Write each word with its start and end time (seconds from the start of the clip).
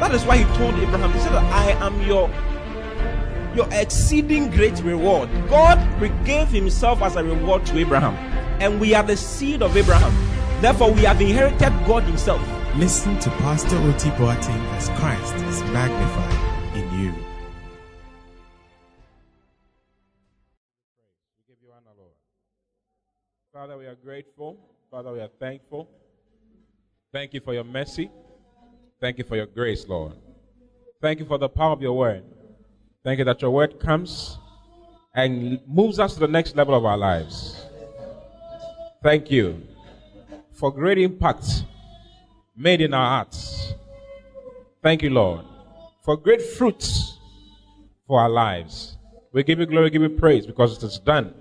that 0.00 0.14
is 0.14 0.24
why 0.24 0.38
He 0.38 0.44
told 0.56 0.74
Abraham, 0.74 1.12
He 1.12 1.18
said, 1.20 1.32
I 1.32 1.70
am 1.84 2.00
your 2.02 2.30
your 3.54 3.68
exceeding 3.72 4.50
great 4.50 4.78
reward. 4.82 5.30
God 5.48 5.78
gave 6.24 6.48
Himself 6.48 7.00
as 7.00 7.16
a 7.16 7.24
reward 7.24 7.64
to 7.66 7.78
Abraham, 7.78 8.14
and 8.60 8.78
we 8.78 8.94
are 8.94 9.02
the 9.02 9.16
seed 9.16 9.62
of 9.62 9.76
Abraham. 9.76 10.12
Therefore, 10.60 10.92
we 10.92 11.02
have 11.02 11.20
inherited 11.20 11.72
God 11.86 12.02
Himself. 12.04 12.40
Listen 12.76 13.18
to 13.20 13.30
Pastor 13.30 13.76
Oti 13.78 14.10
Boateng 14.10 14.62
as 14.76 14.90
Christ 15.00 15.34
is 15.46 15.62
magnified 15.72 16.76
in 16.76 16.84
you. 17.00 17.12
We 21.32 21.44
give 21.48 21.56
you 21.62 21.70
honor, 21.72 21.94
Lord. 21.96 22.12
Father, 23.52 23.78
we 23.78 23.86
are 23.86 23.94
grateful. 23.94 24.58
Father, 24.90 25.12
we 25.12 25.20
are 25.20 25.30
thankful. 25.40 25.88
Thank 27.12 27.32
you 27.32 27.40
for 27.40 27.54
your 27.54 27.64
mercy. 27.64 28.10
Thank 29.00 29.18
you 29.18 29.24
for 29.24 29.36
your 29.36 29.46
grace, 29.46 29.86
Lord. 29.86 30.12
Thank 31.02 31.20
you 31.20 31.26
for 31.26 31.38
the 31.38 31.48
power 31.48 31.72
of 31.72 31.82
your 31.82 31.96
word. 31.96 32.24
Thank 33.04 33.18
you 33.18 33.24
that 33.26 33.42
your 33.42 33.50
word 33.50 33.78
comes 33.78 34.38
and 35.14 35.60
moves 35.66 35.98
us 35.98 36.14
to 36.14 36.20
the 36.20 36.28
next 36.28 36.56
level 36.56 36.74
of 36.74 36.84
our 36.84 36.96
lives. 36.96 37.64
Thank 39.02 39.30
you 39.30 39.62
for 40.52 40.72
great 40.72 40.98
impact 40.98 41.64
made 42.56 42.80
in 42.80 42.94
our 42.94 43.08
hearts. 43.08 43.74
Thank 44.82 45.02
you, 45.02 45.10
Lord, 45.10 45.44
for 46.02 46.16
great 46.16 46.42
fruits 46.42 47.18
for 48.06 48.20
our 48.20 48.30
lives. 48.30 48.96
We 49.32 49.42
give 49.42 49.58
you 49.58 49.66
glory, 49.66 49.90
give 49.90 50.02
you 50.02 50.08
praise 50.08 50.46
because 50.46 50.76
it 50.76 50.86
is 50.86 50.98
done 50.98 51.34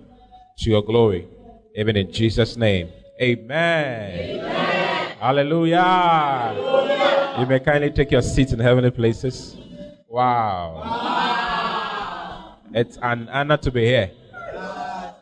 to 0.60 0.70
your 0.70 0.82
glory. 0.82 1.28
Even 1.76 1.96
in 1.96 2.12
Jesus' 2.12 2.58
name. 2.58 2.90
Amen. 3.22 4.20
Amen. 4.20 5.18
Hallelujah. 5.20 5.82
Hallelujah. 5.82 6.95
You 7.40 7.46
may 7.46 7.60
kindly 7.60 7.92
take 7.92 8.12
your 8.12 8.22
seats 8.22 8.54
in 8.54 8.60
heavenly 8.60 8.92
places. 8.92 9.58
Wow. 10.08 10.82
wow. 10.86 12.56
It's 12.74 12.98
an 13.02 13.28
honor 13.30 13.58
to 13.58 13.72
be 13.72 13.86
here. 13.86 14.12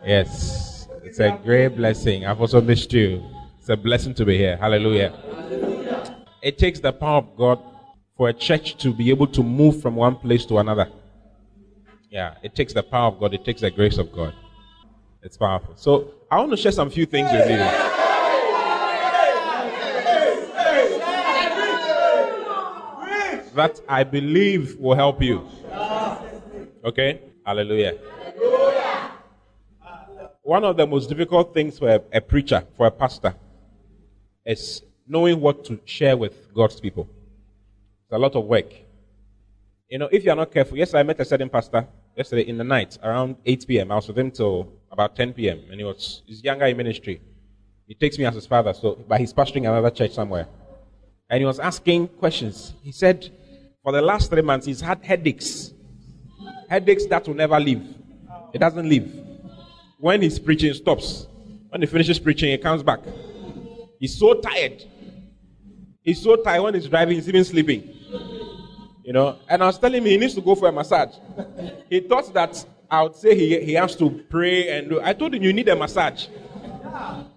Yes. 0.05 0.87
It's 1.03 1.19
a 1.19 1.39
great 1.43 1.69
blessing. 1.69 2.25
I've 2.25 2.39
also 2.39 2.61
missed 2.61 2.93
you. 2.93 3.23
It's 3.59 3.69
a 3.69 3.77
blessing 3.77 4.13
to 4.15 4.25
be 4.25 4.37
here. 4.37 4.57
Hallelujah. 4.57 5.09
Hallelujah. 5.09 6.25
It 6.43 6.57
takes 6.59 6.79
the 6.79 6.93
power 6.93 7.17
of 7.17 7.35
God 7.35 7.59
for 8.15 8.29
a 8.29 8.33
church 8.33 8.77
to 8.77 8.93
be 8.93 9.09
able 9.09 9.27
to 9.27 9.41
move 9.41 9.81
from 9.81 9.95
one 9.95 10.15
place 10.15 10.45
to 10.45 10.59
another. 10.59 10.89
Yeah, 12.11 12.35
it 12.43 12.53
takes 12.53 12.73
the 12.73 12.83
power 12.83 13.07
of 13.07 13.19
God, 13.19 13.33
it 13.33 13.43
takes 13.43 13.61
the 13.61 13.71
grace 13.71 13.97
of 13.97 14.11
God. 14.11 14.35
It's 15.23 15.37
powerful. 15.37 15.73
So 15.77 16.11
I 16.29 16.37
want 16.37 16.51
to 16.51 16.57
share 16.57 16.71
some 16.71 16.91
few 16.91 17.07
things 17.07 17.31
with 17.31 17.49
you. 17.49 18.02
That 23.55 23.79
I 23.87 24.03
believe 24.03 24.77
will 24.79 24.95
help 24.95 25.21
you. 25.21 25.47
Okay? 26.83 27.21
Hallelujah. 27.45 27.97
One 30.41 30.63
of 30.63 30.75
the 30.75 30.85
most 30.85 31.07
difficult 31.07 31.53
things 31.53 31.79
for 31.79 31.89
a, 31.89 32.01
a 32.11 32.19
preacher, 32.19 32.65
for 32.75 32.87
a 32.87 32.91
pastor, 32.91 33.33
is 34.45 34.81
knowing 35.07 35.39
what 35.39 35.63
to 35.65 35.79
share 35.85 36.17
with 36.17 36.53
God's 36.53 36.79
people. 36.79 37.07
It's 38.03 38.11
a 38.11 38.17
lot 38.17 38.35
of 38.35 38.45
work. 38.45 38.73
You 39.87 39.99
know, 39.99 40.09
if 40.11 40.23
you're 40.23 40.35
not 40.35 40.51
careful, 40.51 40.77
yesterday 40.77 40.99
I 40.99 41.03
met 41.03 41.19
a 41.19 41.25
certain 41.25 41.49
pastor, 41.49 41.87
yesterday 42.17 42.49
in 42.49 42.57
the 42.57 42.63
night, 42.63 42.97
around 43.03 43.37
8 43.45 43.65
p.m. 43.67 43.91
I 43.91 43.95
was 43.95 44.07
with 44.07 44.17
him 44.17 44.31
till 44.31 44.67
about 44.91 45.15
10 45.15 45.33
p.m. 45.33 45.61
And 45.69 45.79
he 45.79 45.83
was, 45.85 46.23
he's 46.25 46.43
younger 46.43 46.65
in 46.65 46.75
ministry. 46.75 47.21
He 47.87 47.93
takes 47.93 48.17
me 48.17 48.25
as 48.25 48.35
his 48.35 48.47
father, 48.47 48.73
so, 48.73 48.95
but 49.07 49.19
he's 49.19 49.33
pastoring 49.33 49.69
another 49.69 49.91
church 49.91 50.11
somewhere. 50.11 50.47
And 51.29 51.39
he 51.39 51.45
was 51.45 51.59
asking 51.59 52.07
questions. 52.07 52.73
He 52.81 52.91
said, 52.91 53.29
for 53.83 53.91
the 53.91 54.01
last 54.01 54.29
three 54.29 54.41
months, 54.41 54.65
he's 54.65 54.81
had 54.81 55.03
headaches. 55.03 55.73
Headaches 56.69 57.05
that 57.07 57.27
will 57.27 57.35
never 57.35 57.59
leave. 57.59 57.83
It 58.53 58.59
doesn't 58.59 58.87
leave. 58.87 59.13
When 59.99 60.21
he's 60.21 60.39
preaching, 60.39 60.73
stops. 60.73 61.27
When 61.69 61.81
he 61.81 61.87
finishes 61.87 62.19
preaching, 62.19 62.51
he 62.51 62.57
comes 62.57 62.81
back. 62.81 62.99
He's 63.99 64.17
so 64.17 64.35
tired. 64.35 64.83
He's 66.01 66.21
so 66.21 66.35
tired 66.37 66.61
when 66.63 66.73
he's 66.73 66.87
driving, 66.87 67.15
he's 67.15 67.27
even 67.27 67.43
sleeping. 67.43 67.89
You 69.03 69.11
know, 69.11 69.37
and 69.49 69.61
I 69.61 69.65
was 69.65 69.77
telling 69.77 70.01
him 70.01 70.05
he 70.05 70.17
needs 70.17 70.33
to 70.35 70.41
go 70.41 70.55
for 70.55 70.69
a 70.69 70.71
massage. 70.71 71.15
he 71.89 71.99
thought 71.99 72.33
that 72.33 72.65
I 72.89 73.03
would 73.03 73.15
say 73.15 73.35
he, 73.35 73.59
he 73.65 73.73
has 73.73 73.95
to 73.97 74.09
pray 74.29 74.69
and 74.77 74.89
do. 74.89 75.01
I 75.01 75.13
told 75.13 75.33
him 75.33 75.43
you 75.43 75.51
need 75.51 75.67
a 75.67 75.75
massage. 75.75 76.27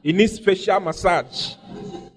He 0.03 0.13
needs 0.13 0.39
facial 0.39 0.79
massage, 0.81 1.55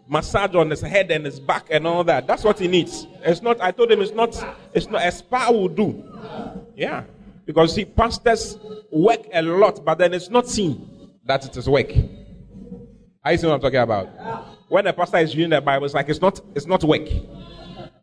massage 0.10 0.56
on 0.56 0.70
his 0.70 0.82
head 0.82 1.12
and 1.12 1.26
his 1.26 1.40
back 1.40 1.68
and 1.70 1.86
all 1.88 2.04
that. 2.04 2.28
That's 2.28 2.44
what 2.44 2.60
he 2.60 2.68
needs. 2.68 3.08
It's 3.24 3.42
not. 3.42 3.62
I 3.62 3.72
told 3.72 3.92
him 3.92 4.02
it's 4.02 4.12
not. 4.12 4.44
It's 4.74 4.90
not. 4.90 5.06
A 5.06 5.12
spa 5.12 5.52
will 5.52 5.70
do. 5.70 6.04
Yeah, 6.76 7.04
because 7.46 7.76
see, 7.76 7.86
pastors 7.86 8.58
work 8.92 9.22
a 9.34 9.42
lot, 9.42 9.86
but 9.86 9.98
then 9.98 10.14
it's 10.14 10.30
not 10.30 10.48
seen 10.48 11.16
that 11.26 11.46
it 11.46 11.56
is 11.56 11.70
work. 11.70 11.92
I 13.24 13.36
see 13.36 13.48
what 13.48 13.54
I'm 13.54 13.62
talking 13.62 13.80
about. 13.80 14.08
When 14.70 14.88
a 14.88 14.94
pastor 14.94 15.18
is 15.18 15.36
reading 15.36 15.52
the 15.52 15.62
Bible, 15.62 15.86
it's 15.86 15.94
like 15.94 16.10
it's 16.10 16.22
not 16.22 16.42
it's 16.56 16.66
not 16.66 16.84
work. 16.84 17.08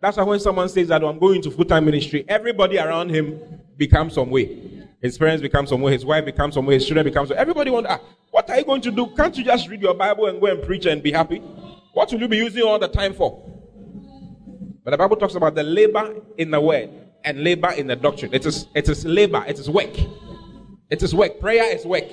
That's 0.00 0.16
why 0.16 0.22
when 0.25 0.41
someone 0.41 0.69
says 0.69 0.89
that 0.89 1.03
oh, 1.03 1.09
I'm 1.09 1.19
going 1.19 1.43
to 1.43 1.50
full 1.50 1.65
time 1.65 1.87
ministry, 1.87 2.25
everybody 2.28 2.78
around 2.78 3.11
him 3.11 3.41
becomes 3.77 4.15
some 4.15 4.31
way. 4.31 4.87
His 5.00 5.19
parents 5.19 5.43
become 5.43 5.66
some 5.66 5.81
way, 5.81 5.93
his 5.93 6.05
wife 6.05 6.25
becomes 6.25 6.55
some 6.55 6.66
way, 6.66 6.75
his 6.75 6.87
children 6.87 7.05
become 7.05 7.27
some 7.27 7.37
way. 7.37 7.41
Everybody 7.41 7.71
wonder, 7.71 7.91
ah, 7.91 8.00
what 8.31 8.49
are 8.50 8.59
you 8.59 8.65
going 8.65 8.81
to 8.83 8.91
do? 8.91 9.06
Can't 9.16 9.37
you 9.37 9.45
just 9.45 9.69
read 9.69 9.83
your 9.83 9.95
Bible 9.95 10.27
and 10.27 10.41
go 10.41 10.47
and 10.47 10.62
preach 10.62 10.87
and 10.87 11.03
be 11.03 11.12
happy? 11.12 11.43
What 11.97 12.12
will 12.12 12.21
you 12.21 12.29
be 12.29 12.37
using 12.37 12.62
all 12.62 12.79
the 12.79 12.89
time 12.89 13.15
for? 13.15 13.43
But 14.84 14.91
the 14.91 14.99
Bible 14.99 15.17
talks 15.17 15.34
about 15.34 15.55
the 15.55 15.62
labor 15.62 16.15
in 16.37 16.51
the 16.51 16.61
word 16.61 16.91
and 17.25 17.43
labor 17.43 17.71
in 17.71 17.87
the 17.87 17.97
doctrine. 17.97 18.34
It 18.34 18.45
is 18.45 18.67
it 18.75 18.87
is 18.91 19.07
labor, 19.07 19.43
it 19.49 19.59
is 19.59 19.71
work. 19.71 19.99
It 20.91 21.03
is 21.03 21.15
work. 21.15 21.41
Prayer 21.41 21.75
is 21.75 21.87
work. 21.87 22.05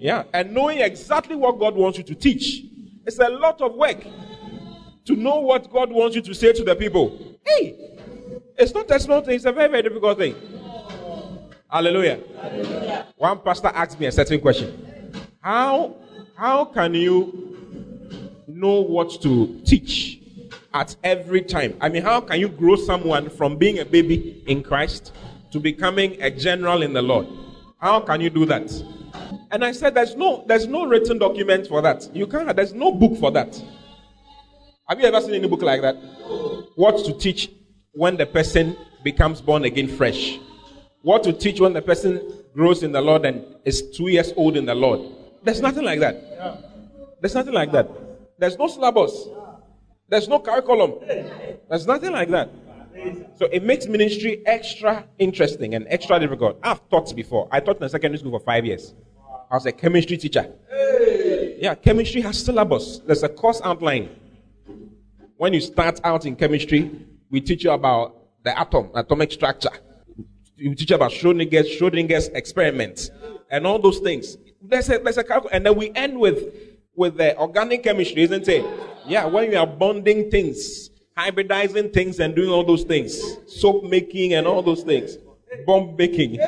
Yeah. 0.00 0.24
And 0.34 0.52
knowing 0.52 0.80
exactly 0.80 1.36
what 1.36 1.60
God 1.60 1.76
wants 1.76 1.98
you 1.98 2.04
to 2.04 2.16
teach. 2.16 2.64
It's 3.06 3.20
a 3.20 3.28
lot 3.28 3.60
of 3.60 3.76
work 3.76 4.02
to 5.04 5.14
know 5.14 5.38
what 5.38 5.70
God 5.70 5.92
wants 5.92 6.16
you 6.16 6.22
to 6.22 6.34
say 6.34 6.52
to 6.52 6.64
the 6.64 6.74
people. 6.74 7.16
Hey, 7.46 7.96
it's 8.58 8.74
not 8.74 8.90
a 8.90 8.98
small 8.98 9.20
thing, 9.20 9.36
it's 9.36 9.44
a 9.44 9.52
very, 9.52 9.68
very 9.68 9.82
difficult 9.84 10.18
thing. 10.18 10.34
Hallelujah. 11.70 12.18
Hallelujah. 12.42 13.06
One 13.16 13.38
pastor 13.38 13.68
asked 13.68 14.00
me 14.00 14.06
a 14.06 14.12
certain 14.12 14.40
question. 14.40 15.14
How 15.40 15.94
how 16.34 16.64
can 16.64 16.94
you 16.94 17.49
know 18.54 18.80
what 18.80 19.22
to 19.22 19.60
teach 19.64 20.20
at 20.72 20.96
every 21.02 21.42
time? 21.42 21.76
I 21.80 21.88
mean, 21.88 22.02
how 22.02 22.20
can 22.20 22.40
you 22.40 22.48
grow 22.48 22.76
someone 22.76 23.30
from 23.30 23.56
being 23.56 23.78
a 23.78 23.84
baby 23.84 24.42
in 24.46 24.62
Christ 24.62 25.12
to 25.52 25.60
becoming 25.60 26.20
a 26.22 26.30
general 26.30 26.82
in 26.82 26.92
the 26.92 27.02
Lord? 27.02 27.26
How 27.78 28.00
can 28.00 28.20
you 28.20 28.30
do 28.30 28.44
that? 28.46 28.70
And 29.50 29.64
I 29.64 29.72
said, 29.72 29.94
there's 29.94 30.14
no, 30.14 30.44
there's 30.46 30.66
no 30.66 30.86
written 30.86 31.18
document 31.18 31.66
for 31.66 31.82
that. 31.82 32.14
You 32.14 32.26
can't, 32.26 32.54
there's 32.54 32.72
no 32.72 32.92
book 32.92 33.18
for 33.18 33.30
that. 33.32 33.60
Have 34.88 35.00
you 35.00 35.06
ever 35.06 35.20
seen 35.20 35.34
any 35.34 35.48
book 35.48 35.62
like 35.62 35.82
that? 35.82 35.94
What 36.76 37.04
to 37.04 37.12
teach 37.12 37.50
when 37.92 38.16
the 38.16 38.26
person 38.26 38.76
becomes 39.02 39.40
born 39.40 39.64
again 39.64 39.88
fresh. 39.88 40.38
What 41.02 41.22
to 41.24 41.32
teach 41.32 41.60
when 41.60 41.72
the 41.72 41.82
person 41.82 42.20
grows 42.54 42.82
in 42.82 42.92
the 42.92 43.00
Lord 43.00 43.24
and 43.24 43.44
is 43.64 43.90
two 43.96 44.08
years 44.08 44.32
old 44.36 44.56
in 44.56 44.66
the 44.66 44.74
Lord. 44.74 45.00
There's 45.42 45.60
nothing 45.60 45.84
like 45.84 46.00
that. 46.00 47.20
There's 47.20 47.34
nothing 47.34 47.54
like 47.54 47.72
that. 47.72 47.88
There's 48.40 48.58
no 48.58 48.66
syllabus. 48.66 49.28
There's 50.08 50.26
no 50.26 50.38
curriculum. 50.40 50.94
There's 51.68 51.86
nothing 51.86 52.12
like 52.12 52.30
that. 52.30 52.50
So 53.36 53.46
it 53.52 53.62
makes 53.62 53.86
ministry 53.86 54.42
extra 54.46 55.04
interesting 55.18 55.74
and 55.74 55.86
extra 55.88 56.18
difficult. 56.18 56.58
I've 56.62 56.88
taught 56.88 57.14
before. 57.14 57.48
I 57.52 57.60
taught 57.60 57.76
in 57.76 57.84
a 57.84 57.88
secondary 57.88 58.18
school 58.18 58.32
for 58.32 58.44
five 58.44 58.64
years. 58.64 58.94
I 59.50 59.54
was 59.54 59.66
a 59.66 59.72
chemistry 59.72 60.16
teacher. 60.16 60.52
Yeah, 61.58 61.74
chemistry 61.74 62.22
has 62.22 62.42
syllabus. 62.42 63.00
There's 63.06 63.22
a 63.22 63.28
course 63.28 63.60
outline. 63.62 64.08
When 65.36 65.52
you 65.52 65.60
start 65.60 66.00
out 66.02 66.24
in 66.24 66.34
chemistry, 66.34 66.90
we 67.30 67.40
teach 67.42 67.64
you 67.64 67.72
about 67.72 68.16
the 68.42 68.58
atom, 68.58 68.90
atomic 68.94 69.32
structure. 69.32 69.70
We 70.58 70.74
teach 70.74 70.90
you 70.90 70.96
about 70.96 71.10
Schrodinger's, 71.10 71.68
Schrodinger's 71.68 72.28
experiments 72.28 73.10
and 73.50 73.66
all 73.66 73.78
those 73.78 73.98
things. 73.98 74.38
There's 74.62 74.88
a, 74.88 74.98
there's 74.98 75.18
a. 75.18 75.24
And 75.52 75.64
then 75.66 75.76
we 75.76 75.90
end 75.94 76.18
with, 76.18 76.38
with 76.94 77.16
the 77.16 77.36
organic 77.38 77.82
chemistry, 77.82 78.22
isn't 78.22 78.48
it? 78.48 78.64
Yeah, 79.06 79.26
when 79.26 79.52
you 79.52 79.58
are 79.58 79.66
bonding 79.66 80.30
things, 80.30 80.90
hybridizing 81.16 81.92
things 81.92 82.20
and 82.20 82.34
doing 82.34 82.50
all 82.50 82.64
those 82.64 82.84
things, 82.84 83.20
soap 83.46 83.84
making 83.84 84.34
and 84.34 84.46
all 84.46 84.62
those 84.62 84.82
things, 84.82 85.16
bomb 85.66 85.96
making. 85.96 86.34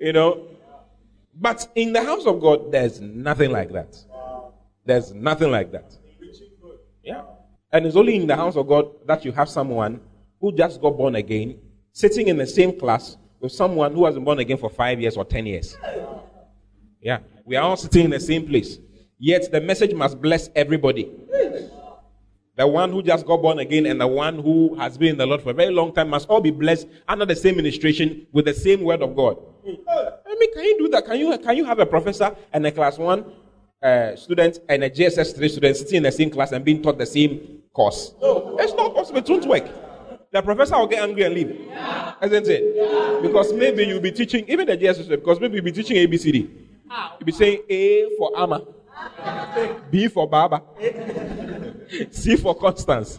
you 0.00 0.12
know, 0.12 0.48
but 1.34 1.68
in 1.74 1.92
the 1.92 2.02
house 2.02 2.26
of 2.26 2.40
God, 2.40 2.72
there's 2.72 3.00
nothing 3.00 3.50
like 3.50 3.72
that. 3.72 3.96
There's 4.84 5.12
nothing 5.12 5.50
like 5.50 5.72
that. 5.72 5.92
Yeah. 7.02 7.22
And 7.72 7.84
it's 7.86 7.96
only 7.96 8.16
in 8.16 8.26
the 8.26 8.36
house 8.36 8.56
of 8.56 8.66
God 8.68 8.88
that 9.06 9.24
you 9.24 9.32
have 9.32 9.48
someone 9.48 10.00
who 10.40 10.52
just 10.52 10.80
got 10.80 10.96
born 10.96 11.14
again 11.16 11.58
sitting 11.92 12.28
in 12.28 12.36
the 12.36 12.46
same 12.46 12.78
class 12.78 13.16
with 13.40 13.52
someone 13.52 13.92
who 13.92 14.04
hasn't 14.04 14.24
born 14.24 14.38
again 14.38 14.56
for 14.56 14.70
five 14.70 15.00
years 15.00 15.16
or 15.16 15.24
ten 15.24 15.46
years. 15.46 15.76
Yeah. 17.00 17.18
We 17.44 17.56
are 17.56 17.62
all 17.62 17.76
sitting 17.76 18.04
in 18.04 18.10
the 18.10 18.20
same 18.20 18.46
place. 18.46 18.78
Yet 19.18 19.50
the 19.50 19.60
message 19.60 19.94
must 19.94 20.20
bless 20.20 20.50
everybody. 20.54 21.10
The 22.56 22.66
one 22.66 22.90
who 22.90 23.02
just 23.02 23.26
got 23.26 23.42
born 23.42 23.58
again 23.58 23.84
and 23.84 24.00
the 24.00 24.06
one 24.06 24.38
who 24.38 24.74
has 24.76 24.96
been 24.96 25.10
in 25.10 25.18
the 25.18 25.26
Lord 25.26 25.42
for 25.42 25.50
a 25.50 25.54
very 25.54 25.72
long 25.72 25.92
time 25.92 26.08
must 26.08 26.26
all 26.28 26.40
be 26.40 26.50
blessed 26.50 26.88
under 27.06 27.26
the 27.26 27.36
same 27.36 27.56
ministration 27.56 28.26
with 28.32 28.46
the 28.46 28.54
same 28.54 28.82
word 28.82 29.02
of 29.02 29.14
God. 29.14 29.36
I 29.66 30.36
mean, 30.38 30.54
can 30.54 30.64
you 30.64 30.78
do 30.78 30.88
that? 30.88 31.04
Can 31.04 31.18
you, 31.18 31.36
can 31.38 31.56
you 31.56 31.64
have 31.66 31.78
a 31.80 31.86
professor 31.86 32.34
and 32.52 32.66
a 32.66 32.72
class 32.72 32.96
one 32.96 33.26
uh, 33.82 34.16
student 34.16 34.58
and 34.70 34.84
a 34.84 34.90
JSS 34.90 35.36
3 35.36 35.48
student 35.48 35.76
sitting 35.76 35.96
in 35.96 36.02
the 36.04 36.12
same 36.12 36.30
class 36.30 36.52
and 36.52 36.64
being 36.64 36.82
taught 36.82 36.96
the 36.96 37.06
same 37.06 37.60
course? 37.74 38.14
No. 38.22 38.56
It's 38.58 38.72
not 38.72 38.94
possible. 38.94 39.18
It 39.18 39.28
won't 39.28 39.46
work. 39.46 39.68
The 40.32 40.40
professor 40.40 40.78
will 40.78 40.86
get 40.86 41.02
angry 41.02 41.24
and 41.24 41.34
leave. 41.34 41.50
Isn't 42.22 42.48
it? 42.48 43.22
Because 43.22 43.52
maybe 43.52 43.84
you'll 43.84 44.00
be 44.00 44.12
teaching, 44.12 44.44
even 44.48 44.66
the 44.66 44.76
JSS, 44.76 45.08
because 45.08 45.40
maybe 45.40 45.56
you'll 45.56 45.64
be 45.64 45.72
teaching 45.72 45.96
ABCD. 45.96 46.65
You'll 46.90 47.26
be 47.26 47.32
saying 47.32 47.62
A 47.68 48.08
for 48.18 48.38
Amma, 48.38 48.62
B 49.90 50.08
for 50.08 50.28
Baba, 50.28 50.62
C 52.10 52.36
for 52.36 52.54
Constance. 52.54 53.18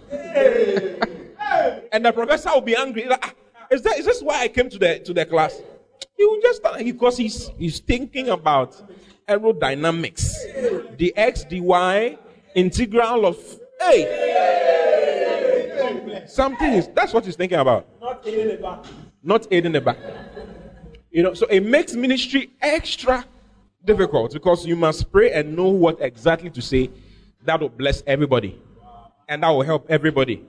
and 1.91 2.05
the 2.05 2.11
professor 2.13 2.49
will 2.53 2.61
be 2.61 2.75
angry. 2.75 3.05
Like, 3.05 3.23
ah, 3.23 3.33
is, 3.71 3.81
that, 3.83 3.97
is 3.97 4.05
this 4.05 4.21
why 4.21 4.41
I 4.41 4.47
came 4.47 4.69
to 4.69 4.77
the, 4.77 4.99
to 4.99 5.13
the 5.13 5.25
class? 5.25 5.61
He 6.15 6.25
will 6.25 6.39
just 6.41 6.61
because 6.79 7.17
he's 7.17 7.49
he's 7.59 7.79
thinking 7.79 8.29
about 8.29 8.81
aerodynamics, 9.27 10.97
the 10.97 11.15
x, 11.15 11.43
the 11.43 11.61
y, 11.61 12.17
integral 12.55 13.25
of 13.25 13.37
a. 13.83 14.25
Something 16.27 16.73
is 16.73 16.87
that's 16.89 17.13
what 17.13 17.25
he's 17.25 17.35
thinking 17.35 17.59
about. 17.59 17.87
Not 18.01 18.25
aiding 18.25 18.47
the 18.47 18.57
back. 18.57 18.85
Not 19.23 19.47
aiding 19.51 19.73
the 19.73 19.81
back. 19.81 19.97
You 21.11 21.23
know, 21.23 21.33
so 21.33 21.45
it 21.47 21.61
makes 21.61 21.93
ministry 21.93 22.51
extra 22.61 23.25
difficult 23.83 24.33
because 24.33 24.65
you 24.65 24.75
must 24.75 25.11
pray 25.11 25.31
and 25.31 25.55
know 25.55 25.67
what 25.69 26.01
exactly 26.01 26.49
to 26.51 26.61
say 26.61 26.89
that 27.45 27.59
will 27.61 27.69
bless 27.69 28.03
everybody. 28.05 28.61
And 29.29 29.43
that 29.43 29.49
will 29.49 29.63
help 29.63 29.85
everybody. 29.89 30.45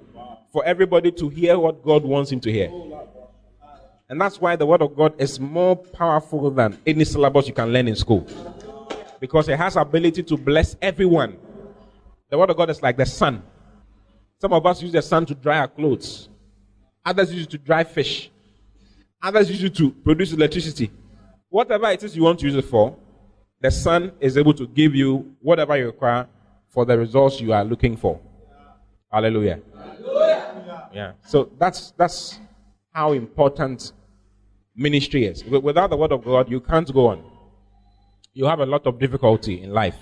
For 0.52 0.64
everybody 0.64 1.12
to 1.12 1.28
hear 1.28 1.58
what 1.58 1.82
God 1.82 2.04
wants 2.04 2.32
him 2.32 2.40
to 2.40 2.52
hear. 2.52 2.70
And 4.08 4.20
that's 4.20 4.40
why 4.40 4.56
the 4.56 4.64
word 4.64 4.82
of 4.82 4.96
God 4.96 5.14
is 5.20 5.38
more 5.38 5.76
powerful 5.76 6.50
than 6.50 6.78
any 6.86 7.04
syllabus 7.04 7.46
you 7.46 7.52
can 7.52 7.72
learn 7.72 7.88
in 7.88 7.96
school. 7.96 8.26
Because 9.20 9.48
it 9.48 9.58
has 9.58 9.76
ability 9.76 10.22
to 10.24 10.36
bless 10.36 10.76
everyone. 10.80 11.36
The 12.30 12.38
word 12.38 12.50
of 12.50 12.56
God 12.56 12.70
is 12.70 12.82
like 12.82 12.96
the 12.96 13.06
sun. 13.06 13.42
Some 14.40 14.52
of 14.52 14.64
us 14.64 14.80
use 14.80 14.92
the 14.92 15.02
sun 15.02 15.26
to 15.26 15.34
dry 15.34 15.58
our 15.58 15.68
clothes. 15.68 16.28
Others 17.04 17.34
use 17.34 17.44
it 17.44 17.50
to 17.50 17.58
dry 17.58 17.84
fish. 17.84 18.30
Others 19.22 19.50
use 19.50 19.64
it 19.64 19.74
to 19.76 19.90
produce 19.90 20.32
electricity. 20.32 20.90
Whatever 21.48 21.90
it 21.90 22.02
is 22.02 22.16
you 22.16 22.22
want 22.22 22.38
to 22.40 22.46
use 22.46 22.54
it 22.54 22.64
for, 22.64 22.96
the 23.60 23.70
sun 23.70 24.12
is 24.20 24.36
able 24.36 24.54
to 24.54 24.66
give 24.66 24.94
you 24.94 25.34
whatever 25.40 25.76
you 25.76 25.86
require 25.86 26.28
for 26.68 26.84
the 26.84 26.96
results 26.96 27.40
you 27.40 27.52
are 27.52 27.64
looking 27.64 27.96
for. 27.96 28.20
Hallelujah. 29.10 29.60
Hallelujah. 29.74 30.88
Yeah. 30.92 31.12
So 31.26 31.50
that's 31.58 31.92
that's 31.96 32.38
how 32.92 33.12
important 33.12 33.92
ministry 34.76 35.26
is. 35.26 35.44
Without 35.44 35.90
the 35.90 35.96
word 35.96 36.12
of 36.12 36.24
God, 36.24 36.50
you 36.50 36.60
can't 36.60 36.92
go 36.92 37.08
on. 37.08 37.24
You 38.32 38.46
have 38.46 38.60
a 38.60 38.66
lot 38.66 38.86
of 38.86 38.98
difficulty 38.98 39.62
in 39.62 39.72
life. 39.72 39.96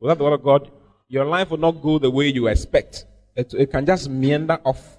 Without 0.00 0.18
the 0.18 0.24
word 0.24 0.34
of 0.34 0.42
God, 0.42 0.70
your 1.08 1.24
life 1.24 1.50
will 1.50 1.58
not 1.58 1.82
go 1.82 1.98
the 1.98 2.10
way 2.10 2.28
you 2.28 2.48
expect. 2.48 3.04
It, 3.36 3.54
it 3.54 3.70
can 3.70 3.86
just 3.86 4.08
meander 4.08 4.58
off, 4.64 4.98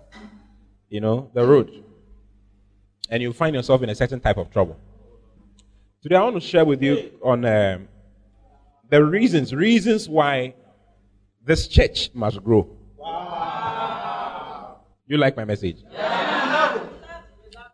you 0.88 1.02
know, 1.02 1.30
the 1.34 1.46
road. 1.46 1.84
And 3.10 3.22
you 3.22 3.34
find 3.34 3.56
yourself 3.56 3.84
in 3.84 3.90
a 3.90 3.96
certain 3.96 4.20
type 4.20 4.38
of 4.38 4.50
trouble. 4.52 4.78
Today, 6.02 6.16
I 6.16 6.24
want 6.24 6.36
to 6.36 6.42
share 6.42 6.64
with 6.64 6.82
you 6.82 7.12
on 7.22 7.44
um, 7.44 7.90
the 8.90 9.04
reasons, 9.04 9.54
reasons 9.54 10.08
why 10.08 10.56
this 11.44 11.68
church 11.68 12.10
must 12.14 12.42
grow. 12.42 12.70
Wow. 12.98 14.80
You 15.06 15.18
like 15.18 15.36
my 15.36 15.44
message? 15.44 15.84
Yeah. 15.92 16.80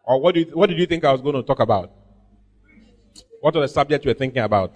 Or 0.04 0.19
what, 0.19 0.33
do 0.33 0.42
you, 0.42 0.48
what 0.54 0.69
did 0.69 0.80
you 0.80 0.88
think 0.88 1.04
I 1.06 1.12
was 1.12 1.22
going 1.22 1.36
to 1.36 1.44
talk 1.44 1.60
about? 1.60 1.92
What 3.42 3.54
was 3.54 3.69
the 3.69 3.74
subject 3.75 4.04
you 4.06 4.10
were 4.10 4.16
thinking 4.16 4.42
about? 4.42 4.74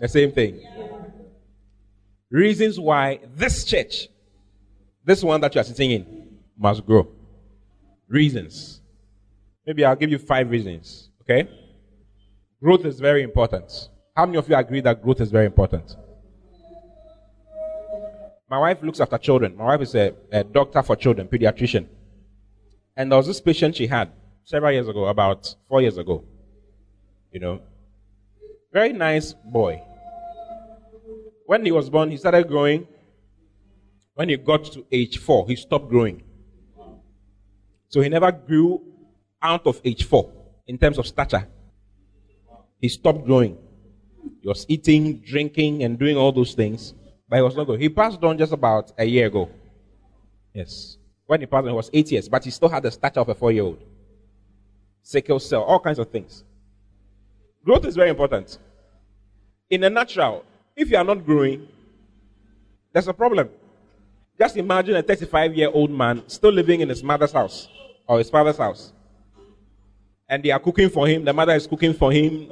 The 0.00 0.08
same 0.08 0.32
thing. 0.32 0.66
Reasons 2.30 2.80
why 2.80 3.20
this 3.34 3.66
church, 3.66 4.08
this 5.04 5.22
one 5.22 5.42
that 5.42 5.54
you 5.54 5.60
are 5.60 5.64
sitting 5.64 5.90
in, 5.90 6.38
must 6.56 6.86
grow. 6.86 7.06
Reasons. 8.08 8.80
Maybe 9.66 9.84
I'll 9.84 9.94
give 9.94 10.10
you 10.10 10.16
five 10.16 10.48
reasons. 10.48 11.10
Okay? 11.20 11.50
Growth 12.62 12.84
is 12.84 13.00
very 13.00 13.24
important. 13.24 13.88
How 14.16 14.24
many 14.24 14.38
of 14.38 14.48
you 14.48 14.54
agree 14.54 14.80
that 14.82 15.02
growth 15.02 15.20
is 15.20 15.32
very 15.32 15.46
important? 15.46 15.96
My 18.48 18.58
wife 18.58 18.80
looks 18.82 19.00
after 19.00 19.18
children. 19.18 19.56
My 19.56 19.64
wife 19.64 19.80
is 19.80 19.94
a, 19.96 20.14
a 20.30 20.44
doctor 20.44 20.80
for 20.82 20.94
children, 20.94 21.26
pediatrician. 21.26 21.88
And 22.96 23.10
there 23.10 23.16
was 23.16 23.26
this 23.26 23.40
patient 23.40 23.74
she 23.74 23.88
had 23.88 24.12
several 24.44 24.70
years 24.70 24.86
ago, 24.86 25.06
about 25.06 25.56
four 25.68 25.82
years 25.82 25.98
ago. 25.98 26.22
You 27.32 27.40
know, 27.40 27.62
very 28.72 28.92
nice 28.92 29.32
boy. 29.32 29.82
When 31.46 31.64
he 31.64 31.72
was 31.72 31.90
born, 31.90 32.12
he 32.12 32.16
started 32.16 32.46
growing. 32.46 32.86
When 34.14 34.28
he 34.28 34.36
got 34.36 34.66
to 34.66 34.86
age 34.92 35.18
four, 35.18 35.48
he 35.48 35.56
stopped 35.56 35.88
growing. 35.88 36.22
So 37.88 38.00
he 38.02 38.08
never 38.08 38.30
grew 38.30 38.82
out 39.40 39.66
of 39.66 39.80
age 39.84 40.04
four 40.04 40.30
in 40.68 40.78
terms 40.78 40.98
of 40.98 41.08
stature. 41.08 41.48
He 42.82 42.88
stopped 42.88 43.24
growing. 43.24 43.56
He 44.42 44.48
was 44.48 44.66
eating, 44.68 45.20
drinking, 45.20 45.84
and 45.84 45.98
doing 45.98 46.16
all 46.16 46.32
those 46.32 46.52
things, 46.52 46.94
but 47.28 47.36
he 47.36 47.42
was 47.42 47.56
not 47.56 47.68
good. 47.68 47.80
He 47.80 47.88
passed 47.88 48.22
on 48.24 48.36
just 48.36 48.52
about 48.52 48.92
a 48.98 49.04
year 49.04 49.28
ago. 49.28 49.48
Yes. 50.52 50.98
When 51.26 51.40
he 51.40 51.46
passed 51.46 51.62
on, 51.62 51.68
he 51.68 51.74
was 51.74 51.90
eight 51.92 52.10
years, 52.10 52.28
but 52.28 52.44
he 52.44 52.50
still 52.50 52.68
had 52.68 52.82
the 52.82 52.90
stature 52.90 53.20
of 53.20 53.28
a 53.28 53.34
four 53.36 53.52
year 53.52 53.62
old. 53.62 53.80
Sickle 55.00 55.38
cell, 55.38 55.62
all 55.62 55.78
kinds 55.78 56.00
of 56.00 56.10
things. 56.10 56.42
Growth 57.64 57.84
is 57.86 57.94
very 57.94 58.10
important. 58.10 58.58
In 59.70 59.84
a 59.84 59.90
nutshell, 59.90 60.44
if 60.74 60.90
you 60.90 60.96
are 60.96 61.04
not 61.04 61.24
growing, 61.24 61.68
there's 62.92 63.06
a 63.06 63.14
problem. 63.14 63.48
Just 64.36 64.56
imagine 64.56 64.96
a 64.96 65.02
35 65.02 65.54
year 65.54 65.70
old 65.72 65.90
man 65.90 66.24
still 66.26 66.50
living 66.50 66.80
in 66.80 66.88
his 66.88 67.02
mother's 67.02 67.32
house 67.32 67.68
or 68.08 68.18
his 68.18 68.28
father's 68.28 68.56
house. 68.56 68.92
And 70.28 70.42
they 70.42 70.50
are 70.50 70.58
cooking 70.58 70.88
for 70.88 71.06
him, 71.06 71.24
the 71.24 71.32
mother 71.32 71.54
is 71.54 71.66
cooking 71.66 71.94
for 71.94 72.10
him, 72.10 72.48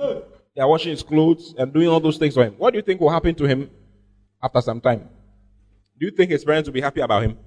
they 0.55 0.63
are 0.63 0.69
washing 0.69 0.91
his 0.91 1.03
clothes 1.03 1.55
and 1.57 1.73
doing 1.73 1.89
all 1.89 2.01
those 2.01 2.19
things 2.19 2.35
for 2.35 2.45
him. 2.45 2.55
What 2.59 2.73
do 2.73 2.79
you 2.79 2.83
think 2.83 3.01
will 3.01 3.11
happen 3.11 3.35
to 3.37 3.45
him 3.45 3.71
after 4.43 4.61
some 4.61 4.81
time? 4.81 5.09
Do 5.99 6.07
you 6.07 6.13
think 6.13 6.31
his 6.31 6.45
parents 6.45 6.69
will 6.69 6.75
be 6.75 6.81
happy 6.81 7.01
about 7.01 7.23
him? 7.23 7.39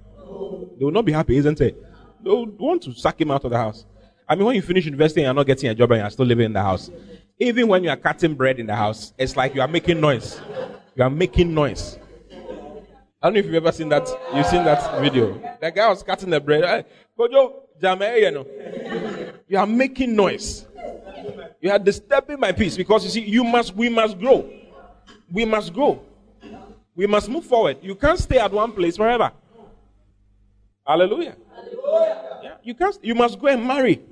They 0.78 0.84
will 0.84 0.92
not 0.92 1.04
be 1.04 1.12
happy, 1.12 1.36
isn't 1.36 1.60
it? 1.60 1.76
They 2.22 2.30
will 2.30 2.46
want 2.46 2.82
to 2.84 2.92
sack 2.94 3.20
him 3.20 3.30
out 3.30 3.44
of 3.44 3.50
the 3.50 3.58
house. 3.58 3.84
I 4.28 4.34
mean, 4.34 4.46
when 4.46 4.56
you 4.56 4.62
finish 4.62 4.86
university 4.86 5.20
and 5.20 5.26
you're 5.26 5.34
not 5.34 5.46
getting 5.46 5.68
a 5.68 5.74
job 5.74 5.90
and 5.92 6.00
you're 6.00 6.10
still 6.10 6.24
living 6.24 6.46
in 6.46 6.52
the 6.54 6.62
house, 6.62 6.90
even 7.38 7.68
when 7.68 7.84
you 7.84 7.90
are 7.90 7.96
cutting 7.96 8.34
bread 8.34 8.58
in 8.58 8.66
the 8.66 8.74
house, 8.74 9.12
it's 9.18 9.36
like 9.36 9.54
you 9.54 9.60
are 9.60 9.68
making 9.68 10.00
noise. 10.00 10.40
You 10.94 11.02
are 11.02 11.10
making 11.10 11.52
noise. 11.52 11.98
I 13.20 13.28
don't 13.28 13.34
know 13.34 13.40
if 13.40 13.46
you've 13.46 13.54
ever 13.54 13.72
seen 13.72 13.88
that. 13.88 14.08
You've 14.34 14.46
seen 14.46 14.64
that 14.64 15.00
video. 15.00 15.32
The 15.60 15.70
guy 15.70 15.88
was 15.88 16.02
cutting 16.02 16.30
the 16.30 16.40
bread. 16.40 16.62
Eh, 16.62 16.82
you 19.48 19.58
are 19.58 19.66
making 19.66 20.14
noise. 20.14 20.66
You 21.64 21.70
are 21.70 21.78
disturbing 21.78 22.38
my 22.38 22.52
peace 22.52 22.76
because 22.76 23.04
you 23.04 23.10
see, 23.10 23.22
you 23.22 23.42
must, 23.42 23.74
we 23.74 23.88
must 23.88 24.18
grow. 24.18 24.46
We 25.32 25.46
must 25.46 25.72
grow. 25.72 25.98
We 26.94 27.06
must 27.06 27.26
move 27.26 27.46
forward. 27.46 27.78
You 27.80 27.94
can't 27.94 28.18
stay 28.18 28.38
at 28.38 28.52
one 28.52 28.70
place 28.70 28.98
forever. 28.98 29.32
Hallelujah. 30.86 31.36
Hallelujah. 31.56 32.40
Yeah, 32.42 32.56
you 32.62 32.74
can't. 32.74 32.98
You 33.02 33.14
must 33.14 33.40
go 33.40 33.46
and 33.46 33.66
marry. 33.66 34.02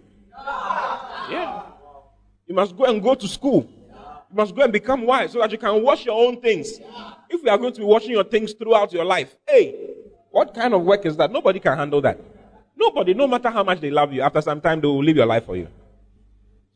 Yeah. 1.30 1.64
You 2.46 2.54
must 2.54 2.74
go 2.74 2.84
and 2.86 3.02
go 3.02 3.14
to 3.14 3.28
school. 3.28 3.68
You 4.30 4.34
must 4.34 4.54
go 4.54 4.62
and 4.62 4.72
become 4.72 5.02
wise 5.04 5.32
so 5.32 5.40
that 5.40 5.52
you 5.52 5.58
can 5.58 5.82
wash 5.82 6.06
your 6.06 6.26
own 6.26 6.40
things. 6.40 6.80
If 7.28 7.42
you 7.42 7.50
are 7.50 7.58
going 7.58 7.74
to 7.74 7.80
be 7.80 7.84
washing 7.84 8.12
your 8.12 8.24
things 8.24 8.54
throughout 8.54 8.94
your 8.94 9.04
life, 9.04 9.36
hey, 9.46 9.90
what 10.30 10.54
kind 10.54 10.72
of 10.72 10.80
work 10.84 11.04
is 11.04 11.18
that? 11.18 11.30
Nobody 11.30 11.60
can 11.60 11.76
handle 11.76 12.00
that. 12.00 12.18
Nobody, 12.74 13.12
no 13.12 13.26
matter 13.26 13.50
how 13.50 13.62
much 13.62 13.82
they 13.82 13.90
love 13.90 14.10
you, 14.10 14.22
after 14.22 14.40
some 14.40 14.58
time 14.58 14.80
they 14.80 14.86
will 14.86 15.04
live 15.04 15.16
your 15.16 15.26
life 15.26 15.44
for 15.44 15.54
you. 15.54 15.68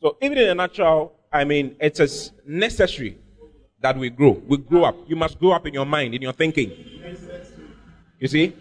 So 0.01 0.17
even 0.21 0.37
in 0.37 0.49
a 0.49 0.55
natural, 0.55 1.13
I 1.31 1.43
mean, 1.43 1.75
it 1.79 1.99
is 1.99 2.31
necessary 2.45 3.17
that 3.81 3.97
we 3.97 4.09
grow. 4.09 4.41
We 4.47 4.57
grow 4.57 4.85
up. 4.85 4.95
You 5.07 5.15
must 5.15 5.39
grow 5.39 5.51
up 5.51 5.65
in 5.65 5.73
your 5.73 5.85
mind, 5.85 6.13
in 6.13 6.21
your 6.21 6.33
thinking. 6.33 6.71
You 8.19 8.27
see? 8.27 8.55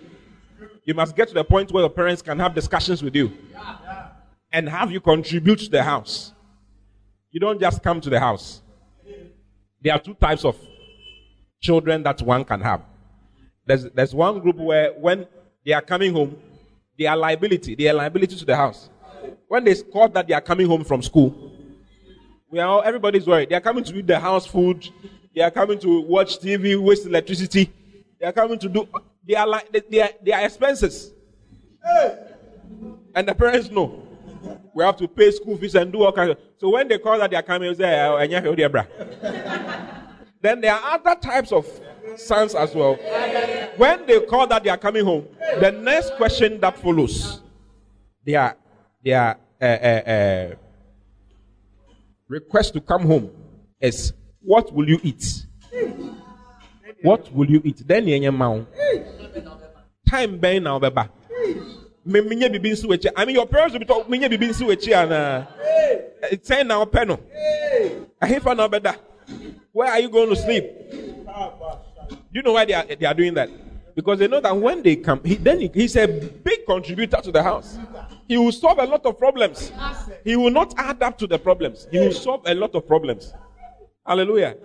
You 0.85 0.95
must 0.95 1.17
get 1.17 1.29
to 1.29 1.35
the 1.35 1.45
point 1.45 1.73
where 1.73 1.83
your 1.83 1.91
parents 1.91 2.23
can 2.23 2.39
have 2.39 2.55
discussions 2.55 3.03
with 3.03 3.15
you 3.15 3.33
and 4.53 4.69
have 4.69 4.91
you 4.91 5.01
contribute 5.01 5.59
to 5.61 5.71
the 5.71 5.83
house. 5.83 6.33
You 7.31 7.41
don't 7.41 7.61
just 7.61 7.83
come 7.83 8.01
to 8.01 8.09
the 8.09 8.21
house. 8.21 8.63
There 9.83 9.93
are 9.93 9.99
two 9.99 10.15
types 10.15 10.45
of 10.45 10.57
children 11.61 12.03
that 12.05 12.23
one 12.23 12.45
can 12.45 12.61
have. 12.61 12.83
There's, 13.67 13.85
there's 13.91 14.15
one 14.15 14.41
group 14.41 14.57
where 14.57 14.93
when 14.93 15.27
they 15.65 15.73
are 15.73 15.83
coming 15.83 16.13
home, 16.13 16.37
they 16.99 17.07
are 17.07 17.17
liability. 17.17 17.75
They 17.75 17.89
are 17.89 17.95
liability 17.95 18.37
to 18.37 18.45
the 18.45 18.57
house. 18.57 18.89
When 19.49 19.65
they 19.65 19.75
call 19.75 20.09
that 20.09 20.27
they 20.27 20.35
are 20.35 20.41
coming 20.41 20.67
home 20.67 20.85
from 20.85 21.03
school, 21.03 21.53
we 22.51 22.59
are 22.59 22.69
all, 22.69 22.83
everybody's 22.83 23.27
worried. 23.27 23.51
They 23.51 23.55
are 23.57 23.61
coming 23.61 23.85
to 23.85 23.97
eat 23.97 24.07
the 24.07 24.19
house 24.19 24.47
food. 24.47 24.89
They 25.35 25.43
are 25.43 25.51
coming 25.51 25.79
to 25.81 26.01
watch 26.03 26.39
TV, 26.39 26.81
waste 26.81 27.07
electricity. 27.07 27.73
They 28.21 28.27
are 28.27 28.33
coming 28.33 28.59
to 28.59 28.69
do. 28.69 28.89
They 29.27 29.35
are 29.35 29.47
like 29.47 29.71
they, 29.73 29.83
they 29.91 30.01
are, 30.03 30.11
they 30.23 30.33
are 30.33 30.45
expenses. 30.45 31.13
Hey! 31.85 32.19
And 33.15 33.29
the 33.29 33.35
parents 33.35 33.71
know. 33.71 34.03
We 34.75 34.85
have 34.85 34.97
to 34.99 35.09
pay 35.09 35.31
school 35.31 35.57
fees 35.57 35.75
and 35.75 35.91
do 35.91 36.03
all 36.03 36.13
kinds 36.13 36.33
of. 36.33 36.39
So 36.59 36.69
when 36.71 36.87
they 36.87 36.99
call 36.99 37.19
that 37.19 37.31
they 37.31 37.37
are 37.37 37.43
coming, 37.43 37.73
they 37.73 37.79
say, 37.79 37.95
eh, 37.95 38.07
oh, 38.09 38.19
oh 38.19 39.87
Then 40.43 40.61
there 40.61 40.75
are 40.75 40.95
other 40.95 41.19
types 41.19 41.51
of 41.51 41.67
sons 42.17 42.55
as 42.55 42.75
well. 42.75 42.95
When 43.77 44.07
they 44.07 44.21
call 44.21 44.47
that 44.49 44.63
they 44.65 44.71
are 44.71 44.77
coming 44.77 45.05
home, 45.05 45.27
the 45.61 45.73
next 45.73 46.15
question 46.17 46.61
that 46.61 46.79
follows, 46.79 47.41
they 48.25 48.35
are, 48.35 48.57
they 49.07 49.13
are, 49.13 49.39
uh, 49.63 49.65
uh, 49.65 50.11
uh, 50.11 50.55
request 52.27 52.73
to 52.75 52.81
come 52.81 53.07
home 53.07 53.31
is, 53.81 54.13
what 54.41 54.73
will 54.73 54.89
you 54.89 54.99
eat? 55.01 55.47
What 57.03 57.33
will 57.33 57.49
you 57.49 57.63
eat? 57.65 57.87
Then 57.87 58.09
you 58.09 58.33
mouth. 58.33 58.67
Time 60.09 60.39
ben 60.39 60.65
now, 60.65 60.81
wechi. 62.83 63.09
I 63.15 63.25
mean, 63.25 63.37
your 63.37 63.47
parents 63.47 63.75
will 63.75 63.81
be 63.81 63.87
talking 63.87 64.11
it's 66.33 66.49
saying 66.49 66.67
now 66.67 66.85
peno. 66.85 67.21
I 68.21 68.27
hear 68.27 68.41
for 68.41 68.57
now 68.57 68.67
better. 68.67 68.97
Where 69.71 69.89
are 69.89 70.01
you 70.01 70.09
going 70.09 70.31
to 70.31 70.37
sleep? 70.37 70.65
Do 70.91 72.17
you 72.33 72.43
know 72.43 72.55
why 72.55 72.65
they 72.65 72.75
are, 72.75 72.85
they 72.85 73.07
are 73.07 73.15
doing 73.15 73.35
that? 73.35 73.51
Because 73.95 74.19
they 74.19 74.27
know 74.27 74.41
that 74.41 74.57
when 74.57 74.83
they 74.83 74.97
come, 74.97 75.21
he, 75.25 75.37
then 75.37 75.61
he, 75.61 75.71
he's 75.73 75.95
a 75.95 76.09
big 76.09 76.67
contributor 76.67 77.21
to 77.23 77.31
the 77.31 77.43
house. 77.43 77.79
He 78.29 78.37
will 78.37 78.53
solve 78.53 78.79
a 78.79 78.87
lot 78.87 79.07
of 79.07 79.19
problems. 79.19 79.73
He 80.25 80.37
will 80.37 80.51
not 80.51 80.75
add 80.77 81.03
up 81.03 81.17
to 81.19 81.27
the 81.27 81.39
problems. 81.39 81.87
He 81.91 81.99
will 81.99 82.13
solve 82.13 82.43
a 82.47 82.55
lot 82.55 82.75
of 82.75 82.87
problems. 82.87 83.33
Hallelujah. 84.05 84.57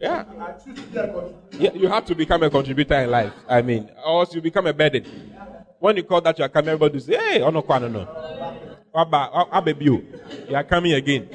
yeah. 0.00 0.24
yeah. 1.52 1.72
You 1.74 1.88
have 1.88 2.04
to 2.06 2.14
become 2.14 2.42
a 2.42 2.50
contributor 2.50 2.94
in 2.94 3.10
life. 3.10 3.32
I 3.48 3.62
mean, 3.62 3.90
or 4.04 4.20
else 4.20 4.34
you 4.34 4.40
become 4.40 4.66
a 4.66 4.72
burden. 4.72 5.04
When 5.78 5.96
you 5.96 6.04
call 6.04 6.20
that 6.22 6.38
you 6.38 6.44
are 6.44 6.48
coming, 6.48 6.70
everybody 6.70 7.00
say, 7.00 7.16
hey, 7.16 7.42
oh 7.42 7.50
no, 7.50 7.64
no, 7.68 7.88
no. 7.88 8.08
You 10.48 10.56
are 10.56 10.64
coming 10.64 10.94
again. 10.94 11.28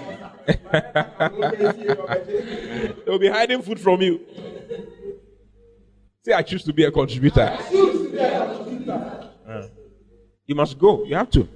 They'll 3.05 3.19
be 3.19 3.29
hiding 3.29 3.61
food 3.61 3.79
from 3.79 4.01
you. 4.01 4.19
Say, 6.23 6.33
I 6.33 6.41
choose 6.41 6.63
to 6.63 6.73
be 6.73 6.83
a 6.83 6.91
contributor. 6.91 7.57
Uh, 9.47 9.67
you 10.45 10.55
must 10.55 10.77
go. 10.77 11.03
You 11.03 11.15
have 11.15 11.29
to. 11.31 11.47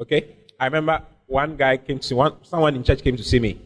Okay? 0.00 0.36
I 0.58 0.66
remember 0.66 1.02
one 1.26 1.56
guy 1.56 1.76
came 1.76 1.98
to 1.98 2.06
see 2.06 2.14
one, 2.14 2.36
someone 2.42 2.74
in 2.76 2.84
church 2.84 3.02
came 3.02 3.16
to 3.16 3.24
see 3.24 3.38
me 3.38 3.60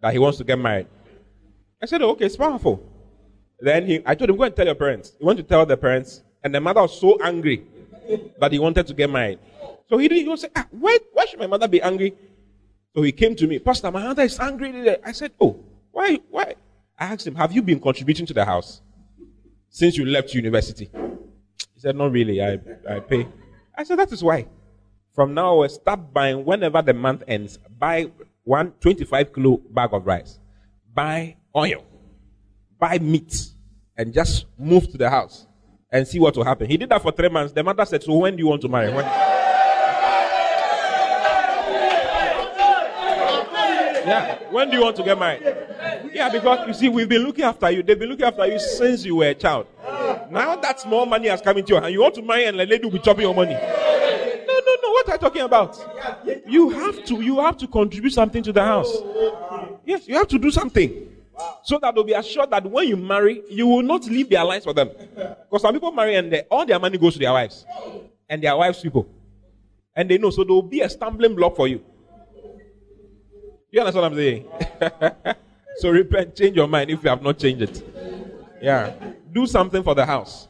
that 0.00 0.12
he 0.12 0.18
wants 0.18 0.38
to 0.38 0.44
get 0.44 0.58
married. 0.58 0.86
I 1.82 1.86
said, 1.86 2.02
oh, 2.02 2.10
okay, 2.10 2.26
it's 2.26 2.36
powerful. 2.36 2.82
Then 3.58 3.86
he, 3.86 4.02
I 4.04 4.14
told 4.14 4.30
him, 4.30 4.36
go 4.36 4.44
and 4.44 4.56
tell 4.56 4.66
your 4.66 4.74
parents. 4.74 5.12
He 5.18 5.24
went 5.24 5.36
to 5.38 5.42
tell 5.42 5.64
the 5.66 5.76
parents, 5.76 6.22
and 6.42 6.54
the 6.54 6.60
mother 6.60 6.82
was 6.82 6.98
so 6.98 7.18
angry 7.22 7.66
that 8.38 8.52
he 8.52 8.58
wanted 8.58 8.86
to 8.86 8.94
get 8.94 9.10
married. 9.10 9.38
So 9.88 9.98
he 9.98 10.08
didn't. 10.08 10.30
Was 10.30 10.42
say, 10.42 10.48
ah, 10.56 10.66
why, 10.70 10.98
why 11.12 11.26
should 11.26 11.38
my 11.38 11.46
mother 11.46 11.68
be 11.68 11.82
angry? 11.82 12.14
So 12.94 13.02
he 13.02 13.12
came 13.12 13.36
to 13.36 13.46
me, 13.46 13.58
Pastor, 13.58 13.90
my 13.90 14.02
mother 14.02 14.22
is 14.22 14.38
angry. 14.40 14.96
I 15.04 15.12
said, 15.12 15.32
oh, 15.40 15.58
why, 15.92 16.18
why? 16.30 16.54
I 16.98 17.06
asked 17.06 17.26
him, 17.26 17.34
have 17.34 17.52
you 17.52 17.62
been 17.62 17.80
contributing 17.80 18.26
to 18.26 18.34
the 18.34 18.44
house 18.44 18.80
since 19.70 19.96
you 19.96 20.04
left 20.04 20.34
university? 20.34 20.90
He 21.74 21.80
said, 21.80 21.96
not 21.96 22.12
really. 22.12 22.42
I, 22.42 22.58
I 22.88 23.00
pay. 23.00 23.26
I 23.76 23.84
said, 23.84 23.98
that 23.98 24.12
is 24.12 24.22
why. 24.22 24.46
From 25.14 25.32
now, 25.32 25.66
start 25.66 26.12
buying 26.12 26.44
whenever 26.44 26.82
the 26.82 26.92
month 26.92 27.22
ends. 27.26 27.58
Buy 27.78 28.10
one 28.44 28.72
25 28.80 29.32
kilo 29.32 29.56
bag 29.70 29.90
of 29.92 30.06
rice. 30.06 30.38
Buy 30.92 31.36
oil. 31.56 31.84
Buy 32.78 32.98
meat. 32.98 33.34
And 33.96 34.12
just 34.12 34.46
move 34.58 34.90
to 34.90 34.98
the 34.98 35.10
house 35.10 35.46
and 35.90 36.06
see 36.06 36.18
what 36.18 36.36
will 36.36 36.44
happen. 36.44 36.68
He 36.68 36.76
did 36.76 36.88
that 36.88 37.02
for 37.02 37.12
three 37.12 37.28
months. 37.28 37.52
The 37.52 37.62
mother 37.62 37.84
said, 37.84 38.02
so 38.02 38.14
when 38.14 38.36
do 38.36 38.42
you 38.42 38.48
want 38.48 38.62
to 38.62 38.68
marry? 38.68 38.92
When? 38.92 39.29
Yeah. 44.10 44.38
When 44.50 44.70
do 44.70 44.76
you 44.76 44.82
want 44.82 44.96
to 44.96 45.02
get 45.02 45.18
married? 45.18 45.42
Yeah, 46.12 46.28
because 46.28 46.66
you 46.66 46.74
see, 46.74 46.88
we've 46.88 47.08
been 47.08 47.22
looking 47.22 47.44
after 47.44 47.70
you. 47.70 47.82
They've 47.82 47.98
been 47.98 48.08
looking 48.08 48.26
after 48.26 48.46
you 48.46 48.58
since 48.58 49.04
you 49.04 49.16
were 49.16 49.26
a 49.26 49.34
child. 49.34 49.66
Now 50.30 50.56
that 50.56 50.80
small 50.80 51.06
money 51.06 51.28
has 51.28 51.40
come 51.40 51.58
into 51.58 51.72
your 51.72 51.80
hand, 51.80 51.92
you 51.92 52.00
want 52.00 52.14
to 52.16 52.22
marry 52.22 52.44
and 52.44 52.58
the 52.58 52.66
lady 52.66 52.84
will 52.84 52.92
be 52.92 52.98
chopping 52.98 53.22
your 53.22 53.34
money. 53.34 53.52
No, 53.54 54.60
no, 54.66 54.76
no. 54.82 54.90
What 54.90 55.08
are 55.08 55.12
you 55.12 55.18
talking 55.18 55.42
about? 55.42 55.78
You 56.46 56.70
have 56.70 57.04
to, 57.04 57.20
you 57.20 57.40
have 57.40 57.56
to 57.58 57.66
contribute 57.66 58.12
something 58.12 58.42
to 58.42 58.52
the 58.52 58.62
house. 58.62 58.92
Yes, 59.84 60.08
you 60.08 60.16
have 60.16 60.28
to 60.28 60.38
do 60.38 60.50
something. 60.50 61.06
So 61.62 61.78
that 61.80 61.94
they'll 61.94 62.04
be 62.04 62.12
assured 62.12 62.50
that 62.50 62.70
when 62.70 62.86
you 62.86 62.96
marry, 62.96 63.42
you 63.48 63.66
will 63.66 63.82
not 63.82 64.04
leave 64.04 64.28
their 64.28 64.44
lives 64.44 64.64
for 64.64 64.74
them. 64.74 64.90
Because 65.14 65.62
some 65.62 65.72
people 65.72 65.90
marry 65.92 66.16
and 66.16 66.32
they, 66.32 66.42
all 66.50 66.66
their 66.66 66.78
money 66.78 66.98
goes 66.98 67.14
to 67.14 67.18
their 67.18 67.32
wives. 67.32 67.64
And 68.28 68.42
their 68.42 68.56
wives' 68.56 68.80
people. 68.80 69.08
And 69.96 70.10
they 70.10 70.18
know, 70.18 70.30
so 70.30 70.44
there 70.44 70.52
will 70.52 70.62
be 70.62 70.80
a 70.82 70.88
stumbling 70.88 71.34
block 71.34 71.56
for 71.56 71.66
you. 71.66 71.82
You 73.70 73.80
understand 73.80 74.02
what 74.02 74.12
I'm 74.12 74.18
saying? 74.18 75.36
so 75.78 75.90
repent, 75.90 76.34
change 76.36 76.56
your 76.56 76.66
mind 76.66 76.90
if 76.90 77.02
you 77.02 77.10
have 77.10 77.22
not 77.22 77.38
changed 77.38 77.62
it. 77.62 77.82
Yeah. 78.60 78.92
Do 79.32 79.46
something 79.46 79.82
for 79.82 79.94
the 79.94 80.04
house. 80.04 80.48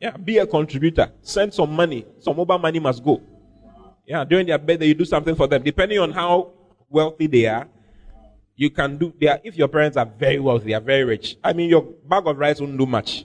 Yeah. 0.00 0.16
Be 0.16 0.38
a 0.38 0.46
contributor. 0.46 1.10
Send 1.22 1.54
some 1.54 1.72
money. 1.74 2.06
Some 2.20 2.36
mobile 2.36 2.58
money 2.58 2.78
must 2.78 3.02
go. 3.04 3.20
Yeah. 4.06 4.24
During 4.24 4.46
their 4.46 4.58
birthday, 4.58 4.86
you 4.86 4.94
do 4.94 5.04
something 5.04 5.34
for 5.34 5.46
them. 5.46 5.62
Depending 5.62 5.98
on 5.98 6.12
how 6.12 6.52
wealthy 6.90 7.26
they 7.26 7.46
are, 7.46 7.66
you 8.56 8.70
can 8.70 8.96
do 8.96 9.12
there. 9.20 9.40
If 9.44 9.56
your 9.56 9.68
parents 9.68 9.96
are 9.96 10.06
very 10.06 10.40
wealthy, 10.40 10.66
they 10.66 10.74
are 10.74 10.80
very 10.80 11.04
rich. 11.04 11.36
I 11.44 11.52
mean, 11.52 11.70
your 11.70 11.82
bag 11.82 12.26
of 12.26 12.36
rice 12.38 12.60
won't 12.60 12.76
do 12.76 12.86
much. 12.86 13.24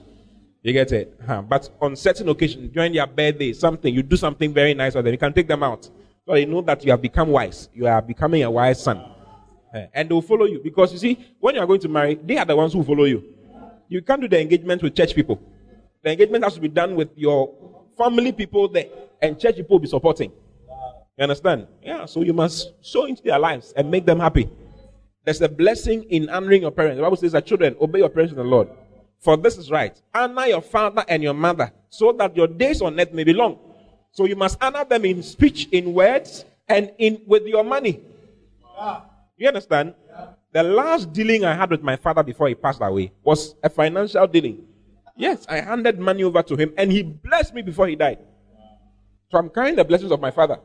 You 0.62 0.72
get 0.72 0.92
it? 0.92 1.18
Huh. 1.26 1.42
But 1.42 1.70
on 1.80 1.96
certain 1.96 2.28
occasions, 2.28 2.70
during 2.72 2.92
their 2.92 3.06
birthday, 3.06 3.52
something, 3.52 3.92
you 3.92 4.02
do 4.02 4.16
something 4.16 4.52
very 4.54 4.74
nice 4.74 4.92
for 4.92 5.02
them. 5.02 5.12
You 5.12 5.18
can 5.18 5.32
take 5.32 5.48
them 5.48 5.62
out. 5.62 5.84
So 6.24 6.34
they 6.34 6.44
know 6.44 6.60
that 6.62 6.84
you 6.84 6.92
have 6.92 7.02
become 7.02 7.30
wise. 7.30 7.68
You 7.74 7.88
are 7.88 8.00
becoming 8.00 8.44
a 8.44 8.50
wise 8.50 8.80
son. 8.80 9.11
Eh, 9.74 9.86
and 9.94 10.08
they 10.08 10.12
will 10.12 10.22
follow 10.22 10.44
you. 10.44 10.60
Because 10.62 10.92
you 10.92 10.98
see, 10.98 11.34
when 11.40 11.54
you 11.54 11.60
are 11.60 11.66
going 11.66 11.80
to 11.80 11.88
marry, 11.88 12.14
they 12.14 12.36
are 12.36 12.44
the 12.44 12.56
ones 12.56 12.72
who 12.72 12.82
follow 12.84 13.04
you. 13.04 13.24
You 13.88 14.02
can't 14.02 14.20
do 14.20 14.28
the 14.28 14.40
engagement 14.40 14.82
with 14.82 14.94
church 14.94 15.14
people. 15.14 15.40
The 16.02 16.10
engagement 16.10 16.44
has 16.44 16.54
to 16.54 16.60
be 16.60 16.68
done 16.68 16.94
with 16.94 17.10
your 17.16 17.54
family 17.96 18.32
people 18.32 18.68
there, 18.68 18.86
and 19.20 19.38
church 19.38 19.56
people 19.56 19.76
will 19.76 19.80
be 19.80 19.88
supporting. 19.88 20.32
You 21.18 21.22
understand? 21.22 21.66
Yeah, 21.82 22.06
so 22.06 22.22
you 22.22 22.32
must 22.32 22.72
sow 22.80 23.04
into 23.04 23.22
their 23.22 23.38
lives 23.38 23.72
and 23.76 23.90
make 23.90 24.06
them 24.06 24.18
happy. 24.18 24.48
There's 25.24 25.40
a 25.40 25.48
blessing 25.48 26.04
in 26.04 26.28
honoring 26.28 26.62
your 26.62 26.70
parents. 26.70 26.96
The 26.96 27.02
Bible 27.02 27.16
says 27.16 27.32
that 27.32 27.46
children, 27.46 27.76
obey 27.80 28.00
your 28.00 28.08
parents 28.08 28.32
in 28.32 28.38
the 28.38 28.44
Lord. 28.44 28.68
For 29.20 29.36
this 29.36 29.56
is 29.56 29.70
right. 29.70 30.00
Honor 30.12 30.46
your 30.46 30.62
father 30.62 31.04
and 31.06 31.22
your 31.22 31.34
mother, 31.34 31.72
so 31.90 32.12
that 32.12 32.36
your 32.36 32.48
days 32.48 32.82
on 32.82 32.98
earth 32.98 33.12
may 33.12 33.24
be 33.24 33.32
long. 33.32 33.58
So 34.10 34.24
you 34.24 34.36
must 34.36 34.58
honor 34.60 34.84
them 34.84 35.04
in 35.04 35.22
speech, 35.22 35.68
in 35.70 35.94
words, 35.94 36.44
and 36.68 36.92
in 36.98 37.22
with 37.26 37.46
your 37.46 37.62
money. 37.62 38.00
You 39.42 39.48
understand? 39.48 39.94
The 40.52 40.62
last 40.62 41.12
dealing 41.12 41.44
I 41.44 41.52
had 41.54 41.68
with 41.68 41.82
my 41.82 41.96
father 41.96 42.22
before 42.22 42.46
he 42.46 42.54
passed 42.54 42.78
away 42.80 43.10
was 43.24 43.56
a 43.60 43.68
financial 43.68 44.24
dealing. 44.28 44.64
Yes, 45.16 45.44
I 45.48 45.56
handed 45.56 45.98
money 45.98 46.22
over 46.22 46.44
to 46.44 46.54
him 46.54 46.72
and 46.78 46.92
he 46.92 47.02
blessed 47.02 47.52
me 47.52 47.62
before 47.62 47.88
he 47.88 47.96
died. 47.96 48.20
So 49.32 49.38
I'm 49.38 49.50
carrying 49.50 49.74
the 49.74 49.84
blessings 49.84 50.12
of 50.12 50.20
my 50.20 50.30
father. 50.30 50.60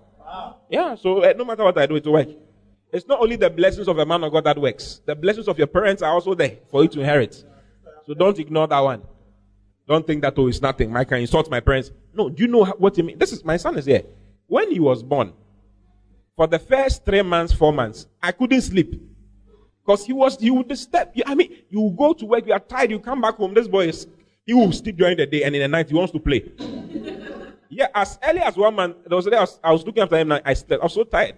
Yeah, 0.69 0.93
so 0.93 1.23
uh, 1.23 1.33
no 1.35 1.43
matter 1.43 1.63
what 1.63 1.75
I 1.75 1.87
do, 1.87 1.95
it 1.95 2.05
will 2.05 2.13
work. 2.13 2.27
It's 2.93 3.07
not 3.07 3.19
only 3.19 3.35
the 3.35 3.49
blessings 3.49 3.87
of 3.87 3.97
a 3.97 4.05
man 4.05 4.23
of 4.23 4.31
God 4.31 4.43
that 4.43 4.61
works. 4.61 5.01
The 5.07 5.15
blessings 5.15 5.47
of 5.47 5.57
your 5.57 5.65
parents 5.65 6.03
are 6.03 6.13
also 6.13 6.35
there 6.35 6.57
for 6.69 6.83
you 6.83 6.89
to 6.89 6.99
inherit. 6.99 7.43
So 8.05 8.13
don't 8.13 8.37
ignore 8.37 8.67
that 8.67 8.79
one. 8.79 9.01
Don't 9.87 10.05
think 10.05 10.21
that, 10.21 10.35
oh, 10.37 10.49
it's 10.49 10.61
nothing. 10.61 10.95
I 10.95 11.03
can 11.03 11.17
insult 11.17 11.49
my 11.49 11.61
parents. 11.61 11.89
No, 12.13 12.29
do 12.29 12.43
you 12.43 12.47
know 12.47 12.63
what 12.63 12.95
you 12.95 13.03
mean? 13.03 13.17
This 13.17 13.33
is, 13.33 13.43
my 13.43 13.57
son 13.57 13.75
is 13.79 13.85
here. 13.85 14.03
When 14.45 14.69
he 14.71 14.79
was 14.79 15.01
born, 15.01 15.33
for 16.37 16.45
the 16.47 16.59
first 16.59 17.03
three 17.03 17.23
months, 17.23 17.51
four 17.51 17.73
months, 17.73 18.05
I 18.21 18.31
couldn't 18.31 18.61
sleep. 18.61 19.01
Because 19.83 20.05
he 20.05 20.13
was, 20.13 20.37
he 20.37 20.51
would 20.51 20.77
step. 20.77 21.13
I 21.25 21.33
mean, 21.33 21.63
you 21.69 21.93
go 21.97 22.13
to 22.13 22.25
work, 22.25 22.45
you 22.45 22.53
are 22.53 22.59
tired, 22.59 22.91
you 22.91 22.99
come 22.99 23.21
back 23.21 23.35
home. 23.35 23.53
This 23.53 23.67
boy 23.67 23.87
is, 23.87 24.07
he 24.45 24.53
will 24.53 24.71
sleep 24.71 24.97
during 24.97 25.17
the 25.17 25.25
day 25.25 25.43
and 25.43 25.55
in 25.55 25.61
the 25.61 25.67
night 25.67 25.89
he 25.89 25.95
wants 25.95 26.11
to 26.13 26.19
play. 26.19 26.43
yeah, 27.69 27.87
as 27.95 28.19
early 28.23 28.39
as 28.39 28.55
one 28.55 28.75
month, 28.75 28.97
there 29.07 29.15
was 29.15 29.25
a 29.25 29.31
day 29.31 29.37
I 29.37 29.41
was, 29.41 29.59
I 29.63 29.71
was 29.71 29.83
looking 29.83 30.03
after 30.03 30.17
him 30.17 30.31
and 30.31 30.41
I 30.45 30.53
slept. 30.53 30.81
I 30.81 30.85
was 30.85 30.93
so 30.93 31.03
tired. 31.03 31.35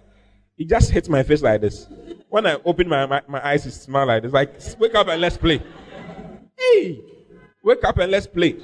He 0.56 0.66
just 0.66 0.90
hit 0.90 1.08
my 1.08 1.22
face 1.22 1.40
like 1.40 1.62
this. 1.62 1.86
when 2.28 2.46
I 2.46 2.58
open 2.64 2.86
my, 2.86 3.06
my, 3.06 3.22
my 3.26 3.46
eyes, 3.46 3.64
it 3.64 3.72
smile 3.72 4.06
like 4.06 4.24
it's 4.24 4.34
like 4.34 4.60
wake 4.78 4.94
up 4.94 5.08
and 5.08 5.20
let's 5.20 5.38
play. 5.38 5.62
Hey, 6.58 7.00
wake 7.64 7.82
up 7.84 7.96
and 7.96 8.12
let's 8.12 8.26
play. 8.26 8.56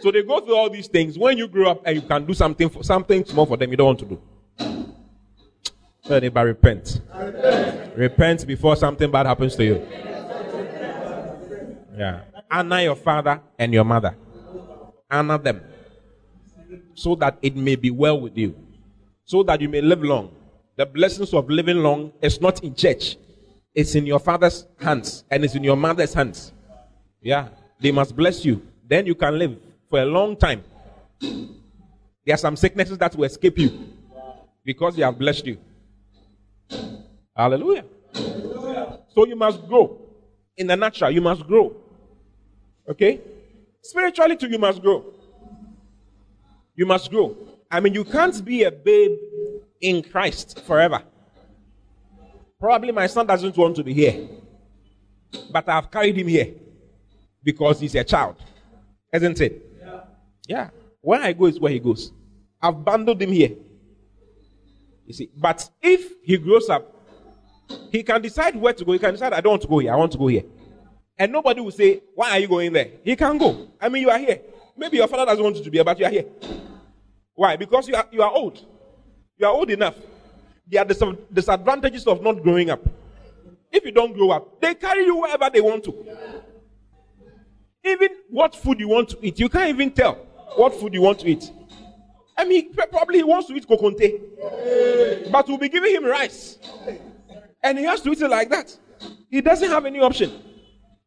So 0.00 0.10
they 0.10 0.22
go 0.22 0.40
through 0.40 0.56
all 0.56 0.70
these 0.70 0.88
things. 0.88 1.16
When 1.18 1.38
you 1.38 1.46
grow 1.46 1.70
up 1.70 1.82
and 1.84 1.94
you 1.96 2.02
can 2.02 2.24
do 2.24 2.34
something 2.34 2.68
for 2.68 2.82
something 2.82 3.24
small 3.24 3.46
for 3.46 3.56
them, 3.56 3.70
you 3.70 3.76
don't 3.76 3.86
want 3.86 3.98
to 4.00 4.04
do. 4.06 4.20
So 6.08 6.18
neighbor, 6.18 6.42
repent. 6.42 7.02
repent. 7.14 7.96
Repent 7.98 8.46
before 8.46 8.76
something 8.76 9.10
bad 9.10 9.26
happens 9.26 9.54
to 9.56 9.64
you. 9.64 9.86
Yeah. 11.94 12.22
Honor 12.50 12.80
your 12.80 12.96
father 12.96 13.42
and 13.58 13.74
your 13.74 13.84
mother. 13.84 14.16
Honor 15.10 15.36
them. 15.36 15.60
So 16.94 17.14
that 17.16 17.36
it 17.42 17.56
may 17.56 17.76
be 17.76 17.90
well 17.90 18.18
with 18.18 18.38
you. 18.38 18.56
So 19.26 19.42
that 19.42 19.60
you 19.60 19.68
may 19.68 19.82
live 19.82 20.02
long. 20.02 20.30
The 20.76 20.86
blessings 20.86 21.34
of 21.34 21.50
living 21.50 21.82
long 21.82 22.12
is 22.22 22.40
not 22.40 22.64
in 22.64 22.74
church. 22.74 23.16
It's 23.74 23.94
in 23.94 24.06
your 24.06 24.18
father's 24.18 24.66
hands 24.80 25.24
and 25.30 25.44
it's 25.44 25.56
in 25.56 25.62
your 25.62 25.76
mother's 25.76 26.14
hands. 26.14 26.54
Yeah. 27.20 27.48
They 27.80 27.92
must 27.92 28.16
bless 28.16 28.46
you. 28.46 28.62
Then 28.88 29.04
you 29.04 29.14
can 29.14 29.38
live 29.38 29.58
for 29.90 30.00
a 30.00 30.06
long 30.06 30.38
time. 30.38 30.64
There 31.20 32.32
are 32.34 32.38
some 32.38 32.56
sicknesses 32.56 32.96
that 32.96 33.14
will 33.14 33.24
escape 33.24 33.58
you 33.58 33.97
because 34.64 34.96
they 34.96 35.02
have 35.02 35.18
blessed 35.18 35.46
you. 35.46 35.58
Hallelujah. 37.36 37.84
So 39.14 39.26
you 39.26 39.36
must 39.36 39.66
grow. 39.66 40.00
In 40.56 40.66
the 40.66 40.76
natural, 40.76 41.10
you 41.10 41.20
must 41.20 41.46
grow. 41.46 41.74
Okay? 42.88 43.20
Spiritually, 43.82 44.36
too, 44.36 44.48
you 44.48 44.58
must 44.58 44.82
grow. 44.82 45.04
You 46.74 46.86
must 46.86 47.10
grow. 47.10 47.36
I 47.70 47.80
mean, 47.80 47.94
you 47.94 48.04
can't 48.04 48.44
be 48.44 48.64
a 48.64 48.70
babe 48.70 49.16
in 49.80 50.02
Christ 50.02 50.64
forever. 50.66 51.02
Probably 52.58 52.90
my 52.92 53.06
son 53.06 53.26
doesn't 53.26 53.56
want 53.56 53.76
to 53.76 53.84
be 53.84 53.94
here. 53.94 54.28
But 55.52 55.68
I've 55.68 55.90
carried 55.90 56.16
him 56.16 56.28
here 56.28 56.54
because 57.42 57.80
he's 57.80 57.94
a 57.94 58.04
child. 58.04 58.36
Isn't 59.12 59.40
it? 59.40 59.62
Yeah. 59.80 60.00
yeah. 60.48 60.70
Where 61.00 61.20
I 61.20 61.32
go 61.32 61.46
is 61.46 61.60
where 61.60 61.72
he 61.72 61.78
goes. 61.78 62.12
I've 62.60 62.84
bundled 62.84 63.22
him 63.22 63.32
here. 63.32 63.52
You 65.08 65.14
see, 65.14 65.30
but 65.34 65.70
if 65.80 66.12
he 66.22 66.36
grows 66.36 66.68
up, 66.68 66.94
he 67.90 68.02
can 68.02 68.20
decide 68.20 68.54
where 68.54 68.74
to 68.74 68.84
go. 68.84 68.92
He 68.92 68.98
can 68.98 69.12
decide, 69.12 69.32
I 69.32 69.40
don't 69.40 69.52
want 69.52 69.62
to 69.62 69.68
go 69.68 69.78
here, 69.78 69.90
I 69.90 69.96
want 69.96 70.12
to 70.12 70.18
go 70.18 70.26
here. 70.26 70.42
And 71.18 71.32
nobody 71.32 71.62
will 71.62 71.70
say, 71.70 72.02
Why 72.14 72.32
are 72.32 72.38
you 72.38 72.46
going 72.46 72.74
there? 72.74 72.90
He 73.02 73.16
can 73.16 73.38
go. 73.38 73.68
I 73.80 73.88
mean, 73.88 74.02
you 74.02 74.10
are 74.10 74.18
here. 74.18 74.42
Maybe 74.76 74.98
your 74.98 75.08
father 75.08 75.24
doesn't 75.24 75.42
want 75.42 75.56
you 75.56 75.64
to 75.64 75.70
be 75.70 75.78
here, 75.78 75.84
but 75.84 75.98
you 75.98 76.04
are 76.04 76.10
here. 76.10 76.26
Why? 77.34 77.56
Because 77.56 77.88
you 77.88 77.94
are, 77.94 78.06
you 78.12 78.22
are 78.22 78.30
old. 78.30 78.62
You 79.38 79.46
are 79.46 79.52
old 79.52 79.70
enough. 79.70 79.94
There 80.66 80.82
are 80.82 80.84
the 80.84 81.18
disadvantages 81.32 82.06
of 82.06 82.22
not 82.22 82.42
growing 82.42 82.68
up. 82.68 82.86
If 83.72 83.86
you 83.86 83.92
don't 83.92 84.12
grow 84.12 84.30
up, 84.30 84.60
they 84.60 84.74
carry 84.74 85.06
you 85.06 85.16
wherever 85.16 85.48
they 85.50 85.62
want 85.62 85.84
to. 85.84 86.06
Even 87.82 88.08
what 88.28 88.54
food 88.54 88.78
you 88.78 88.88
want 88.88 89.08
to 89.08 89.18
eat, 89.22 89.40
you 89.40 89.48
can't 89.48 89.70
even 89.70 89.90
tell 89.90 90.16
what 90.56 90.74
food 90.74 90.92
you 90.92 91.00
want 91.00 91.20
to 91.20 91.28
eat. 91.28 91.50
I 92.38 92.44
mean, 92.44 92.72
probably 92.72 93.18
he 93.18 93.24
wants 93.24 93.48
to 93.48 93.54
eat 93.54 93.66
kokonte, 93.66 95.30
but 95.32 95.48
we'll 95.48 95.58
be 95.58 95.68
giving 95.68 95.92
him 95.92 96.04
rice. 96.04 96.58
And 97.64 97.76
he 97.76 97.84
has 97.84 98.00
to 98.02 98.12
eat 98.12 98.20
it 98.20 98.28
like 98.28 98.48
that. 98.50 98.78
He 99.28 99.40
doesn't 99.40 99.68
have 99.68 99.84
any 99.84 99.98
option. 99.98 100.40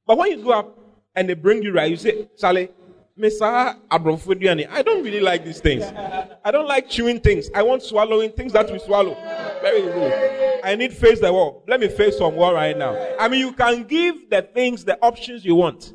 But 0.06 0.18
when 0.18 0.32
you 0.32 0.44
go 0.44 0.52
up 0.52 0.78
and 1.16 1.30
they 1.30 1.34
bring 1.34 1.64
you 1.64 1.72
rice, 1.72 1.90
you 1.90 1.98
say, 1.98 2.30
Sally, 2.36 2.70
Mr. 3.18 3.78
Abrofudiani, 3.90 4.70
I 4.70 4.82
don't 4.82 5.04
really 5.04 5.22
like 5.22 5.46
these 5.46 5.62
things. 5.62 5.84
I 5.84 6.52
don't 6.52 6.68
like 6.68 6.90
chewing 6.90 7.22
things. 7.22 7.50
I 7.56 7.62
want 7.64 7.82
swallowing 7.84 8.32
things 8.32 8.52
that 8.52 8.70
we 8.70 8.80
swallow. 8.80 9.16
Very 9.62 9.84
good. 9.84 10.62
I 10.66 10.76
need 10.76 10.92
face 10.92 11.22
the 11.22 11.32
wall. 11.32 11.64
Let 11.66 11.80
me 11.80 11.88
face 11.88 12.18
some 12.18 12.36
wall 12.36 12.54
right 12.54 12.78
now. 12.78 12.98
I 13.18 13.30
mean, 13.30 13.40
you 13.40 13.54
can 13.54 13.84
give 13.84 14.30
the 14.30 14.42
things 14.42 14.84
the 14.84 15.00
options 15.02 15.46
you 15.46 15.56
want. 15.56 15.94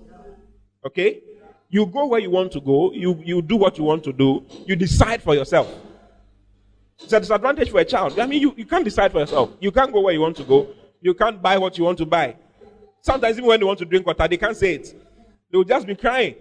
Okay? 0.84 1.20
You 1.68 1.86
go 1.86 2.06
where 2.06 2.20
you 2.20 2.30
want 2.30 2.52
to 2.52 2.60
go. 2.60 2.92
You, 2.92 3.20
you 3.24 3.42
do 3.42 3.56
what 3.56 3.76
you 3.78 3.84
want 3.84 4.04
to 4.04 4.12
do. 4.12 4.44
You 4.66 4.76
decide 4.76 5.22
for 5.22 5.34
yourself. 5.34 5.72
It's 6.98 7.12
a 7.12 7.20
disadvantage 7.20 7.70
for 7.70 7.80
a 7.80 7.84
child. 7.84 8.18
I 8.18 8.26
mean, 8.26 8.40
you, 8.40 8.54
you 8.56 8.64
can't 8.64 8.84
decide 8.84 9.12
for 9.12 9.18
yourself. 9.18 9.50
You 9.60 9.70
can't 9.70 9.92
go 9.92 10.00
where 10.00 10.14
you 10.14 10.20
want 10.20 10.36
to 10.36 10.44
go. 10.44 10.68
You 11.00 11.14
can't 11.14 11.42
buy 11.42 11.58
what 11.58 11.76
you 11.76 11.84
want 11.84 11.98
to 11.98 12.06
buy. 12.06 12.36
Sometimes 13.02 13.36
even 13.36 13.48
when 13.48 13.60
they 13.60 13.66
want 13.66 13.78
to 13.80 13.84
drink 13.84 14.06
water, 14.06 14.26
they 14.26 14.36
can't 14.36 14.56
say 14.56 14.74
it. 14.74 14.94
They 15.50 15.58
will 15.58 15.64
just 15.64 15.86
be 15.86 15.94
crying. 15.94 16.34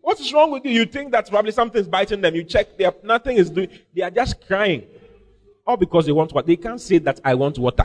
What 0.00 0.18
is 0.20 0.32
wrong 0.32 0.50
with 0.50 0.64
you? 0.64 0.70
You 0.70 0.86
think 0.86 1.12
that 1.12 1.28
probably 1.28 1.52
something's 1.52 1.88
biting 1.88 2.20
them. 2.20 2.34
You 2.34 2.44
check, 2.44 2.78
they 2.78 2.84
are, 2.84 2.94
nothing 3.02 3.36
is 3.36 3.50
doing. 3.50 3.68
They 3.94 4.02
are 4.02 4.10
just 4.10 4.46
crying. 4.46 4.84
All 5.66 5.76
because 5.76 6.06
they 6.06 6.12
want 6.12 6.32
water. 6.32 6.46
They 6.46 6.56
can't 6.56 6.80
say 6.80 6.98
that 6.98 7.20
I 7.24 7.34
want 7.34 7.58
water. 7.58 7.84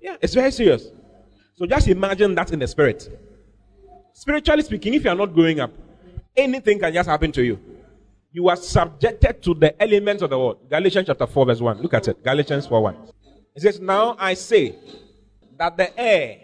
Yeah, 0.00 0.16
it's 0.20 0.34
very 0.34 0.50
serious. 0.50 0.88
So 1.56 1.66
just 1.66 1.88
imagine 1.88 2.34
that 2.36 2.52
in 2.52 2.58
the 2.58 2.66
spirit. 2.66 3.08
Spiritually 4.12 4.62
speaking, 4.62 4.94
if 4.94 5.04
you 5.04 5.10
are 5.10 5.16
not 5.16 5.34
growing 5.34 5.60
up, 5.60 5.72
anything 6.36 6.78
can 6.78 6.92
just 6.92 7.08
happen 7.08 7.32
to 7.32 7.44
you. 7.44 7.58
You 8.32 8.48
are 8.48 8.56
subjected 8.56 9.42
to 9.42 9.54
the 9.54 9.80
elements 9.82 10.22
of 10.22 10.30
the 10.30 10.38
world. 10.38 10.68
Galatians 10.68 11.06
chapter 11.06 11.26
4, 11.26 11.46
verse 11.46 11.60
1. 11.60 11.82
Look 11.82 11.94
at 11.94 12.08
it. 12.08 12.22
Galatians 12.22 12.66
4 12.66 12.80
1. 12.82 12.96
It 13.54 13.62
says, 13.62 13.80
Now 13.80 14.16
I 14.18 14.34
say 14.34 14.76
that 15.58 15.76
the 15.76 15.98
heir, 15.98 16.38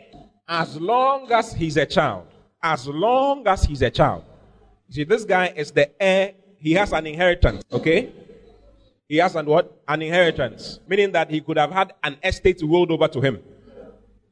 as 0.48 0.80
long 0.80 1.30
as 1.30 1.52
he's 1.52 1.76
a 1.76 1.84
child, 1.84 2.26
as 2.62 2.86
long 2.86 3.46
as 3.46 3.64
he's 3.64 3.82
a 3.82 3.90
child. 3.90 4.24
See, 4.88 5.04
this 5.04 5.24
guy 5.24 5.52
is 5.56 5.70
the 5.70 5.90
heir. 6.02 6.34
He 6.58 6.72
has 6.72 6.92
an 6.92 7.06
inheritance, 7.06 7.64
okay? 7.72 8.12
He 9.08 9.16
has 9.16 9.34
an 9.36 9.46
what? 9.46 9.82
An 9.88 10.00
inheritance. 10.00 10.80
Meaning 10.86 11.12
that 11.12 11.30
he 11.30 11.40
could 11.40 11.58
have 11.58 11.70
had 11.72 11.92
an 12.02 12.16
estate 12.22 12.62
rolled 12.62 12.90
over 12.90 13.08
to 13.08 13.20
him. 13.20 13.40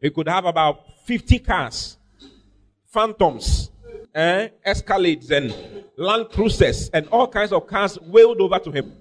He 0.01 0.11
could 0.11 0.29
have 0.29 0.45
about 0.47 0.85
50 1.05 1.41
cars 1.41 1.99
phantoms, 2.87 3.71
eh, 4.15 4.49
escalades, 4.67 5.31
and 5.31 5.55
land 5.97 6.29
cruisers, 6.31 6.89
and 6.91 7.07
all 7.09 7.29
kinds 7.29 7.53
of 7.53 7.67
cars 7.67 7.97
wheeled 7.97 8.41
over 8.41 8.59
to 8.59 8.71
him. 8.71 8.93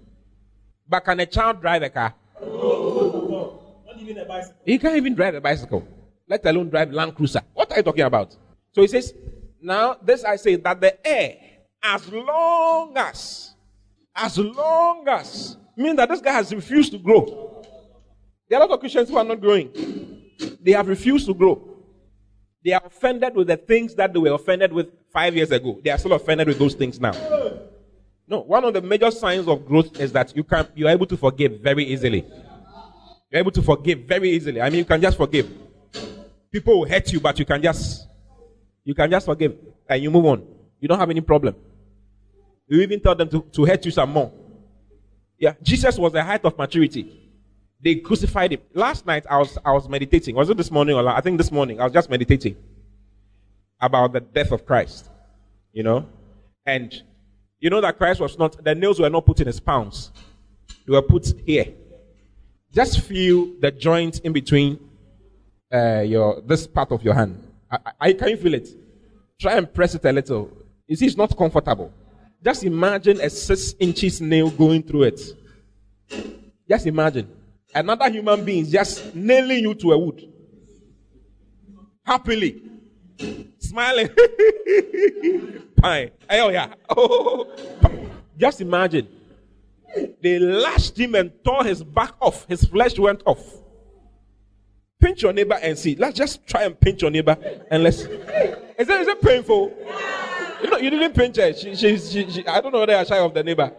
But 0.88 1.02
can 1.02 1.20
a 1.20 1.26
child 1.26 1.62
drive 1.62 1.84
a 1.84 1.90
car? 1.90 2.16
He 4.66 4.78
can't 4.78 4.96
even 4.96 5.16
drive 5.16 5.36
a 5.36 5.42
bicycle, 5.42 5.88
let 6.28 6.46
alone 6.46 6.70
drive 6.70 6.92
Land 6.92 7.16
Cruiser. 7.16 7.42
What 7.54 7.72
are 7.72 7.78
you 7.78 7.84
talking 7.84 8.04
about? 8.04 8.36
So 8.72 8.82
he 8.82 8.88
says, 8.88 9.14
Now, 9.62 9.98
this 10.02 10.24
I 10.24 10.36
say 10.36 10.56
that 10.56 10.82
the 10.82 11.08
heir, 11.08 11.36
as 11.84 12.12
long 12.12 12.94
as, 12.98 13.56
as 14.16 14.38
long 14.38 15.08
as, 15.08 15.58
mean 15.76 15.96
that 15.96 16.10
this 16.10 16.22
guy 16.22 16.34
has 16.34 16.54
refused 16.54 16.92
to 16.92 16.98
grow. 16.98 17.64
There 18.50 18.60
are 18.60 18.64
a 18.64 18.66
lot 18.66 18.74
of 18.76 18.80
Christians 18.80 19.10
who 19.10 19.18
are 19.18 19.24
not 19.24 19.40
growing. 19.40 19.72
They 20.62 20.72
have 20.72 20.88
refused 20.88 21.28
to 21.28 21.34
grow. 21.34 21.69
They 22.64 22.74
are 22.74 22.82
offended 22.86 23.36
with 23.36 23.48
the 23.48 23.58
things 23.58 23.96
that 23.96 24.14
they 24.14 24.20
were 24.20 24.34
offended 24.34 24.74
with 24.74 24.88
five 25.14 25.36
years 25.36 25.52
ago. 25.52 25.80
They 25.84 25.90
are 25.90 25.98
still 25.98 26.14
offended 26.14 26.48
with 26.48 26.60
those 26.60 26.74
things 26.74 27.00
now. 27.00 27.14
No, 28.28 28.42
one 28.42 28.64
of 28.64 28.74
the 28.74 28.82
major 28.82 29.10
signs 29.12 29.48
of 29.48 29.66
growth 29.66 30.00
is 30.00 30.12
that 30.12 30.36
you 30.36 30.44
can 30.44 30.68
you 30.76 30.88
are 30.88 30.92
able 30.92 31.08
to 31.08 31.18
forgive 31.18 31.62
very 31.62 31.84
easily. 31.86 32.26
You're 33.32 33.40
able 33.40 33.52
to 33.52 33.62
forgive 33.62 34.00
very 34.02 34.32
easily. 34.32 34.62
I 34.62 34.70
mean, 34.70 34.80
you 34.80 34.86
can 34.86 35.02
just 35.02 35.18
forgive. 35.18 35.50
People 36.52 36.80
will 36.80 36.88
hurt 36.88 37.12
you, 37.12 37.20
but 37.20 37.40
you 37.40 37.46
can 37.46 37.62
just 37.62 38.08
you 38.84 38.94
can 38.94 39.10
just 39.10 39.26
forgive 39.26 39.56
and 39.88 40.04
you 40.04 40.12
move 40.12 40.26
on. 40.26 40.46
You 40.80 40.88
don't 40.88 41.00
have 41.00 41.10
any 41.10 41.22
problem. 41.22 41.56
You 42.68 42.82
even 42.82 43.00
tell 43.00 43.16
them 43.16 43.30
to, 43.30 43.42
to 43.42 43.66
hurt 43.66 43.84
you 43.86 43.92
some 43.92 44.12
more. 44.12 44.32
Yeah, 45.38 45.54
Jesus 45.62 45.98
was 45.98 46.12
the 46.12 46.24
height 46.24 46.44
of 46.46 46.58
maturity. 46.58 47.19
They 47.82 47.96
crucified 47.96 48.52
him. 48.52 48.62
Last 48.74 49.06
night 49.06 49.26
I 49.30 49.38
was 49.38 49.58
I 49.66 49.72
was 49.72 49.88
meditating. 49.88 50.36
Was 50.36 50.50
it 50.50 50.58
this 50.58 50.72
morning 50.72 50.96
or 50.96 51.08
I 51.08 51.22
think 51.22 51.38
this 51.38 51.52
morning 51.52 51.80
I 51.80 51.86
was 51.86 51.94
just 51.94 52.10
meditating 52.10 52.58
about 53.82 54.14
the 54.14 54.20
death 54.20 54.52
of 54.52 54.66
Christ. 54.66 55.10
You 55.72 55.84
know? 55.84 56.06
And 56.66 56.94
you 57.60 57.70
know 57.70 57.82
that 57.82 57.98
Christ 57.98 58.20
was 58.20 58.38
not 58.38 58.64
the 58.64 58.76
nails 58.76 59.00
were 59.00 59.10
not 59.10 59.26
put 59.26 59.40
in 59.40 59.48
his 59.48 59.60
palms. 59.60 60.12
They 60.86 60.94
were 60.94 61.02
put 61.02 61.34
here. 61.46 61.68
Just 62.74 63.02
feel 63.02 63.54
the 63.60 63.72
joint 63.72 64.20
in 64.20 64.34
between 64.34 64.80
uh, 65.74 66.02
your 66.02 66.42
this 66.42 66.68
part 66.68 66.92
of 66.92 67.04
your 67.04 67.14
hand. 67.14 67.46
I, 67.72 67.78
I, 68.00 68.14
can 68.14 68.30
you 68.30 68.38
feel 68.38 68.54
it? 68.54 68.70
Try 69.40 69.54
and 69.54 69.72
press 69.72 69.96
it 69.96 70.06
a 70.06 70.12
little. 70.12 70.52
You 70.88 70.96
see, 70.96 71.06
it's 71.06 71.18
not 71.18 71.36
comfortable. 71.38 71.92
Just 72.44 72.64
imagine 72.64 73.20
a 73.22 73.30
six 73.30 73.76
inches 73.80 74.22
nail 74.22 74.50
going 74.50 74.84
through 74.84 75.04
it. 75.04 75.22
Just 76.68 76.88
imagine. 76.88 77.30
Another 77.74 78.10
human 78.10 78.44
being 78.44 78.64
is 78.64 78.72
just 78.72 79.14
nailing 79.16 79.60
you 79.60 79.74
to 79.76 79.92
a 79.92 79.98
wood. 79.98 80.28
Happily. 82.04 82.64
Smiling. 83.60 84.10
Pine. 85.76 86.12
Oh, 86.30 86.50
yeah. 86.50 86.74
Oh. 86.90 87.48
Just 88.38 88.62
imagine. 88.62 89.08
They 90.22 90.40
lashed 90.40 90.98
him 90.98 91.16
and 91.16 91.32
tore 91.44 91.64
his 91.64 91.84
back 91.84 92.14
off. 92.22 92.46
His 92.48 92.64
flesh 92.64 92.98
went 92.98 93.22
off. 93.26 93.44
Pinch 95.00 95.24
your 95.24 95.34
neighbor 95.34 95.58
and 95.62 95.78
see. 95.78 95.96
Let's 95.96 96.18
just 96.18 96.46
try 96.46 96.64
and 96.64 96.80
pinch 96.80 97.02
your 97.02 97.12
neighbor 97.12 97.38
and 97.72 97.84
let's. 97.84 98.02
Is 98.02 98.08
it, 98.08 98.90
is 98.90 99.08
it 99.08 99.22
painful? 99.22 99.74
You 100.62 100.70
know, 100.70 100.78
you 100.78 100.90
didn't 100.90 101.14
pinch 101.14 101.38
her. 101.38 101.54
She, 101.54 101.76
she, 101.76 101.98
she, 101.98 102.30
she 102.30 102.48
I 102.48 102.62
don't 102.62 102.74
know 102.74 102.80
whether 102.80 102.96
I 102.96 103.04
shy 103.04 103.18
of 103.18 103.34
the 103.34 103.44
neighbor. 103.44 103.72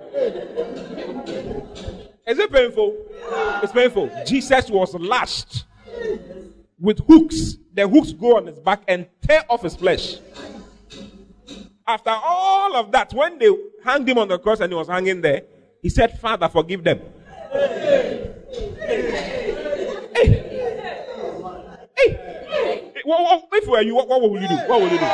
Is 2.31 2.39
it 2.39 2.53
painful? 2.53 2.97
It's 3.61 3.73
painful. 3.73 4.09
Jesus 4.25 4.71
was 4.71 4.95
lashed 4.95 5.65
with 6.79 7.01
hooks. 7.01 7.57
The 7.75 7.89
hooks 7.89 8.13
go 8.13 8.37
on 8.37 8.47
his 8.47 8.61
back 8.61 8.85
and 8.87 9.09
tear 9.21 9.43
off 9.51 9.63
his 9.63 9.75
flesh. 9.75 10.19
After 11.89 12.11
all 12.11 12.77
of 12.77 12.93
that, 12.93 13.13
when 13.13 13.37
they 13.41 13.51
hanged 13.83 14.09
him 14.09 14.19
on 14.19 14.29
the 14.29 14.39
cross 14.39 14.61
and 14.61 14.71
he 14.71 14.77
was 14.77 14.87
hanging 14.87 15.21
there, 15.21 15.43
he 15.83 15.89
said, 15.89 16.21
Father, 16.21 16.49
forgive 16.49 16.85
them. 16.85 17.01
Hey. 17.51 18.33
Hey. 21.97 22.93
What, 23.03 23.49
if 23.55 23.67
were 23.67 23.81
you, 23.81 23.97
what, 23.97 24.07
what 24.07 24.21
will 24.21 24.41
you 24.41 24.47
do? 24.47 24.55
What 24.55 24.81
will 24.81 24.89
you 24.89 24.99
do? 25.01 25.07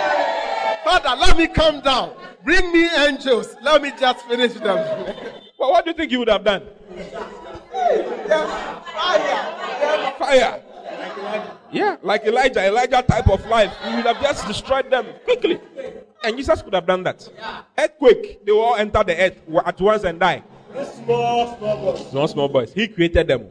Father, 0.84 1.18
let 1.18 1.38
me 1.38 1.46
come 1.46 1.80
down. 1.80 2.14
Bring 2.44 2.70
me 2.72 2.90
angels. 2.94 3.56
Let 3.62 3.80
me 3.80 3.90
just 3.98 4.26
finish 4.26 4.52
them. 4.52 5.32
well, 5.58 5.70
what 5.70 5.84
do 5.84 5.90
you 5.90 5.96
think 5.96 6.12
you 6.12 6.18
would 6.20 6.28
have 6.28 6.44
done? 6.44 6.62
Fire. 8.96 10.12
Fire. 10.18 10.62
Yeah, 11.72 11.96
like 12.02 12.24
Elijah, 12.24 12.66
Elijah 12.66 13.02
type 13.02 13.28
of 13.28 13.44
life. 13.46 13.72
He 13.84 13.94
would 13.96 14.06
have 14.06 14.20
just 14.22 14.46
destroyed 14.46 14.90
them 14.90 15.06
quickly. 15.24 15.60
And 16.22 16.36
Jesus 16.36 16.62
could 16.62 16.74
have 16.74 16.86
done 16.86 17.02
that. 17.04 17.28
Earthquake, 17.76 18.44
they 18.44 18.52
will 18.52 18.60
all 18.60 18.76
enter 18.76 19.02
the 19.04 19.16
earth 19.18 19.40
at 19.64 19.80
once 19.80 20.04
and 20.04 20.18
die. 20.18 20.42
Small, 21.04 21.56
small 21.56 21.76
boys. 21.76 22.10
Small, 22.10 22.28
small 22.28 22.48
boys. 22.48 22.72
He 22.72 22.88
created 22.88 23.28
them. 23.28 23.48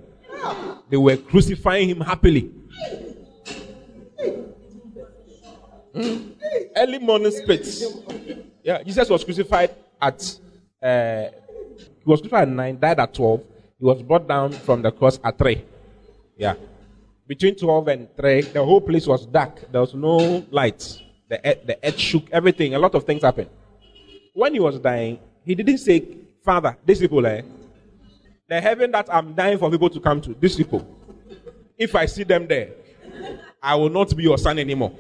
They 0.90 0.98
were 0.98 1.18
crucifying 1.18 1.90
him 1.90 2.02
happily. 2.02 2.52
Mm. 5.94 6.32
Early 6.76 7.00
morning 7.00 7.32
spits. 7.32 7.84
Yeah, 8.64 8.84
Jesus 8.84 9.10
was 9.10 9.24
crucified 9.24 9.76
at. 10.02 10.40
Uh, 10.82 11.30
he 12.06 12.12
was 12.12 12.22
crucified 12.22 12.48
at 12.48 12.54
nine, 12.54 12.80
died 12.80 13.00
at 13.00 13.14
twelve. 13.14 13.42
He 13.80 13.86
was 13.86 14.02
brought 14.04 14.28
down 14.28 14.52
from 14.52 14.82
the 14.84 14.92
cross 14.92 15.20
at 15.24 15.38
three. 15.38 15.66
Yeah, 16.38 16.54
between 17.28 17.56
twelve 17.56 17.88
and 17.88 18.08
three, 18.16 18.42
the 18.42 18.64
whole 18.64 18.80
place 18.80 19.08
was 19.08 19.26
dark. 19.26 19.72
There 19.72 19.82
was 19.82 19.96
no 19.96 20.46
light. 20.52 21.02
The 21.28 21.42
earth, 21.44 21.66
the 21.66 21.80
earth 21.84 21.98
shook. 21.98 22.30
Everything. 22.32 22.76
A 22.76 22.80
lot 22.80 22.94
of 22.94 23.04
things 23.04 23.24
happened. 23.24 23.50
When 24.34 24.54
he 24.54 24.60
was 24.60 24.80
dying, 24.80 25.20
he 25.44 25.56
didn't 25.56 25.80
say, 25.80 26.06
"Father, 26.44 26.78
these 26.86 27.00
people, 27.00 27.26
eh, 27.26 27.42
the 28.48 28.62
heaven 28.62 28.92
that 28.92 29.12
I'm 29.12 29.34
dying 29.34 29.58
for 29.58 29.72
people 29.72 29.90
to 29.90 30.00
come 30.00 30.22
to. 30.22 30.36
These 30.40 30.58
people, 30.58 30.88
if 31.78 31.96
I 31.96 32.06
see 32.06 32.24
them 32.24 32.46
there, 32.46 32.70
I 33.64 33.74
will 33.74 33.90
not 33.90 34.16
be 34.16 34.24
your 34.24 34.38
son 34.38 34.60
anymore." 34.60 34.94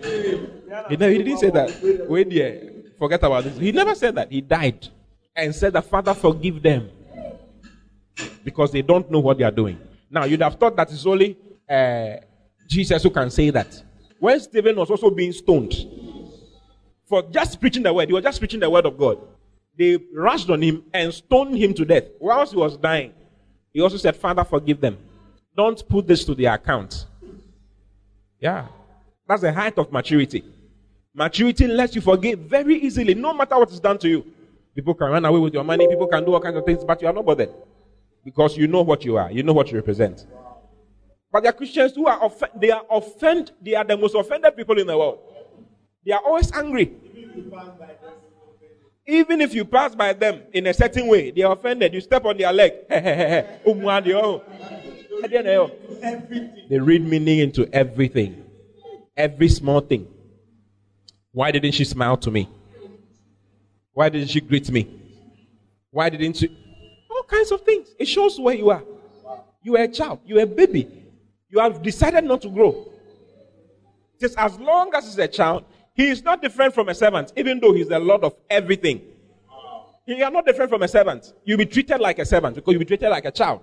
He, 0.89 0.97
never, 0.97 1.11
he 1.11 1.19
didn't 1.19 1.37
say 1.37 1.51
that. 1.51 2.07
Wait 2.09 2.29
there. 2.31 2.71
Forget 2.97 3.23
about 3.23 3.43
this. 3.43 3.57
He 3.57 3.71
never 3.71 3.93
said 3.93 4.15
that. 4.15 4.31
He 4.31 4.41
died 4.41 4.87
and 5.35 5.53
said 5.53 5.73
that 5.73 5.85
Father 5.85 6.13
forgive 6.13 6.63
them 6.63 6.89
because 8.45 8.71
they 8.71 8.83
don't 8.83 9.11
know 9.11 9.19
what 9.19 9.37
they 9.37 9.43
are 9.43 9.51
doing. 9.51 9.77
Now 10.09 10.23
you'd 10.23 10.41
have 10.41 10.55
thought 10.55 10.77
that 10.77 10.89
it's 10.91 11.05
only 11.05 11.37
uh, 11.69 12.17
Jesus 12.69 13.03
who 13.03 13.09
can 13.09 13.29
say 13.29 13.49
that. 13.49 13.83
When 14.19 14.39
Stephen 14.39 14.75
was 14.77 14.89
also 14.89 15.09
being 15.09 15.33
stoned 15.33 15.73
for 17.05 17.23
just 17.23 17.59
preaching 17.59 17.83
the 17.83 17.93
word, 17.93 18.07
he 18.07 18.13
was 18.13 18.23
just 18.23 18.39
preaching 18.39 18.61
the 18.61 18.69
word 18.69 18.85
of 18.85 18.97
God. 18.97 19.17
They 19.77 19.97
rushed 20.13 20.49
on 20.49 20.61
him 20.61 20.83
and 20.93 21.13
stoned 21.13 21.57
him 21.57 21.73
to 21.73 21.83
death. 21.83 22.05
Whilst 22.19 22.53
he 22.53 22.57
was 22.57 22.77
dying, 22.77 23.13
he 23.73 23.81
also 23.81 23.97
said, 23.97 24.15
Father, 24.15 24.45
forgive 24.45 24.79
them. 24.79 24.97
Don't 25.57 25.85
put 25.89 26.07
this 26.07 26.23
to 26.25 26.35
their 26.35 26.53
account. 26.53 27.05
Yeah. 28.39 28.67
That's 29.27 29.41
the 29.41 29.51
height 29.51 29.77
of 29.77 29.91
maturity. 29.91 30.45
Maturity 31.13 31.67
lets 31.67 31.95
you 31.95 32.01
forgive 32.01 32.39
very 32.39 32.75
easily, 32.75 33.15
no 33.15 33.33
matter 33.33 33.57
what 33.57 33.71
is 33.71 33.79
done 33.79 33.97
to 33.99 34.07
you. 34.07 34.25
People 34.75 34.93
can 34.93 35.09
run 35.09 35.25
away 35.25 35.39
with 35.39 35.53
your 35.53 35.63
money, 35.63 35.87
people 35.87 36.07
can 36.07 36.23
do 36.23 36.33
all 36.33 36.39
kinds 36.39 36.57
of 36.57 36.65
things, 36.65 36.83
but 36.83 37.01
you 37.01 37.07
are 37.07 37.13
not 37.13 37.25
bothered. 37.25 37.49
Because 38.25 38.57
you 38.57 38.67
know 38.67 38.81
what 38.81 39.05
you 39.05 39.17
are, 39.17 39.31
you 39.31 39.43
know 39.43 39.53
what 39.53 39.69
you 39.71 39.77
represent. 39.77 40.25
But 41.31 41.43
there 41.43 41.51
are 41.51 41.53
Christians 41.53 41.93
who 41.93 42.07
are 42.07 42.21
off- 42.23 42.41
they 42.59 42.71
are 42.71 42.83
offend 42.89 43.51
they 43.61 43.75
are 43.75 43.83
the 43.83 43.95
most 43.95 44.15
offended 44.15 44.55
people 44.55 44.79
in 44.79 44.87
the 44.87 44.97
world. 44.97 45.19
They 46.03 46.11
are 46.11 46.21
always 46.25 46.51
angry. 46.51 46.91
Even 49.07 49.41
if 49.41 49.53
you 49.53 49.65
pass 49.65 49.93
by 49.93 50.13
them 50.13 50.41
in 50.51 50.65
a 50.65 50.73
certain 50.73 51.07
way, 51.07 51.29
they 51.29 51.43
are 51.43 51.53
offended. 51.53 51.93
You 51.93 52.01
step 52.01 52.25
on 52.25 52.37
their 52.37 52.51
leg. 52.51 52.73
they 56.69 56.79
read 56.79 57.05
meaning 57.05 57.39
into 57.39 57.69
everything. 57.71 58.43
Every 59.15 59.49
small 59.49 59.81
thing. 59.81 60.07
Why 61.31 61.51
didn't 61.51 61.73
she 61.73 61.83
smile 61.85 62.17
to 62.17 62.31
me? 62.31 62.49
Why 63.93 64.09
didn't 64.09 64.29
she 64.29 64.41
greet 64.41 64.71
me? 64.71 64.89
Why 65.91 66.09
didn't 66.09 66.37
she? 66.37 66.64
Kinds 67.27 67.51
of 67.51 67.61
things. 67.61 67.89
It 67.99 68.05
shows 68.05 68.39
where 68.39 68.55
you 68.55 68.69
are. 68.69 68.83
You 69.63 69.77
are 69.77 69.83
a 69.83 69.87
child. 69.87 70.19
You 70.25 70.39
are 70.39 70.43
a 70.43 70.47
baby. 70.47 70.87
You 71.49 71.59
have 71.59 71.81
decided 71.81 72.23
not 72.23 72.41
to 72.43 72.49
grow. 72.49 72.91
Just 74.19 74.37
as 74.37 74.59
long 74.59 74.93
as 74.93 75.05
he's 75.05 75.17
a 75.17 75.27
child, 75.27 75.65
he 75.93 76.09
is 76.09 76.23
not 76.23 76.41
different 76.41 76.73
from 76.73 76.89
a 76.89 76.95
servant, 76.95 77.33
even 77.35 77.59
though 77.59 77.73
he's 77.73 77.87
the 77.87 77.99
Lord 77.99 78.23
of 78.23 78.35
everything. 78.49 79.01
You 80.05 80.23
are 80.23 80.31
not 80.31 80.45
different 80.45 80.69
from 80.69 80.83
a 80.83 80.87
servant. 80.87 81.33
You'll 81.45 81.57
be 81.57 81.65
treated 81.65 81.99
like 81.99 82.19
a 82.19 82.25
servant 82.25 82.55
because 82.55 82.73
you'll 82.73 82.79
be 82.79 82.85
treated 82.85 83.09
like 83.09 83.25
a 83.25 83.31
child. 83.31 83.61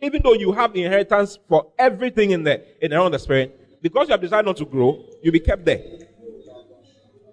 Even 0.00 0.22
though 0.22 0.32
you 0.32 0.52
have 0.52 0.74
inheritance 0.74 1.38
for 1.48 1.72
everything 1.78 2.30
in 2.30 2.42
the 2.42 2.64
in 2.84 2.92
of 2.92 3.12
the 3.12 3.18
spirit, 3.18 3.82
because 3.82 4.08
you 4.08 4.12
have 4.12 4.20
decided 4.20 4.46
not 4.46 4.56
to 4.56 4.64
grow, 4.64 5.04
you'll 5.22 5.32
be 5.32 5.40
kept 5.40 5.64
there. 5.64 5.82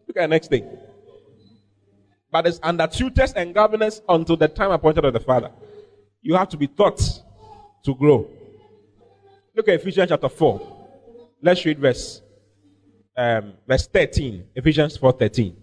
Look 0.07 0.17
at 0.17 0.21
the 0.21 0.27
next 0.27 0.49
thing. 0.49 0.67
But 2.35 2.47
it's 2.47 2.59
under 2.61 2.85
tutors 2.85 3.31
and 3.31 3.53
governors 3.55 4.01
until 4.09 4.35
the 4.35 4.49
time 4.49 4.69
appointed 4.69 5.05
of 5.05 5.13
the 5.13 5.21
Father. 5.21 5.51
You 6.21 6.35
have 6.35 6.49
to 6.49 6.57
be 6.57 6.67
taught 6.67 6.99
to 7.85 7.95
grow. 7.95 8.29
Look 9.55 9.69
at 9.69 9.75
Ephesians 9.75 10.09
chapter 10.09 10.27
4. 10.27 11.37
Let's 11.41 11.63
read 11.63 11.79
verse 11.79 12.21
um, 13.15 13.53
verse 13.65 13.87
13. 13.87 14.47
Ephesians 14.53 14.97
4 14.97 15.13
13. 15.13 15.55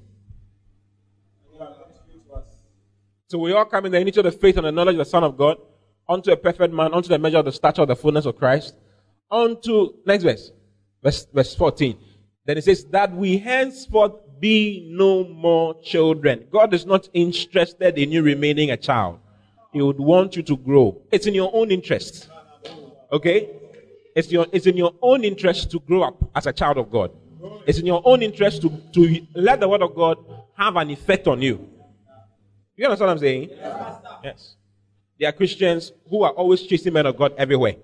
So 3.26 3.36
we 3.36 3.52
all 3.52 3.66
come 3.66 3.84
in 3.84 3.92
the 3.92 3.98
unity 3.98 4.20
of 4.20 4.24
the 4.24 4.32
faith 4.32 4.56
and 4.56 4.64
the 4.64 4.72
knowledge 4.72 4.94
of 4.94 5.00
the 5.00 5.04
Son 5.04 5.24
of 5.24 5.36
God, 5.36 5.58
unto 6.08 6.32
a 6.32 6.36
perfect 6.38 6.72
man, 6.72 6.94
unto 6.94 7.10
the 7.10 7.18
measure 7.18 7.36
of 7.36 7.44
the 7.44 7.52
stature 7.52 7.82
of 7.82 7.88
the 7.88 7.96
fullness 7.96 8.24
of 8.24 8.38
Christ, 8.38 8.74
unto 9.30 9.92
next 10.06 10.24
verse, 10.24 10.52
verse, 11.02 11.26
verse 11.34 11.54
14. 11.54 11.98
Then 12.46 12.56
it 12.56 12.64
says 12.64 12.86
that 12.86 13.14
we 13.14 13.36
henceforth 13.36 14.21
be 14.42 14.88
no 14.90 15.22
more 15.22 15.80
children. 15.82 16.44
God 16.50 16.74
is 16.74 16.84
not 16.84 17.08
interested 17.14 17.96
in 17.96 18.10
you 18.10 18.22
remaining 18.22 18.72
a 18.72 18.76
child. 18.76 19.20
He 19.72 19.80
would 19.80 19.98
want 19.98 20.36
you 20.36 20.42
to 20.42 20.56
grow. 20.56 21.00
It's 21.12 21.26
in 21.26 21.32
your 21.32 21.50
own 21.54 21.70
interest. 21.70 22.28
Okay? 23.12 23.48
It's, 24.16 24.30
your, 24.32 24.46
it's 24.52 24.66
in 24.66 24.76
your 24.76 24.92
own 25.00 25.22
interest 25.22 25.70
to 25.70 25.78
grow 25.78 26.02
up 26.02 26.28
as 26.34 26.46
a 26.46 26.52
child 26.52 26.76
of 26.76 26.90
God. 26.90 27.12
It's 27.66 27.78
in 27.78 27.86
your 27.86 28.02
own 28.04 28.20
interest 28.20 28.62
to, 28.62 28.68
to 28.92 29.26
let 29.34 29.60
the 29.60 29.68
word 29.68 29.80
of 29.80 29.94
God 29.94 30.18
have 30.58 30.74
an 30.76 30.90
effect 30.90 31.28
on 31.28 31.40
you. 31.40 31.68
You 32.76 32.86
understand 32.86 33.06
what 33.06 33.12
I'm 33.12 33.18
saying? 33.18 33.50
Yes. 34.24 34.56
There 35.20 35.28
are 35.28 35.32
Christians 35.32 35.92
who 36.10 36.24
are 36.24 36.32
always 36.32 36.62
chasing 36.62 36.92
men 36.92 37.06
of 37.06 37.16
God 37.16 37.32
everywhere. 37.38 37.76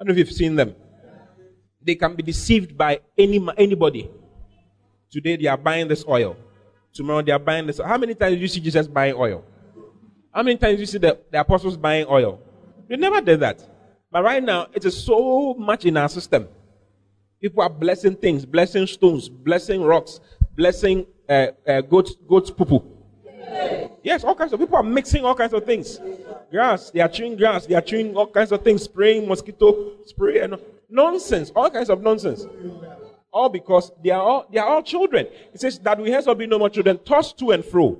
I 0.00 0.04
don't 0.04 0.08
know 0.08 0.12
if 0.12 0.18
you've 0.18 0.32
seen 0.32 0.56
them. 0.56 0.74
They 1.82 1.96
can 1.96 2.14
be 2.16 2.22
deceived 2.22 2.78
by 2.78 3.00
any, 3.16 3.46
anybody. 3.58 4.10
Today 5.10 5.36
they 5.36 5.46
are 5.46 5.56
buying 5.56 5.88
this 5.88 6.04
oil. 6.06 6.36
Tomorrow 6.92 7.22
they 7.22 7.32
are 7.32 7.38
buying 7.38 7.66
this. 7.66 7.80
How 7.84 7.96
many 7.96 8.14
times 8.14 8.34
did 8.34 8.40
you 8.40 8.48
see 8.48 8.60
Jesus 8.60 8.86
buying 8.86 9.14
oil? 9.14 9.44
How 10.32 10.42
many 10.42 10.56
times 10.56 10.74
did 10.74 10.80
you 10.80 10.86
see 10.86 10.98
the, 10.98 11.18
the 11.30 11.40
apostles 11.40 11.76
buying 11.76 12.06
oil? 12.08 12.40
They 12.88 12.96
never 12.96 13.20
did 13.20 13.40
that. 13.40 13.66
But 14.10 14.24
right 14.24 14.42
now, 14.42 14.66
it 14.72 14.84
is 14.84 14.96
so 14.96 15.54
much 15.54 15.84
in 15.84 15.96
our 15.96 16.08
system. 16.08 16.48
People 17.40 17.62
are 17.62 17.70
blessing 17.70 18.16
things, 18.16 18.44
blessing 18.44 18.86
stones, 18.86 19.28
blessing 19.28 19.82
rocks, 19.82 20.20
blessing 20.56 21.06
uh, 21.28 21.48
uh, 21.66 21.80
goat, 21.82 22.10
goat 22.26 22.56
poo 22.56 22.64
poo. 22.64 22.82
Yes, 24.02 24.24
all 24.24 24.34
kinds 24.34 24.52
of 24.52 24.60
people 24.60 24.76
are 24.76 24.82
mixing 24.82 25.24
all 25.24 25.34
kinds 25.34 25.52
of 25.52 25.64
things. 25.64 26.00
Grass, 26.50 26.90
they 26.90 27.00
are 27.00 27.08
chewing 27.08 27.36
grass, 27.36 27.66
they 27.66 27.74
are 27.74 27.80
chewing 27.80 28.16
all 28.16 28.26
kinds 28.26 28.52
of 28.52 28.62
things, 28.62 28.82
spraying 28.82 29.28
mosquito 29.28 29.92
spray 30.04 30.40
and 30.40 30.56
nonsense, 30.88 31.52
all 31.54 31.70
kinds 31.70 31.90
of 31.90 32.02
nonsense. 32.02 32.46
All 33.38 33.48
because 33.48 33.92
they 34.02 34.10
are 34.10 34.20
all 34.20 34.46
they 34.52 34.58
are 34.58 34.66
all 34.66 34.82
children. 34.82 35.28
It 35.54 35.60
says 35.60 35.78
that 35.78 35.96
we 36.00 36.10
henceforth 36.10 36.38
be 36.38 36.48
no 36.48 36.58
more 36.58 36.68
children, 36.68 36.98
tossed 37.04 37.38
to 37.38 37.52
and 37.52 37.64
fro, 37.64 37.96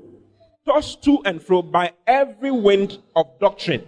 tossed 0.66 1.04
to 1.04 1.22
and 1.24 1.40
fro 1.40 1.62
by 1.62 1.92
every 2.08 2.50
wind 2.50 2.98
of 3.14 3.26
doctrine. 3.38 3.86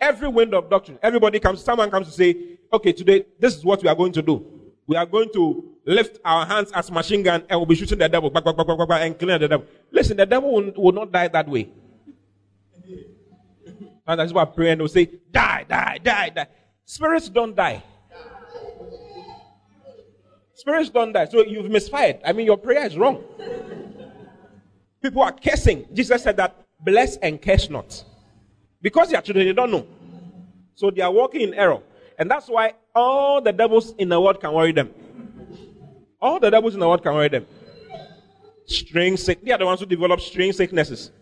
Every 0.00 0.26
wind 0.26 0.54
of 0.54 0.68
doctrine. 0.68 0.98
Everybody 1.04 1.38
comes, 1.38 1.62
someone 1.62 1.88
comes 1.88 2.08
to 2.08 2.12
say, 2.12 2.58
okay, 2.72 2.92
today 2.92 3.26
this 3.38 3.54
is 3.54 3.64
what 3.64 3.80
we 3.80 3.88
are 3.88 3.94
going 3.94 4.10
to 4.14 4.22
do. 4.22 4.44
We 4.88 4.96
are 4.96 5.06
going 5.06 5.30
to 5.34 5.76
lift 5.86 6.18
our 6.24 6.44
hands 6.44 6.72
as 6.72 6.90
machine 6.90 7.22
gun 7.22 7.44
and 7.48 7.60
we'll 7.60 7.66
be 7.66 7.76
shooting 7.76 7.98
the 7.98 8.08
devil 8.08 8.28
back, 8.28 8.44
back, 8.44 8.56
back, 8.56 8.66
back, 8.66 8.88
back, 8.88 9.02
and 9.02 9.16
killing 9.16 9.38
the 9.38 9.46
devil. 9.46 9.66
Listen, 9.92 10.16
the 10.16 10.26
devil 10.26 10.52
will, 10.52 10.72
will 10.76 10.92
not 10.92 11.12
die 11.12 11.28
that 11.28 11.48
way. 11.48 11.70
And 14.04 14.18
that's 14.18 14.32
why 14.32 14.44
praying 14.46 14.80
will 14.80 14.88
say, 14.88 15.08
die, 15.30 15.64
die, 15.68 16.00
die, 16.02 16.30
die. 16.30 16.48
Spirits 16.84 17.28
don't 17.28 17.54
die. 17.54 17.84
Spirits 20.66 20.90
don't 20.90 21.12
die. 21.12 21.26
So 21.26 21.44
you've 21.44 21.70
misfired. 21.70 22.18
I 22.24 22.32
mean, 22.32 22.44
your 22.44 22.56
prayer 22.56 22.84
is 22.84 22.98
wrong. 22.98 23.22
People 25.00 25.22
are 25.22 25.30
cursing. 25.30 25.86
Jesus 25.94 26.24
said 26.24 26.36
that 26.38 26.56
bless 26.80 27.16
and 27.18 27.40
curse 27.40 27.70
not. 27.70 28.04
Because 28.82 29.10
they 29.10 29.16
are 29.16 29.22
children, 29.22 29.46
they 29.46 29.52
don't 29.52 29.70
know. 29.70 29.86
So 30.74 30.90
they 30.90 31.02
are 31.02 31.12
walking 31.12 31.42
in 31.42 31.54
error. 31.54 31.78
And 32.18 32.28
that's 32.28 32.48
why 32.48 32.74
all 32.96 33.40
the 33.40 33.52
devils 33.52 33.94
in 33.96 34.08
the 34.08 34.20
world 34.20 34.40
can 34.40 34.52
worry 34.52 34.72
them. 34.72 34.92
All 36.20 36.40
the 36.40 36.50
devils 36.50 36.74
in 36.74 36.80
the 36.80 36.88
world 36.88 37.04
can 37.04 37.14
worry 37.14 37.28
them. 37.28 37.46
Strange 38.66 39.20
sick. 39.20 39.44
They 39.44 39.52
are 39.52 39.58
the 39.58 39.66
ones 39.66 39.78
who 39.78 39.86
develop 39.86 40.20
strange 40.20 40.56
sicknesses. 40.56 41.12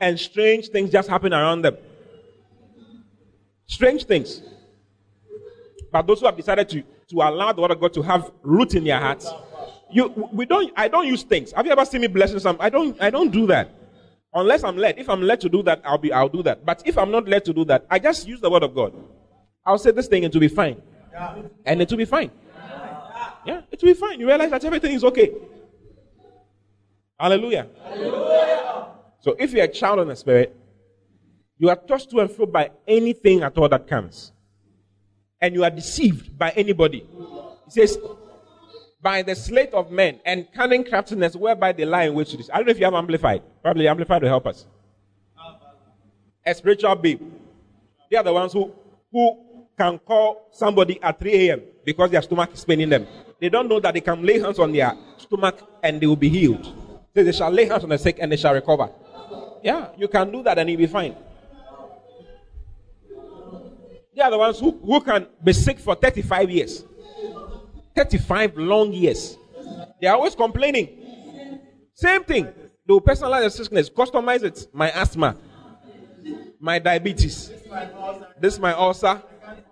And 0.00 0.18
strange 0.18 0.70
things 0.70 0.90
just 0.90 1.08
happen 1.08 1.32
around 1.32 1.62
them. 1.62 1.76
Strange 3.66 4.06
things. 4.06 4.42
But 5.92 6.04
those 6.04 6.18
who 6.18 6.26
have 6.26 6.36
decided 6.36 6.68
to, 6.70 6.82
to 7.10 7.16
allow 7.16 7.52
the 7.52 7.62
word 7.62 7.70
of 7.70 7.80
God 7.80 7.92
to 7.94 8.02
have 8.02 8.30
root 8.42 8.74
in 8.74 8.84
your 8.84 8.98
heart. 8.98 9.24
you 9.90 10.08
we 10.32 10.44
don't 10.44 10.72
I 10.76 10.88
don't 10.88 11.06
use 11.06 11.22
things. 11.22 11.52
Have 11.52 11.66
you 11.66 11.72
ever 11.72 11.84
seen 11.84 12.00
me 12.00 12.06
blessing 12.06 12.38
some? 12.38 12.56
I 12.60 12.70
don't 12.70 13.00
I 13.00 13.10
don't 13.10 13.30
do 13.30 13.46
that. 13.46 13.70
Unless 14.34 14.62
I'm 14.62 14.76
led. 14.76 14.98
If 14.98 15.08
I'm 15.08 15.22
led 15.22 15.40
to 15.40 15.48
do 15.48 15.62
that, 15.62 15.80
I'll 15.84 15.98
be 15.98 16.12
I'll 16.12 16.28
do 16.28 16.42
that. 16.42 16.64
But 16.64 16.82
if 16.84 16.98
I'm 16.98 17.10
not 17.10 17.26
led 17.26 17.44
to 17.46 17.52
do 17.52 17.64
that, 17.66 17.86
I 17.90 17.98
just 17.98 18.28
use 18.28 18.40
the 18.40 18.50
word 18.50 18.62
of 18.62 18.74
God. 18.74 18.92
I'll 19.64 19.78
say 19.78 19.90
this 19.90 20.06
thing 20.06 20.24
and 20.24 20.30
it'll 20.30 20.40
be 20.40 20.48
fine. 20.48 20.80
And 21.64 21.82
it 21.82 21.90
will 21.90 21.98
be 21.98 22.04
fine. 22.04 22.30
Yeah, 23.44 23.62
it 23.70 23.80
will 23.82 23.88
be 23.88 23.94
fine. 23.94 24.20
You 24.20 24.26
realize 24.26 24.50
that 24.50 24.64
everything 24.64 24.92
is 24.92 25.04
okay. 25.04 25.32
Hallelujah. 27.18 27.68
Hallelujah. 27.82 28.86
So 29.20 29.34
if 29.38 29.52
you're 29.52 29.64
a 29.64 29.68
child 29.68 30.00
in 30.00 30.08
the 30.08 30.16
spirit, 30.16 30.54
you 31.56 31.68
are 31.68 31.76
tossed 31.76 32.10
to 32.10 32.20
and 32.20 32.30
fro 32.30 32.46
by 32.46 32.70
anything 32.86 33.42
at 33.42 33.56
all 33.58 33.68
that 33.68 33.88
comes. 33.88 34.32
And 35.40 35.54
you 35.54 35.64
are 35.64 35.70
deceived 35.70 36.36
by 36.36 36.50
anybody. 36.50 37.06
He 37.66 37.70
says, 37.70 37.98
by 39.00 39.22
the 39.22 39.34
slate 39.34 39.72
of 39.72 39.90
men 39.90 40.20
and 40.24 40.46
cunning 40.52 40.84
craftiness 40.84 41.36
whereby 41.36 41.72
they 41.72 41.84
lie 41.84 42.04
in 42.04 42.14
wait 42.14 42.26
to 42.28 42.36
this. 42.36 42.50
I 42.52 42.56
don't 42.56 42.66
know 42.66 42.72
if 42.72 42.78
you 42.78 42.84
have 42.84 42.94
amplified. 42.94 43.42
Probably 43.62 43.86
amplified 43.86 44.22
will 44.22 44.28
help 44.28 44.46
us. 44.46 44.66
A 46.44 46.54
spiritual 46.54 46.94
babe. 46.96 47.20
They 48.10 48.16
are 48.16 48.24
the 48.24 48.32
ones 48.32 48.52
who, 48.52 48.72
who 49.12 49.66
can 49.76 49.98
call 49.98 50.48
somebody 50.52 51.00
at 51.02 51.18
3 51.20 51.48
a.m. 51.48 51.62
because 51.84 52.10
their 52.10 52.22
stomach 52.22 52.50
is 52.54 52.64
paining 52.64 52.88
them. 52.88 53.06
They 53.40 53.48
don't 53.48 53.68
know 53.68 53.78
that 53.80 53.94
they 53.94 54.00
can 54.00 54.24
lay 54.24 54.40
hands 54.40 54.58
on 54.58 54.72
their 54.72 54.92
stomach 55.18 55.60
and 55.82 56.00
they 56.00 56.06
will 56.06 56.16
be 56.16 56.28
healed. 56.28 56.64
So 57.14 57.22
they 57.22 57.32
shall 57.32 57.50
lay 57.50 57.66
hands 57.66 57.84
on 57.84 57.90
the 57.90 57.98
sick 57.98 58.18
and 58.20 58.32
they 58.32 58.36
shall 58.36 58.54
recover. 58.54 58.90
Yeah, 59.62 59.90
you 59.96 60.08
can 60.08 60.32
do 60.32 60.42
that 60.42 60.58
and 60.58 60.68
you'll 60.68 60.78
be 60.78 60.86
fine. 60.86 61.14
They 64.18 64.24
are 64.24 64.32
the 64.32 64.38
ones 64.38 64.58
who, 64.58 64.72
who 64.84 65.00
can 65.00 65.28
be 65.44 65.52
sick 65.52 65.78
for 65.78 65.94
35 65.94 66.50
years. 66.50 66.84
35 67.94 68.56
long 68.56 68.92
years. 68.92 69.38
They 70.00 70.08
are 70.08 70.16
always 70.16 70.34
complaining. 70.34 71.60
Same 71.94 72.24
thing. 72.24 72.44
They 72.44 72.92
will 72.92 73.00
personalize 73.00 73.44
the 73.44 73.50
sickness, 73.50 73.88
customize 73.88 74.42
it. 74.42 74.66
My 74.72 74.90
asthma, 74.90 75.36
my 76.58 76.80
diabetes, 76.80 77.52
this 78.40 78.54
is 78.54 78.58
my 78.58 78.72
ulcer. 78.72 79.22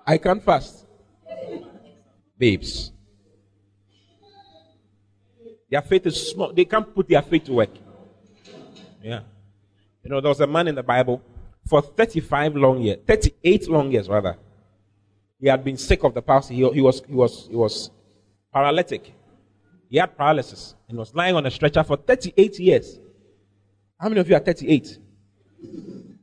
I 0.07 0.17
can't 0.17 0.41
fast. 0.41 0.87
Babes. 2.39 2.93
Their 5.69 5.83
faith 5.83 6.07
is 6.07 6.31
small. 6.31 6.53
They 6.53 6.67
can't 6.67 6.95
put 6.95 7.09
their 7.09 7.23
faith 7.23 7.45
to 7.47 7.55
work. 7.55 7.71
Yeah. 9.03 9.23
You 10.05 10.11
know, 10.11 10.21
there 10.21 10.29
was 10.29 10.41
a 10.41 10.47
man 10.47 10.69
in 10.69 10.77
the 10.77 10.85
Bible 10.85 11.21
for 11.67 11.83
35 11.83 12.57
long 12.57 12.81
years, 12.81 12.99
38 13.07 13.69
long 13.69 13.91
years 13.91 14.09
rather. 14.09 14.37
He 15.39 15.49
had 15.49 15.65
been 15.65 15.77
sick 15.77 16.03
of 16.05 16.15
the 16.15 16.23
palsy. 16.23 16.55
He, 16.55 16.69
he 16.71 16.81
was, 16.81 17.03
he 17.07 17.15
was, 17.15 17.47
he 17.49 17.57
was 17.57 17.91
paralytic. 18.53 19.13
He 19.89 19.99
had 19.99 20.17
paralysis 20.17 20.75
and 20.89 20.99
was 20.99 21.15
lying 21.15 21.35
on 21.35 21.45
a 21.47 21.51
stretcher 21.51 21.85
for 21.85 21.97
38 21.97 22.59
years. 22.59 22.99
How 23.99 24.09
many 24.09 24.21
of 24.21 24.29
you 24.29 24.37
are 24.37 24.41
38? 24.41 24.99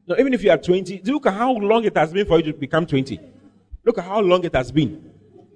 No, 0.08 0.15
even 0.17 0.34
if 0.34 0.43
you 0.43 0.51
are 0.51 0.58
20, 0.58 1.01
look 1.06 1.25
at 1.27 1.34
how 1.34 1.53
long 1.53 1.84
it 1.86 1.95
has 1.95 2.12
been 2.12 2.25
for 2.25 2.38
you 2.38 2.51
to 2.51 2.53
become 2.53 2.86
20. 2.86 3.19
Look 3.86 3.97
at 3.97 4.03
how 4.03 4.19
long 4.19 4.43
it 4.43 4.53
has 4.56 4.71
been. 4.71 5.12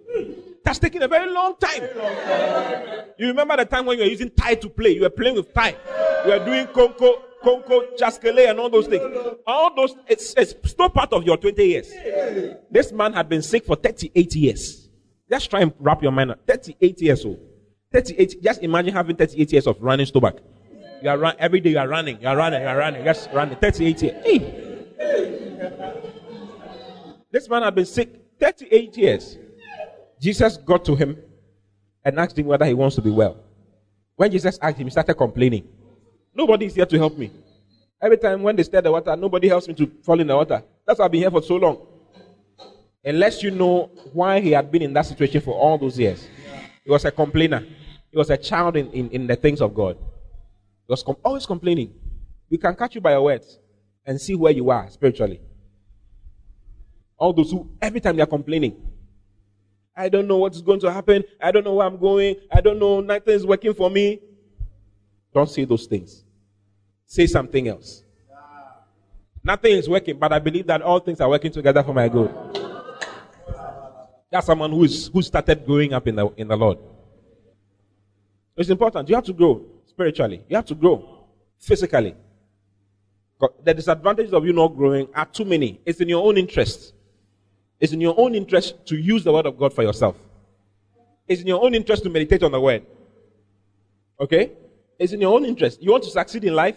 Hmm. 0.09 0.31
That's 0.63 0.77
has 0.77 0.79
taken 0.79 1.01
a 1.01 1.07
very 1.07 1.31
long 1.31 1.55
time. 1.57 1.83
You 3.17 3.27
remember 3.27 3.57
the 3.57 3.65
time 3.65 3.85
when 3.85 3.97
you 3.97 4.03
were 4.03 4.09
using 4.09 4.29
tie 4.29 4.55
to 4.55 4.69
play? 4.69 4.91
You 4.91 5.01
were 5.01 5.09
playing 5.09 5.35
with 5.35 5.53
tie. 5.53 5.75
You 6.25 6.31
were 6.31 6.45
doing 6.45 6.67
conco, 6.67 7.21
conco, 7.43 7.97
chaskele, 7.97 8.49
and 8.49 8.59
all 8.59 8.69
those 8.69 8.87
things. 8.87 9.03
All 9.45 9.75
those, 9.75 9.95
it's, 10.07 10.33
it's 10.35 10.53
still 10.69 10.89
part 10.89 11.13
of 11.13 11.23
your 11.23 11.37
20 11.37 11.63
years. 11.63 11.91
This 12.69 12.91
man 12.91 13.13
had 13.13 13.29
been 13.29 13.41
sick 13.41 13.65
for 13.65 13.75
38 13.75 14.35
years. 14.35 14.89
Just 15.29 15.49
try 15.49 15.61
and 15.61 15.73
wrap 15.79 16.01
your 16.01 16.11
mind 16.11 16.31
up. 16.31 16.39
38 16.47 17.01
years 17.01 17.25
old. 17.25 17.39
38. 17.91 18.41
Just 18.41 18.61
imagine 18.63 18.93
having 18.93 19.15
38 19.15 19.51
years 19.51 19.67
of 19.67 19.81
running 19.81 20.05
stomach. 20.05 20.39
You 21.01 21.09
are 21.09 21.17
run 21.17 21.35
every 21.37 21.59
day. 21.59 21.71
You 21.71 21.79
are 21.79 21.87
running. 21.87 22.21
You 22.21 22.27
are 22.27 22.37
running. 22.37 22.61
You 22.61 22.67
are 22.67 22.77
running. 22.77 23.03
Just 23.03 23.29
running. 23.31 23.57
38 23.57 24.01
years. 24.01 24.25
Hey. 24.25 24.63
This 27.31 27.49
man 27.49 27.61
had 27.63 27.75
been 27.75 27.85
sick 27.85 28.09
38 28.39 28.97
years. 28.97 29.37
Jesus 30.19 30.57
got 30.57 30.83
to 30.85 30.95
him 30.95 31.17
and 32.03 32.19
asked 32.19 32.37
him 32.37 32.47
whether 32.47 32.65
he 32.65 32.73
wants 32.73 32.95
to 32.95 33.01
be 33.01 33.11
well. 33.11 33.37
When 34.15 34.31
Jesus 34.31 34.57
asked 34.61 34.77
him, 34.77 34.87
he 34.87 34.91
started 34.91 35.13
complaining. 35.13 35.67
Nobody 36.37 36.67
is 36.67 36.75
here 36.75 36.85
to 36.85 36.97
help 36.97 37.17
me. 37.17 37.31
Every 37.99 38.17
time 38.17 38.43
when 38.43 38.55
they 38.55 38.63
stir 38.63 38.81
the 38.81 38.91
water, 38.91 39.15
nobody 39.15 39.47
helps 39.47 39.67
me 39.67 39.73
to 39.73 39.91
fall 40.03 40.19
in 40.19 40.27
the 40.27 40.35
water. 40.35 40.63
That's 40.85 40.99
why 40.99 41.05
I've 41.05 41.11
been 41.11 41.21
here 41.21 41.31
for 41.31 41.41
so 41.41 41.55
long 41.55 41.87
unless 43.07 43.41
you 43.41 43.51
know 43.51 43.89
why 44.11 44.41
he 44.41 44.51
had 44.51 44.69
been 44.69 44.81
in 44.81 44.93
that 44.93 45.05
situation 45.05 45.39
for 45.39 45.55
all 45.55 45.77
those 45.77 45.97
years. 45.97 46.27
He 46.83 46.91
was 46.91 47.05
a 47.05 47.11
complainer. 47.11 47.65
He 48.11 48.17
was 48.17 48.29
a 48.29 48.37
child 48.37 48.75
in, 48.75 48.91
in, 48.91 49.09
in 49.11 49.27
the 49.27 49.35
things 49.37 49.61
of 49.61 49.73
God. 49.73 49.97
He 49.97 50.91
was 50.91 51.03
com- 51.03 51.15
always 51.23 51.45
complaining. 51.45 51.93
We 52.49 52.57
can 52.57 52.75
catch 52.75 52.95
you 52.95 53.01
by 53.01 53.11
your 53.11 53.21
words 53.21 53.59
and 54.05 54.19
see 54.19 54.35
where 54.35 54.51
you 54.51 54.69
are 54.69 54.89
spiritually. 54.89 55.39
All 57.17 57.31
those 57.31 57.51
who, 57.51 57.69
every 57.81 58.01
time 58.01 58.17
they 58.17 58.23
are 58.23 58.27
complaining, 58.27 58.75
I 59.95 60.09
don't 60.09 60.27
know 60.27 60.37
what 60.37 60.53
is 60.53 60.61
going 60.61 60.81
to 60.81 60.91
happen. 60.91 61.23
I 61.41 61.51
don't 61.51 61.63
know 61.63 61.75
where 61.75 61.87
I'm 61.87 61.97
going. 61.97 62.35
I 62.51 62.59
don't 62.59 62.77
know. 62.77 62.99
Nothing 62.99 63.33
is 63.33 63.45
working 63.45 63.73
for 63.73 63.89
me. 63.89 64.21
Don't 65.33 65.49
say 65.49 65.63
those 65.63 65.85
things. 65.85 66.23
Say 67.07 67.25
something 67.25 67.69
else. 67.69 68.03
Nothing 69.43 69.77
is 69.77 69.87
working, 69.87 70.19
but 70.19 70.33
I 70.33 70.39
believe 70.39 70.67
that 70.67 70.81
all 70.81 70.99
things 70.99 71.21
are 71.21 71.29
working 71.29 71.51
together 71.51 71.81
for 71.81 71.93
my 71.93 72.09
good. 72.09 72.29
That's 74.29 74.45
someone 74.45 74.71
who 74.71 74.83
is 74.83 75.07
who 75.07 75.21
started 75.21 75.65
growing 75.65 75.93
up 75.93 76.05
in 76.05 76.17
the 76.17 76.27
in 76.35 76.49
the 76.49 76.57
Lord. 76.57 76.77
It's 78.57 78.69
important. 78.69 79.07
You 79.07 79.15
have 79.15 79.23
to 79.23 79.33
grow 79.33 79.63
spiritually. 79.85 80.43
You 80.49 80.57
have 80.57 80.65
to 80.65 80.75
grow 80.75 81.23
physically. 81.57 82.13
The 83.63 83.73
disadvantages 83.73 84.33
of 84.33 84.45
you 84.45 84.51
not 84.51 84.75
growing 84.75 85.07
are 85.15 85.25
too 85.25 85.45
many. 85.45 85.79
It's 85.85 86.01
in 86.01 86.09
your 86.09 86.25
own 86.25 86.37
interest. 86.37 86.93
It's 87.79 87.93
in 87.93 88.01
your 88.01 88.15
own 88.17 88.35
interest 88.35 88.85
to 88.87 88.97
use 88.97 89.23
the 89.23 89.31
word 89.31 89.45
of 89.45 89.57
God 89.57 89.73
for 89.73 89.83
yourself. 89.83 90.17
It's 91.27 91.41
in 91.41 91.47
your 91.47 91.63
own 91.63 91.73
interest 91.73 92.03
to 92.03 92.09
meditate 92.09 92.43
on 92.43 92.51
the 92.51 92.59
word. 92.59 92.83
Okay? 94.19 94.51
It's 94.97 95.13
in 95.13 95.21
your 95.21 95.33
own 95.35 95.45
interest. 95.45 95.81
You 95.81 95.91
want 95.91 96.03
to 96.03 96.09
succeed 96.09 96.43
in 96.43 96.55
life? 96.55 96.75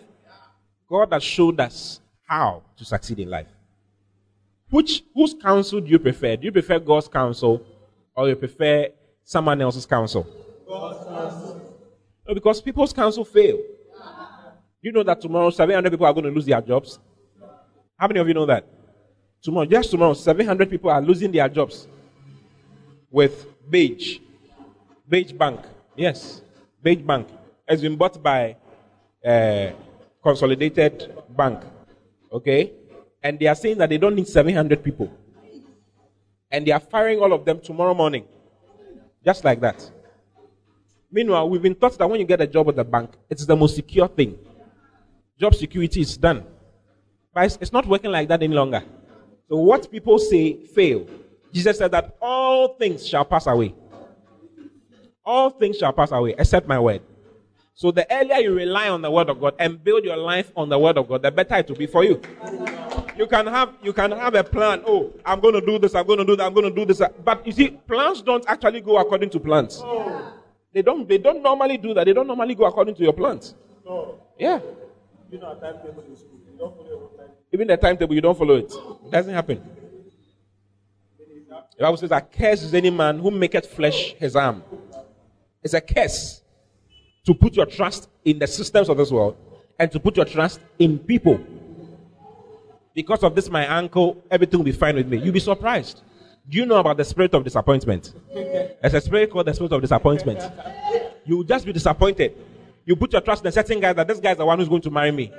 God 0.90 1.12
has 1.12 1.22
showed 1.22 1.60
us 1.60 2.00
how 2.26 2.62
to 2.76 2.84
succeed 2.84 3.20
in 3.20 3.30
life. 3.30 3.46
Which 4.70 5.04
whose 5.14 5.34
counsel 5.34 5.80
do 5.80 5.88
you 5.88 5.98
prefer? 5.98 6.36
Do 6.36 6.44
you 6.44 6.52
prefer 6.52 6.78
God's 6.80 7.08
counsel 7.08 7.64
or 8.14 8.28
you 8.28 8.36
prefer 8.36 8.88
someone 9.24 9.60
else's 9.60 9.86
counsel? 9.86 10.26
God's 10.66 11.06
counsel. 11.06 11.78
No, 12.26 12.34
because 12.34 12.60
people's 12.60 12.92
counsel 12.92 13.24
fail. 13.24 13.58
You 14.82 14.92
know 14.92 15.02
that 15.02 15.20
tomorrow 15.20 15.50
700 15.50 15.90
people 15.90 16.06
are 16.06 16.12
going 16.12 16.24
to 16.24 16.30
lose 16.30 16.46
their 16.46 16.60
jobs? 16.60 16.98
How 17.96 18.08
many 18.08 18.18
of 18.18 18.26
you 18.26 18.34
know 18.34 18.46
that? 18.46 18.66
Tomorrow, 19.42 19.66
just 19.66 19.90
tomorrow, 19.90 20.14
700 20.14 20.70
people 20.70 20.90
are 20.90 21.00
losing 21.00 21.30
their 21.30 21.48
jobs 21.48 21.86
with 23.10 23.46
Beige. 23.68 24.18
Beige 25.08 25.32
Bank. 25.32 25.60
Yes. 25.96 26.42
Beige 26.82 27.02
Bank 27.02 27.28
has 27.68 27.80
been 27.82 27.96
bought 27.96 28.22
by 28.22 28.56
uh, 29.24 29.70
Consolidated 30.22 31.12
Bank. 31.36 31.62
Okay? 32.32 32.72
and 33.22 33.38
they 33.38 33.46
are 33.46 33.54
saying 33.54 33.78
that 33.78 33.88
they 33.88 33.98
don't 33.98 34.14
need 34.14 34.28
700 34.28 34.82
people. 34.82 35.10
And 36.50 36.66
they 36.66 36.72
are 36.72 36.80
firing 36.80 37.20
all 37.20 37.32
of 37.32 37.44
them 37.44 37.60
tomorrow 37.60 37.94
morning. 37.94 38.24
Just 39.24 39.44
like 39.44 39.60
that. 39.60 39.88
Meanwhile, 41.12 41.48
we've 41.48 41.62
been 41.62 41.74
taught 41.74 41.98
that 41.98 42.08
when 42.08 42.20
you 42.20 42.26
get 42.26 42.40
a 42.40 42.46
job 42.46 42.68
at 42.68 42.76
the 42.76 42.84
bank, 42.84 43.10
it's 43.28 43.44
the 43.44 43.56
most 43.56 43.76
secure 43.76 44.08
thing. 44.08 44.38
Job 45.38 45.54
security 45.54 46.00
is 46.00 46.16
done. 46.16 46.44
But 47.34 47.44
it's, 47.46 47.58
it's 47.60 47.72
not 47.72 47.86
working 47.86 48.10
like 48.10 48.28
that 48.28 48.42
any 48.42 48.54
longer. 48.54 48.82
So 49.48 49.56
what 49.56 49.90
people 49.90 50.18
say 50.18 50.66
fail. 50.66 51.06
Jesus 51.52 51.78
said 51.78 51.90
that 51.92 52.16
all 52.20 52.74
things 52.74 53.06
shall 53.06 53.24
pass 53.24 53.46
away. 53.46 53.74
All 55.24 55.50
things 55.50 55.78
shall 55.78 55.92
pass 55.92 56.12
away 56.12 56.34
except 56.38 56.66
my 56.66 56.78
word. 56.78 57.02
So 57.80 57.90
the 57.90 58.06
earlier 58.12 58.36
you 58.36 58.54
rely 58.54 58.90
on 58.90 59.00
the 59.00 59.10
word 59.10 59.30
of 59.30 59.40
God 59.40 59.54
and 59.58 59.82
build 59.82 60.04
your 60.04 60.18
life 60.18 60.52
on 60.54 60.68
the 60.68 60.78
word 60.78 60.98
of 60.98 61.08
God, 61.08 61.22
the 61.22 61.30
better 61.30 61.54
it 61.54 61.66
will 61.66 61.78
be 61.78 61.86
for 61.86 62.04
you. 62.04 62.20
You 63.16 63.26
can 63.26 63.46
have 63.46 63.72
you 63.82 63.94
can 63.94 64.10
have 64.10 64.34
a 64.34 64.44
plan. 64.44 64.82
Oh, 64.86 65.14
I'm 65.24 65.40
going 65.40 65.54
to 65.54 65.62
do 65.62 65.78
this. 65.78 65.94
I'm 65.94 66.06
going 66.06 66.18
to 66.18 66.26
do 66.26 66.36
that. 66.36 66.44
I'm 66.44 66.52
going 66.52 66.68
to 66.68 66.74
do 66.74 66.84
this. 66.84 67.00
But 67.24 67.46
you 67.46 67.52
see, 67.52 67.70
plans 67.70 68.20
don't 68.20 68.44
actually 68.46 68.82
go 68.82 68.98
according 68.98 69.30
to 69.30 69.40
plans. 69.40 69.80
Oh. 69.82 70.30
They 70.74 70.82
don't. 70.82 71.08
They 71.08 71.16
don't 71.16 71.42
normally 71.42 71.78
do 71.78 71.94
that. 71.94 72.04
They 72.04 72.12
don't 72.12 72.26
normally 72.26 72.54
go 72.54 72.66
according 72.66 72.96
to 72.96 73.02
your 73.02 73.14
plans. 73.14 73.54
No. 73.82 74.20
Yeah. 74.38 74.60
You 75.30 75.38
know, 75.38 75.54
timetable 75.54 76.04
in 76.06 76.16
school. 76.16 76.38
You 76.52 76.58
don't 76.58 76.76
follow 76.76 76.86
your. 76.86 77.10
Even 77.50 77.66
the 77.66 77.78
timetable, 77.78 78.14
you 78.14 78.20
don't 78.20 78.36
follow 78.36 78.56
it. 78.56 78.70
It 79.06 79.10
doesn't 79.10 79.32
happen. 79.32 79.58
The 81.48 81.82
Bible 81.82 81.96
says, 81.96 82.10
A 82.10 82.20
curse 82.20 82.62
is 82.62 82.74
any 82.74 82.90
man 82.90 83.20
who 83.20 83.30
maketh 83.30 83.64
flesh 83.64 84.12
his 84.18 84.36
arm. 84.36 84.62
It's 85.62 85.72
a 85.72 85.80
curse 85.80 86.39
to 87.26 87.34
put 87.34 87.54
your 87.54 87.66
trust 87.66 88.08
in 88.24 88.38
the 88.38 88.46
systems 88.46 88.88
of 88.88 88.96
this 88.96 89.10
world 89.10 89.36
and 89.78 89.90
to 89.92 90.00
put 90.00 90.16
your 90.16 90.26
trust 90.26 90.60
in 90.78 90.98
people. 90.98 91.40
Because 92.94 93.22
of 93.22 93.34
this, 93.34 93.48
my 93.48 93.64
ankle, 93.64 94.22
everything 94.30 94.58
will 94.58 94.64
be 94.64 94.72
fine 94.72 94.96
with 94.96 95.06
me. 95.06 95.18
You'll 95.18 95.32
be 95.32 95.40
surprised. 95.40 96.02
Do 96.48 96.58
you 96.58 96.66
know 96.66 96.76
about 96.76 96.96
the 96.96 97.04
spirit 97.04 97.34
of 97.34 97.44
disappointment? 97.44 98.12
There's 98.34 98.94
a 98.94 99.00
spirit 99.00 99.30
called 99.30 99.46
the 99.46 99.54
spirit 99.54 99.72
of 99.72 99.80
disappointment. 99.80 100.42
You 101.24 101.38
will 101.38 101.44
just 101.44 101.64
be 101.64 101.72
disappointed. 101.72 102.36
You 102.84 102.96
put 102.96 103.12
your 103.12 103.20
trust 103.20 103.44
in 103.44 103.48
a 103.48 103.52
certain 103.52 103.78
guy 103.78 103.92
that 103.92 104.08
this 104.08 104.18
guy 104.18 104.32
is 104.32 104.38
the 104.38 104.46
one 104.46 104.58
who's 104.58 104.68
going 104.68 104.82
to 104.82 104.90
marry 104.90 105.12
me. 105.12 105.32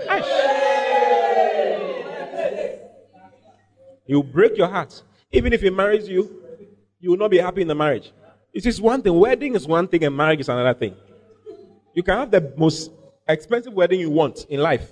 Will 4.08 4.24
break 4.24 4.58
your 4.58 4.68
heart. 4.68 5.02
Even 5.32 5.54
if 5.54 5.62
he 5.62 5.70
marries 5.70 6.08
you, 6.08 6.44
you 7.00 7.12
will 7.12 7.18
not 7.18 7.32
be 7.32 7.38
happy 7.38 7.62
in 7.62 7.68
the 7.68 7.76
marriage. 7.76 8.12
It 8.54 8.66
is 8.66 8.82
one 8.82 9.02
thing. 9.02 9.18
Wedding 9.18 9.56
is 9.56 9.66
one 9.66 9.88
thing 9.88 10.04
and 10.04 10.16
marriage 10.16 10.42
is 10.42 10.50
another 10.50 10.74
thing. 10.74 10.96
You 11.94 12.04
can 12.04 12.18
have 12.18 12.32
the 12.32 12.54
most 12.58 12.92
expensive 13.28 13.74
wedding 13.74 14.00
you 14.00 14.10
want 14.10 14.46
in 14.50 14.62
life. 14.62 14.90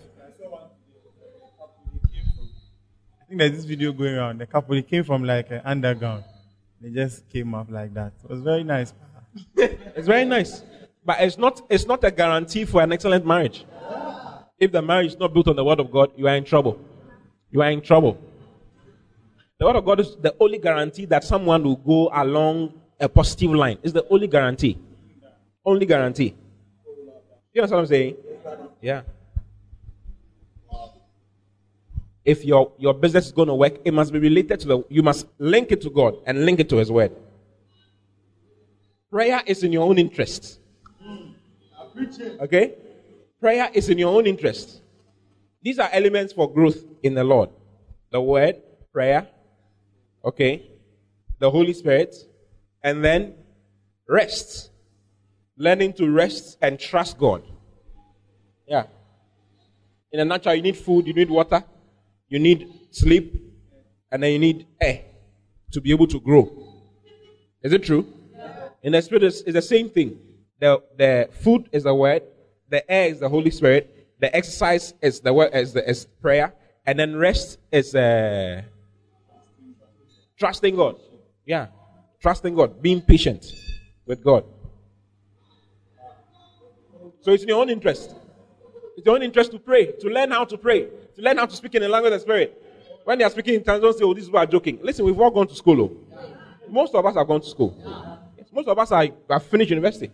I 3.22 3.26
think 3.28 3.40
there's 3.40 3.52
this 3.52 3.66
video 3.66 3.92
going 3.94 4.16
around. 4.16 4.40
The 4.40 4.48
couple 4.48 4.76
he 4.76 4.82
came 4.82 5.04
from 5.04 5.24
like 5.24 5.52
an 5.52 5.62
underground. 5.64 6.24
They 6.82 6.90
just 6.90 7.30
came 7.30 7.54
up 7.54 7.68
like 7.70 7.94
that. 7.94 8.14
It 8.24 8.30
was 8.30 8.42
very 8.42 8.64
nice. 8.64 8.94
it's 9.56 10.08
very 10.08 10.26
nice. 10.26 10.64
But 11.06 11.22
it's 11.22 11.38
not 11.38 11.62
it's 11.70 11.86
not 11.86 12.04
a 12.04 12.12
guarantee 12.12 12.66
for 12.66 12.82
an 12.82 12.92
excellent 12.92 13.26
marriage. 13.26 13.66
If 14.58 14.72
the 14.72 14.82
marriage 14.82 15.14
is 15.14 15.20
not 15.20 15.34
built 15.34 15.48
on 15.48 15.56
the 15.56 15.64
word 15.64 15.80
of 15.80 15.90
God, 15.92 16.12
you 16.18 16.28
are 16.28 16.36
in 16.36 16.44
trouble. 16.44 16.80
You 17.52 17.62
are 17.62 17.72
in 17.72 17.82
trouble. 17.82 18.18
The 19.58 19.66
word 19.66 19.76
of 19.78 19.86
God 19.86 20.00
is 20.00 20.16
the 20.18 20.36
only 20.40 20.58
guarantee 20.58 21.06
that 21.06 21.24
someone 21.24 21.64
will 21.64 21.78
go 21.78 22.10
along 22.14 22.74
a 23.00 23.08
positive 23.08 23.52
line. 23.52 23.78
It's 23.84 23.94
the 23.94 24.06
only 24.10 24.28
guarantee. 24.28 24.78
Only 25.66 25.86
guarantee. 25.86 26.36
You 27.60 27.64
understand 27.64 27.78
what 27.78 27.82
I'm 27.82 27.88
saying? 27.88 28.16
Yeah. 28.80 29.02
If 32.24 32.46
your, 32.46 32.72
your 32.78 32.94
business 32.94 33.26
is 33.26 33.32
going 33.34 33.50
to 33.50 33.54
work, 33.54 33.80
it 33.84 33.94
must 33.94 34.14
be 34.14 34.20
related 34.20 34.62
to 34.62 34.68
the, 34.68 34.84
you 34.88 35.04
must 35.04 35.28
link 35.40 35.74
it 35.74 35.82
to 35.82 35.90
God 35.90 36.16
and 36.26 36.46
link 36.46 36.62
it 36.62 36.70
to 36.70 36.78
His 36.78 36.90
Word. 36.90 37.12
Prayer 39.12 39.42
is 39.46 39.64
in 39.64 39.74
your 39.74 39.84
own 39.84 39.98
interest. 39.98 40.62
Okay? 42.40 42.76
Prayer 43.42 43.70
is 43.74 43.90
in 43.90 43.98
your 43.98 44.16
own 44.16 44.26
interest. 44.26 44.82
These 45.62 45.80
are 45.80 45.90
elements 45.92 46.32
for 46.32 46.50
growth 46.50 46.86
in 47.04 47.14
the 47.14 47.26
Lord 47.26 47.50
the 48.12 48.22
Word, 48.22 48.56
prayer, 48.94 49.28
okay, 50.24 50.66
the 51.40 51.52
Holy 51.52 51.74
Spirit, 51.74 52.16
and 52.82 53.04
then 53.04 53.34
rest. 54.08 54.72
Learning 55.60 55.92
to 55.94 56.10
rest 56.10 56.58
and 56.62 56.80
trust 56.80 57.18
God. 57.18 57.44
Yeah. 58.66 58.86
In 60.14 60.22
a 60.22 60.26
nutshell, 60.26 60.56
you 60.56 60.62
need 60.62 60.78
food, 60.78 61.06
you 61.06 61.14
need 61.14 61.30
water, 61.30 61.62
you 62.30 62.40
need 62.40 62.72
sleep, 62.92 63.36
and 64.10 64.24
then 64.24 64.32
you 64.32 64.40
need 64.40 64.68
air 64.80 65.04
to 65.74 65.82
be 65.82 65.92
able 65.92 66.08
to 66.08 66.20
grow. 66.22 66.50
Is 67.62 67.74
it 67.74 67.84
true? 67.84 68.08
In 68.82 68.94
the 68.94 69.02
spirit, 69.02 69.24
it's, 69.24 69.42
it's 69.42 69.54
the 69.54 69.62
same 69.62 69.90
thing. 69.90 70.18
The, 70.62 70.82
the 70.98 71.30
food 71.42 71.68
is 71.74 71.84
the 71.84 71.94
word, 71.94 72.24
the 72.70 72.90
air 72.90 73.10
is 73.10 73.20
the 73.20 73.28
Holy 73.28 73.52
Spirit, 73.52 74.08
the 74.20 74.34
exercise 74.34 74.94
is 75.02 75.20
the 75.20 75.34
word 75.34 75.54
is 75.54 75.74
the 75.74 75.88
is 75.88 76.06
prayer, 76.22 76.54
and 76.86 76.98
then 76.98 77.18
rest 77.18 77.60
is 77.70 77.94
uh, 77.96 78.62
trusting 80.38 80.78
God. 80.78 80.96
Yeah, 81.46 81.68
trusting 82.22 82.56
God, 82.56 82.82
being 82.82 83.02
patient 83.02 83.46
with 84.06 84.24
God. 84.24 84.46
So 87.22 87.32
it's 87.32 87.44
in 87.44 87.50
your 87.50 87.62
own 87.62 87.70
interest. 87.70 88.16
It's 88.98 89.06
your 89.06 89.16
own 89.16 89.24
interest 89.24 89.52
to 89.52 89.60
pray, 89.60 89.94
to 90.00 90.10
learn 90.10 90.32
how 90.32 90.46
to 90.46 90.58
pray, 90.58 90.88
to 91.16 91.22
learn 91.22 91.38
how 91.38 91.46
to 91.46 91.56
speak 91.56 91.76
in 91.76 91.82
the 91.82 91.90
language 91.90 92.14
of 92.14 92.20
the 92.20 92.24
Spirit. 92.24 92.64
When 93.04 93.18
they 93.18 93.24
are 93.24 93.30
speaking 93.30 93.56
in 93.56 93.64
tongues, 93.64 93.82
don't 93.82 93.98
say, 93.98 94.04
oh, 94.04 94.14
these 94.14 94.26
people 94.26 94.40
are 94.40 94.46
joking. 94.46 94.80
Listen, 94.82 95.06
we've 95.06 95.20
all 95.20 95.32
gone 95.32 95.48
to 95.48 95.56
school. 95.56 95.82
Oh. 95.82 96.36
Most 96.70 96.94
of 96.94 97.06
us 97.06 97.16
have 97.16 97.28
gone 97.28 97.42
to 97.42 97.48
school. 97.48 97.76
Most 98.52 98.68
of 98.68 98.78
us 98.78 98.92
are, 98.92 99.08
have 99.30 99.46
finished 99.46 99.70
university. 99.70 100.12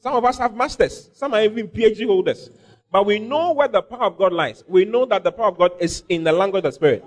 Some 0.00 0.14
of 0.14 0.24
us 0.24 0.38
have 0.38 0.54
masters. 0.54 1.10
Some 1.12 1.34
are 1.34 1.42
even 1.42 1.68
PhD 1.68 2.06
holders. 2.06 2.50
But 2.90 3.06
we 3.06 3.18
know 3.18 3.52
where 3.52 3.68
the 3.68 3.82
power 3.82 4.04
of 4.04 4.18
God 4.18 4.32
lies. 4.32 4.64
We 4.66 4.84
know 4.84 5.04
that 5.06 5.22
the 5.22 5.30
power 5.30 5.48
of 5.48 5.58
God 5.58 5.72
is 5.78 6.04
in 6.08 6.24
the 6.24 6.32
language 6.32 6.64
of 6.64 6.72
the 6.72 6.72
Spirit. 6.72 7.04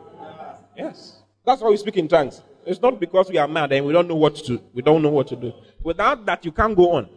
Yes. 0.77 1.21
That's 1.45 1.61
why 1.61 1.69
we 1.69 1.77
speak 1.77 1.97
in 1.97 2.07
tongues. 2.07 2.41
It's 2.65 2.81
not 2.81 2.99
because 2.99 3.29
we 3.29 3.37
are 3.37 3.47
mad 3.47 3.73
and 3.73 3.85
we 3.85 3.91
don't 3.91 4.07
know 4.07 4.15
what 4.15 4.35
to 4.35 4.43
do. 4.43 4.63
we 4.73 4.81
don't 4.81 5.01
know 5.01 5.09
what 5.09 5.27
to 5.27 5.35
do. 5.35 5.51
Without 5.83 6.25
that, 6.25 6.45
you 6.45 6.51
can't 6.51 6.75
go 6.75 6.91
on. 6.93 7.09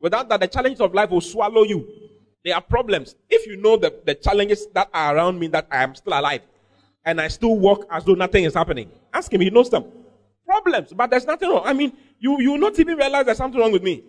Without 0.00 0.28
that, 0.28 0.40
the 0.40 0.46
challenges 0.46 0.80
of 0.80 0.94
life 0.94 1.10
will 1.10 1.20
swallow 1.20 1.64
you. 1.64 1.86
There 2.44 2.54
are 2.54 2.60
problems. 2.60 3.16
If 3.28 3.46
you 3.46 3.56
know 3.56 3.76
the, 3.76 3.94
the 4.04 4.14
challenges 4.14 4.66
that 4.74 4.88
are 4.94 5.16
around 5.16 5.38
me 5.38 5.48
that 5.48 5.66
I 5.70 5.82
am 5.82 5.94
still 5.94 6.18
alive 6.18 6.42
and 7.04 7.20
I 7.20 7.28
still 7.28 7.56
walk 7.56 7.86
as 7.90 8.04
though 8.04 8.14
nothing 8.14 8.44
is 8.44 8.54
happening, 8.54 8.90
ask 9.12 9.32
him. 9.32 9.40
He 9.40 9.50
knows 9.50 9.70
them. 9.70 9.84
Problems, 10.46 10.92
but 10.94 11.10
there's 11.10 11.26
nothing 11.26 11.50
wrong. 11.50 11.62
I 11.64 11.74
mean, 11.74 11.92
you 12.18 12.40
you 12.40 12.52
will 12.52 12.58
not 12.58 12.78
even 12.78 12.96
realize 12.96 13.26
there's 13.26 13.36
something 13.36 13.60
wrong 13.60 13.70
with 13.70 13.82
me. 13.82 14.02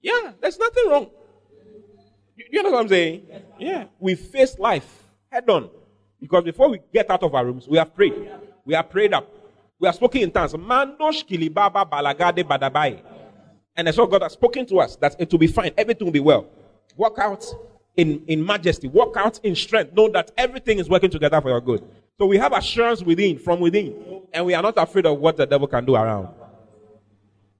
Yeah, 0.00 0.32
there's 0.40 0.58
nothing 0.58 0.88
wrong. 0.88 1.10
You, 2.36 2.44
you 2.52 2.62
know 2.62 2.70
what 2.70 2.80
I'm 2.80 2.88
saying? 2.88 3.26
Yeah, 3.58 3.84
we 3.98 4.14
face 4.14 4.58
life 4.58 5.04
head 5.30 5.48
on. 5.50 5.68
Because 6.20 6.44
before 6.44 6.70
we 6.70 6.80
get 6.92 7.10
out 7.10 7.22
of 7.22 7.34
our 7.34 7.44
rooms, 7.44 7.68
we 7.68 7.76
have 7.76 7.94
prayed. 7.94 8.14
We 8.64 8.74
have 8.74 8.88
prayed 8.88 9.12
up. 9.12 9.28
We 9.78 9.86
have 9.86 9.94
spoken 9.94 10.22
in 10.22 10.30
tongues. 10.30 10.54
Mandosh 10.54 11.26
kilibaba 11.26 11.88
balagade. 11.88 12.42
And 13.78 13.86
that's 13.86 13.96
what 13.96 14.10
God 14.10 14.22
has 14.22 14.32
spoken 14.32 14.66
to 14.66 14.80
us 14.80 14.96
that 14.96 15.14
it 15.20 15.30
will 15.30 15.38
be 15.38 15.46
fine. 15.46 15.70
Everything 15.78 16.04
will 16.04 16.12
be 16.12 16.20
well. 16.20 16.46
Walk 16.96 17.18
out 17.20 17.46
in, 17.96 18.24
in 18.26 18.44
majesty. 18.44 18.88
Walk 18.88 19.16
out 19.16 19.38
in 19.44 19.54
strength. 19.54 19.94
Know 19.94 20.08
that 20.08 20.32
everything 20.36 20.80
is 20.80 20.88
working 20.88 21.10
together 21.10 21.40
for 21.40 21.50
your 21.50 21.60
good. 21.60 21.84
So 22.18 22.26
we 22.26 22.38
have 22.38 22.52
assurance 22.52 23.02
within, 23.02 23.38
from 23.38 23.60
within. 23.60 24.22
And 24.32 24.44
we 24.44 24.54
are 24.54 24.62
not 24.62 24.74
afraid 24.76 25.06
of 25.06 25.20
what 25.20 25.36
the 25.36 25.46
devil 25.46 25.68
can 25.68 25.84
do 25.84 25.94
around. 25.94 26.28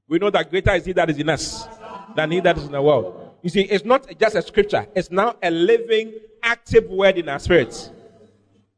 We 0.09 0.19
know 0.19 0.29
that 0.31 0.51
greater 0.51 0.73
is 0.73 0.85
he 0.85 0.93
that 0.95 1.09
is 1.09 1.19
in 1.19 1.29
us 1.29 1.69
than 2.17 2.33
he 2.33 2.41
that 2.41 2.59
is 2.59 2.65
in 2.65 2.73
the 2.73 2.83
world. 2.83 3.37
You 3.43 3.51
see, 3.51 3.63
it's 3.63 3.85
not 3.85 4.09
just 4.19 4.35
a 4.35 4.43
scripture. 4.43 4.89
It's 4.97 5.13
now 5.13 5.37
a 5.41 5.53
living, 5.53 6.15
active 6.43 6.91
word 6.91 7.17
in 7.17 7.29
our 7.29 7.39
spirits. 7.39 7.93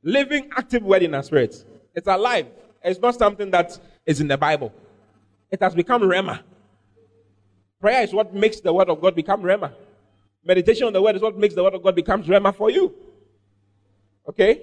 Living, 0.03 0.51
active 0.59 0.83
word 0.83 1.05
in 1.05 1.15
our 1.15 1.23
spirits. 1.23 1.65
It's 1.95 2.07
alive. 2.07 2.49
It's 2.85 3.01
not 3.01 3.15
something 3.15 3.51
that 3.53 3.79
is 4.05 4.21
in 4.21 4.29
the 4.29 4.37
Bible. 4.37 4.75
It 5.51 5.63
has 5.63 5.75
become 5.75 6.03
Rhema. 6.03 6.41
Prayer 7.81 8.03
is 8.03 8.13
what 8.13 8.35
makes 8.35 8.61
the 8.61 8.73
word 8.73 8.91
of 8.91 9.01
God 9.01 9.15
become 9.15 9.43
Rhema. 9.43 9.73
Meditation 10.45 10.87
on 10.87 10.93
the 10.93 11.01
word 11.01 11.17
is 11.17 11.23
what 11.23 11.37
makes 11.37 11.55
the 11.55 11.63
word 11.63 11.75
of 11.75 11.83
God 11.83 11.95
become 11.95 12.23
Rhema 12.23 12.55
for 12.55 12.71
you. 12.71 12.95
Okay? 14.29 14.63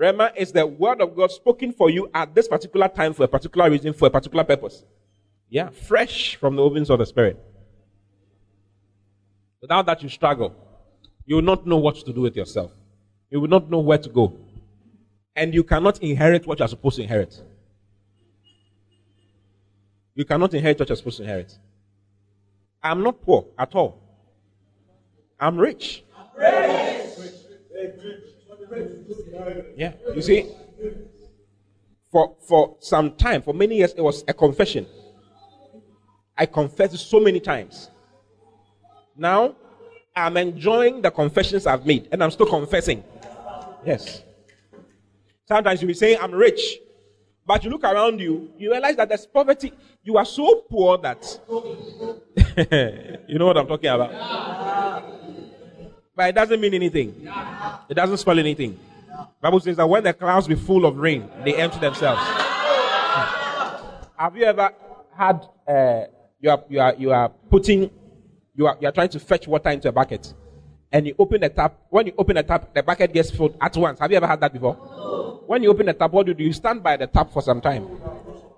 Rhema 0.00 0.34
is 0.36 0.52
the 0.52 0.66
word 0.66 1.00
of 1.00 1.16
God 1.16 1.30
spoken 1.32 1.72
for 1.72 1.90
you 1.90 2.08
at 2.14 2.34
this 2.34 2.48
particular 2.48 2.88
time 2.88 3.12
for 3.12 3.24
a 3.24 3.28
particular 3.28 3.70
reason, 3.70 3.92
for 3.92 4.06
a 4.06 4.10
particular 4.10 4.44
purpose. 4.44 4.84
Yeah, 5.48 5.70
fresh 5.70 6.36
from 6.36 6.56
the 6.56 6.62
ovens 6.62 6.90
of 6.90 6.98
the 6.98 7.06
Spirit. 7.06 7.38
Without 9.60 9.86
that, 9.86 10.02
you 10.02 10.08
struggle. 10.08 10.54
You 11.26 11.36
will 11.36 11.42
not 11.42 11.66
know 11.66 11.76
what 11.76 11.96
to 11.96 12.12
do 12.12 12.22
with 12.22 12.36
yourself. 12.36 12.72
You 13.30 13.40
will 13.40 13.48
not 13.48 13.70
know 13.70 13.78
where 13.78 13.98
to 13.98 14.08
go. 14.08 14.36
And 15.36 15.54
you 15.54 15.62
cannot 15.62 16.02
inherit 16.02 16.46
what 16.46 16.58
you 16.58 16.64
are 16.64 16.68
supposed 16.68 16.96
to 16.96 17.02
inherit. 17.02 17.40
You 20.14 20.24
cannot 20.24 20.52
inherit 20.52 20.78
what 20.78 20.88
you're 20.88 20.96
supposed 20.96 21.18
to 21.18 21.22
inherit. 21.22 21.56
I'm 22.82 23.02
not 23.02 23.22
poor 23.22 23.46
at 23.58 23.74
all. 23.74 24.00
I'm 25.38 25.58
rich. 25.58 26.04
Yeah, 29.76 29.92
you 30.14 30.22
see, 30.22 30.50
for 32.10 32.36
for 32.46 32.76
some 32.80 33.16
time, 33.16 33.42
for 33.42 33.54
many 33.54 33.76
years, 33.76 33.92
it 33.92 34.02
was 34.02 34.24
a 34.28 34.34
confession. 34.34 34.86
I 36.36 36.46
confessed 36.46 36.96
so 36.98 37.20
many 37.20 37.40
times. 37.40 37.90
Now, 39.16 39.54
I'm 40.16 40.36
enjoying 40.36 41.02
the 41.02 41.10
confessions 41.10 41.66
I've 41.66 41.86
made, 41.86 42.08
and 42.12 42.22
I'm 42.22 42.30
still 42.30 42.46
confessing. 42.46 43.04
Yes. 43.84 44.22
Sometimes 45.46 45.82
you'll 45.82 45.88
be 45.88 45.94
saying, 45.94 46.18
I'm 46.20 46.32
rich. 46.32 46.78
But 47.44 47.64
you 47.64 47.70
look 47.70 47.84
around 47.84 48.20
you, 48.20 48.50
you 48.56 48.70
realize 48.70 48.96
that 48.96 49.08
there's 49.08 49.26
poverty. 49.26 49.72
You 50.02 50.16
are 50.16 50.24
so 50.24 50.64
poor 50.70 50.98
that. 50.98 51.40
you 53.28 53.38
know 53.38 53.46
what 53.46 53.56
I'm 53.56 53.66
talking 53.66 53.90
about? 53.90 54.12
But 56.14 56.28
it 56.28 56.34
doesn't 56.34 56.60
mean 56.60 56.74
anything. 56.74 57.28
It 57.88 57.94
doesn't 57.94 58.18
spell 58.18 58.38
anything. 58.38 58.78
Bible 59.40 59.60
says 59.60 59.76
that 59.76 59.88
when 59.88 60.04
the 60.04 60.12
clouds 60.12 60.46
be 60.46 60.54
full 60.54 60.86
of 60.86 60.96
rain, 60.96 61.28
they 61.44 61.56
empty 61.56 61.80
themselves. 61.80 62.20
Have 64.16 64.36
you 64.36 64.44
ever 64.44 64.70
had 65.16 65.44
uh, 65.66 66.04
you 66.40 66.50
are 66.50 66.64
you 66.68 66.80
are 66.80 66.94
you 66.96 67.10
are 67.10 67.28
putting 67.50 67.90
you 68.54 68.66
are 68.66 68.76
you 68.80 68.88
are 68.88 68.92
trying 68.92 69.08
to 69.08 69.18
fetch 69.18 69.48
water 69.48 69.70
into 69.70 69.88
a 69.88 69.92
bucket, 69.92 70.32
and 70.92 71.06
you 71.06 71.14
open 71.18 71.40
the 71.40 71.48
tap. 71.48 71.78
When 71.88 72.06
you 72.06 72.12
open 72.18 72.36
the 72.36 72.42
tap, 72.42 72.74
the 72.74 72.82
bucket 72.82 73.12
gets 73.12 73.30
filled 73.30 73.56
at 73.60 73.76
once. 73.76 73.98
Have 73.98 74.10
you 74.10 74.16
ever 74.16 74.26
had 74.26 74.40
that 74.40 74.52
before? 74.52 74.74
When 75.46 75.62
you 75.62 75.70
open 75.70 75.86
the 75.86 75.94
tap, 75.94 76.12
what 76.12 76.26
do 76.26 76.32
you 76.32 76.34
do? 76.34 76.44
You 76.44 76.52
stand 76.52 76.82
by 76.82 76.96
the 76.96 77.06
tap 77.06 77.32
for 77.32 77.42
some 77.42 77.60
time. 77.60 77.88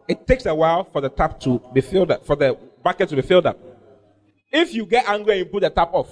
It 0.09 0.26
takes 0.26 0.45
a 0.47 0.55
while 0.55 0.85
for 0.85 1.01
the 1.01 1.09
tap 1.09 1.41
to 1.41 1.62
be 1.72 1.80
filled 1.80 2.11
up, 2.11 2.26
for 2.26 2.37
the 2.37 2.59
bucket 2.82 3.09
to 3.09 3.16
be 3.16 3.22
filled 3.22 3.47
up. 3.47 3.59
If 4.53 4.74
you 4.74 4.85
get 4.87 5.09
angry 5.09 5.39
and 5.39 5.39
you 5.41 5.47
put 5.47 5.62
the 5.62 5.70
tap 5.70 5.95
off, 5.95 6.09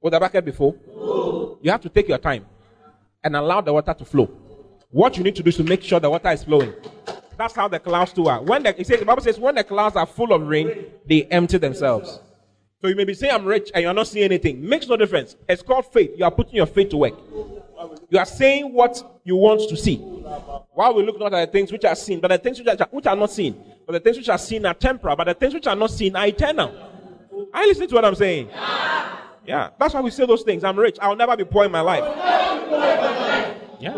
will 0.00 0.10
the 0.10 0.20
bucket 0.20 0.44
be 0.44 0.52
full? 0.52 1.58
You 1.62 1.70
have 1.70 1.80
to 1.82 1.88
take 1.88 2.08
your 2.08 2.18
time 2.18 2.46
and 3.24 3.36
allow 3.36 3.60
the 3.60 3.72
water 3.72 3.94
to 3.94 4.04
flow. 4.04 4.26
What 4.90 5.16
you 5.16 5.24
need 5.24 5.36
to 5.36 5.42
do 5.42 5.48
is 5.48 5.56
to 5.56 5.64
make 5.64 5.82
sure 5.82 5.98
the 5.98 6.10
water 6.10 6.28
is 6.30 6.44
flowing. 6.44 6.74
That's 7.38 7.54
how 7.54 7.66
the 7.68 7.78
clouds 7.78 8.12
too 8.12 8.26
are. 8.26 8.42
When 8.42 8.62
the, 8.62 8.78
it 8.78 8.86
says, 8.86 9.00
the 9.00 9.06
Bible 9.06 9.22
says, 9.22 9.38
when 9.38 9.54
the 9.54 9.64
clouds 9.64 9.96
are 9.96 10.06
full 10.06 10.32
of 10.32 10.46
rain, 10.46 10.84
they 11.06 11.24
empty 11.24 11.56
themselves. 11.56 12.20
So 12.82 12.88
you 12.88 12.96
may 12.96 13.04
be 13.04 13.14
saying, 13.14 13.32
I'm 13.32 13.44
rich, 13.44 13.70
and 13.72 13.82
you're 13.84 13.94
not 13.94 14.08
seeing 14.08 14.24
anything. 14.24 14.68
Makes 14.68 14.88
no 14.88 14.96
difference. 14.96 15.36
It's 15.48 15.62
called 15.62 15.86
faith. 15.92 16.10
You 16.16 16.24
are 16.24 16.32
putting 16.32 16.56
your 16.56 16.66
faith 16.66 16.88
to 16.88 16.96
work. 16.96 17.14
You 18.10 18.18
are 18.18 18.26
saying 18.26 18.72
what 18.72 19.20
you 19.22 19.36
want 19.36 19.68
to 19.68 19.76
see. 19.76 19.98
While 19.98 20.94
we 20.94 21.04
look 21.04 21.16
not 21.20 21.32
at 21.32 21.46
the 21.46 21.52
things 21.52 21.70
which 21.70 21.84
are 21.84 21.94
seen, 21.94 22.18
but 22.18 22.28
the 22.28 22.38
things 22.38 22.58
which 22.58 22.66
are, 22.66 22.88
which 22.90 23.06
are 23.06 23.14
not 23.14 23.30
seen. 23.30 23.54
But 23.86 23.92
the 23.92 24.00
things 24.00 24.16
which 24.16 24.28
are 24.28 24.38
seen 24.38 24.66
are 24.66 24.74
temporal, 24.74 25.14
but 25.14 25.28
the 25.28 25.34
things 25.34 25.54
which 25.54 25.68
are 25.68 25.76
not 25.76 25.92
seen 25.92 26.16
are 26.16 26.26
eternal. 26.26 26.74
I 27.54 27.66
listen 27.66 27.86
to 27.86 27.94
what 27.94 28.04
I'm 28.04 28.16
saying? 28.16 28.48
Yeah. 28.50 29.70
That's 29.78 29.94
why 29.94 30.00
we 30.00 30.10
say 30.10 30.26
those 30.26 30.42
things. 30.42 30.64
I'm 30.64 30.76
rich. 30.76 30.98
I'll 31.00 31.14
never 31.14 31.36
be 31.36 31.44
poor 31.44 31.64
in 31.64 31.70
my 31.70 31.82
life. 31.82 32.02
Yeah. 33.78 33.94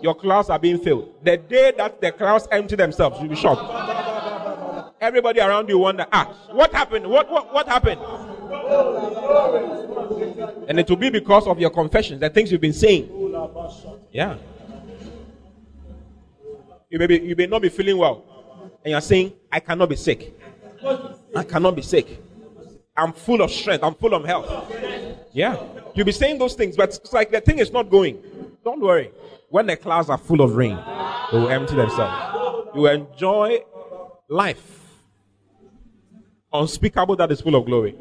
Your 0.00 0.14
clouds 0.14 0.48
are 0.48 0.58
being 0.58 0.78
filled. 0.78 1.22
The 1.22 1.36
day 1.36 1.72
that 1.76 2.00
the 2.00 2.12
clouds 2.12 2.48
empty 2.50 2.76
themselves, 2.76 3.20
you'll 3.20 3.28
be 3.28 3.36
shocked. 3.36 3.60
Everybody 5.00 5.40
around 5.40 5.68
you 5.68 5.78
wonder, 5.78 6.06
ah, 6.12 6.24
what 6.50 6.72
happened? 6.72 7.06
What, 7.06 7.30
what, 7.30 7.52
what 7.52 7.68
happened? 7.68 8.00
And 10.68 10.80
it 10.80 10.88
will 10.88 10.96
be 10.96 11.10
because 11.10 11.46
of 11.46 11.58
your 11.60 11.70
confessions, 11.70 12.20
the 12.20 12.30
things 12.30 12.50
you've 12.50 12.60
been 12.60 12.72
saying. 12.72 13.08
Yeah. 14.12 14.36
You 16.90 16.98
may, 16.98 17.06
be, 17.06 17.18
you 17.18 17.36
may 17.36 17.46
not 17.46 17.62
be 17.62 17.68
feeling 17.68 17.98
well. 17.98 18.24
And 18.84 18.92
you're 18.92 19.00
saying, 19.00 19.34
I 19.52 19.60
cannot 19.60 19.88
be 19.88 19.96
sick. 19.96 20.38
I 21.36 21.44
cannot 21.44 21.76
be 21.76 21.82
sick. 21.82 22.22
I'm 22.96 23.12
full 23.12 23.42
of 23.42 23.50
strength. 23.50 23.84
I'm 23.84 23.94
full 23.94 24.14
of 24.14 24.24
health. 24.24 24.72
Yeah. 25.32 25.62
You'll 25.94 26.06
be 26.06 26.12
saying 26.12 26.38
those 26.38 26.54
things, 26.54 26.76
but 26.76 26.88
it's 26.90 27.12
like 27.12 27.30
the 27.30 27.40
thing 27.40 27.58
is 27.58 27.70
not 27.70 27.90
going. 27.90 28.22
Don't 28.64 28.80
worry. 28.80 29.12
When 29.50 29.66
the 29.66 29.76
clouds 29.76 30.10
are 30.10 30.18
full 30.18 30.40
of 30.40 30.56
rain, 30.56 30.76
they 31.30 31.38
will 31.38 31.48
empty 31.48 31.76
themselves. 31.76 32.70
You 32.74 32.86
enjoy 32.88 33.60
life. 34.28 34.77
Unspeakable 36.52 37.16
that 37.16 37.30
is 37.30 37.40
full 37.40 37.54
of 37.54 37.66
glory. 37.66 37.94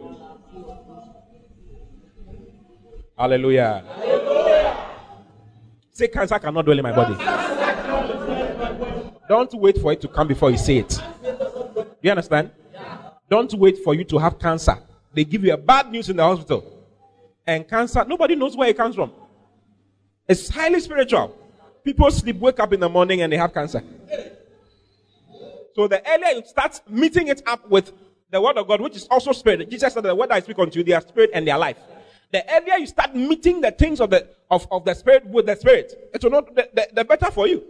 Hallelujah. 3.18 3.84
Say 5.92 6.08
cancer 6.08 6.38
cannot 6.40 6.64
dwell 6.64 6.78
in 6.78 6.84
my 6.84 6.92
body. 6.96 7.16
Don't 9.28 9.54
wait 9.56 9.80
for 9.80 9.92
it 9.92 10.00
to 10.02 10.08
come 10.08 10.28
before 10.28 10.52
you 10.52 10.58
say 10.58 10.78
it. 10.78 11.02
You 12.02 12.12
understand? 12.12 12.52
Don't 13.30 13.54
wait 13.56 13.84
for 13.84 13.94
you 13.94 14.04
to 14.06 14.18
have 14.18 14.40
cancer. 14.40 14.78
They 15.14 15.26
give 15.26 15.44
you 15.44 15.54
a 15.54 15.58
bad 15.58 15.92
news 15.92 16.10
in 16.10 16.16
the 16.16 16.24
hospital. 16.24 16.64
And 17.46 17.68
cancer, 17.68 18.06
nobody 18.08 18.36
knows 18.36 18.56
where 18.56 18.70
it 18.70 18.78
comes 18.78 18.96
from. 18.96 19.12
It's 20.28 20.48
highly 20.48 20.80
spiritual. 20.80 21.36
People 21.84 22.12
sleep, 22.12 22.38
wake 22.38 22.60
up 22.60 22.72
in 22.72 22.80
the 22.80 22.90
morning, 22.90 23.22
and 23.22 23.34
they 23.34 23.38
have 23.38 23.54
cancer. 23.54 23.82
So 25.74 25.88
the 25.88 26.02
earlier 26.08 26.40
you 26.40 26.44
start 26.46 26.80
meeting 26.90 27.28
it 27.28 27.42
up 27.48 27.68
with 27.70 27.92
the 28.30 28.42
word 28.42 28.58
of 28.58 28.68
God, 28.68 28.82
which 28.82 28.96
is 28.96 29.06
also 29.08 29.32
spirit. 29.32 29.70
Jesus 29.70 29.94
said, 29.94 30.04
The 30.04 30.16
word 30.16 30.32
I 30.32 30.40
speak 30.40 30.60
unto 30.60 30.80
you, 30.80 30.84
they 30.84 30.94
are 30.94 31.02
spirit 31.02 31.32
and 31.34 31.48
they 31.48 31.52
are 31.52 31.60
life. 31.60 31.78
The 32.32 32.44
earlier 32.54 32.76
you 32.76 32.88
start 32.88 33.16
meeting 33.16 33.62
the 33.62 33.72
things 33.72 34.02
of 34.02 34.10
the 34.10 34.28
of, 34.52 34.68
of 34.70 34.84
the 34.84 34.94
spirit 34.94 35.26
with 35.28 35.46
the 35.46 35.56
spirit, 35.56 36.10
it 36.14 36.24
will 36.24 36.32
not 36.32 36.54
the, 36.54 36.70
the, 36.74 36.88
the 36.94 37.06
better 37.06 37.32
for 37.32 37.48
you. 37.48 37.64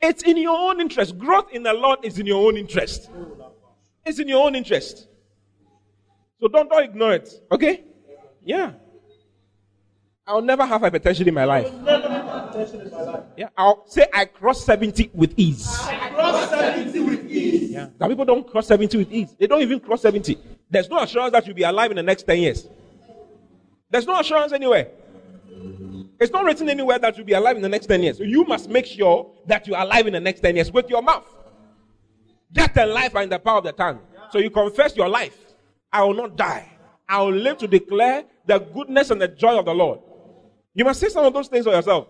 It's 0.00 0.22
in 0.22 0.36
your 0.36 0.56
own 0.56 0.80
interest. 0.80 1.18
Growth 1.18 1.50
in 1.52 1.62
the 1.62 1.72
Lord 1.72 2.00
is 2.02 2.18
in 2.18 2.26
your 2.26 2.46
own 2.46 2.56
interest. 2.56 3.10
It's 4.04 4.18
in 4.18 4.28
your 4.28 4.44
own 4.44 4.54
interest. 4.54 5.08
So 6.40 6.48
don't, 6.48 6.68
don't 6.68 6.84
ignore 6.84 7.14
it. 7.14 7.42
Okay? 7.50 7.84
Yeah. 8.42 8.72
I'll 10.26 10.40
never 10.40 10.64
have 10.64 10.80
hypertension 10.80 11.26
in 11.26 11.34
my 11.34 11.44
life. 11.44 11.70
Yeah, 13.36 13.48
I'll 13.56 13.86
say 13.86 14.06
I 14.12 14.24
cross 14.24 14.64
70 14.64 15.10
with 15.12 15.34
ease. 15.36 15.66
I 15.82 16.10
cross 16.10 16.50
70 16.50 17.00
with 17.00 17.30
ease. 17.30 17.70
Yeah. 17.70 17.88
Some 17.98 18.08
people 18.08 18.24
don't 18.24 18.46
cross 18.46 18.66
70 18.68 18.96
with 18.96 19.12
ease. 19.12 19.34
They 19.38 19.46
don't 19.46 19.60
even 19.60 19.80
cross 19.80 20.00
70. 20.02 20.38
There's 20.70 20.88
no 20.88 21.00
assurance 21.00 21.32
that 21.32 21.46
you'll 21.46 21.56
be 21.56 21.64
alive 21.64 21.90
in 21.90 21.96
the 21.96 22.02
next 22.02 22.22
10 22.22 22.38
years. 22.38 22.68
There's 23.90 24.06
no 24.06 24.18
assurance 24.18 24.52
anywhere. 24.52 24.88
It's 26.18 26.32
not 26.32 26.44
written 26.44 26.70
anywhere 26.70 26.98
that 27.00 27.16
you'll 27.16 27.26
be 27.26 27.34
alive 27.34 27.56
in 27.56 27.62
the 27.62 27.68
next 27.68 27.86
10 27.86 28.02
years. 28.02 28.18
You 28.18 28.44
must 28.44 28.70
make 28.70 28.86
sure 28.86 29.30
that 29.46 29.66
you 29.66 29.74
are 29.74 29.84
alive 29.84 30.06
in 30.06 30.14
the 30.14 30.20
next 30.20 30.40
10 30.40 30.56
years 30.56 30.72
with 30.72 30.88
your 30.88 31.02
mouth. 31.02 31.26
Death 32.50 32.76
and 32.78 32.92
life 32.92 33.14
are 33.14 33.22
in 33.22 33.28
the 33.28 33.38
power 33.38 33.58
of 33.58 33.64
the 33.64 33.72
tongue. 33.72 34.00
So 34.30 34.38
you 34.38 34.48
confess 34.48 34.96
your 34.96 35.08
life. 35.08 35.36
I 35.92 36.02
will 36.02 36.14
not 36.14 36.36
die. 36.36 36.70
I 37.08 37.20
will 37.20 37.32
live 37.32 37.58
to 37.58 37.68
declare 37.68 38.24
the 38.46 38.58
goodness 38.58 39.10
and 39.10 39.20
the 39.20 39.28
joy 39.28 39.58
of 39.58 39.66
the 39.66 39.74
Lord. 39.74 40.00
You 40.74 40.84
must 40.84 41.00
say 41.00 41.08
some 41.08 41.24
of 41.24 41.32
those 41.32 41.48
things 41.48 41.64
for 41.64 41.72
yourself. 41.72 42.08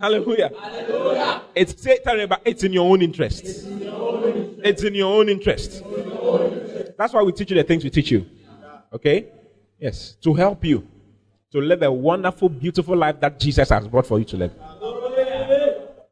Hallelujah. 0.00 0.50
Hallelujah. 0.58 1.42
It's 1.54 1.84
me, 1.84 2.26
but 2.26 2.42
it's 2.44 2.64
in 2.64 2.72
your 2.72 2.90
own 2.90 3.02
interest. 3.02 3.44
It's 3.44 3.62
in 3.62 3.82
your 3.82 3.94
own 3.94 4.24
interest. 4.24 4.60
It's 4.64 4.82
in 4.82 4.94
your 4.94 5.14
own 5.14 5.28
interest. 5.28 5.82
That's 6.98 7.12
why 7.12 7.22
we 7.22 7.32
teach 7.32 7.50
you 7.50 7.56
the 7.56 7.64
things 7.64 7.84
we 7.84 7.90
teach 7.90 8.10
you. 8.10 8.26
Okay? 8.92 9.26
Yes. 9.78 10.16
To 10.22 10.32
help 10.34 10.64
you 10.64 10.86
to 11.52 11.60
live 11.60 11.82
a 11.82 11.92
wonderful, 11.92 12.48
beautiful 12.48 12.96
life 12.96 13.20
that 13.20 13.38
Jesus 13.38 13.68
has 13.68 13.86
brought 13.88 14.06
for 14.06 14.18
you 14.18 14.24
to 14.24 14.36
live. 14.36 14.52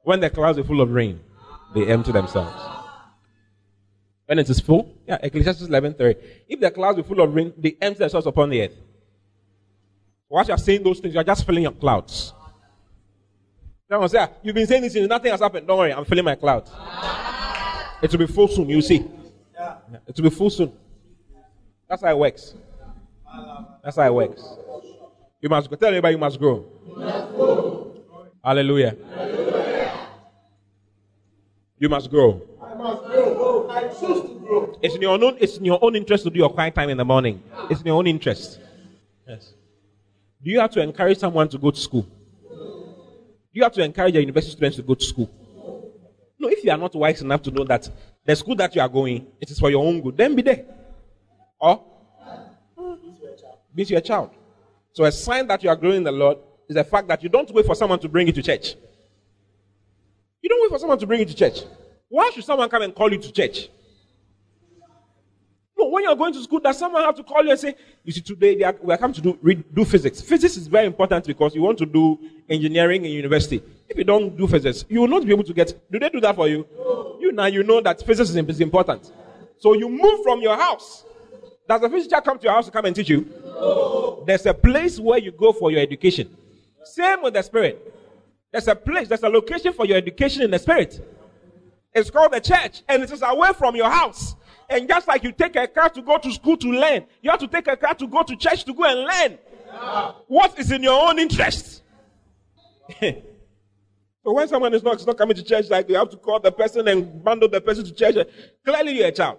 When 0.02 0.20
the 0.20 0.28
clouds 0.28 0.58
are 0.58 0.64
full 0.64 0.82
of 0.82 0.90
rain, 0.90 1.20
they 1.74 1.86
empty 1.86 2.12
themselves. 2.12 2.54
When 4.26 4.38
it 4.38 4.48
is 4.48 4.60
full, 4.60 4.94
yeah, 5.06 5.18
Ecclesiastes 5.22 5.68
11:30. 5.68 6.16
If 6.48 6.60
the 6.60 6.70
clouds 6.70 6.98
are 6.98 7.02
full 7.02 7.20
of 7.20 7.34
rain, 7.34 7.52
they 7.58 7.76
empty 7.80 7.98
themselves 8.00 8.26
upon 8.26 8.50
the 8.50 8.62
earth. 8.62 8.76
While 10.34 10.44
you 10.44 10.52
are 10.52 10.58
saying 10.58 10.82
those 10.82 10.98
things, 10.98 11.14
you 11.14 11.20
are 11.20 11.24
just 11.24 11.46
filling 11.46 11.62
your 11.62 11.70
clouds. 11.70 12.34
Someone 13.88 14.08
say, 14.08 14.18
ah, 14.18 14.30
You've 14.42 14.56
been 14.56 14.66
saying 14.66 14.82
this 14.82 14.96
nothing 14.96 15.30
has 15.30 15.38
happened. 15.38 15.64
Don't 15.64 15.78
worry, 15.78 15.92
I'm 15.92 16.04
filling 16.04 16.24
my 16.24 16.34
clouds. 16.34 16.72
It 18.02 18.10
will 18.10 18.18
be 18.18 18.26
full 18.26 18.48
soon, 18.48 18.68
you 18.68 18.82
see. 18.82 18.96
It 20.08 20.16
will 20.16 20.24
be 20.24 20.30
full 20.30 20.50
soon. 20.50 20.72
That's 21.88 22.02
how 22.02 22.10
it 22.10 22.18
works. 22.18 22.54
That's 23.84 23.94
how 23.94 24.08
it 24.08 24.12
works. 24.12 24.42
You 25.40 25.48
must 25.48 25.70
go. 25.70 25.76
Tell 25.76 25.90
everybody 25.90 26.14
you 26.16 26.18
must 26.18 26.40
grow. 26.40 26.66
You 26.84 26.96
must. 26.96 28.28
Hallelujah. 28.44 28.96
Hallelujah. 29.14 30.08
You 31.78 31.88
must 31.88 32.10
grow. 32.10 32.42
I 32.60 32.74
must 32.74 33.04
grow. 33.04 33.70
I 33.70 33.82
choose 33.86 34.22
to 34.22 34.40
grow. 34.44 34.76
It's 34.82 34.96
in 34.96 35.02
your 35.02 35.12
own. 35.12 35.36
It's 35.38 35.58
in 35.58 35.64
your 35.64 35.78
own 35.80 35.94
interest 35.94 36.24
to 36.24 36.30
do 36.30 36.40
your 36.40 36.50
quiet 36.50 36.74
time 36.74 36.90
in 36.90 36.96
the 36.96 37.04
morning. 37.04 37.40
It's 37.70 37.82
in 37.82 37.86
your 37.86 37.98
own 37.98 38.08
interest. 38.08 38.58
Yes. 39.28 39.54
Do 40.44 40.50
you 40.50 40.60
have 40.60 40.70
to 40.72 40.82
encourage 40.82 41.18
someone 41.18 41.48
to 41.48 41.58
go 41.58 41.70
to 41.70 41.80
school? 41.80 42.02
Do 42.02 43.60
you 43.60 43.62
have 43.62 43.72
to 43.72 43.82
encourage 43.82 44.12
your 44.12 44.20
university 44.20 44.52
students 44.52 44.76
to 44.76 44.82
go 44.82 44.94
to 44.94 45.04
school? 45.04 45.30
No, 46.38 46.48
if 46.48 46.62
you 46.62 46.70
are 46.70 46.76
not 46.76 46.94
wise 46.94 47.22
enough 47.22 47.42
to 47.42 47.50
know 47.50 47.64
that 47.64 47.88
the 48.26 48.36
school 48.36 48.54
that 48.56 48.74
you 48.74 48.82
are 48.82 48.88
going, 48.88 49.26
it 49.40 49.50
is 49.50 49.58
for 49.58 49.70
your 49.70 49.82
own 49.82 50.02
good, 50.02 50.18
then 50.18 50.34
be 50.34 50.42
there. 50.42 50.66
Or 51.58 51.82
be 53.74 53.86
to 53.86 53.92
your 53.92 54.02
child. 54.02 54.30
So 54.92 55.04
a 55.04 55.12
sign 55.12 55.46
that 55.46 55.62
you 55.62 55.70
are 55.70 55.76
growing 55.76 55.98
in 55.98 56.04
the 56.04 56.12
Lord 56.12 56.38
is 56.68 56.76
the 56.76 56.84
fact 56.84 57.08
that 57.08 57.22
you 57.22 57.30
don't 57.30 57.50
wait 57.52 57.64
for 57.64 57.74
someone 57.74 57.98
to 58.00 58.08
bring 58.08 58.26
you 58.26 58.32
to 58.34 58.42
church. 58.42 58.74
You 60.42 60.50
don't 60.50 60.60
wait 60.60 60.70
for 60.70 60.78
someone 60.78 60.98
to 60.98 61.06
bring 61.06 61.20
you 61.20 61.26
to 61.26 61.34
church. 61.34 61.60
Why 62.08 62.30
should 62.34 62.44
someone 62.44 62.68
come 62.68 62.82
and 62.82 62.94
call 62.94 63.10
you 63.10 63.18
to 63.18 63.32
church? 63.32 63.70
No, 65.76 65.88
when 65.88 66.04
you're 66.04 66.14
going 66.14 66.32
to 66.32 66.42
school, 66.42 66.60
does 66.60 66.78
someone 66.78 67.02
have 67.02 67.16
to 67.16 67.24
call 67.24 67.42
you 67.44 67.50
and 67.50 67.58
say, 67.58 67.74
you 68.04 68.12
see, 68.12 68.20
today 68.20 68.62
are, 68.62 68.76
we 68.80 68.94
are 68.94 68.98
coming 68.98 69.14
to 69.14 69.20
do, 69.20 69.38
read, 69.42 69.64
do 69.74 69.84
physics. 69.84 70.20
Physics 70.20 70.56
is 70.56 70.68
very 70.68 70.86
important 70.86 71.26
because 71.26 71.54
you 71.54 71.62
want 71.62 71.78
to 71.78 71.86
do 71.86 72.18
engineering 72.48 73.04
in 73.04 73.10
university. 73.10 73.62
If 73.88 73.98
you 73.98 74.04
don't 74.04 74.36
do 74.36 74.46
physics, 74.46 74.84
you 74.88 75.00
will 75.00 75.08
not 75.08 75.24
be 75.24 75.32
able 75.32 75.44
to 75.44 75.52
get, 75.52 75.74
do 75.90 75.98
they 75.98 76.08
do 76.08 76.20
that 76.20 76.36
for 76.36 76.46
you? 76.46 76.66
You 77.20 77.32
now, 77.32 77.46
you 77.46 77.64
know 77.64 77.80
that 77.80 78.04
physics 78.06 78.30
is 78.30 78.60
important. 78.60 79.12
So 79.58 79.74
you 79.74 79.88
move 79.88 80.22
from 80.22 80.40
your 80.40 80.56
house. 80.56 81.04
Does 81.68 81.82
a 81.82 81.88
physics 81.88 82.06
teacher 82.06 82.20
come 82.20 82.38
to 82.38 82.44
your 82.44 82.52
house 82.52 82.66
to 82.66 82.70
come 82.70 82.84
and 82.84 82.94
teach 82.94 83.08
you? 83.08 84.22
There's 84.26 84.46
a 84.46 84.54
place 84.54 85.00
where 85.00 85.18
you 85.18 85.32
go 85.32 85.52
for 85.52 85.70
your 85.70 85.80
education. 85.80 86.36
Same 86.84 87.22
with 87.22 87.34
the 87.34 87.42
spirit. 87.42 87.92
There's 88.52 88.68
a 88.68 88.76
place, 88.76 89.08
there's 89.08 89.22
a 89.22 89.28
location 89.28 89.72
for 89.72 89.86
your 89.86 89.96
education 89.96 90.42
in 90.42 90.50
the 90.50 90.58
spirit. 90.58 91.00
It's 91.92 92.10
called 92.10 92.32
the 92.32 92.40
church, 92.40 92.82
and 92.88 93.02
it 93.02 93.10
is 93.10 93.22
away 93.22 93.52
from 93.52 93.74
your 93.74 93.90
house. 93.90 94.36
And 94.68 94.88
just 94.88 95.06
like 95.06 95.22
you 95.22 95.32
take 95.32 95.56
a 95.56 95.66
car 95.66 95.88
to 95.90 96.02
go 96.02 96.18
to 96.18 96.32
school 96.32 96.56
to 96.56 96.68
learn, 96.68 97.04
you 97.22 97.30
have 97.30 97.40
to 97.40 97.48
take 97.48 97.66
a 97.68 97.76
car 97.76 97.94
to 97.94 98.06
go 98.06 98.22
to 98.22 98.36
church 98.36 98.64
to 98.64 98.74
go 98.74 98.84
and 98.84 99.00
learn. 99.00 99.38
Yeah. 99.66 100.12
What 100.26 100.58
is 100.58 100.70
in 100.70 100.82
your 100.82 101.08
own 101.08 101.18
interest? 101.18 101.82
so 103.00 103.12
when 104.22 104.48
someone 104.48 104.72
is 104.74 104.82
not, 104.82 104.96
is 104.96 105.06
not 105.06 105.18
coming 105.18 105.36
to 105.36 105.42
church, 105.42 105.68
like 105.68 105.88
you 105.88 105.96
have 105.96 106.10
to 106.10 106.16
call 106.16 106.40
the 106.40 106.52
person 106.52 106.86
and 106.88 107.22
bundle 107.22 107.48
the 107.48 107.60
person 107.60 107.84
to 107.84 107.92
church, 107.92 108.16
clearly 108.64 108.98
you're 108.98 109.08
a 109.08 109.12
child. 109.12 109.38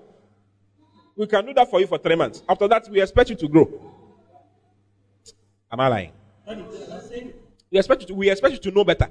We 1.18 1.28
can 1.28 1.46
do 1.46 1.54
that 1.54 1.70
for 1.70 1.80
you 1.80 1.88
for 1.88 1.98
three 1.98 2.16
months. 2.16 2.44
After 2.48 2.68
that, 2.68 2.90
we 2.90 3.02
expect 3.02 3.30
you 3.30 3.36
to 3.38 3.48
grow. 3.48 3.70
Am 5.72 5.80
I 5.80 5.88
lying? 5.88 6.12
We 7.72 7.80
expect 7.80 8.02
you 8.02 8.08
to, 8.08 8.14
we 8.14 8.30
expect 8.30 8.54
you 8.54 8.60
to 8.60 8.72
know 8.72 8.84
better. 8.84 9.10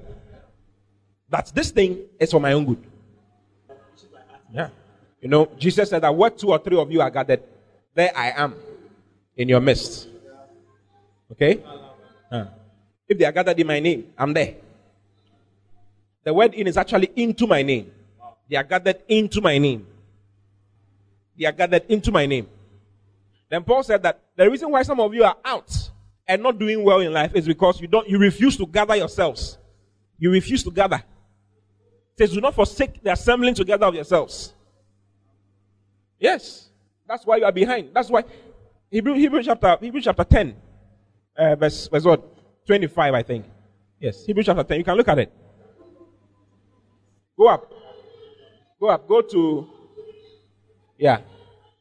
That 1.28 1.50
this 1.54 1.70
thing 1.70 2.00
is 2.20 2.30
for 2.30 2.40
my 2.40 2.52
own 2.52 2.64
good. 2.66 2.84
Yeah. 4.52 4.68
You 5.24 5.30
know, 5.30 5.48
Jesus 5.58 5.88
said 5.88 6.02
that 6.02 6.14
where 6.14 6.28
two 6.28 6.50
or 6.50 6.58
three 6.58 6.76
of 6.76 6.92
you 6.92 7.00
are 7.00 7.08
gathered, 7.08 7.42
there 7.94 8.12
I 8.14 8.32
am 8.32 8.54
in 9.34 9.48
your 9.48 9.58
midst. 9.58 10.06
Okay? 11.32 11.64
If 13.08 13.18
they 13.18 13.24
are 13.24 13.32
gathered 13.32 13.58
in 13.58 13.66
my 13.66 13.80
name, 13.80 14.12
I'm 14.18 14.34
there. 14.34 14.56
The 16.24 16.34
word 16.34 16.52
in 16.52 16.66
is 16.66 16.76
actually 16.76 17.10
into 17.16 17.46
my 17.46 17.62
name. 17.62 17.90
They 18.50 18.56
are 18.56 18.64
gathered 18.64 19.00
into 19.08 19.40
my 19.40 19.56
name. 19.56 19.86
They 21.38 21.46
are 21.46 21.52
gathered 21.52 21.86
into 21.88 22.12
my 22.12 22.26
name. 22.26 22.46
Then 23.48 23.64
Paul 23.64 23.82
said 23.82 24.02
that 24.02 24.20
the 24.36 24.50
reason 24.50 24.70
why 24.70 24.82
some 24.82 25.00
of 25.00 25.14
you 25.14 25.24
are 25.24 25.36
out 25.42 25.90
and 26.28 26.42
not 26.42 26.58
doing 26.58 26.84
well 26.84 27.00
in 27.00 27.14
life 27.14 27.34
is 27.34 27.46
because 27.46 27.80
you 27.80 27.88
don't, 27.88 28.06
you 28.06 28.18
refuse 28.18 28.58
to 28.58 28.66
gather 28.66 28.94
yourselves. 28.94 29.56
You 30.18 30.30
refuse 30.30 30.62
to 30.64 30.70
gather. 30.70 30.96
It 30.96 32.18
says, 32.18 32.32
do 32.32 32.42
not 32.42 32.54
forsake 32.54 33.02
the 33.02 33.12
assembling 33.12 33.54
together 33.54 33.86
of 33.86 33.94
yourselves. 33.94 34.52
Yes. 36.24 36.70
That's 37.06 37.26
why 37.26 37.36
you 37.36 37.44
are 37.44 37.52
behind. 37.52 37.90
That's 37.92 38.08
why 38.08 38.24
Hebrew, 38.90 39.12
Hebrew 39.12 39.42
chapter, 39.42 39.76
Hebrew 39.78 40.00
chapter 40.00 40.24
10, 40.24 40.56
uh, 41.36 41.54
verse, 41.56 41.86
verse 41.88 42.02
what? 42.02 42.66
25, 42.66 43.12
I 43.12 43.22
think. 43.22 43.44
Yes. 44.00 44.24
Hebrew 44.24 44.42
chapter 44.42 44.64
10. 44.64 44.78
You 44.78 44.84
can 44.84 44.96
look 44.96 45.08
at 45.08 45.18
it. 45.18 45.30
Go 47.38 47.48
up. 47.48 47.70
Go 48.80 48.88
up. 48.88 49.06
Go 49.06 49.20
to, 49.20 49.68
yeah. 50.96 51.20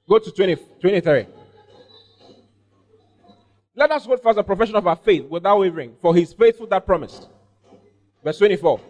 Go 0.09 0.19
to 0.19 0.29
20, 0.29 0.57
23. 0.81 1.27
Let 3.77 3.91
us 3.91 4.05
hold 4.05 4.21
fast 4.21 4.35
the 4.35 4.43
profession 4.43 4.75
of 4.75 4.85
our 4.85 4.97
faith 4.97 5.23
without 5.29 5.57
wavering, 5.57 5.95
for 6.01 6.13
he 6.13 6.23
is 6.23 6.33
faithful 6.33 6.67
that 6.67 6.85
promised. 6.85 7.29
Verse 8.21 8.39
24. 8.39 8.81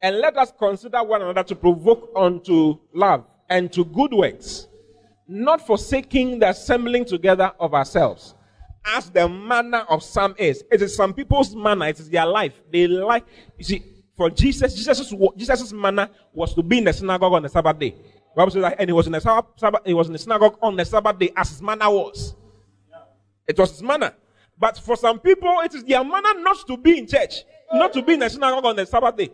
And 0.00 0.18
let 0.18 0.36
us 0.36 0.52
consider 0.56 1.02
one 1.02 1.22
another 1.22 1.42
to 1.42 1.56
provoke 1.56 2.12
unto 2.14 2.78
love 2.94 3.24
and 3.48 3.72
to 3.72 3.84
good 3.84 4.12
works, 4.12 4.68
not 5.28 5.66
forsaking 5.66 6.38
the 6.38 6.50
assembling 6.50 7.04
together 7.04 7.52
of 7.58 7.74
ourselves, 7.74 8.34
as 8.84 9.10
the 9.10 9.28
manner 9.28 9.84
of 9.88 10.02
some 10.02 10.34
is. 10.38 10.64
It 10.70 10.82
is 10.82 10.94
some 10.94 11.14
people's 11.14 11.54
manner, 11.54 11.86
it 11.88 11.98
is 12.00 12.10
their 12.10 12.26
life. 12.26 12.54
They 12.70 12.86
like, 12.86 13.24
you 13.58 13.64
see, 13.64 13.82
for 14.16 14.30
Jesus, 14.30 14.74
Jesus' 14.74 15.12
Jesus's 15.36 15.72
manner 15.72 16.08
was 16.32 16.54
to 16.54 16.62
be 16.62 16.78
in 16.78 16.84
the 16.84 16.92
synagogue 16.92 17.32
on 17.32 17.42
the 17.42 17.48
Sabbath 17.48 17.78
day. 17.78 17.94
Bible 18.36 18.50
says 18.50 18.62
that, 18.62 18.76
and 18.78 18.88
he 18.88 18.92
was 18.92 19.06
in 19.06 19.12
the 19.12 19.20
Sabbath, 19.20 19.46
he 19.84 19.94
was 19.94 20.08
in 20.08 20.12
the 20.12 20.18
synagogue 20.18 20.58
on 20.60 20.76
the 20.76 20.84
Sabbath 20.84 21.18
day 21.18 21.32
as 21.36 21.50
his 21.50 21.62
manner 21.62 21.88
was. 21.88 22.34
It 23.46 23.58
was 23.58 23.70
his 23.70 23.82
manner. 23.82 24.12
But 24.58 24.78
for 24.78 24.96
some 24.96 25.18
people, 25.18 25.60
it 25.60 25.74
is 25.74 25.84
their 25.84 26.04
manner 26.04 26.40
not 26.40 26.66
to 26.66 26.76
be 26.76 26.98
in 26.98 27.06
church, 27.06 27.44
not 27.72 27.92
to 27.92 28.02
be 28.02 28.14
in 28.14 28.20
the 28.20 28.28
synagogue 28.28 28.64
on 28.64 28.76
the 28.76 28.86
Sabbath 28.86 29.16
day. 29.16 29.30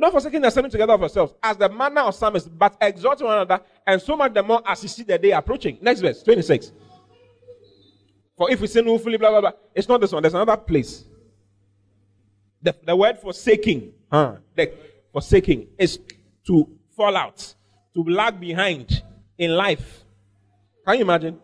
Not 0.00 0.12
forsaking 0.12 0.40
the 0.40 0.48
assembling 0.48 0.70
together 0.70 0.94
of 0.94 1.00
yourselves, 1.00 1.34
as 1.42 1.58
the 1.58 1.68
manner 1.68 2.00
of 2.00 2.14
some 2.14 2.34
is, 2.34 2.48
but 2.48 2.74
exhorting 2.80 3.26
one 3.26 3.36
another, 3.36 3.62
and 3.86 4.00
so 4.00 4.16
much 4.16 4.32
the 4.32 4.42
more 4.42 4.62
as 4.66 4.82
you 4.82 4.88
see 4.88 5.02
the 5.02 5.18
day 5.18 5.32
approaching. 5.32 5.76
Next 5.82 6.00
verse, 6.00 6.22
26. 6.22 6.72
For 8.34 8.50
if 8.50 8.62
we 8.62 8.66
sin 8.66 8.86
willfully, 8.86 9.18
blah, 9.18 9.28
blah, 9.28 9.42
blah, 9.42 9.52
it's 9.74 9.86
not 9.86 10.00
this 10.00 10.10
one, 10.10 10.22
there's 10.22 10.32
another 10.32 10.56
place. 10.56 11.04
The, 12.62 12.74
the 12.82 12.96
word 12.96 13.18
forsaking, 13.18 13.92
huh, 14.10 14.36
the 14.56 14.72
forsaking 15.12 15.66
is 15.76 15.98
to 16.46 16.66
fall 16.96 17.14
out, 17.14 17.54
to 17.92 18.02
lag 18.02 18.40
behind 18.40 19.02
in 19.36 19.50
life. 19.50 20.02
Can 20.86 20.94
you 20.96 21.02
imagine? 21.02 21.38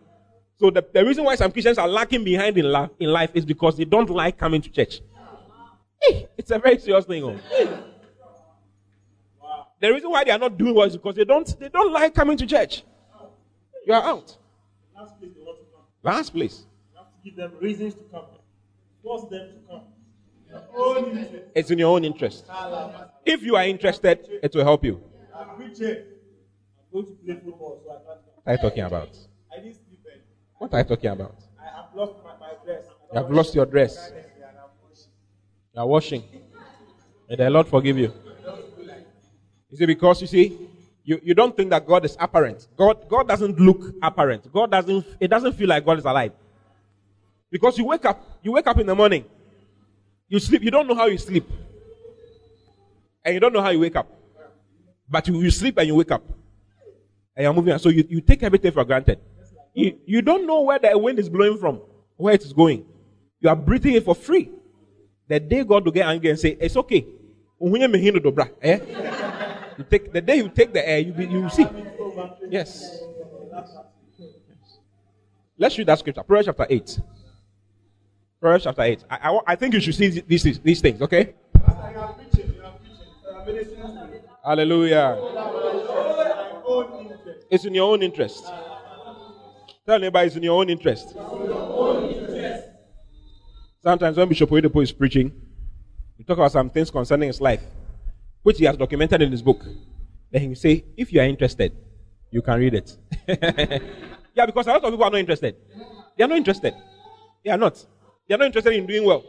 So 0.59 0.71
the, 0.71 0.83
the 0.95 1.05
reason 1.05 1.25
why 1.25 1.35
some 1.35 1.53
Christians 1.53 1.77
are 1.77 1.89
lacking 1.89 2.25
behind 2.25 2.57
in, 2.57 2.73
la- 2.73 2.89
in 2.99 3.11
life 3.13 3.33
is 3.35 3.45
because 3.45 3.77
they 3.77 3.85
don't 3.85 4.09
like 4.09 4.39
coming 4.39 4.63
to 4.63 4.71
church. 4.71 5.03
Hey, 6.01 6.27
it's 6.39 6.51
a 6.51 6.59
very 6.59 6.79
serious 6.79 7.05
thing. 7.05 7.23
Oh. 7.23 7.93
The 9.87 9.93
reason 9.93 10.11
why 10.11 10.24
they 10.24 10.32
are 10.32 10.39
not 10.39 10.59
doing 10.59 10.74
well 10.74 10.89
is 10.89 10.95
because 10.95 11.14
they 11.14 11.24
don't 11.24 11.61
they 11.61 11.68
don't 11.68 11.93
like 11.93 12.12
coming 12.12 12.37
to 12.39 12.45
church. 12.45 12.82
You 13.87 13.93
are 13.93 14.03
out. 14.03 14.37
Last 14.97 15.16
place 15.16 15.30
they 15.32 15.45
want 15.45 15.61
to 15.61 15.64
come. 15.72 15.84
Last 16.03 16.30
place. 16.30 16.66
You 16.93 16.99
have 16.99 17.07
to 17.07 17.18
give 17.24 17.37
them 17.37 17.53
reasons 17.61 17.95
to 17.95 18.01
come. 18.11 18.24
Force 19.01 19.30
them 19.30 19.49
to 19.49 19.70
come. 19.70 19.82
Their 20.51 20.62
own 20.76 21.16
interest. 21.16 21.45
It's 21.55 21.70
in 21.70 21.78
your 21.78 21.95
own 21.95 22.05
interest. 22.05 22.47
If 23.24 23.45
you 23.45 23.55
are 23.55 23.64
interested, 23.64 24.28
it 24.43 24.53
will 24.57 24.64
help 24.64 24.84
you. 24.84 25.01
I'm. 25.32 25.51
I'm 25.51 25.57
going 25.57 25.72
to 25.72 26.05
play 27.24 27.34
football, 27.45 27.80
so 27.84 27.93
I 27.93 27.95
can't. 27.95 28.20
What 28.34 28.47
are 28.47 28.53
you 28.55 28.59
talking 28.59 28.82
about? 28.82 29.16
I 29.53 29.61
didn't 29.61 29.74
sleep. 29.74 30.01
What 30.59 30.74
are 30.74 30.78
you 30.78 30.84
talking 30.84 31.11
about? 31.11 31.37
I 31.61 31.64
have 31.76 31.95
lost 31.95 32.14
my, 32.24 32.30
my 32.41 32.55
dress. 32.64 32.87
You 33.12 33.20
have 33.20 33.30
lost 33.30 33.55
your 33.55 33.66
dress. 33.66 34.11
You 35.74 35.80
are 35.80 35.87
washing. 35.87 36.24
May 37.28 37.37
the 37.37 37.51
Lord 37.51 37.68
forgive 37.68 37.99
you. 37.99 38.12
You 39.71 39.85
it 39.85 39.87
because 39.87 40.21
you 40.21 40.27
see, 40.27 40.59
you, 41.05 41.21
you 41.23 41.35
don't 41.35 41.57
think 41.57 41.71
that 41.71 41.87
God 41.87 42.05
is 42.05 42.17
apparent. 42.19 42.67
God, 42.77 43.09
God 43.09 43.29
doesn't 43.29 43.59
look 43.59 43.95
apparent. 44.03 44.53
God 44.53 44.71
doesn't, 44.71 45.07
it 45.21 45.29
doesn't 45.29 45.53
feel 45.55 45.69
like 45.69 45.85
God 45.85 45.99
is 45.99 46.05
alive. 46.05 46.33
Because 47.51 47.79
you 47.79 47.85
wake 47.85 48.05
up, 48.05 48.23
you 48.43 48.53
wake 48.53 48.67
up 48.67 48.79
in 48.79 48.87
the 48.87 48.95
morning, 48.95 49.25
you 50.29 50.39
sleep, 50.39 50.62
you 50.62 50.71
don't 50.71 50.87
know 50.87 50.95
how 50.95 51.07
you 51.07 51.19
sleep. 51.19 51.49
And 53.25 53.35
you 53.35 53.41
don't 53.41 53.53
know 53.53 53.62
how 53.62 53.71
you 53.71 53.81
wake 53.81 53.97
up. 53.97 54.09
But 55.09 55.27
you, 55.29 55.41
you 55.41 55.51
sleep 55.51 55.79
and 55.79 55.87
you 55.87 55.95
wake 55.95 56.11
up. 56.11 56.25
And 57.37 57.45
you're 57.45 57.53
moving. 57.53 57.73
on. 57.73 57.79
So 57.79 57.89
you, 57.89 58.05
you 58.09 58.21
take 58.21 58.43
everything 58.43 58.73
for 58.73 58.85
granted. 58.85 59.21
You, 59.75 59.99
you 60.07 60.23
don't 60.23 60.47
know 60.47 60.62
where 60.62 60.79
the 60.79 60.97
wind 60.97 61.19
is 61.19 61.29
blowing 61.29 61.59
from, 61.59 61.81
where 62.17 62.35
it 62.35 62.45
is 62.45 62.53
going. 62.53 62.85
You 63.41 63.49
are 63.49 63.57
breathing 63.57 63.95
it 63.95 64.05
for 64.05 64.14
free. 64.14 64.51
The 65.29 65.39
day 65.39 65.64
God 65.64 65.85
will 65.85 65.93
get 65.93 66.07
angry 66.07 66.31
and 66.31 66.39
say, 66.39 66.57
It's 66.61 66.77
okay. 66.77 67.07
Eh? 67.61 68.79
You 69.79 69.85
take 69.85 70.12
the 70.12 70.20
day 70.20 70.37
you 70.37 70.49
take 70.49 70.72
the 70.72 70.89
air, 70.89 70.99
you 71.01 71.12
be, 71.12 71.27
you 71.27 71.49
see. 71.51 71.66
Yes. 72.49 73.01
Let's 75.59 75.77
read 75.79 75.87
that 75.89 75.99
scripture. 75.99 76.22
Proverbs 76.22 76.47
chapter 76.47 76.66
8. 76.68 77.01
Proverbs 78.41 78.64
chapter 78.64 78.83
8. 78.83 79.05
I, 79.11 79.16
I, 79.16 79.41
I 79.49 79.57
think 79.57 79.74
you 79.74 79.81
should 79.81 79.95
see 79.95 80.20
these, 80.20 80.61
these, 80.61 80.81
things, 80.81 81.01
okay? 81.03 81.35
Hallelujah. 84.45 85.18
It's 87.51 87.64
in 87.64 87.74
your 87.74 87.93
own 87.93 88.03
interest. 88.03 88.45
Tell 89.87 89.97
anybody 89.97 90.27
it's 90.27 90.37
in 90.37 90.43
your 90.43 90.61
own 90.61 90.68
interest. 90.68 91.16
Sometimes 93.83 94.16
when 94.16 94.29
Bishop 94.29 94.51
Oyedepo 94.51 94.83
is 94.83 94.93
preaching, 94.93 95.33
we 96.18 96.24
talk 96.24 96.39
about 96.39 96.53
some 96.53 96.70
things 96.70 96.91
concerning 96.91 97.29
his 97.29 97.41
life, 97.41 97.62
which 98.47 98.59
he 98.59 98.65
has 98.65 98.77
documented 98.77 99.21
in 99.23 99.33
his 99.33 99.43
book. 99.43 99.61
Then 100.31 100.41
he 100.41 100.47
will 100.47 100.55
say, 100.55 100.85
if 100.97 101.13
you 101.13 101.21
are 101.21 101.25
interested, 101.25 101.73
you 102.31 102.41
can 102.41 102.61
read 102.61 102.75
it. 102.75 102.97
yeah, 104.37 104.47
because 104.47 104.69
a 104.69 104.71
lot 104.71 104.85
of 104.85 104.93
people 104.93 105.05
are 105.05 105.11
not 105.11 105.19
interested. 105.19 105.57
They 106.17 106.23
are 106.23 106.29
not 106.29 106.39
interested. 106.39 106.73
They 107.45 107.51
are 107.51 107.59
not. 107.59 107.85
They 108.29 108.37
are 108.37 108.39
not 108.39 108.47
interested 108.47 108.73
in 108.75 108.87
doing 108.87 109.05
well. 109.05 109.25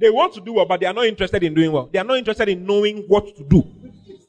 They 0.00 0.08
want 0.08 0.32
to 0.32 0.40
do 0.40 0.54
well, 0.54 0.64
but 0.64 0.80
they 0.80 0.86
are 0.86 0.94
not 0.94 1.04
interested 1.04 1.42
in 1.42 1.52
doing 1.52 1.70
well. 1.70 1.90
They 1.92 1.98
are 1.98 2.04
not 2.04 2.16
interested 2.16 2.48
in 2.48 2.64
knowing 2.64 3.04
what 3.06 3.36
to 3.36 3.44
do 3.44 3.70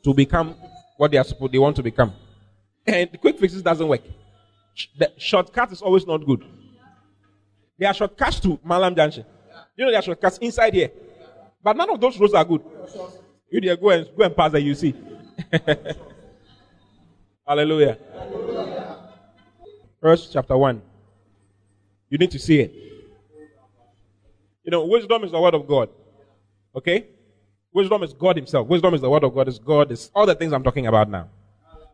to 0.04 0.14
become 0.14 0.54
what 0.98 1.10
they 1.10 1.18
are 1.18 1.24
supposed 1.24 1.54
they 1.54 1.60
want 1.60 1.78
to 1.78 1.84
become. 1.84 2.12
And 2.86 3.10
quick 3.22 3.40
fixes 3.40 3.62
doesn't 3.62 3.88
work. 3.88 4.02
The 4.98 5.14
shortcut 5.16 5.72
is 5.72 5.82
always 5.82 6.06
not 6.06 6.26
good. 6.26 6.44
There 7.80 7.88
are 7.88 7.94
shortcuts 7.94 8.42
to 8.42 8.60
Malam 8.66 8.94
Junction. 8.94 9.24
You 9.78 9.86
know 9.86 9.92
there 9.92 10.00
are 10.00 10.04
shortcuts 10.04 10.40
inside 10.40 10.74
here. 10.74 10.92
But 11.64 11.78
none 11.78 11.89
of 11.89 11.99
those 11.99 12.20
roads 12.20 12.34
are 12.34 12.43
good. 12.43 12.61
You 13.49 13.61
there 13.61 13.78
go 13.78 13.89
and 13.89 14.07
go 14.18 14.24
and 14.24 14.36
pass 14.36 14.51
that 14.51 14.61
you 14.61 14.76
see. 14.76 14.93
Hallelujah. 17.47 17.97
Verse 20.01 20.30
chapter 20.32 20.57
1. 20.57 20.82
You 22.09 22.18
need 22.18 22.32
to 22.32 22.39
see 22.39 22.59
it. 22.59 22.74
You 24.64 24.72
know, 24.72 24.86
wisdom 24.86 25.24
is 25.24 25.32
the 25.32 25.39
word 25.39 25.53
of 25.53 25.68
God. 25.68 25.89
Okay? 26.76 27.07
Wisdom 27.72 28.03
is 28.03 28.14
God 28.14 28.36
Himself. 28.36 28.68
Wisdom 28.68 28.93
is 28.93 29.01
the 29.01 29.09
word 29.09 29.24
of 29.24 29.34
God. 29.34 29.47
Is 29.47 29.59
God 29.59 29.91
is 29.91 30.11
all 30.14 30.26
the 30.26 30.36
things 30.36 30.53
I'm 30.53 30.64
talking 30.64 30.88
about 30.88 31.09
now. 31.09 31.30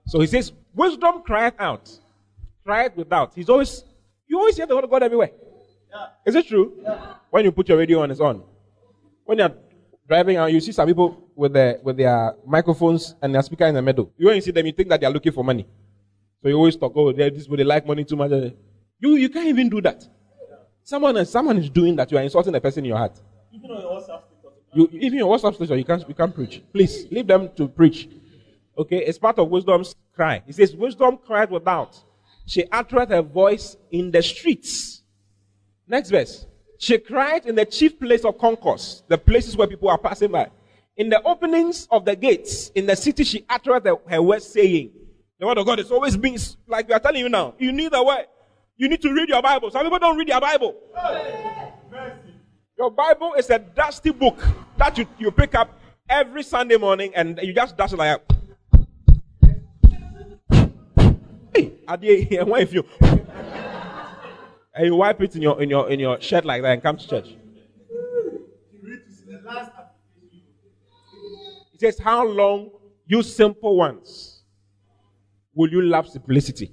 So 0.07 0.19
He 0.19 0.27
says, 0.27 0.51
wisdom 0.73 1.21
crieth 1.23 1.55
out, 1.59 1.89
crieth 2.65 2.95
without. 2.95 3.33
He's 3.35 3.49
always 3.49 3.83
you 4.27 4.37
always 4.37 4.57
hear 4.57 4.67
the 4.67 4.75
word 4.75 4.83
of 4.83 4.89
God 4.89 5.03
everywhere. 5.03 5.31
Is 6.25 6.35
it 6.35 6.47
true? 6.47 6.85
When 7.31 7.45
you 7.45 7.51
put 7.51 7.67
your 7.67 7.77
radio 7.77 8.01
on, 8.01 8.11
it's 8.11 8.19
on. 8.19 8.43
When 9.29 9.37
you're 9.37 9.53
driving 10.07 10.37
and 10.37 10.51
you 10.51 10.59
see 10.59 10.71
some 10.71 10.87
people 10.87 11.29
with 11.35 11.53
their 11.53 11.79
with 11.83 11.97
their 11.97 12.33
microphones 12.47 13.13
and 13.21 13.35
their 13.35 13.43
speaker 13.43 13.65
in 13.65 13.75
the 13.75 13.81
middle. 13.83 14.11
You 14.17 14.25
when 14.25 14.37
you 14.37 14.41
see 14.41 14.49
them, 14.49 14.65
you 14.65 14.71
think 14.71 14.89
that 14.89 14.99
they 14.99 15.05
are 15.05 15.11
looking 15.11 15.31
for 15.31 15.43
money. 15.43 15.67
So 16.41 16.49
you 16.49 16.55
always 16.55 16.75
talk, 16.75 16.93
oh, 16.95 17.13
this 17.13 17.45
they 17.45 17.63
like 17.63 17.85
money 17.85 18.03
too 18.05 18.15
much. 18.15 18.31
You 18.31 19.17
you 19.17 19.29
can't 19.29 19.45
even 19.45 19.69
do 19.69 19.81
that. 19.81 20.03
Someone 20.81 21.15
is 21.17 21.29
someone 21.29 21.59
is 21.59 21.69
doing 21.69 21.95
that. 21.97 22.11
You 22.11 22.17
are 22.17 22.23
insulting 22.23 22.53
the 22.53 22.59
person 22.59 22.83
in 22.83 22.89
your 22.89 22.97
heart. 22.97 23.21
Even 23.51 23.69
on 23.69 23.81
your 23.81 24.01
WhatsApp. 24.01 24.21
You 24.73 24.89
even 24.93 25.19
your 25.19 25.37
WhatsApp 25.37 25.53
station, 25.53 25.77
you 25.77 25.85
can't 25.85 26.09
you 26.09 26.15
can't 26.15 26.33
preach. 26.33 26.63
Please 26.73 27.05
leave 27.11 27.27
them 27.27 27.51
to 27.55 27.67
preach. 27.67 28.09
Okay, 28.79 29.05
it's 29.05 29.19
part 29.19 29.37
of 29.37 29.47
wisdom's 29.47 29.93
cry. 30.15 30.41
He 30.47 30.53
says, 30.53 30.75
Wisdom 30.75 31.19
cried 31.23 31.51
without. 31.51 32.03
She 32.47 32.65
uttered 32.71 33.09
her 33.09 33.21
voice 33.21 33.77
in 33.91 34.09
the 34.09 34.23
streets. 34.23 35.03
Next 35.87 36.09
verse. 36.09 36.47
She 36.81 36.97
cried 36.97 37.45
in 37.45 37.55
the 37.55 37.65
chief 37.65 37.99
place 37.99 38.23
of 38.23 38.37
concourse, 38.37 39.03
the 39.09 39.17
places 39.17 39.57
where 39.57 39.67
people 39.67 39.89
are 39.89 39.97
passing 39.97 40.31
by. 40.31 40.49
In 40.95 41.09
the 41.09 41.21
openings 41.23 41.89
of 41.91 42.05
the 42.05 42.15
gates 42.15 42.69
in 42.69 42.85
the 42.85 42.95
city, 42.95 43.25
she 43.25 43.45
uttered 43.49 43.83
the, 43.83 43.97
her 44.07 44.21
words, 44.21 44.45
saying, 44.45 44.91
The 45.39 45.45
word 45.45 45.57
of 45.57 45.65
God 45.65 45.79
is 45.81 45.91
always 45.91 46.15
being, 46.15 46.37
like 46.67 46.87
we 46.87 46.93
are 46.93 46.99
telling 47.01 47.19
you 47.19 47.27
now, 47.27 47.53
you 47.59 47.73
need 47.73 47.91
the 47.91 48.01
word. 48.01 48.27
You 48.77 48.87
need 48.87 49.01
to 49.01 49.13
read 49.13 49.27
your 49.27 49.41
Bible. 49.41 49.69
Some 49.71 49.83
people 49.83 49.99
don't 49.99 50.17
read 50.17 50.29
their 50.29 50.39
Bible. 50.39 50.73
Your 52.77 52.91
Bible 52.91 53.33
is 53.33 53.49
a 53.49 53.59
dusty 53.59 54.11
book 54.11 54.41
that 54.77 54.97
you, 54.97 55.05
you 55.17 55.31
pick 55.31 55.55
up 55.55 55.77
every 56.07 56.43
Sunday 56.43 56.77
morning 56.77 57.11
and 57.13 57.41
you 57.43 57.53
just 57.53 57.75
dust 57.75 57.93
it 57.93 57.97
like 57.97 58.21
Hey, 61.53 61.73
if 61.89 62.73
you 62.73 62.85
and 64.79 64.87
you 64.87 64.95
wipe 64.95 65.21
it 65.21 65.35
in 65.35 65.41
your 65.41 65.61
in 65.61 65.69
your 65.69 65.89
in 65.89 65.99
your 65.99 66.21
shirt 66.21 66.45
like 66.45 66.61
that 66.61 66.71
and 66.71 66.81
come 66.81 66.95
to 66.95 67.05
church. 67.05 67.35
It 71.73 71.81
says, 71.81 71.99
How 71.99 72.25
long, 72.25 72.71
you 73.05 73.21
simple 73.21 73.75
ones, 73.75 74.41
will 75.53 75.69
you 75.69 75.81
love 75.81 76.07
simplicity? 76.07 76.71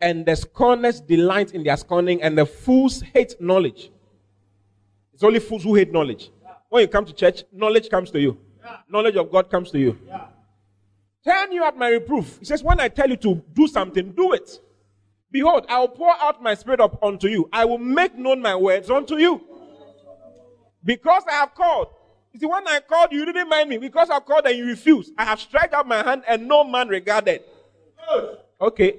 And 0.00 0.26
the 0.26 0.34
scorners 0.34 1.00
delight 1.00 1.54
in 1.54 1.62
their 1.62 1.76
scorning, 1.76 2.22
and 2.22 2.36
the 2.36 2.44
fools 2.44 3.02
hate 3.02 3.40
knowledge. 3.40 3.92
It's 5.14 5.22
only 5.22 5.38
fools 5.38 5.62
who 5.62 5.76
hate 5.76 5.92
knowledge. 5.92 6.30
When 6.68 6.82
you 6.82 6.88
come 6.88 7.04
to 7.04 7.12
church, 7.12 7.44
knowledge 7.52 7.88
comes 7.88 8.10
to 8.10 8.20
you. 8.20 8.36
Knowledge 8.88 9.14
of 9.14 9.30
God 9.30 9.48
comes 9.48 9.70
to 9.70 9.78
you. 9.78 9.96
Turn 11.24 11.52
you 11.52 11.62
at 11.62 11.76
my 11.76 11.88
reproof. 11.90 12.38
He 12.40 12.44
says, 12.46 12.64
When 12.64 12.80
I 12.80 12.88
tell 12.88 13.08
you 13.08 13.16
to 13.18 13.40
do 13.54 13.68
something, 13.68 14.10
do 14.10 14.32
it. 14.32 14.60
Behold, 15.36 15.66
I 15.68 15.80
will 15.80 15.88
pour 15.88 16.14
out 16.18 16.42
my 16.42 16.54
spirit 16.54 16.80
up 16.80 16.98
unto 17.02 17.28
you. 17.28 17.46
I 17.52 17.66
will 17.66 17.76
make 17.76 18.16
known 18.16 18.40
my 18.40 18.56
words 18.56 18.88
unto 18.88 19.18
you. 19.18 19.38
Because 20.82 21.24
I 21.30 21.34
have 21.34 21.54
called. 21.54 21.88
You 22.32 22.40
see, 22.40 22.46
when 22.46 22.66
I 22.66 22.80
called 22.80 23.12
you, 23.12 23.22
didn't 23.26 23.46
mind 23.46 23.68
me. 23.68 23.76
Because 23.76 24.08
I 24.08 24.18
called 24.20 24.46
and 24.46 24.56
you 24.56 24.64
refused. 24.64 25.12
I 25.18 25.26
have 25.26 25.38
stretched 25.38 25.74
out 25.74 25.86
my 25.86 26.02
hand 26.02 26.22
and 26.26 26.48
no 26.48 26.64
man 26.64 26.88
regarded. 26.88 27.42
Okay. 28.58 28.96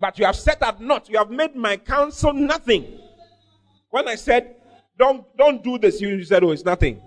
But 0.00 0.18
you 0.18 0.24
have 0.24 0.34
set 0.34 0.60
at 0.64 0.80
naught. 0.80 1.08
You 1.08 1.18
have 1.18 1.30
made 1.30 1.54
my 1.54 1.76
counsel 1.76 2.32
nothing. 2.32 2.98
When 3.90 4.08
I 4.08 4.16
said, 4.16 4.56
don't, 4.98 5.24
don't 5.36 5.62
do 5.62 5.78
this, 5.78 6.00
you 6.00 6.24
said, 6.24 6.42
oh, 6.42 6.50
it's 6.50 6.64
nothing. 6.64 7.00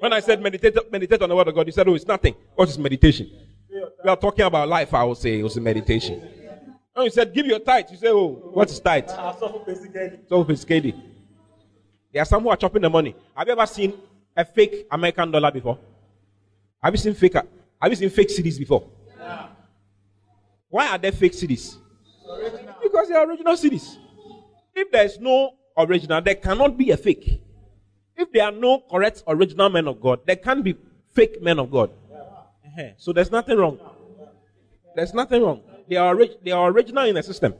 When 0.00 0.12
I 0.12 0.20
said 0.20 0.42
meditate, 0.42 0.76
meditate 0.92 1.22
on 1.22 1.30
the 1.30 1.34
word 1.34 1.48
of 1.48 1.54
God, 1.54 1.64
you 1.64 1.72
said, 1.72 1.88
oh, 1.88 1.94
it's 1.94 2.06
nothing. 2.06 2.34
What 2.56 2.68
is 2.68 2.78
meditation? 2.78 3.30
We 4.04 4.10
are 4.10 4.16
talking 4.16 4.44
about 4.44 4.68
life, 4.68 4.92
I 4.92 5.02
will 5.04 5.14
say. 5.14 5.38
It 5.38 5.42
was 5.42 5.56
a 5.56 5.62
meditation. 5.62 6.39
Oh, 6.94 7.00
when 7.00 7.04
you 7.04 7.10
said, 7.10 7.32
give 7.32 7.46
your 7.46 7.60
tithe, 7.60 7.86
you 7.90 7.96
say, 7.96 8.08
oh, 8.08 8.50
what 8.52 8.68
is 8.70 8.80
tithe? 8.80 9.08
So 9.08 9.64
Sophisticated. 10.28 10.94
There 12.12 12.22
are 12.22 12.26
some 12.26 12.42
who 12.42 12.48
are 12.48 12.56
chopping 12.56 12.82
the 12.82 12.90
money. 12.90 13.14
Have 13.36 13.46
you 13.46 13.52
ever 13.52 13.66
seen 13.66 13.94
a 14.36 14.44
fake 14.44 14.86
American 14.90 15.30
dollar 15.30 15.52
before? 15.52 15.78
Have 16.82 16.92
you 16.94 16.98
seen 16.98 17.14
fake? 17.14 17.34
Have 17.34 17.90
you 17.90 17.96
seen 17.96 18.10
fake 18.10 18.28
cedis 18.28 18.58
before? 18.58 18.88
Yeah. 19.18 19.48
Why 20.68 20.88
are 20.88 20.98
there 20.98 21.12
fake 21.12 21.32
cedis? 21.32 21.76
Because 22.82 23.08
they 23.08 23.14
are 23.14 23.28
original 23.28 23.54
cedis. 23.54 23.96
If 24.74 24.90
there 24.90 25.04
is 25.04 25.20
no 25.20 25.52
original, 25.78 26.20
there 26.20 26.34
cannot 26.34 26.76
be 26.76 26.90
a 26.90 26.96
fake. 26.96 27.40
If 28.16 28.32
there 28.32 28.44
are 28.44 28.52
no 28.52 28.82
correct 28.90 29.22
original 29.28 29.68
men 29.68 29.86
of 29.86 30.00
God, 30.00 30.20
there 30.26 30.36
can 30.36 30.62
be 30.62 30.76
fake 31.12 31.40
men 31.40 31.58
of 31.58 31.70
God. 31.70 31.90
Yeah. 32.10 32.16
Uh-huh. 32.16 32.88
So 32.96 33.12
there's 33.12 33.30
nothing 33.30 33.58
wrong. 33.58 33.78
There's 34.96 35.14
nothing 35.14 35.42
wrong. 35.42 35.62
They 35.90 35.96
are, 35.96 36.16
they 36.44 36.52
are 36.52 36.70
original 36.70 37.04
in 37.04 37.16
the 37.16 37.22
system. 37.22 37.52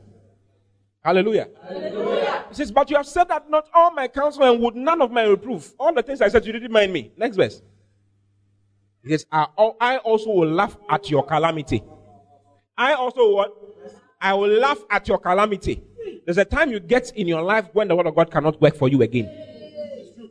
Hallelujah. 1.03 1.49
Hallelujah. 1.67 2.45
He 2.47 2.55
says, 2.55 2.71
But 2.71 2.89
you 2.89 2.95
have 2.95 3.05
said 3.05 3.25
that 3.25 3.49
not 3.49 3.67
all 3.73 3.91
my 3.91 4.07
counsel 4.07 4.43
and 4.43 4.61
would 4.61 4.75
none 4.75 5.01
of 5.01 5.11
my 5.11 5.23
reproof. 5.23 5.73
All 5.77 5.93
the 5.93 6.01
things 6.01 6.21
I 6.21 6.29
said, 6.29 6.45
you 6.45 6.53
didn't 6.53 6.71
mind 6.71 6.93
me. 6.93 7.11
Next 7.17 7.35
verse. 7.35 7.61
He 9.03 9.09
says, 9.09 9.25
I, 9.29 9.47
I 9.81 9.97
also 9.97 10.29
will 10.29 10.49
laugh 10.49 10.77
at 10.89 11.09
your 11.09 11.25
calamity. 11.25 11.83
I 12.77 12.93
also 12.93 13.33
what? 13.35 13.53
I 14.21 14.33
will 14.33 14.49
laugh 14.49 14.79
at 14.89 15.09
your 15.09 15.17
calamity. 15.17 15.83
There's 16.23 16.37
a 16.37 16.45
time 16.45 16.71
you 16.71 16.79
get 16.79 17.11
in 17.17 17.27
your 17.27 17.41
life 17.41 17.65
when 17.73 17.89
the 17.89 17.95
word 17.97 18.07
of 18.07 18.15
God 18.15 18.31
cannot 18.31 18.61
work 18.61 18.77
for 18.77 18.87
you 18.87 19.01
again. 19.01 19.29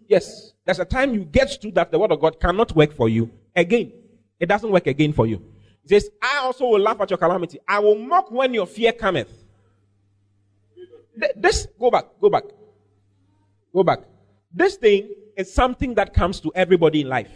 Yes. 0.08 0.54
There's 0.64 0.78
a 0.78 0.86
time 0.86 1.12
you 1.12 1.24
get 1.24 1.60
to 1.60 1.70
that 1.72 1.90
the 1.90 1.98
word 1.98 2.12
of 2.12 2.20
God 2.20 2.40
cannot 2.40 2.74
work 2.74 2.94
for 2.94 3.10
you 3.10 3.30
again. 3.54 3.92
It 4.38 4.46
doesn't 4.46 4.70
work 4.70 4.86
again 4.86 5.12
for 5.12 5.26
you. 5.26 5.44
He 5.82 5.88
says, 5.88 6.10
I 6.22 6.38
also 6.38 6.66
will 6.66 6.80
laugh 6.80 7.00
at 7.00 7.10
your 7.10 7.18
calamity. 7.18 7.58
I 7.66 7.78
will 7.78 7.96
mock 7.96 8.30
when 8.30 8.54
your 8.54 8.66
fear 8.66 8.92
cometh. 8.92 9.32
This, 11.36 11.66
go 11.78 11.90
back, 11.90 12.06
go 12.20 12.30
back. 12.30 12.44
Go 13.72 13.82
back. 13.82 14.00
This 14.52 14.76
thing 14.76 15.14
is 15.36 15.52
something 15.52 15.94
that 15.94 16.12
comes 16.14 16.40
to 16.40 16.52
everybody 16.54 17.02
in 17.02 17.08
life. 17.08 17.30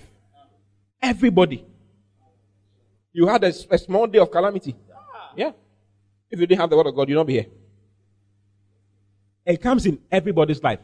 Everybody. 1.01 1.65
You 3.13 3.27
had 3.27 3.45
a, 3.45 3.53
a 3.71 3.79
small 3.79 4.07
day 4.07 4.19
of 4.19 4.31
calamity. 4.31 4.75
Yeah. 5.37 5.53
If 6.31 6.41
you 6.41 6.47
didn't 6.47 6.61
have 6.61 6.71
the 6.71 6.77
word 6.77 6.87
of 6.87 6.97
God, 6.97 7.09
you'd 7.09 7.17
not 7.17 7.27
be 7.27 7.35
here. 7.35 7.47
It 9.47 9.61
comes 9.61 9.87
in 9.87 9.99
everybody's 10.11 10.63
life. 10.63 10.81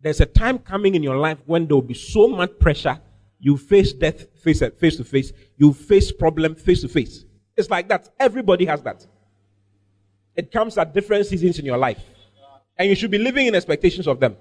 There's 0.00 0.20
a 0.20 0.26
time 0.26 0.58
coming 0.58 0.94
in 0.94 1.02
your 1.02 1.16
life 1.16 1.38
when 1.46 1.66
there 1.66 1.76
will 1.76 1.82
be 1.82 1.94
so 1.94 2.26
much 2.28 2.58
pressure 2.58 3.00
you 3.40 3.56
face 3.56 3.92
death 3.92 4.26
face, 4.38 4.62
face 4.78 4.96
to 4.96 5.04
face. 5.04 5.32
You 5.56 5.72
face 5.72 6.12
problem 6.12 6.54
face 6.54 6.82
to 6.82 6.88
face. 6.88 7.24
It's 7.56 7.70
like 7.70 7.88
that. 7.88 8.10
Everybody 8.18 8.66
has 8.66 8.82
that. 8.82 9.06
It 10.36 10.52
comes 10.52 10.78
at 10.78 10.94
different 10.94 11.26
seasons 11.26 11.58
in 11.58 11.64
your 11.64 11.78
life. 11.78 12.02
And 12.78 12.88
you 12.88 12.94
should 12.94 13.10
be 13.10 13.18
living 13.18 13.46
in 13.46 13.54
expectations 13.54 14.06
of 14.06 14.20
them. 14.20 14.36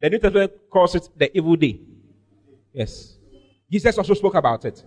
The 0.00 0.10
New 0.10 0.18
Testament 0.18 0.52
calls 0.70 0.94
it 0.94 1.08
the 1.16 1.34
evil 1.36 1.56
day. 1.56 1.80
Yes. 2.72 3.16
Jesus 3.70 3.96
also 3.98 4.14
spoke 4.14 4.34
about 4.34 4.64
it. 4.64 4.84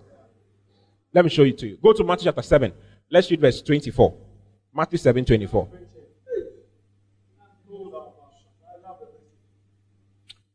Let 1.12 1.24
me 1.24 1.30
show 1.30 1.42
you 1.42 1.52
to 1.52 1.66
you. 1.66 1.76
Go 1.82 1.92
to 1.92 2.04
Matthew 2.04 2.24
chapter 2.24 2.42
7. 2.42 2.72
Let's 3.10 3.30
read 3.30 3.40
verse 3.40 3.60
24. 3.60 4.16
Matthew 4.72 4.98
7 4.98 5.24
24. 5.24 5.68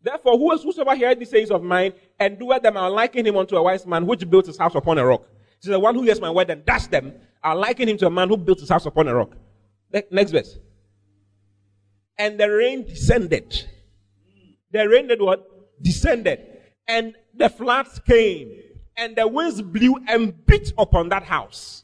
Therefore, 0.02 0.38
whosoever 0.38 0.96
heareth 0.96 1.20
these 1.20 1.30
sayings 1.30 1.52
of 1.52 1.64
mine 1.64 1.92
and 2.20 2.40
doeth 2.40 2.62
them, 2.62 2.78
I'll 2.78 2.92
liken 2.92 3.26
him 3.26 3.38
unto 3.38 3.56
a 3.58 3.64
wise 3.64 3.86
man 3.86 4.06
which 4.06 4.30
built 4.30 4.46
his 4.46 4.58
house 4.58 4.76
upon 4.76 4.98
a 4.98 5.06
rock. 5.06 5.24
So 5.60 5.72
the 5.72 5.80
one 5.80 5.96
who 5.96 6.04
hears 6.04 6.22
my 6.22 6.30
word 6.30 6.50
and 6.50 6.66
does 6.66 6.88
them, 6.88 7.14
I'll 7.44 7.58
liken 7.58 7.90
him 7.90 7.98
to 7.98 8.08
a 8.08 8.10
man 8.10 8.30
who 8.30 8.38
built 8.38 8.60
his 8.60 8.70
house 8.70 8.86
upon 8.86 9.08
a 9.08 9.16
rock. 9.16 9.32
Next 10.12 10.32
verse. 10.32 10.58
And 12.18 12.40
the 12.40 12.50
rain 12.50 12.86
descended. 12.86 13.66
The 14.72 14.88
rain 14.88 15.08
did 15.08 15.22
what? 15.22 15.48
Descended. 15.82 16.40
And 16.88 17.16
the 17.34 17.50
floods 17.50 18.00
came. 18.00 18.52
And 18.98 19.16
the 19.16 19.28
winds 19.28 19.62
blew 19.62 19.98
and 20.08 20.46
beat 20.46 20.72
upon 20.78 21.10
that 21.10 21.24
house. 21.24 21.84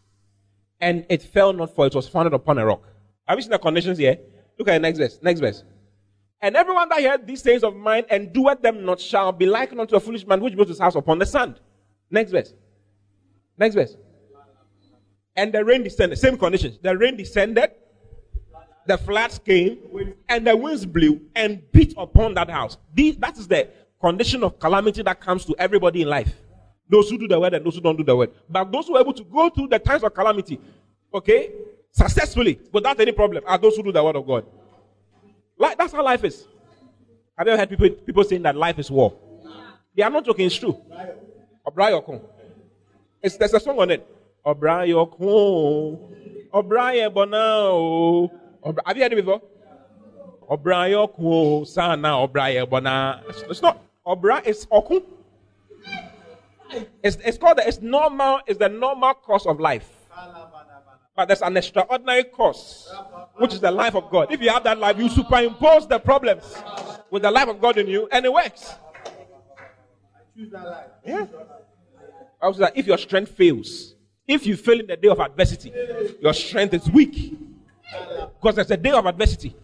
And 0.79 1.05
it 1.09 1.21
fell 1.21 1.53
not 1.53 1.75
for 1.75 1.85
it 1.85 1.93
was 1.93 2.07
founded 2.07 2.33
upon 2.33 2.57
a 2.57 2.65
rock. 2.65 2.83
Have 3.27 3.37
you 3.37 3.43
seen 3.43 3.51
the 3.51 3.59
conditions 3.59 3.97
here? 3.97 4.17
Look 4.57 4.67
at 4.67 4.73
the 4.73 4.79
next 4.79 4.97
verse. 4.97 5.19
Next 5.21 5.39
verse. 5.39 5.63
And 6.41 6.55
everyone 6.55 6.89
that 6.89 7.01
heard 7.03 7.27
these 7.27 7.41
things 7.41 7.63
of 7.63 7.75
mine 7.75 8.05
and 8.09 8.33
doeth 8.33 8.61
them 8.61 8.83
not 8.83 8.99
shall 8.99 9.31
be 9.31 9.45
likened 9.45 9.79
unto 9.79 9.95
a 9.95 9.99
foolish 9.99 10.25
man 10.25 10.41
which 10.41 10.55
built 10.55 10.69
his 10.69 10.79
house 10.79 10.95
upon 10.95 11.19
the 11.19 11.25
sand. 11.25 11.59
Next 12.09 12.31
verse. 12.31 12.53
Next 13.57 13.75
verse. 13.75 13.95
And 15.35 15.53
the 15.53 15.63
rain 15.63 15.83
descended. 15.83 16.17
Same 16.17 16.37
conditions. 16.37 16.79
The 16.81 16.97
rain 16.97 17.15
descended, 17.15 17.71
the 18.87 18.97
floods 18.97 19.39
came, 19.39 19.77
and 20.27 20.45
the 20.45 20.57
winds 20.57 20.85
blew 20.85 21.21
and 21.35 21.61
beat 21.71 21.93
upon 21.95 22.33
that 22.33 22.49
house. 22.49 22.77
that 22.95 23.37
is 23.37 23.47
the 23.47 23.69
condition 24.01 24.43
of 24.43 24.59
calamity 24.59 25.03
that 25.03 25.21
comes 25.21 25.45
to 25.45 25.55
everybody 25.59 26.01
in 26.01 26.09
life. 26.09 26.33
Those 26.89 27.09
who 27.09 27.17
do 27.17 27.27
the 27.27 27.39
word 27.39 27.53
and 27.53 27.63
those 27.63 27.75
who 27.75 27.81
don't 27.81 27.95
do 27.95 28.03
the 28.03 28.15
word. 28.15 28.31
But 28.49 28.71
those 28.71 28.87
who 28.87 28.97
are 28.97 29.01
able 29.01 29.13
to 29.13 29.23
go 29.23 29.49
through 29.49 29.67
the 29.67 29.79
times 29.79 30.03
of 30.03 30.13
calamity, 30.13 30.59
okay, 31.13 31.51
successfully, 31.91 32.59
without 32.73 32.99
any 32.99 33.11
problem, 33.11 33.43
are 33.47 33.57
those 33.57 33.77
who 33.77 33.83
do 33.83 33.91
the 33.91 34.03
word 34.03 34.15
of 34.15 34.25
God. 34.25 34.45
Like, 35.61 35.77
that's 35.77 35.93
how 35.93 36.03
life 36.03 36.23
is. 36.23 36.47
Have 37.37 37.45
you 37.45 37.53
ever 37.53 37.61
heard 37.61 37.69
people, 37.69 37.89
people 37.91 38.23
saying 38.23 38.41
that 38.41 38.55
life 38.55 38.79
is 38.79 38.89
war? 38.89 39.13
They 39.95 40.01
are 40.01 40.09
not 40.09 40.25
joking, 40.25 40.47
it's 40.47 40.55
true. 40.55 40.75
Obrayokun. 41.67 42.19
It's, 43.21 43.37
there's 43.37 43.53
a 43.53 43.59
song 43.59 43.77
on 43.77 43.91
it. 43.91 44.03
Obrayokun. 44.43 46.49
Obraye 46.51 47.13
Bonao. 47.13 48.31
Have 48.87 48.97
you 48.97 49.03
heard 49.03 49.13
it 49.13 49.17
before? 49.17 49.39
Obrayokun. 50.49 51.67
Sana 51.67 52.27
Obraye 52.27 52.67
Bona. 52.67 53.21
It's 53.29 53.61
not. 53.61 53.83
Obra 54.03 54.41
it's 54.43 54.65
Okun. 54.71 55.03
It's, 57.03 57.17
it's 57.17 57.37
called, 57.37 57.59
the, 57.59 57.67
it's 57.67 57.81
normal, 57.81 58.39
it's 58.47 58.57
the 58.57 58.69
normal 58.69 59.13
course 59.13 59.45
of 59.45 59.59
life. 59.59 59.87
There's 61.27 61.41
an 61.41 61.57
extraordinary 61.57 62.23
course, 62.25 62.93
which 63.35 63.53
is 63.53 63.59
the 63.59 63.71
life 63.71 63.95
of 63.95 64.09
God. 64.09 64.31
If 64.31 64.41
you 64.41 64.49
have 64.49 64.63
that 64.63 64.77
life, 64.77 64.97
you 64.97 65.09
superimpose 65.09 65.87
the 65.87 65.99
problems 65.99 66.43
with 67.09 67.23
the 67.23 67.31
life 67.31 67.47
of 67.47 67.59
God 67.59 67.77
in 67.77 67.87
you, 67.87 68.07
and 68.11 68.25
it 68.25 68.31
works. 68.33 68.75
Yeah. 71.05 71.27
Also, 72.41 72.59
that 72.59 72.75
if 72.75 72.87
your 72.87 72.97
strength 72.97 73.31
fails, 73.31 73.95
if 74.27 74.45
you 74.45 74.55
fail 74.55 74.79
in 74.79 74.87
the 74.87 74.97
day 74.97 75.09
of 75.09 75.19
adversity, 75.19 75.71
your 76.21 76.33
strength 76.33 76.73
is 76.73 76.89
weak. 76.89 77.37
Because 78.39 78.55
there's 78.55 78.71
a 78.71 78.77
day 78.77 78.91
of 78.91 79.05
adversity. 79.05 79.55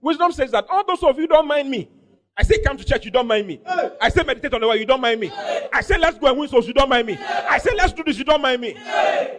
Wisdom 0.00 0.32
says 0.32 0.52
that 0.52 0.64
all 0.70 0.84
those 0.86 1.02
of 1.02 1.18
you 1.18 1.26
don't 1.26 1.46
mind 1.46 1.68
me. 1.68 1.90
I 2.38 2.44
say 2.44 2.58
come 2.62 2.76
to 2.76 2.84
church, 2.84 3.04
you 3.04 3.10
don't 3.10 3.26
mind 3.26 3.48
me. 3.48 3.60
I 4.00 4.08
say 4.10 4.22
meditate 4.22 4.54
on 4.54 4.60
the 4.60 4.68
word, 4.68 4.76
you 4.76 4.86
don't 4.86 5.00
mind 5.00 5.18
me. 5.18 5.28
I 5.72 5.80
say 5.80 5.98
let's 5.98 6.18
go 6.18 6.28
and 6.28 6.38
win 6.38 6.48
souls, 6.48 6.68
you 6.68 6.72
don't 6.72 6.88
mind 6.88 7.08
me. 7.08 7.18
I 7.18 7.58
say 7.58 7.70
let's 7.76 7.92
do 7.92 8.04
this, 8.04 8.16
you 8.16 8.24
don't 8.24 8.40
mind 8.40 8.60
me. 8.60 8.74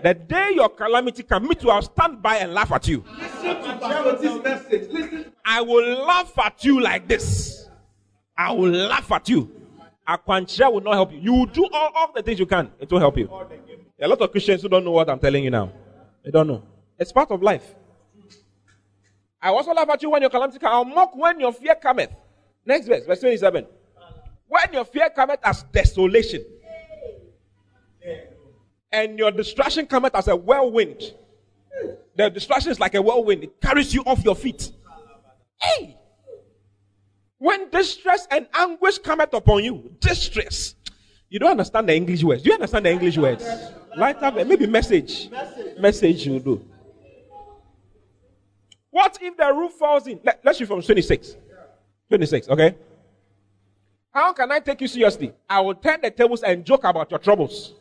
The 0.04 0.14
day 0.28 0.52
your 0.54 0.68
calamity 0.68 1.24
comes, 1.24 1.48
me 1.48 1.56
too, 1.56 1.70
I'll 1.70 1.82
stand 1.82 2.22
by 2.22 2.38
and 2.38 2.54
laugh 2.54 2.74
at 2.74 2.88
you. 2.90 3.06
Listen 3.18 3.62
to 3.62 4.18
this 4.22 4.44
message. 4.44 4.92
Listen. 4.92 5.32
I 5.46 5.62
will 5.62 6.06
laugh 6.06 6.38
at 6.40 6.64
you 6.66 6.82
like 6.82 7.08
this. 7.08 7.70
I 8.38 8.52
will 8.52 8.70
laugh 8.70 9.10
at 9.14 9.30
you. 9.30 9.50
Aquanchia 10.08 10.72
will 10.72 10.82
not 10.82 10.94
help 10.96 11.14
you. 11.14 11.20
You 11.20 11.34
will 11.34 11.46
do 11.46 11.70
all, 11.72 11.92
all 11.96 12.12
the 12.14 12.22
things 12.22 12.40
you 12.40 12.46
can. 12.46 12.70
It 12.80 12.92
will 12.92 13.00
help 13.00 13.18
you. 13.18 13.28
There 13.28 13.38
are 14.02 14.06
a 14.06 14.08
lot 14.08 14.22
of 14.22 14.32
Christians 14.32 14.62
who 14.62 14.68
don't 14.70 14.84
know 14.84 14.92
what 14.92 15.10
I'm 15.10 15.20
telling 15.20 15.44
you 15.44 15.52
now. 15.52 15.72
They 16.26 16.32
don't 16.32 16.48
know. 16.48 16.64
It's 16.98 17.12
part 17.14 17.32
of 17.32 17.42
life. 17.42 17.76
I 19.42 19.50
also 19.50 19.74
laugh 19.74 19.88
at 19.90 20.02
you 20.04 20.10
when 20.10 20.22
your 20.22 20.30
calamity 20.30 20.60
comes. 20.60 20.74
I'll 20.74 20.84
mock 20.84 21.16
when 21.16 21.40
your 21.40 21.54
fear 21.54 21.76
cometh. 21.76 22.12
Next 22.70 22.86
verse, 22.86 23.04
verse 23.04 23.20
27. 23.22 23.66
When 24.48 24.74
your 24.74 24.86
fear 24.86 25.10
cometh 25.10 25.40
as 25.44 25.64
desolation, 25.64 26.46
and 28.92 29.18
your 29.18 29.32
distraction 29.32 29.88
cometh 29.88 30.14
as 30.14 30.28
a 30.28 30.36
whirlwind. 30.36 31.16
The 32.16 32.30
distraction 32.30 32.72
is 32.72 32.80
like 32.80 32.94
a 32.94 33.02
whirlwind, 33.02 33.44
it 33.44 33.60
carries 33.60 33.92
you 33.92 34.04
off 34.04 34.24
your 34.24 34.36
feet. 34.36 34.72
Hey! 35.60 35.98
When 37.40 37.72
distress 37.72 38.28
and 38.30 38.48
anguish 38.54 39.00
cometh 39.00 39.34
upon 39.34 39.64
you, 39.64 39.92
distress. 40.00 40.76
You 41.28 41.40
don't 41.40 41.52
understand 41.52 41.90
the 41.90 41.96
English 41.96 42.24
words. 42.24 42.44
Do 42.44 42.50
you 42.50 42.54
understand 42.54 42.86
the 42.86 42.92
English 42.92 43.18
words? 43.18 43.44
Light 43.98 44.22
up, 44.22 44.36
maybe 44.36 44.68
message. 44.68 45.32
Message 45.80 46.28
you 46.28 46.40
do. 46.40 46.64
What 48.92 49.18
if 49.20 49.36
the 49.38 49.54
roof 49.56 49.72
falls 49.72 50.06
in? 50.06 50.20
Let, 50.24 50.46
us 50.46 50.60
read 50.60 50.68
from 50.68 50.84
26. 50.84 51.36
26, 52.10 52.50
okay? 52.50 52.76
How 54.12 54.34
can 54.34 54.52
I 54.52 54.60
take 54.60 54.82
you 54.82 54.88
seriously? 54.88 55.32
I 55.48 55.62
will 55.62 55.76
turn 55.76 56.00
the 56.02 56.10
tables 56.10 56.42
and 56.42 56.66
joke 56.66 56.84
about 56.84 57.10
your 57.12 57.20
troubles. 57.20 57.74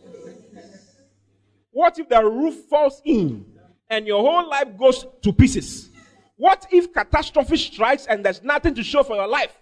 What 1.70 1.98
if 1.98 2.08
the 2.08 2.22
roof 2.22 2.54
falls 2.68 3.00
in 3.04 3.46
and 3.88 4.06
your 4.06 4.20
whole 4.20 4.48
life 4.48 4.76
goes 4.76 5.06
to 5.22 5.32
pieces? 5.32 5.88
What 6.36 6.66
if 6.70 6.92
catastrophe 6.92 7.56
strikes 7.56 8.06
and 8.06 8.24
there's 8.24 8.42
nothing 8.42 8.74
to 8.74 8.82
show 8.82 9.02
for 9.02 9.16
your 9.16 9.26
life 9.26 9.52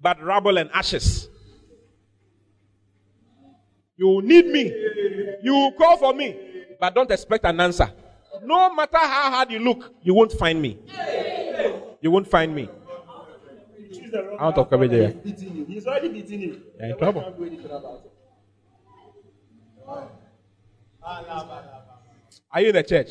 but 0.00 0.22
rubble 0.22 0.58
and 0.58 0.70
ashes? 0.72 1.28
You 3.96 4.06
will 4.06 4.22
need 4.22 4.46
me. 4.46 4.64
You 5.42 5.54
will 5.54 5.72
call 5.72 5.96
for 5.96 6.12
me, 6.12 6.36
but 6.78 6.94
don't 6.94 7.10
expect 7.10 7.44
an 7.44 7.58
answer. 7.60 7.90
No 8.42 8.72
matter 8.74 8.98
how 8.98 9.30
hard 9.30 9.50
you 9.50 9.58
look, 9.58 9.94
you 10.02 10.14
won't 10.14 10.32
find 10.32 10.60
me. 10.60 10.78
You 12.00 12.10
won't 12.10 12.28
find 12.28 12.54
me. 12.54 12.68
Out 14.38 14.58
of 14.58 14.70
coverage 14.70 14.90
there. 14.90 15.14
He's 15.24 15.86
already 15.86 16.08
beating 16.08 16.40
you. 16.40 16.62
You're 16.78 16.90
in 16.90 16.98
trouble. 16.98 17.22
Are 22.52 22.60
you 22.60 22.68
in 22.68 22.74
the 22.74 22.82
church? 22.82 23.10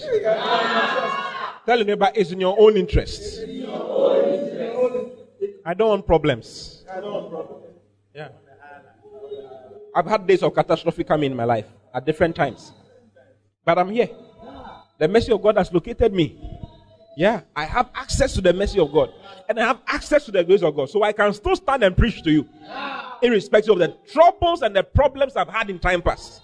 Tell 1.65 1.77
your 1.77 1.85
neighbor 1.85 2.11
it's 2.15 2.31
in 2.31 2.41
your 2.41 2.55
own 2.59 2.77
interest. 2.77 3.41
I 5.65 5.73
don't 5.73 5.89
want 5.89 6.05
problems. 6.05 6.83
Yeah. 8.13 8.29
I've 9.95 10.05
had 10.05 10.25
days 10.27 10.43
of 10.43 10.53
catastrophe 10.53 11.03
coming 11.03 11.31
in 11.31 11.37
my 11.37 11.45
life 11.45 11.67
at 11.93 12.05
different 12.05 12.35
times. 12.35 12.71
But 13.65 13.77
I'm 13.79 13.89
here. 13.89 14.09
The 14.97 15.07
mercy 15.07 15.31
of 15.31 15.41
God 15.41 15.57
has 15.57 15.71
located 15.71 16.13
me. 16.13 16.58
Yeah, 17.19 17.41
I 17.53 17.65
have 17.65 17.89
access 17.95 18.33
to 18.35 18.41
the 18.41 18.53
mercy 18.53 18.79
of 18.79 18.93
God. 18.93 19.11
And 19.49 19.59
I 19.59 19.67
have 19.67 19.81
access 19.85 20.23
to 20.23 20.31
the 20.31 20.41
grace 20.41 20.61
of 20.61 20.73
God. 20.73 20.89
So 20.89 21.03
I 21.03 21.11
can 21.11 21.33
still 21.33 21.57
stand 21.57 21.83
and 21.83 21.97
preach 21.97 22.23
to 22.23 22.31
you. 22.31 22.47
Irrespective 23.21 23.73
of 23.73 23.79
the 23.79 23.93
troubles 24.13 24.61
and 24.61 24.73
the 24.73 24.83
problems 24.83 25.35
I've 25.35 25.49
had 25.49 25.69
in 25.69 25.79
time 25.79 26.01
past. 26.01 26.41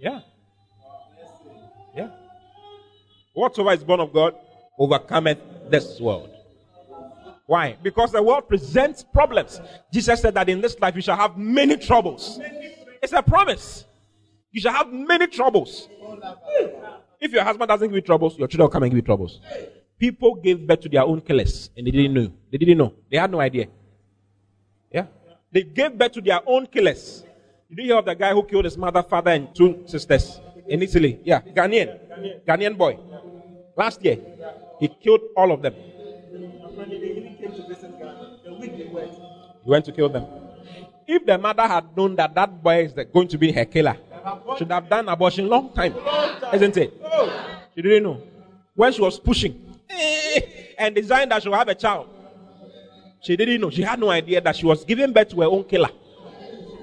Yeah. 0.00 0.22
Yeah. 1.96 2.10
Whatsoever 3.32 3.74
is 3.74 3.84
born 3.84 4.00
of 4.00 4.12
God 4.12 4.34
overcometh 4.76 5.38
this 5.70 6.00
world. 6.00 6.30
Why? 7.46 7.76
Because 7.80 8.10
the 8.10 8.24
world 8.24 8.48
presents 8.48 9.04
problems. 9.04 9.60
Jesus 9.92 10.20
said 10.20 10.34
that 10.34 10.48
in 10.48 10.60
this 10.60 10.76
life 10.80 10.96
you 10.96 11.02
shall 11.02 11.16
have 11.16 11.38
many 11.38 11.76
troubles. 11.76 12.40
It's 13.00 13.12
a 13.12 13.22
promise. 13.22 13.84
You 14.50 14.62
shall 14.62 14.72
have 14.72 14.92
many 14.92 15.28
troubles. 15.28 15.88
Hmm. 15.92 16.66
If 17.20 17.30
your 17.30 17.44
husband 17.44 17.68
doesn't 17.68 17.86
give 17.86 17.94
you 17.94 18.00
troubles, 18.00 18.36
your 18.36 18.48
children 18.48 18.64
will 18.64 18.72
come 18.72 18.82
and 18.82 18.90
give 18.90 18.96
you 18.96 19.02
troubles. 19.02 19.38
People 20.02 20.34
gave 20.34 20.66
birth 20.66 20.80
to 20.80 20.88
their 20.88 21.04
own 21.04 21.20
killers 21.20 21.70
and 21.76 21.86
they 21.86 21.92
didn't 21.92 22.12
know. 22.12 22.32
They 22.50 22.58
didn't 22.58 22.76
know. 22.76 22.92
They 23.08 23.18
had 23.18 23.30
no 23.30 23.38
idea. 23.38 23.68
Yeah. 24.90 25.06
They 25.52 25.62
gave 25.62 25.96
birth 25.96 26.10
to 26.14 26.20
their 26.20 26.40
own 26.44 26.66
killers. 26.66 27.22
Did 27.70 27.78
you 27.78 27.84
hear 27.84 27.98
of 27.98 28.04
the 28.04 28.14
guy 28.16 28.32
who 28.32 28.42
killed 28.42 28.64
his 28.64 28.76
mother, 28.76 29.00
father, 29.04 29.30
and 29.30 29.54
two 29.54 29.84
sisters 29.86 30.40
in 30.66 30.82
Italy? 30.82 31.20
Yeah. 31.22 31.40
Ghanaian. 31.40 32.00
Ghanaian 32.44 32.76
boy. 32.76 32.98
Last 33.76 34.04
year. 34.04 34.18
He 34.80 34.88
killed 34.88 35.20
all 35.36 35.52
of 35.52 35.62
them. 35.62 35.74
He 39.62 39.70
went 39.70 39.84
to 39.84 39.92
kill 39.92 40.08
them. 40.08 40.26
If 41.06 41.24
the 41.24 41.38
mother 41.38 41.62
had 41.62 41.96
known 41.96 42.16
that 42.16 42.34
that 42.34 42.60
boy 42.60 42.86
is 42.86 42.92
going 43.14 43.28
to 43.28 43.38
be 43.38 43.52
her 43.52 43.64
killer, 43.66 43.96
should 44.58 44.72
have 44.72 44.88
done 44.88 45.08
abortion 45.08 45.46
long 45.48 45.72
time, 45.72 45.94
isn't 46.52 46.76
it? 46.76 46.92
She 47.76 47.82
didn't 47.82 48.02
know. 48.02 48.20
When 48.74 48.92
she 48.92 49.00
was 49.00 49.20
pushing 49.20 49.71
and 50.78 50.94
designed 50.94 51.30
that 51.30 51.42
she 51.42 51.48
would 51.48 51.58
have 51.58 51.68
a 51.68 51.74
child, 51.74 52.08
she 53.20 53.36
didn't 53.36 53.60
know. 53.60 53.70
She 53.70 53.82
had 53.82 54.00
no 54.00 54.10
idea 54.10 54.40
that 54.40 54.56
she 54.56 54.66
was 54.66 54.84
giving 54.84 55.12
birth 55.12 55.28
to 55.30 55.40
her 55.40 55.46
own 55.46 55.64
killer. 55.64 55.90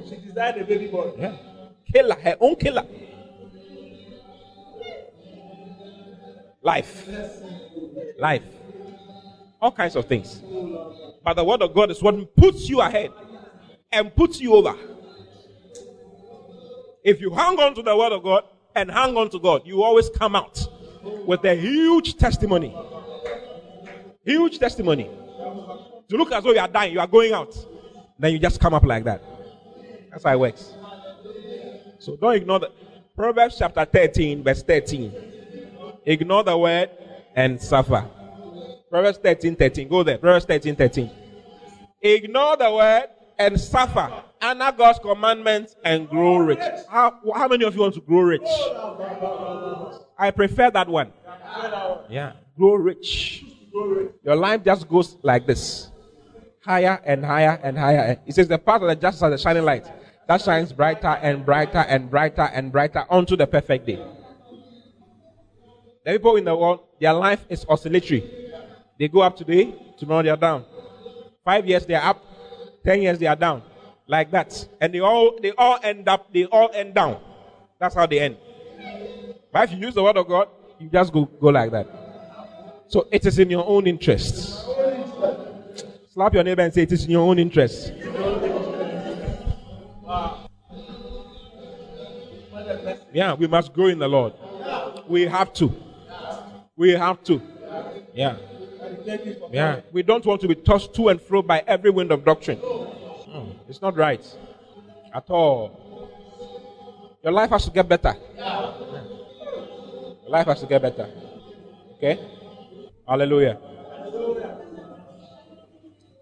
She 0.07 0.15
designed 0.17 0.61
a 0.61 0.63
baby 0.63 0.87
boy. 0.87 1.11
Yeah. 1.17 1.35
Killer, 1.91 2.15
her 2.15 2.37
own 2.39 2.55
killer. 2.55 2.85
Life. 6.61 7.07
Life. 8.17 8.43
All 9.61 9.71
kinds 9.71 9.95
of 9.95 10.05
things. 10.05 10.41
But 11.23 11.33
the 11.33 11.43
word 11.43 11.61
of 11.61 11.73
God 11.73 11.91
is 11.91 12.01
what 12.01 12.35
puts 12.35 12.69
you 12.69 12.79
ahead 12.81 13.11
and 13.91 14.15
puts 14.15 14.39
you 14.39 14.53
over. 14.53 14.75
If 17.03 17.21
you 17.21 17.31
hang 17.31 17.59
on 17.59 17.75
to 17.75 17.81
the 17.81 17.95
word 17.95 18.13
of 18.13 18.23
God 18.23 18.43
and 18.75 18.89
hang 18.91 19.17
on 19.17 19.29
to 19.31 19.39
God, 19.39 19.63
you 19.65 19.83
always 19.83 20.09
come 20.09 20.35
out 20.35 20.65
with 21.03 21.43
a 21.45 21.55
huge 21.55 22.17
testimony. 22.17 22.75
Huge 24.25 24.59
testimony. 24.59 25.09
To 26.09 26.17
look 26.17 26.31
as 26.31 26.43
though 26.43 26.51
you 26.51 26.59
are 26.59 26.67
dying, 26.67 26.93
you 26.93 26.99
are 26.99 27.07
going 27.07 27.33
out. 27.33 27.55
Then 28.17 28.33
you 28.33 28.39
just 28.39 28.59
come 28.59 28.73
up 28.73 28.83
like 28.83 29.03
that. 29.05 29.23
That's 30.11 30.23
how 30.23 30.33
it 30.33 30.39
works. 30.39 30.73
So 31.99 32.15
don't 32.15 32.35
ignore 32.35 32.59
the 32.59 32.71
Proverbs 33.15 33.57
chapter 33.57 33.85
13, 33.85 34.43
verse 34.43 34.63
13. 34.63 35.13
Ignore 36.05 36.43
the 36.43 36.57
word 36.57 36.89
and 37.35 37.61
suffer. 37.61 38.05
Proverbs 38.89 39.19
13, 39.19 39.55
13. 39.55 39.87
Go 39.87 40.03
there. 40.03 40.17
Proverbs 40.17 40.45
13, 40.45 40.75
13. 40.75 41.11
Ignore 42.01 42.57
the 42.57 42.71
word 42.73 43.07
and 43.37 43.59
suffer. 43.59 44.23
Honor 44.41 44.71
God's 44.71 44.99
commandments 44.99 45.75
and 45.83 46.09
grow 46.09 46.37
rich. 46.37 46.59
How, 46.89 47.19
how 47.35 47.47
many 47.47 47.65
of 47.65 47.75
you 47.75 47.81
want 47.81 47.93
to 47.95 48.01
grow 48.01 48.21
rich? 48.21 48.41
I 50.19 50.31
prefer 50.31 50.69
that 50.71 50.87
one. 50.89 51.13
Yeah. 52.09 52.33
Grow 52.57 52.75
rich. 52.75 53.45
Your 54.23 54.35
life 54.35 54.63
just 54.63 54.87
goes 54.89 55.15
like 55.23 55.47
this. 55.47 55.89
Higher 56.61 56.99
and 57.05 57.23
higher 57.23 57.57
and 57.63 57.77
higher. 57.77 58.19
It 58.27 58.35
says 58.35 58.49
the 58.49 58.57
path 58.57 58.81
of 58.81 58.89
the 58.89 58.95
just 58.95 59.23
as 59.23 59.33
a 59.33 59.37
shining 59.37 59.63
light 59.63 59.87
that 60.27 60.41
shines 60.41 60.73
brighter 60.73 61.07
and 61.07 61.45
brighter 61.45 61.79
and 61.79 62.09
brighter 62.09 62.49
and 62.53 62.71
brighter 62.71 63.05
unto 63.09 63.37
the 63.37 63.47
perfect 63.47 63.87
day. 63.87 63.99
The 66.05 66.11
people 66.11 66.35
in 66.35 66.43
the 66.43 66.55
world, 66.55 66.81
their 66.99 67.13
life 67.13 67.45
is 67.49 67.65
oscillatory. 67.69 68.29
They 68.99 69.07
go 69.07 69.21
up 69.21 69.37
today, 69.37 69.73
tomorrow 69.97 70.23
they 70.23 70.29
are 70.29 70.37
down. 70.37 70.65
Five 71.45 71.65
years 71.65 71.85
they 71.85 71.95
are 71.95 72.09
up, 72.09 72.23
ten 72.83 73.01
years 73.01 73.17
they 73.17 73.27
are 73.27 73.37
down. 73.37 73.63
Like 74.05 74.31
that. 74.31 74.67
And 74.81 74.93
they 74.93 74.99
all 74.99 75.39
they 75.41 75.51
all 75.51 75.79
end 75.81 76.09
up, 76.09 76.33
they 76.33 76.45
all 76.45 76.69
end 76.73 76.93
down. 76.93 77.21
That's 77.79 77.95
how 77.95 78.05
they 78.05 78.19
end. 78.19 78.37
But 79.51 79.63
if 79.63 79.71
you 79.71 79.85
use 79.85 79.95
the 79.95 80.03
word 80.03 80.17
of 80.17 80.27
God, 80.27 80.47
you 80.79 80.89
just 80.89 81.11
go, 81.11 81.25
go 81.25 81.47
like 81.47 81.71
that. 81.71 81.87
So 82.87 83.07
it 83.11 83.25
is 83.25 83.39
in 83.39 83.49
your 83.49 83.65
own 83.67 83.87
interest. 83.87 84.65
Slap 86.13 86.33
your 86.33 86.43
neighbor 86.43 86.61
and 86.61 86.73
say 86.73 86.83
it 86.83 86.91
is 86.91 87.05
in 87.05 87.11
your 87.11 87.27
own 87.27 87.39
interest. 87.39 87.93
Yeah, 93.11 93.33
we 93.33 93.47
must 93.47 93.73
grow 93.73 93.87
in 93.87 93.99
the 93.99 94.07
Lord. 94.07 94.33
We 95.07 95.23
have 95.23 95.53
to. 95.53 95.73
We 96.75 96.91
have 96.91 97.23
to. 97.23 97.41
Yeah. 98.13 98.37
Yeah. 99.51 99.81
We 99.91 100.03
don't 100.03 100.25
want 100.25 100.41
to 100.41 100.47
be 100.47 100.55
tossed 100.55 100.93
to 100.95 101.09
and 101.09 101.21
fro 101.21 101.41
by 101.41 101.63
every 101.67 101.89
wind 101.89 102.11
of 102.11 102.23
doctrine. 102.23 102.57
Hmm, 102.57 103.51
it's 103.67 103.81
not 103.81 103.95
right. 103.95 104.25
At 105.13 105.29
all. 105.29 106.09
Your 107.23 107.33
life 107.33 107.49
has 107.49 107.65
to 107.65 107.71
get 107.71 107.87
better. 107.87 108.15
Your 108.37 109.18
life 110.29 110.47
has 110.47 110.61
to 110.61 110.67
get 110.67 110.81
better. 110.81 111.09
Okay? 111.97 112.19
Hallelujah. 113.07 113.59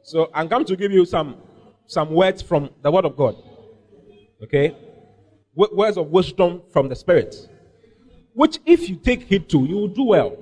So 0.04 0.30
I'm 0.34 0.48
going 0.48 0.66
to 0.66 0.76
give 0.76 0.92
you 0.92 1.06
some 1.06 1.38
some 1.86 2.12
words 2.12 2.42
from 2.42 2.70
the 2.82 2.92
Word 2.92 3.06
of 3.06 3.16
God. 3.16 3.36
Okay? 4.44 4.76
Words 5.56 5.98
of 5.98 6.08
wisdom 6.08 6.62
from 6.72 6.90
the 6.90 6.96
Spirit. 6.96 7.36
Which, 8.34 8.60
if 8.66 8.88
you 8.88 8.98
take 8.98 9.24
heed 9.24 9.50
to, 9.50 9.66
you 9.66 9.76
will 9.76 9.88
do 9.88 10.04
well. 10.04 10.38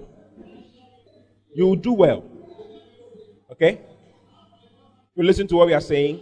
You 1.53 1.67
will 1.67 1.75
do 1.77 1.93
well. 1.93 2.25
Okay? 3.51 3.79
You 5.15 5.23
listen 5.23 5.47
to 5.47 5.55
what 5.55 5.67
we 5.67 5.73
are 5.73 5.81
saying, 5.81 6.19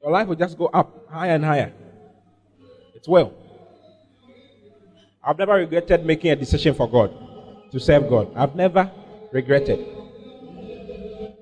your 0.00 0.12
life 0.12 0.28
will 0.28 0.36
just 0.36 0.56
go 0.56 0.66
up 0.66 1.08
higher 1.10 1.34
and 1.34 1.44
higher. 1.44 1.72
It's 2.94 3.08
well. 3.08 3.34
I've 5.24 5.38
never 5.38 5.54
regretted 5.54 6.04
making 6.04 6.30
a 6.30 6.36
decision 6.36 6.74
for 6.74 6.88
God, 6.88 7.12
to 7.70 7.80
serve 7.80 8.08
God. 8.08 8.32
I've 8.34 8.54
never 8.56 8.90
regretted. 9.32 9.86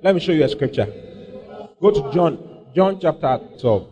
Let 0.02 0.14
me 0.14 0.20
show 0.20 0.32
you 0.32 0.44
a 0.44 0.48
scripture. 0.48 0.86
Go 1.80 1.90
to 1.90 2.12
John, 2.12 2.64
John 2.74 2.98
chapter 3.00 3.40
12, 3.58 3.88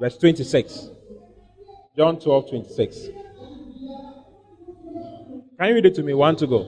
verse 0.00 0.18
26. 0.18 0.88
John 1.96 2.18
12, 2.18 2.50
26. 2.50 2.98
Can 5.58 5.68
you 5.68 5.74
read 5.74 5.86
it 5.86 5.94
to 5.94 6.02
me? 6.02 6.14
One 6.14 6.34
to 6.36 6.46
go. 6.46 6.66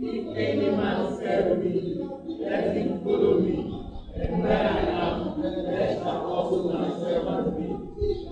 If 0.00 0.36
any 0.36 0.70
man 0.76 1.16
serve 1.18 1.58
me, 1.58 2.08
let 2.40 2.76
him 2.76 3.04
follow 3.04 3.40
me, 3.40 3.86
and 4.16 4.46
am, 4.46 5.42
there 5.42 5.94
shall 5.96 6.26
also 6.26 6.72
my 6.72 6.88
servant 6.98 7.58
be. 7.58 7.68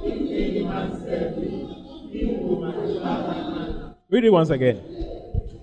If 0.09 0.31
any 0.31 0.65
man 0.65 0.91
serve 1.05 1.37
me, 1.39 2.11
he 2.11 2.25
will 2.41 2.61
my 2.61 2.73
Father 3.03 3.95
Read 4.11 4.25
it 4.25 4.31
once 4.31 4.49
again. 4.49 4.81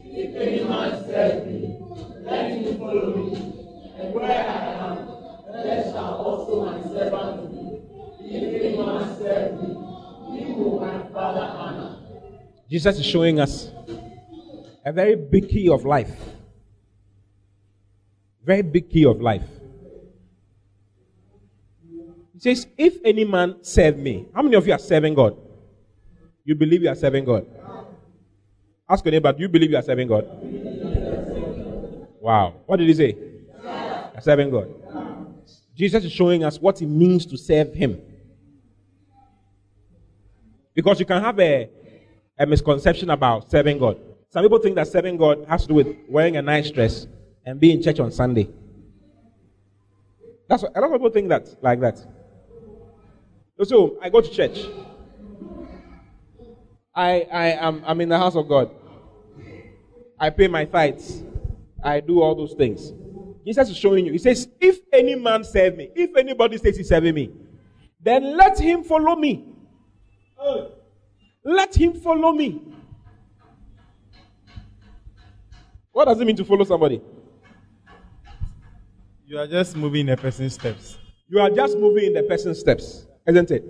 If 0.03 0.35
any 0.35 0.63
man 0.65 1.03
serve 1.03 1.47
me, 1.47 1.79
let 2.21 2.51
him 2.51 2.77
follow 2.77 3.15
me, 3.15 3.33
and 3.99 4.13
where 4.13 4.23
I 4.23 4.85
am, 4.85 5.07
there 5.51 5.83
shall 5.85 6.13
also 6.13 6.63
my 6.63 6.79
servant 6.83 7.49
be. 7.49 8.35
If 8.35 8.61
any 8.61 8.77
man 8.77 9.17
serve 9.17 9.53
me, 9.59 10.45
he 10.45 10.51
will 10.53 10.79
my 10.79 11.07
Father 11.11 11.39
honor. 11.41 11.97
Jesus 12.69 12.99
is 12.99 13.05
showing 13.07 13.39
us 13.39 13.71
a 14.85 14.93
very 14.93 15.15
big 15.15 15.49
key 15.49 15.67
of 15.67 15.83
life. 15.83 16.15
Very 18.43 18.61
big 18.61 18.91
key 18.91 19.05
of 19.05 19.21
life. 19.21 19.49
He 22.33 22.39
says, 22.39 22.67
If 22.77 22.97
any 23.03 23.25
man 23.25 23.63
serve 23.63 23.97
me, 23.97 24.27
how 24.35 24.43
many 24.43 24.55
of 24.55 24.67
you 24.67 24.73
are 24.73 24.79
serving 24.79 25.15
God? 25.15 25.35
You 26.43 26.53
believe 26.53 26.83
you 26.83 26.89
are 26.89 26.95
serving 26.95 27.25
God? 27.25 27.47
Ask 28.87 29.03
your 29.03 29.11
neighbor, 29.11 29.33
do 29.33 29.41
you 29.41 29.49
believe 29.49 29.71
you 29.71 29.77
are 29.77 29.81
serving 29.81 30.07
God? 30.07 30.25
Wow. 32.19 32.53
What 32.65 32.77
did 32.77 32.87
he 32.87 32.93
say? 32.93 33.17
Serving 34.21 34.49
God. 34.49 34.73
Jesus 35.75 36.05
is 36.05 36.11
showing 36.11 36.43
us 36.43 36.59
what 36.59 36.81
it 36.81 36.87
means 36.87 37.25
to 37.25 37.37
serve 37.37 37.73
Him. 37.73 38.01
Because 40.73 40.99
you 40.99 41.05
can 41.05 41.21
have 41.21 41.39
a, 41.39 41.69
a 42.39 42.45
misconception 42.45 43.09
about 43.09 43.51
serving 43.51 43.77
God. 43.79 43.99
Some 44.29 44.43
people 44.43 44.59
think 44.59 44.75
that 44.75 44.87
serving 44.87 45.17
God 45.17 45.45
has 45.47 45.63
to 45.63 45.67
do 45.69 45.73
with 45.75 45.87
wearing 46.07 46.37
a 46.37 46.41
nice 46.41 46.71
dress 46.71 47.07
and 47.45 47.59
being 47.59 47.77
in 47.77 47.83
church 47.83 47.99
on 47.99 48.11
Sunday. 48.11 48.49
That's 50.47 50.63
what, 50.63 50.75
a 50.75 50.81
lot 50.81 50.87
of 50.87 50.93
people 50.93 51.09
think 51.09 51.29
that 51.29 51.55
like 51.61 51.79
that. 51.81 51.99
So 53.63 53.97
I 54.01 54.09
go 54.09 54.21
to 54.21 54.29
church. 54.29 54.67
I 56.95 57.27
I 57.31 57.47
am 57.51 57.83
I'm 57.85 58.01
in 58.01 58.09
the 58.09 58.17
house 58.17 58.35
of 58.35 58.47
God. 58.47 58.71
I 60.19 60.29
pay 60.29 60.47
my 60.47 60.65
tithes. 60.65 61.23
I 61.83 61.99
do 61.99 62.21
all 62.21 62.35
those 62.35 62.53
things. 62.53 62.93
Jesus 63.45 63.69
is 63.69 63.77
showing 63.77 64.05
you. 64.05 64.11
He 64.11 64.17
says, 64.17 64.47
if 64.59 64.79
any 64.91 65.13
man 65.13 65.43
serve 65.43 65.77
me, 65.77 65.91
if 65.93 66.15
anybody 66.17 66.57
says 66.57 66.77
he's 66.77 66.89
serving 66.89 67.13
me, 67.13 67.31
then 68.01 68.35
let 68.35 68.59
him 68.59 68.83
follow 68.83 69.15
me. 69.15 69.45
Let 71.43 71.75
him 71.75 71.93
follow 71.93 72.31
me. 72.31 72.61
What 75.91 76.05
does 76.05 76.19
it 76.19 76.25
mean 76.25 76.35
to 76.37 76.45
follow 76.45 76.63
somebody? 76.63 77.01
You 79.27 79.37
are 79.37 79.47
just 79.47 79.75
moving 79.75 80.07
in 80.07 80.09
a 80.09 80.17
person's 80.17 80.53
steps. 80.53 80.97
You 81.27 81.39
are 81.39 81.49
just 81.49 81.77
moving 81.77 82.05
in 82.05 82.13
the 82.13 82.23
person's 82.23 82.59
steps, 82.59 83.05
isn't 83.27 83.51
it? 83.51 83.63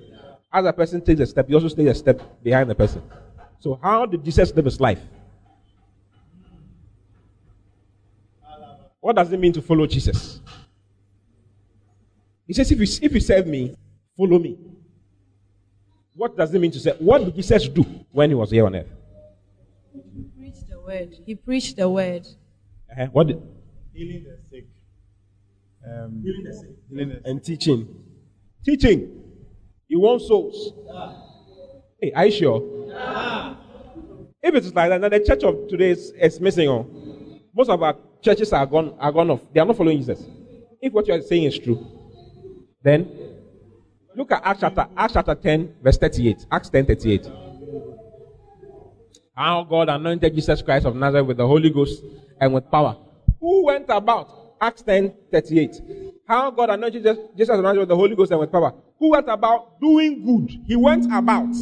As 0.56 0.66
a 0.66 0.72
person 0.72 1.02
takes 1.02 1.20
a 1.20 1.26
step, 1.26 1.50
you 1.50 1.56
also 1.56 1.68
take 1.76 1.88
a 1.88 1.94
step 1.94 2.22
behind 2.42 2.70
the 2.70 2.76
person. 2.76 3.04
So, 3.60 3.78
how 3.84 4.06
did 4.06 4.24
Jesus 4.24 4.56
live 4.56 4.64
his 4.64 4.80
life? 4.80 5.02
What 9.02 9.18
does 9.18 9.34
it 9.34 9.38
mean 9.38 9.52
to 9.52 9.62
follow 9.62 9.86
Jesus? 9.86 10.40
He 12.48 12.54
says, 12.54 12.72
if 12.72 12.80
you, 12.80 13.06
if 13.06 13.14
you 13.14 13.20
serve 13.20 13.48
me, 13.48 13.76
follow 14.16 14.40
me. 14.40 14.58
What 16.16 16.38
does 16.38 16.54
it 16.54 16.60
mean 16.60 16.72
to 16.72 16.80
say? 16.80 16.96
What 17.00 17.26
did 17.26 17.36
Jesus 17.36 17.68
do 17.68 17.84
when 18.14 18.30
he 18.30 18.36
was 18.36 18.50
here 18.50 18.66
on 18.66 18.78
earth? 18.78 18.88
He 19.94 20.24
preached 20.38 20.70
the 20.70 20.80
word. 20.80 21.16
He 21.26 21.36
preached 21.36 21.76
the 21.76 21.90
word. 21.90 22.26
Uh-huh. 22.90 23.08
What 23.12 23.28
did? 23.28 23.42
Healing 23.94 24.24
the 24.24 24.38
sick. 24.50 24.68
Um, 25.86 26.22
healing 26.24 26.44
the 26.46 26.54
sick. 26.54 26.76
Healing 26.90 27.10
the 27.10 27.16
sick. 27.16 27.24
And 27.26 27.44
teaching. 27.44 28.04
Teaching. 28.64 29.25
You 29.88 30.00
want 30.00 30.22
souls. 30.22 30.74
Hey, 32.02 32.12
are 32.14 32.26
you 32.26 32.32
sure? 32.32 32.62
If 34.42 34.54
it's 34.54 34.74
like 34.74 34.90
that, 34.90 35.02
then 35.02 35.12
the 35.12 35.20
church 35.20 35.44
of 35.44 35.68
today 35.68 35.92
is, 35.92 36.12
is 36.20 36.40
missing 36.40 36.70
on. 36.70 37.42
Most 37.56 37.70
of 37.70 37.82
our 37.82 37.96
churches 38.22 38.52
are 38.54 38.66
gone 38.66 38.96
are 39.00 39.12
gone 39.12 39.32
off. 39.32 39.42
They 39.54 39.60
are 39.60 39.66
not 39.66 39.78
following 39.78 39.98
Jesus. 39.98 40.24
If 40.82 40.94
what 40.94 41.08
you 41.08 41.14
are 41.14 41.22
saying 41.22 41.44
is 41.44 41.58
true, 41.58 41.86
then 42.84 43.10
look 44.16 44.32
at 44.32 44.42
Acts 44.44 44.60
chapter 44.62 44.88
Acts 44.96 45.14
chapter 45.14 45.36
10, 45.36 45.76
verse 45.82 45.98
38. 45.98 46.46
Acts 46.52 46.70
10 46.70 46.86
38. 46.86 47.32
How 49.36 49.64
God 49.64 49.90
anointed 49.90 50.34
Jesus 50.34 50.62
Christ 50.62 50.86
of 50.86 50.96
Nazareth 50.96 51.28
with 51.28 51.38
the 51.38 51.48
Holy 51.48 51.70
Ghost 51.70 52.04
and 52.40 52.54
with 52.54 52.70
power. 52.70 52.98
Who 53.40 53.66
went 53.66 53.86
about 53.90 54.56
Acts 54.60 54.82
10 54.82 55.14
38. 55.32 55.82
How 56.28 56.50
God 56.50 56.72
anointed 56.72 57.04
Jesus 57.38 57.50
of 57.50 57.64
Nazareth 57.64 57.82
with 57.82 57.90
the 57.90 57.96
Holy 57.96 58.16
Ghost 58.16 58.32
and 58.32 58.40
with 58.40 58.52
power. 58.52 58.74
Who 58.98 59.12
went 59.12 59.30
about 59.30 59.80
doing 59.80 60.26
good. 60.26 60.60
He 60.66 60.76
went 60.76 61.06
about. 61.06 61.54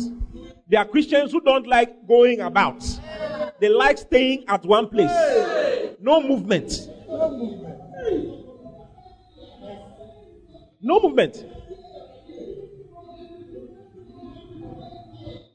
There 0.67 0.79
are 0.79 0.85
Christians 0.85 1.31
who 1.33 1.41
don't 1.41 1.67
like 1.67 2.07
going 2.07 2.39
about. 2.39 2.81
They 3.59 3.67
like 3.67 3.97
staying 3.97 4.45
at 4.47 4.63
one 4.63 4.87
place. 4.87 5.11
No 5.99 6.21
movement. 6.21 6.71
No 10.81 10.99
movement. 10.99 11.45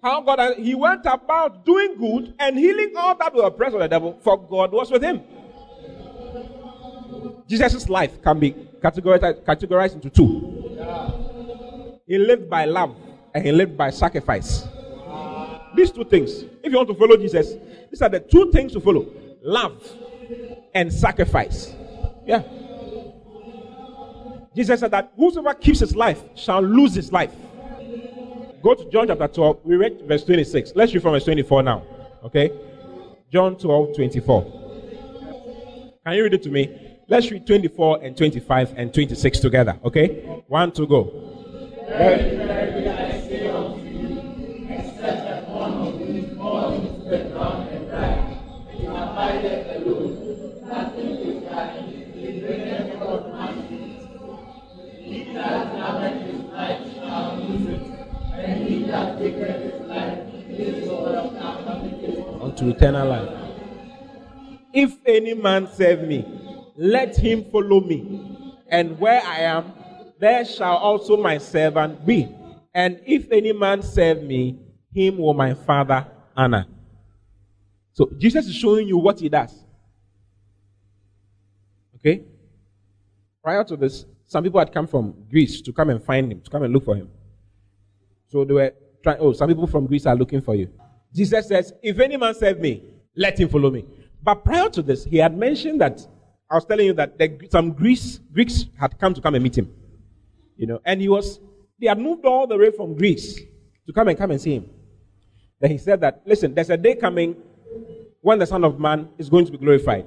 How 0.03 0.21
God 0.21 0.39
uh, 0.39 0.55
he 0.55 0.75
went 0.75 1.05
about 1.07 1.65
doing 1.65 1.97
good 1.99 2.35
and 2.39 2.57
healing 2.57 2.93
all 2.97 3.17
that 3.17 3.35
were 3.35 3.43
oppressed 3.45 3.75
of 3.75 3.81
the 3.81 3.89
devil, 3.89 4.19
for 4.23 4.39
God 4.39 4.73
was 4.73 4.91
with 4.91 5.03
him. 5.03 5.23
Jesus' 7.49 7.89
life 7.89 8.23
can 8.23 8.39
be 8.39 8.68
categorized, 8.81 9.45
categorized 9.45 9.95
into 9.95 10.11
two. 10.11 12.01
He 12.07 12.19
lived 12.19 12.49
by 12.49 12.65
love 12.65 12.97
and 13.35 13.45
he 13.45 13.53
lived 13.53 13.77
by 13.77 13.91
sacrifice. 13.91 14.67
These 15.75 15.93
two 15.93 16.05
things. 16.05 16.45
If 16.63 16.73
you 16.73 16.77
want 16.77 16.89
to 16.89 16.95
follow 16.95 17.17
Jesus, 17.17 17.55
these 17.91 18.03
are 18.03 18.09
the 18.09 18.21
two 18.21 18.51
things 18.53 18.73
to 18.73 18.81
follow 18.81 19.07
love 19.43 19.83
and 20.75 20.93
sacrifice. 20.93 21.75
Yeah. 22.27 22.43
Jesus 24.55 24.81
said 24.81 24.91
that 24.91 25.13
whosoever 25.17 25.55
keeps 25.55 25.81
his 25.81 25.95
life 25.95 26.23
shall 26.35 26.61
lose 26.61 26.95
his 26.95 27.13
life. 27.13 27.33
Go 28.63 28.75
to 28.75 28.91
John 28.91 29.07
chapter 29.07 29.29
12. 29.29 29.61
We 29.65 29.77
read 29.77 30.03
verse 30.07 30.25
26. 30.25 30.73
Let's 30.75 30.93
read 30.93 31.03
from 31.03 31.13
verse 31.13 31.25
24 31.25 31.63
now. 31.63 31.85
Okay? 32.25 32.51
John 33.33 33.57
12, 33.57 33.95
24. 33.95 34.43
Can 36.05 36.17
you 36.17 36.25
read 36.25 36.35
it 36.35 36.43
to 36.43 36.51
me? 36.51 36.88
Let's 37.11 37.31
read 37.31 37.47
24 37.47 38.05
and 38.05 38.15
25 38.15 38.75
and 38.77 38.93
26 38.93 39.41
together. 39.41 39.79
Okay? 39.83 40.43
One 40.47 40.73
to 40.73 40.87
go. 40.87 41.25
unto 62.43 62.69
eternal 62.69 63.09
life. 63.09 63.29
If 64.73 64.99
any 65.07 65.35
man 65.35 65.69
serve 65.73 66.07
me, 66.07 66.25
let 66.79 67.17
him 67.17 67.45
follow 67.51 67.81
me. 67.81 68.63
And 68.69 68.99
where 68.99 69.21
I 69.23 69.41
am, 69.41 69.73
there 70.21 70.45
shall 70.45 70.77
also 70.77 71.17
my 71.17 71.39
servant 71.39 72.07
be. 72.07 72.29
And 72.73 73.01
if 73.05 73.31
any 73.33 73.53
man 73.53 73.83
serve 73.83 74.23
me, 74.23 74.59
him 74.95 75.19
will 75.19 75.35
my 75.35 75.55
father 75.55 76.07
honor. 76.37 76.67
So 77.93 78.11
Jesus 78.17 78.47
is 78.47 78.55
showing 78.55 78.87
you 78.87 78.97
what 78.97 79.19
he 79.19 79.29
does. 79.29 79.53
Okay? 81.97 82.25
Prior 83.43 83.65
to 83.65 83.77
this, 83.77 84.07
some 84.27 84.45
people 84.45 84.61
had 84.61 84.73
come 84.73 84.87
from 84.87 85.15
Greece 85.29 85.61
to 85.63 85.73
come 85.73 85.91
and 85.91 86.03
find 86.03 86.31
him, 86.31 86.41
to 86.41 86.51
come 86.51 86.63
and 86.63 86.73
look 86.73 86.85
for 86.85 86.95
him. 86.95 87.09
So 88.29 88.45
they 88.45 88.55
were 88.55 88.73
trying, 89.03 89.19
oh, 89.19 89.33
some 89.33 89.49
people 89.49 89.67
from 89.67 89.87
Greece 89.87 90.07
are 90.07 90.15
looking 90.15 90.43
for 90.43 90.55
you. 90.55 90.71
Jesus 91.13 91.49
says, 91.49 91.73
If 91.83 91.99
any 91.99 92.17
man 92.17 92.35
serve 92.35 92.61
me, 92.61 92.85
let 93.17 93.41
him 93.41 93.49
follow 93.49 93.71
me. 93.71 93.85
But 94.23 94.45
prior 94.45 94.69
to 94.71 94.83
this, 94.83 95.05
he 95.05 95.17
had 95.17 95.37
mentioned 95.37 95.81
that 95.81 96.07
I 96.51 96.55
was 96.55 96.65
telling 96.65 96.87
you 96.87 96.93
that 96.95 97.19
the, 97.19 97.49
some 97.51 97.73
Greece, 97.73 98.21
Greeks 98.33 98.67
had 98.79 98.99
come 98.99 99.15
to 99.15 99.21
come 99.21 99.35
and 99.35 99.45
meet 99.45 99.59
him. 99.59 99.73
You 100.57 100.67
know, 100.67 100.81
and 100.85 101.01
he 101.01 101.09
was, 101.09 101.41
they 101.81 101.87
had 101.87 101.99
moved 101.99 102.25
all 102.25 102.47
the 102.47 102.57
way 102.57 102.71
from 102.71 102.95
Greece 102.95 103.39
to 103.87 103.93
come 103.93 104.09
and 104.09 104.19
come 104.19 104.31
and 104.31 104.41
see 104.41 104.55
him. 104.55 104.71
Then 105.61 105.71
he 105.71 105.79
said 105.79 106.01
that, 106.01 106.23
listen, 106.25 106.55
there's 106.55 106.71
a 106.71 106.77
day 106.77 106.95
coming 106.95 107.37
when 108.21 108.39
the 108.39 108.47
Son 108.47 108.65
of 108.65 108.79
Man 108.81 109.09
is 109.19 109.29
going 109.29 109.47
to 109.47 109.53
be 109.53 109.59
glorified. 109.59 110.07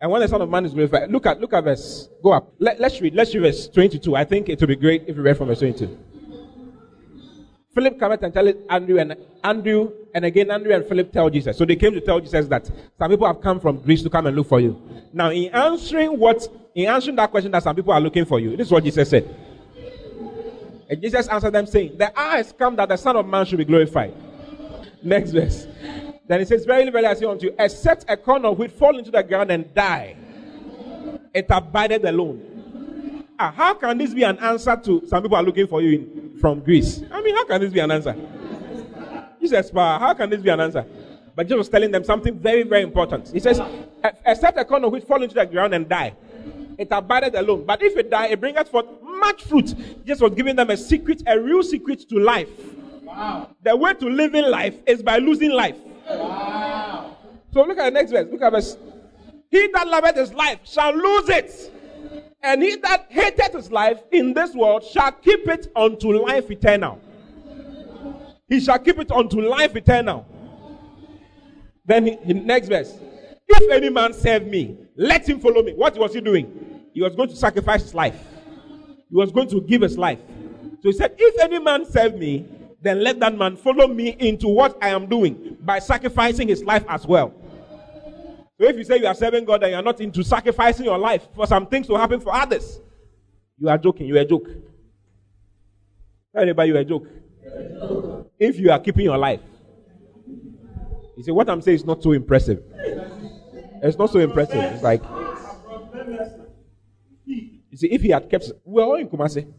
And 0.00 0.10
when 0.10 0.20
the 0.20 0.28
Son 0.28 0.40
of 0.42 0.50
Man 0.50 0.64
is 0.64 0.72
glorified, 0.72 1.10
look 1.10 1.26
at 1.26 1.40
look 1.40 1.52
at 1.52 1.62
verse. 1.62 2.08
Go 2.22 2.32
up. 2.32 2.52
Let, 2.58 2.80
us 2.80 3.00
read. 3.00 3.14
Let's 3.14 3.32
read 3.34 3.42
verse 3.42 3.68
22. 3.68 4.16
I 4.16 4.24
think 4.24 4.48
it 4.48 4.58
would 4.60 4.68
be 4.68 4.76
great 4.76 5.04
if 5.06 5.16
we 5.16 5.22
read 5.22 5.36
from 5.36 5.46
verse 5.46 5.60
22. 5.60 5.96
Philip 7.74 7.98
comes 7.98 8.18
and 8.22 8.34
tells 8.34 8.54
Andrew 8.68 8.98
and 8.98 9.16
Andrew 9.42 9.92
and 10.14 10.24
again 10.24 10.50
Andrew 10.50 10.74
and 10.74 10.84
Philip 10.86 11.10
tell 11.10 11.30
Jesus. 11.30 11.56
So 11.56 11.64
they 11.64 11.76
came 11.76 11.92
to 11.94 12.00
tell 12.00 12.20
Jesus 12.20 12.46
that 12.48 12.66
some 12.98 13.10
people 13.10 13.26
have 13.26 13.40
come 13.40 13.58
from 13.60 13.78
Greece 13.78 14.02
to 14.02 14.10
come 14.10 14.26
and 14.26 14.36
look 14.36 14.48
for 14.48 14.60
you. 14.60 14.80
Now, 15.12 15.30
in 15.30 15.50
answering 15.54 16.18
what 16.18 16.46
in 16.74 16.88
answering 16.88 17.16
that 17.16 17.30
question 17.30 17.50
that 17.52 17.62
some 17.62 17.74
people 17.74 17.92
are 17.92 18.00
looking 18.00 18.24
for 18.24 18.40
you, 18.40 18.56
this 18.56 18.66
is 18.68 18.72
what 18.72 18.84
Jesus 18.84 19.08
said. 19.08 19.34
And 20.88 21.00
Jesus 21.00 21.26
answered 21.28 21.52
them 21.52 21.66
saying, 21.66 21.96
The 21.96 22.18
hour 22.18 22.36
has 22.36 22.52
come 22.52 22.76
that 22.76 22.88
the 22.90 22.96
Son 22.96 23.16
of 23.16 23.26
Man 23.26 23.46
should 23.46 23.58
be 23.58 23.64
glorified. 23.64 24.14
Next 25.02 25.30
verse. 25.30 25.66
Then 26.26 26.40
he 26.40 26.44
says, 26.44 26.66
Very, 26.66 26.90
very 26.90 27.06
I 27.06 27.14
say 27.14 27.24
unto 27.24 27.46
you, 27.46 27.54
except 27.58 28.04
a 28.08 28.16
corn 28.16 28.44
of 28.44 28.58
wheat 28.58 28.72
fall 28.72 28.98
into 28.98 29.10
the 29.10 29.22
ground 29.22 29.50
and 29.50 29.72
die, 29.74 30.16
it 31.32 31.46
abided 31.48 32.04
alone. 32.04 33.24
Ah, 33.38 33.50
how 33.50 33.74
can 33.74 33.96
this 33.96 34.12
be 34.12 34.22
an 34.22 34.38
answer 34.38 34.76
to 34.84 35.02
some 35.06 35.22
people 35.22 35.36
are 35.36 35.42
looking 35.42 35.66
for 35.66 35.80
you 35.80 35.98
in, 35.98 36.31
from 36.42 36.60
Greece? 36.60 37.02
I 37.10 37.22
mean, 37.22 37.34
how 37.36 37.46
can 37.46 37.60
this 37.60 37.72
be 37.72 37.78
an 37.78 37.90
answer? 37.92 38.14
He 39.40 39.46
says, 39.46 39.70
How 39.74 40.12
can 40.12 40.28
this 40.28 40.42
be 40.42 40.50
an 40.50 40.60
answer? 40.60 40.84
But 41.34 41.46
Jesus 41.46 41.56
was 41.56 41.68
telling 41.70 41.90
them 41.90 42.04
something 42.04 42.38
very, 42.38 42.64
very 42.64 42.82
important. 42.82 43.28
He 43.28 43.40
says, 43.40 43.62
Except 44.26 44.58
a 44.58 44.64
corn 44.64 44.90
which 44.90 45.04
fall 45.04 45.22
into 45.22 45.36
the 45.36 45.46
ground 45.46 45.72
and 45.72 45.88
die, 45.88 46.14
it 46.76 46.88
abided 46.90 47.36
alone. 47.36 47.64
But 47.64 47.82
if 47.82 47.96
it 47.96 48.10
die, 48.10 48.26
it 48.26 48.40
bringeth 48.40 48.68
forth 48.68 48.86
much 49.02 49.44
fruit. 49.44 49.74
Jesus 50.04 50.20
was 50.20 50.34
giving 50.34 50.56
them 50.56 50.68
a 50.68 50.76
secret, 50.76 51.22
a 51.26 51.38
real 51.38 51.62
secret 51.62 52.08
to 52.08 52.18
life. 52.18 52.48
Wow. 53.02 53.48
The 53.62 53.76
way 53.76 53.94
to 53.94 54.08
living 54.08 54.44
life 54.44 54.74
is 54.86 55.02
by 55.02 55.18
losing 55.18 55.52
life. 55.52 55.76
Wow. 56.10 57.16
So 57.52 57.62
look 57.62 57.78
at 57.78 57.84
the 57.84 57.90
next 57.92 58.10
verse. 58.10 58.26
Look 58.30 58.42
at 58.42 58.50
verse. 58.50 58.76
He 59.48 59.68
that 59.68 59.86
loveth 59.86 60.16
his 60.16 60.34
life 60.34 60.58
shall 60.64 60.92
lose 60.92 61.28
it. 61.28 61.72
And 62.42 62.62
he 62.62 62.76
that 62.76 63.06
hateth 63.08 63.54
his 63.54 63.70
life 63.70 64.02
in 64.10 64.34
this 64.34 64.54
world 64.54 64.84
shall 64.84 65.12
keep 65.12 65.46
it 65.48 65.70
unto 65.76 66.12
life 66.24 66.50
eternal. 66.50 67.00
He 68.48 68.60
shall 68.60 68.78
keep 68.78 68.98
it 68.98 69.10
unto 69.12 69.40
life 69.40 69.76
eternal. 69.76 70.26
Then 71.84 72.06
he, 72.06 72.16
he, 72.24 72.32
next 72.34 72.68
verse. 72.68 72.94
If 73.48 73.70
any 73.70 73.90
man 73.90 74.12
serve 74.12 74.46
me, 74.46 74.76
let 74.96 75.28
him 75.28 75.40
follow 75.40 75.62
me. 75.62 75.72
What 75.74 75.96
was 75.96 76.14
he 76.14 76.20
doing? 76.20 76.80
He 76.92 77.00
was 77.00 77.14
going 77.14 77.28
to 77.28 77.36
sacrifice 77.36 77.82
his 77.82 77.94
life. 77.94 78.18
He 79.08 79.16
was 79.16 79.30
going 79.30 79.48
to 79.48 79.60
give 79.60 79.82
his 79.82 79.96
life. 79.96 80.18
So 80.82 80.88
he 80.88 80.92
said, 80.92 81.14
If 81.18 81.40
any 81.40 81.58
man 81.58 81.84
serve 81.84 82.16
me, 82.16 82.46
then 82.80 83.04
let 83.04 83.20
that 83.20 83.36
man 83.36 83.56
follow 83.56 83.86
me 83.86 84.16
into 84.18 84.48
what 84.48 84.76
I 84.82 84.88
am 84.88 85.06
doing 85.06 85.56
by 85.60 85.78
sacrificing 85.78 86.48
his 86.48 86.64
life 86.64 86.84
as 86.88 87.06
well. 87.06 87.32
If 88.64 88.76
you 88.76 88.84
say 88.84 88.98
you 88.98 89.06
are 89.06 89.14
serving 89.14 89.44
God 89.44 89.62
and 89.62 89.72
you 89.72 89.76
are 89.76 89.82
not 89.82 90.00
into 90.00 90.22
sacrificing 90.22 90.84
your 90.84 90.98
life 90.98 91.26
for 91.34 91.46
some 91.46 91.66
things 91.66 91.86
to 91.88 91.96
happen 91.96 92.20
for 92.20 92.34
others, 92.34 92.80
you 93.58 93.68
are 93.68 93.78
joking. 93.78 94.06
You 94.06 94.16
are 94.16 94.20
a 94.20 94.24
joke. 94.24 94.46
Tell 96.34 96.42
anybody 96.42 96.68
you 96.68 96.76
are 96.76 96.80
a 96.80 96.84
joke. 96.84 97.06
If 98.38 98.58
you 98.58 98.70
are 98.70 98.78
keeping 98.78 99.04
your 99.04 99.18
life. 99.18 99.40
You 101.16 101.22
see, 101.22 101.30
what 101.30 101.48
I'm 101.48 101.60
saying 101.60 101.76
is 101.76 101.84
not 101.84 102.02
so 102.02 102.12
impressive. 102.12 102.62
It's 103.82 103.98
not 103.98 104.10
so 104.10 104.18
impressive. 104.18 104.56
It's 104.56 104.82
like, 104.82 105.02
you 107.26 107.76
see, 107.76 107.88
if 107.88 108.02
he 108.02 108.10
had 108.10 108.30
kept, 108.30 108.50
we 108.64 108.82
are 108.82 108.86
all 108.86 108.94
in 108.96 109.08
Kumasi. 109.08 109.52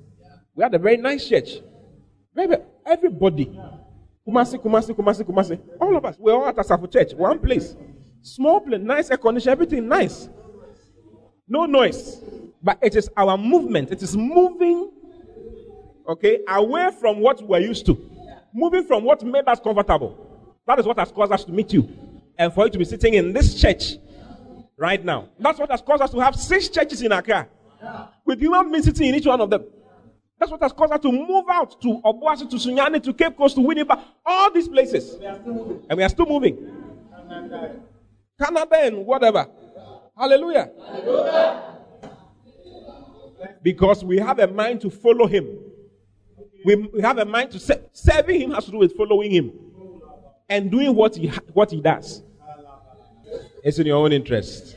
We 0.56 0.64
had 0.64 0.74
a 0.74 0.80
very 0.80 0.98
nice 0.98 1.28
church. 1.28 1.60
Very, 2.34 2.58
Everybody. 2.86 3.46
Kumasi, 4.28 4.62
Kumasi, 4.62 4.96
Kumasi, 4.96 5.24
Kumasi. 5.24 5.60
All 5.80 5.96
of 5.96 6.06
us. 6.06 6.16
We're 6.18 6.34
all 6.34 6.48
at 6.48 6.56
Asafo 6.56 6.92
Church. 6.92 7.14
One 7.14 7.40
place. 7.40 7.76
Small 8.24 8.62
plane, 8.62 8.86
nice 8.86 9.12
air 9.12 9.18
condition, 9.18 9.52
everything 9.52 9.88
nice. 9.88 10.30
No 11.48 11.66
noise. 11.66 12.22
But 12.62 12.80
it 12.82 12.96
is 12.96 13.10
our 13.18 13.38
movement. 13.38 13.92
It 13.92 14.02
is 14.02 14.16
moving, 14.16 14.90
okay, 16.08 16.40
away 16.48 16.90
from 17.00 17.20
what 17.20 17.46
we're 17.46 17.60
used 17.60 17.86
to. 17.88 18.10
Moving 18.54 18.86
from 18.86 19.04
what 19.04 19.22
made 19.24 19.46
us 19.48 19.60
comfortable. 19.60 20.18
That 20.66 20.80
is 20.80 20.86
what 20.86 20.98
has 20.98 21.12
caused 21.12 21.34
us 21.34 21.44
to 21.44 21.52
meet 21.52 21.74
you. 21.74 21.90
And 22.38 22.54
for 22.54 22.64
you 22.66 22.72
to 22.72 22.78
be 22.78 22.86
sitting 22.86 23.14
in 23.16 23.34
this 23.34 23.60
church 23.60 23.98
right 24.78 25.04
now. 25.04 25.28
That's 25.38 25.60
what 25.60 25.70
has 25.70 25.82
caused 25.82 26.02
us 26.02 26.12
to 26.12 26.20
have 26.20 26.36
six 26.36 26.70
churches 26.70 27.02
in 27.02 27.12
Accra. 27.12 27.48
With 28.26 28.40
human 28.40 28.72
beings 28.72 28.86
sitting 28.86 29.08
in 29.10 29.16
each 29.16 29.26
one 29.26 29.42
of 29.42 29.50
them. 29.50 29.66
That's 30.40 30.50
what 30.50 30.62
has 30.62 30.72
caused 30.72 30.94
us 30.94 31.02
to 31.02 31.12
move 31.12 31.46
out 31.50 31.82
to 31.82 32.02
Obuasi, 32.06 32.50
to 32.50 32.56
Sunyani, 32.56 33.04
to 33.04 33.14
Cape 33.14 33.36
Coast, 33.36 33.56
to 33.56 33.62
Winnipeg, 33.62 34.00
all 34.26 34.52
these 34.52 34.70
places. 34.70 35.16
And 35.16 35.98
we 35.98 36.04
are 36.04 36.10
still 36.10 36.26
moving. 36.26 36.58
Canada, 38.40 38.78
and 38.82 39.06
whatever. 39.06 39.48
Hallelujah. 40.18 40.72
Hallelujah. 40.80 41.78
Because 43.62 44.04
we 44.04 44.18
have 44.18 44.40
a 44.40 44.48
mind 44.48 44.82
to 44.82 44.90
follow 44.90 45.28
him. 45.28 45.48
We, 46.66 46.76
we 46.76 47.02
have 47.02 47.18
a 47.18 47.26
mind 47.26 47.52
to 47.52 47.60
serve. 47.60 47.86
Serving 47.92 48.42
him 48.42 48.52
has 48.52 48.66
to 48.66 48.72
do 48.72 48.78
with 48.78 48.96
following 48.96 49.32
him 49.32 49.52
and 50.50 50.72
doing 50.72 50.96
what 50.96 51.16
he, 51.16 51.28
what 51.54 51.72
he 51.72 51.82
does. 51.82 52.24
It's 53.64 53.80
in 53.80 53.88
your 53.88 53.98
own 53.98 54.12
interest. 54.12 54.76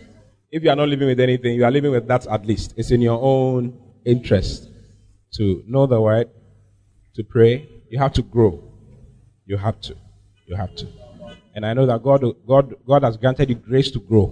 If 0.51 0.63
you 0.63 0.71
are 0.71 0.77
not 0.77 0.89
living 0.89 1.09
with 1.09 1.21
anything, 1.21 1.55
you 1.55 1.65
are 1.65 1.71
living 1.71 1.91
with 1.91 2.07
that 2.09 2.27
at 2.27 2.47
least. 2.47 2.75
It's 2.77 2.91
in 2.91 3.01
your 3.01 3.21
own 3.21 3.79
interest 4.05 4.71
to 5.35 5.63
know 5.67 5.87
the 5.87 6.01
word, 6.01 6.31
to 7.15 7.25
pray, 7.25 7.69
you 7.91 7.99
have 7.99 8.13
to 8.15 8.23
grow. 8.23 8.63
You 9.45 9.57
have 9.57 9.81
to. 9.83 9.97
You 10.47 10.57
have 10.57 10.75
to. 10.77 10.87
And 11.57 11.67
I 11.67 11.73
know 11.73 11.87
that 11.87 12.01
God, 12.03 12.23
God, 12.47 12.75
God 12.87 13.03
has 13.03 13.17
granted 13.17 13.49
you 13.49 13.57
grace 13.57 13.91
to 13.91 13.99
grow 13.99 14.31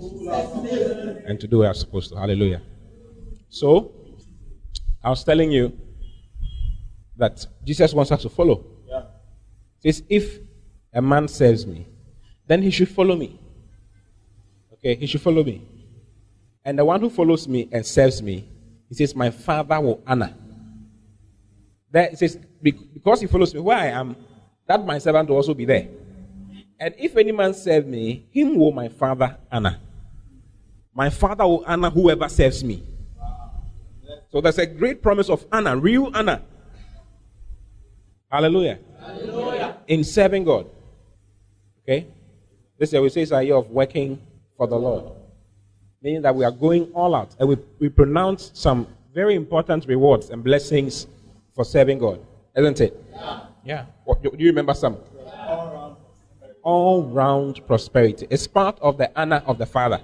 and 1.26 1.40
to 1.40 1.48
do 1.48 1.58
what 1.58 1.64
you're 1.64 1.74
supposed 1.74 2.10
to. 2.10 2.16
Hallelujah. 2.16 2.62
So, 3.48 3.92
I 5.02 5.10
was 5.10 5.24
telling 5.24 5.50
you 5.50 5.76
that 7.16 7.44
Jesus 7.64 7.92
wants 7.92 8.12
us 8.12 8.22
to 8.22 8.28
follow. 8.28 8.64
Yeah. 8.86 9.02
He 9.82 9.90
says, 9.90 10.04
if 10.08 10.38
a 10.92 11.02
man 11.02 11.26
serves 11.26 11.66
me, 11.66 11.86
then 12.46 12.62
he 12.62 12.70
should 12.70 12.88
follow 12.88 13.16
me. 13.16 13.40
Okay, 14.74 14.94
he 14.94 15.06
should 15.06 15.22
follow 15.22 15.42
me. 15.42 15.66
And 16.64 16.78
the 16.78 16.84
one 16.84 17.00
who 17.00 17.10
follows 17.10 17.48
me 17.48 17.68
and 17.72 17.84
serves 17.84 18.22
me, 18.22 18.48
he 18.88 18.94
says, 18.94 19.16
My 19.16 19.30
father 19.30 19.80
will 19.80 20.00
honor 20.06 20.34
there 21.94 22.08
it 22.10 22.18
says, 22.18 22.36
Because 22.60 23.20
he 23.20 23.28
follows 23.28 23.54
me 23.54 23.60
where 23.60 23.78
I 23.78 23.86
am, 23.86 24.16
that 24.66 24.84
my 24.84 24.98
servant 24.98 25.28
will 25.28 25.36
also 25.36 25.54
be 25.54 25.64
there. 25.64 25.88
And 26.78 26.94
if 26.98 27.16
any 27.16 27.32
man 27.32 27.54
serve 27.54 27.86
me, 27.86 28.26
him 28.30 28.56
will 28.56 28.72
my 28.72 28.88
father 28.88 29.36
honor. 29.50 29.78
My 30.94 31.10
father 31.10 31.44
will 31.44 31.64
honor 31.66 31.90
whoever 31.90 32.28
serves 32.28 32.62
me. 32.62 32.82
So 34.30 34.40
there's 34.40 34.58
a 34.58 34.66
great 34.66 35.02
promise 35.02 35.28
of 35.28 35.44
honor, 35.52 35.76
real 35.76 36.10
honor. 36.14 36.42
Hallelujah. 38.30 38.78
Hallelujah. 39.00 39.78
In 39.86 40.02
serving 40.02 40.44
God. 40.44 40.66
Okay? 41.82 42.06
This 42.78 42.92
year 42.92 43.00
we 43.00 43.08
say 43.08 43.22
it's 43.22 43.30
a 43.30 43.42
year 43.42 43.54
of 43.54 43.70
working 43.70 44.20
for 44.56 44.66
the 44.66 44.76
Lord. 44.76 45.12
Meaning 46.02 46.22
that 46.22 46.34
we 46.34 46.44
are 46.44 46.50
going 46.50 46.90
all 46.92 47.14
out. 47.14 47.34
And 47.38 47.48
we, 47.48 47.56
we 47.78 47.88
pronounce 47.88 48.50
some 48.54 48.88
very 49.14 49.36
important 49.36 49.86
rewards 49.86 50.30
and 50.30 50.42
blessings 50.42 51.06
for 51.54 51.64
serving 51.64 51.98
God, 51.98 52.20
isn't 52.56 52.80
it? 52.80 53.04
Yeah. 53.12 53.40
yeah. 53.64 53.86
What, 54.04 54.22
do 54.22 54.30
you 54.36 54.48
remember 54.48 54.74
some? 54.74 54.96
All 56.64 57.04
round 57.04 57.64
prosperity. 57.66 58.26
It's 58.30 58.46
part 58.46 58.78
of 58.80 58.96
the 58.96 59.10
honor 59.14 59.42
of 59.46 59.58
the 59.58 59.66
Father. 59.66 60.00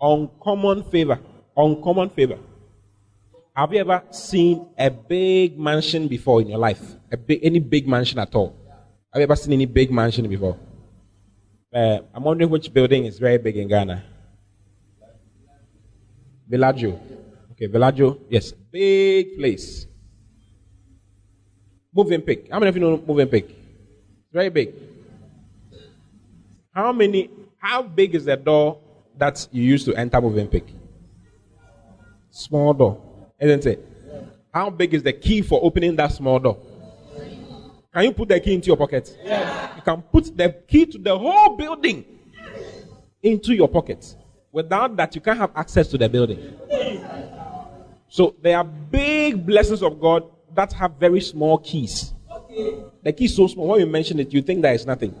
Uncommon 0.00 0.82
favor. 0.84 1.18
Uncommon 1.56 2.08
favor. 2.10 2.38
Have 3.54 3.72
you 3.72 3.80
ever 3.80 4.02
seen 4.10 4.66
a 4.76 4.90
big 4.90 5.58
mansion 5.58 6.08
before 6.08 6.40
in 6.40 6.48
your 6.48 6.58
life? 6.58 6.82
Big, 7.26 7.40
any 7.42 7.60
big 7.60 7.86
mansion 7.86 8.18
at 8.18 8.34
all? 8.34 8.56
Have 9.12 9.20
you 9.20 9.24
ever 9.24 9.36
seen 9.36 9.52
any 9.52 9.66
big 9.66 9.92
mansion 9.92 10.26
before? 10.28 10.58
Uh, 11.72 11.98
I'm 12.12 12.24
wondering 12.24 12.50
which 12.50 12.72
building 12.72 13.04
is 13.04 13.18
very 13.18 13.38
big 13.38 13.56
in 13.56 13.68
Ghana. 13.68 14.02
Bellagio. 16.48 16.98
Okay, 17.52 17.66
Bellagio. 17.66 18.18
Yes, 18.28 18.52
big 18.52 19.36
place. 19.38 19.86
Movenpick. 21.96 22.50
How 22.50 22.58
many 22.58 22.68
of 22.68 22.76
you 22.76 22.80
know 22.80 23.02
moving 23.06 23.28
Movenpick? 23.28 23.54
Very 24.32 24.48
big. 24.48 24.74
How 26.72 26.92
many, 26.92 27.30
how 27.58 27.82
big 27.82 28.14
is 28.14 28.24
the 28.24 28.36
door 28.36 28.80
that 29.16 29.46
you 29.52 29.62
use 29.62 29.84
to 29.84 29.94
enter 29.94 30.20
Movenpick? 30.20 30.64
Small 32.30 32.74
door, 32.74 33.00
isn't 33.38 33.66
it? 33.66 33.88
How 34.52 34.70
big 34.70 34.92
is 34.92 35.02
the 35.02 35.12
key 35.12 35.40
for 35.42 35.60
opening 35.62 35.94
that 35.96 36.12
small 36.12 36.38
door? 36.40 36.58
Can 37.92 38.04
you 38.04 38.12
put 38.12 38.28
the 38.28 38.40
key 38.40 38.54
into 38.54 38.66
your 38.66 38.76
pocket? 38.76 39.16
Yes. 39.22 39.76
You 39.76 39.82
can 39.82 40.02
put 40.02 40.36
the 40.36 40.50
key 40.66 40.86
to 40.86 40.98
the 40.98 41.16
whole 41.16 41.56
building 41.56 42.04
into 43.22 43.54
your 43.54 43.68
pocket. 43.68 44.16
Without 44.50 44.96
that, 44.96 45.14
you 45.14 45.20
can't 45.20 45.38
have 45.38 45.52
access 45.54 45.88
to 45.88 45.98
the 45.98 46.08
building. 46.08 46.54
So 48.08 48.34
there 48.42 48.58
are 48.58 48.64
big 48.64 49.46
blessings 49.46 49.82
of 49.82 50.00
God 50.00 50.24
that 50.54 50.72
have 50.72 50.96
very 50.96 51.20
small 51.20 51.58
keys. 51.58 52.12
The 53.02 53.12
key 53.12 53.26
is 53.26 53.36
so 53.36 53.46
small. 53.46 53.68
When 53.68 53.80
you 53.80 53.86
mention 53.86 54.18
it, 54.20 54.32
you 54.32 54.42
think 54.42 54.62
there 54.62 54.74
is 54.74 54.86
nothing. 54.86 55.14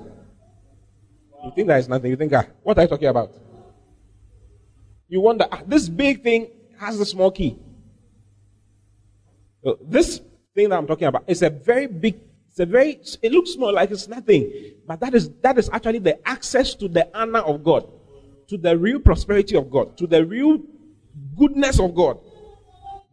You 1.44 1.52
think 1.54 1.68
there 1.68 1.78
is 1.78 1.88
nothing. 1.88 2.10
You 2.10 2.16
think, 2.16 2.32
ah, 2.32 2.46
what 2.62 2.78
are 2.78 2.82
you 2.82 2.88
talking 2.88 3.08
about? 3.08 3.32
You 5.08 5.20
wonder, 5.20 5.46
ah, 5.50 5.62
this 5.66 5.88
big 5.88 6.22
thing 6.22 6.48
has 6.78 6.98
a 6.98 7.04
small 7.04 7.30
key. 7.30 7.58
So 9.62 9.78
this 9.82 10.20
thing 10.54 10.68
that 10.68 10.78
I'm 10.78 10.86
talking 10.86 11.06
about 11.06 11.24
is 11.26 11.42
a 11.42 11.50
very 11.50 11.86
big, 11.86 12.20
it's 12.48 12.60
a 12.60 12.66
very, 12.66 13.00
it 13.22 13.32
looks 13.32 13.52
small 13.52 13.72
like 13.72 13.90
it's 13.90 14.08
nothing, 14.08 14.74
but 14.86 15.00
that 15.00 15.14
is, 15.14 15.30
that 15.42 15.58
is 15.58 15.68
actually 15.72 15.98
the 15.98 16.26
access 16.28 16.74
to 16.76 16.88
the 16.88 17.08
honor 17.16 17.40
of 17.40 17.64
God, 17.64 17.88
to 18.48 18.56
the 18.56 18.76
real 18.76 19.00
prosperity 19.00 19.56
of 19.56 19.70
God, 19.70 19.96
to 19.98 20.06
the 20.06 20.24
real 20.24 20.58
goodness 21.36 21.80
of 21.80 21.94
God 21.94 22.18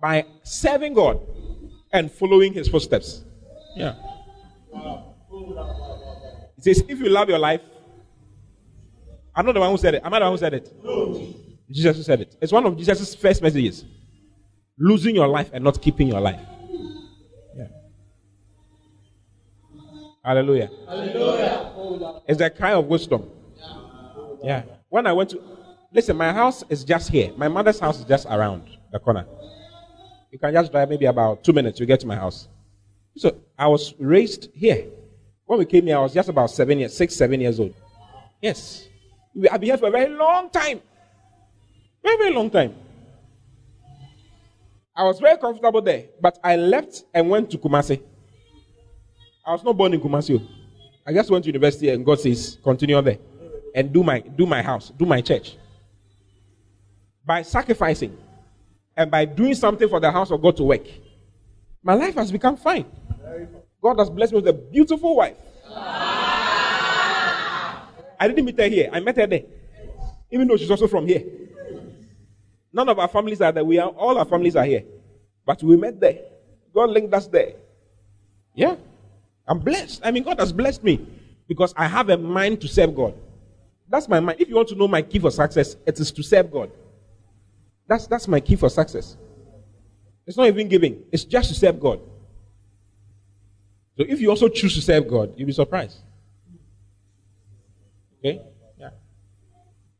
by 0.01 0.25
serving 0.43 0.93
God 0.93 1.19
and 1.93 2.11
following 2.11 2.53
his 2.53 2.67
footsteps. 2.67 3.23
Yeah. 3.75 3.95
It 6.57 6.63
says, 6.63 6.83
if 6.87 6.99
you 6.99 7.09
love 7.09 7.29
your 7.29 7.39
life, 7.39 7.61
I'm 9.35 9.45
not 9.45 9.53
the 9.53 9.59
one 9.59 9.71
who 9.71 9.77
said 9.77 9.95
it. 9.95 10.03
Am 10.03 10.13
I 10.13 10.19
the 10.19 10.25
one 10.25 10.33
who 10.33 10.37
said 10.37 10.53
it? 10.53 10.73
No. 10.83 11.33
Jesus 11.69 11.97
who 11.97 12.03
said 12.03 12.21
it. 12.21 12.35
It's 12.41 12.51
one 12.51 12.65
of 12.65 12.77
Jesus' 12.77 13.15
first 13.15 13.41
messages. 13.41 13.85
Losing 14.77 15.15
your 15.15 15.27
life 15.27 15.49
and 15.53 15.63
not 15.63 15.81
keeping 15.81 16.07
your 16.07 16.19
life. 16.19 16.39
Yeah. 17.55 17.67
Hallelujah. 20.23 20.69
Hallelujah. 20.87 22.21
It's 22.27 22.41
a 22.41 22.49
cry 22.49 22.73
of 22.73 22.85
wisdom. 22.87 23.29
Yeah. 24.43 24.63
When 24.89 25.07
I 25.07 25.13
went 25.13 25.29
to 25.31 25.41
listen, 25.93 26.17
my 26.17 26.33
house 26.33 26.63
is 26.69 26.83
just 26.83 27.09
here. 27.09 27.31
My 27.37 27.47
mother's 27.47 27.79
house 27.79 27.99
is 27.99 28.05
just 28.05 28.25
around 28.25 28.63
the 28.91 28.99
corner. 28.99 29.25
You 30.31 30.39
can 30.39 30.53
just 30.53 30.71
drive 30.71 30.89
maybe 30.89 31.05
about 31.05 31.43
two 31.43 31.53
minutes, 31.53 31.79
you 31.79 31.85
get 31.85 31.99
to 31.99 32.07
my 32.07 32.15
house. 32.15 32.47
So 33.17 33.35
I 33.59 33.67
was 33.67 33.93
raised 33.99 34.49
here. 34.53 34.85
When 35.45 35.59
we 35.59 35.65
came 35.65 35.85
here, 35.85 35.97
I 35.97 35.99
was 35.99 36.13
just 36.13 36.29
about 36.29 36.49
seven 36.49 36.79
years, 36.79 36.95
six, 36.95 37.15
seven 37.15 37.41
years 37.41 37.59
old. 37.59 37.73
Yes. 38.41 38.87
I've 39.51 39.59
been 39.59 39.69
here 39.69 39.77
for 39.77 39.89
a 39.89 39.91
very 39.91 40.09
long 40.15 40.49
time. 40.49 40.81
Very, 42.01 42.17
very 42.17 42.33
long 42.33 42.49
time. 42.49 42.73
I 44.95 45.03
was 45.03 45.19
very 45.19 45.37
comfortable 45.37 45.81
there, 45.81 46.05
but 46.21 46.39
I 46.43 46.55
left 46.55 47.03
and 47.13 47.29
went 47.29 47.49
to 47.51 47.57
Kumasi. 47.57 48.01
I 49.45 49.51
was 49.51 49.63
not 49.63 49.75
born 49.75 49.93
in 49.93 49.99
Kumasi. 49.99 50.45
I 51.05 51.13
just 51.13 51.29
went 51.29 51.43
to 51.43 51.49
university 51.49 51.89
and 51.89 52.05
God 52.05 52.19
says, 52.19 52.57
continue 52.63 52.95
on 52.95 53.03
there 53.03 53.17
and 53.75 53.91
do 53.91 54.03
my 54.03 54.19
do 54.19 54.45
my 54.45 54.61
house, 54.61 54.91
do 54.97 55.05
my 55.05 55.21
church. 55.21 55.57
By 57.25 57.41
sacrificing 57.41 58.17
and 58.95 59.09
by 59.09 59.25
doing 59.25 59.55
something 59.55 59.87
for 59.87 59.99
the 59.99 60.11
house 60.11 60.31
of 60.31 60.41
God 60.41 60.57
to 60.57 60.63
work, 60.63 60.85
my 61.83 61.93
life 61.93 62.15
has 62.15 62.31
become 62.31 62.57
fine. 62.57 62.85
God 63.81 63.97
has 63.99 64.09
blessed 64.09 64.33
me 64.33 64.39
with 64.39 64.47
a 64.47 64.53
beautiful 64.53 65.15
wife. 65.15 65.37
I 68.19 68.27
didn't 68.27 68.45
meet 68.45 68.59
her 68.59 68.67
here. 68.67 68.89
I 68.93 68.99
met 68.99 69.15
her 69.17 69.25
there. 69.25 69.43
Even 70.29 70.47
though 70.47 70.57
she's 70.57 70.69
also 70.69 70.87
from 70.87 71.07
here. 71.07 71.23
None 72.71 72.87
of 72.87 72.99
our 72.99 73.07
families 73.07 73.41
are 73.41 73.51
there. 73.51 73.65
We 73.65 73.79
are 73.79 73.89
all 73.89 74.17
our 74.17 74.25
families 74.25 74.55
are 74.55 74.63
here. 74.63 74.83
But 75.45 75.63
we 75.63 75.75
met 75.75 75.99
there. 75.99 76.19
God 76.73 76.91
linked 76.91 77.13
us 77.13 77.27
there. 77.27 77.53
Yeah. 78.53 78.75
I'm 79.47 79.59
blessed. 79.59 80.01
I 80.03 80.11
mean, 80.11 80.23
God 80.23 80.39
has 80.39 80.53
blessed 80.53 80.83
me 80.83 81.05
because 81.47 81.73
I 81.75 81.87
have 81.87 82.09
a 82.09 82.17
mind 82.17 82.61
to 82.61 82.67
serve 82.67 82.95
God. 82.95 83.15
That's 83.89 84.07
my 84.07 84.19
mind. 84.19 84.39
If 84.39 84.47
you 84.47 84.55
want 84.55 84.69
to 84.69 84.75
know 84.75 84.87
my 84.87 85.01
key 85.01 85.19
for 85.19 85.31
success, 85.31 85.75
it 85.85 85.99
is 85.99 86.11
to 86.11 86.23
serve 86.23 86.51
God. 86.51 86.71
That's, 87.91 88.07
that's 88.07 88.25
my 88.25 88.39
key 88.39 88.55
for 88.55 88.69
success. 88.69 89.17
It's 90.25 90.37
not 90.37 90.47
even 90.47 90.69
giving, 90.69 91.03
it's 91.11 91.25
just 91.25 91.49
to 91.49 91.55
serve 91.55 91.77
God. 91.77 91.99
So 93.97 94.05
if 94.07 94.21
you 94.21 94.29
also 94.29 94.47
choose 94.47 94.75
to 94.75 94.81
serve 94.81 95.09
God, 95.09 95.33
you'll 95.35 95.47
be 95.47 95.51
surprised. 95.51 95.97
Okay? 98.19 98.41
Yeah. 98.79 98.91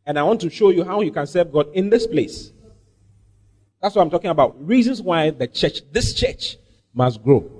And 0.05 0.17
I 0.17 0.23
want 0.23 0.39
to 0.39 0.49
show 0.49 0.69
you 0.69 0.85
how 0.85 1.01
you 1.01 1.11
can 1.11 1.27
serve 1.27 1.51
God 1.51 1.67
in 1.73 1.89
this 1.89 2.07
place. 2.07 2.53
That's 3.81 3.93
what 3.93 4.03
I'm 4.03 4.09
talking 4.09 4.29
about. 4.29 4.65
Reasons 4.65 5.01
why 5.01 5.31
the 5.31 5.47
church, 5.47 5.81
this 5.91 6.13
church, 6.13 6.55
must 6.93 7.21
grow. 7.21 7.51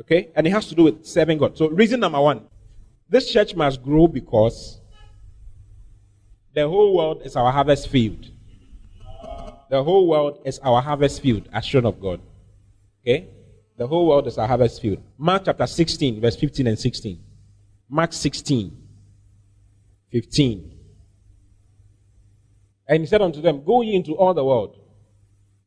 Okay? 0.00 0.30
And 0.34 0.44
it 0.44 0.50
has 0.50 0.66
to 0.70 0.74
do 0.74 0.82
with 0.82 1.06
serving 1.06 1.38
God. 1.38 1.56
So, 1.56 1.68
reason 1.68 2.00
number 2.00 2.20
one 2.20 2.48
this 3.08 3.30
church 3.30 3.54
must 3.54 3.80
grow 3.80 4.08
because 4.08 4.80
the 6.52 6.66
whole 6.66 6.96
world 6.96 7.22
is 7.24 7.36
our 7.36 7.52
harvest 7.52 7.86
field. 7.86 8.26
The 9.70 9.82
whole 9.84 10.08
world 10.08 10.42
is 10.44 10.58
our 10.58 10.82
harvest 10.82 11.22
field, 11.22 11.48
as 11.52 11.64
shown 11.64 11.86
of 11.86 12.00
God. 12.00 12.20
Okay? 13.02 13.28
The 13.78 13.86
whole 13.86 14.08
world 14.08 14.26
is 14.26 14.36
our 14.36 14.48
harvest 14.48 14.82
field. 14.82 15.00
Mark 15.16 15.44
chapter 15.44 15.66
16, 15.66 16.20
verse 16.20 16.34
15 16.34 16.66
and 16.66 16.78
16. 16.78 17.18
Mark 17.88 18.12
16, 18.12 18.76
15. 20.10 20.72
And 22.88 23.00
he 23.00 23.06
said 23.06 23.22
unto 23.22 23.40
them, 23.40 23.62
Go 23.64 23.82
ye 23.82 23.94
into 23.94 24.14
all 24.14 24.34
the 24.34 24.44
world. 24.44 24.76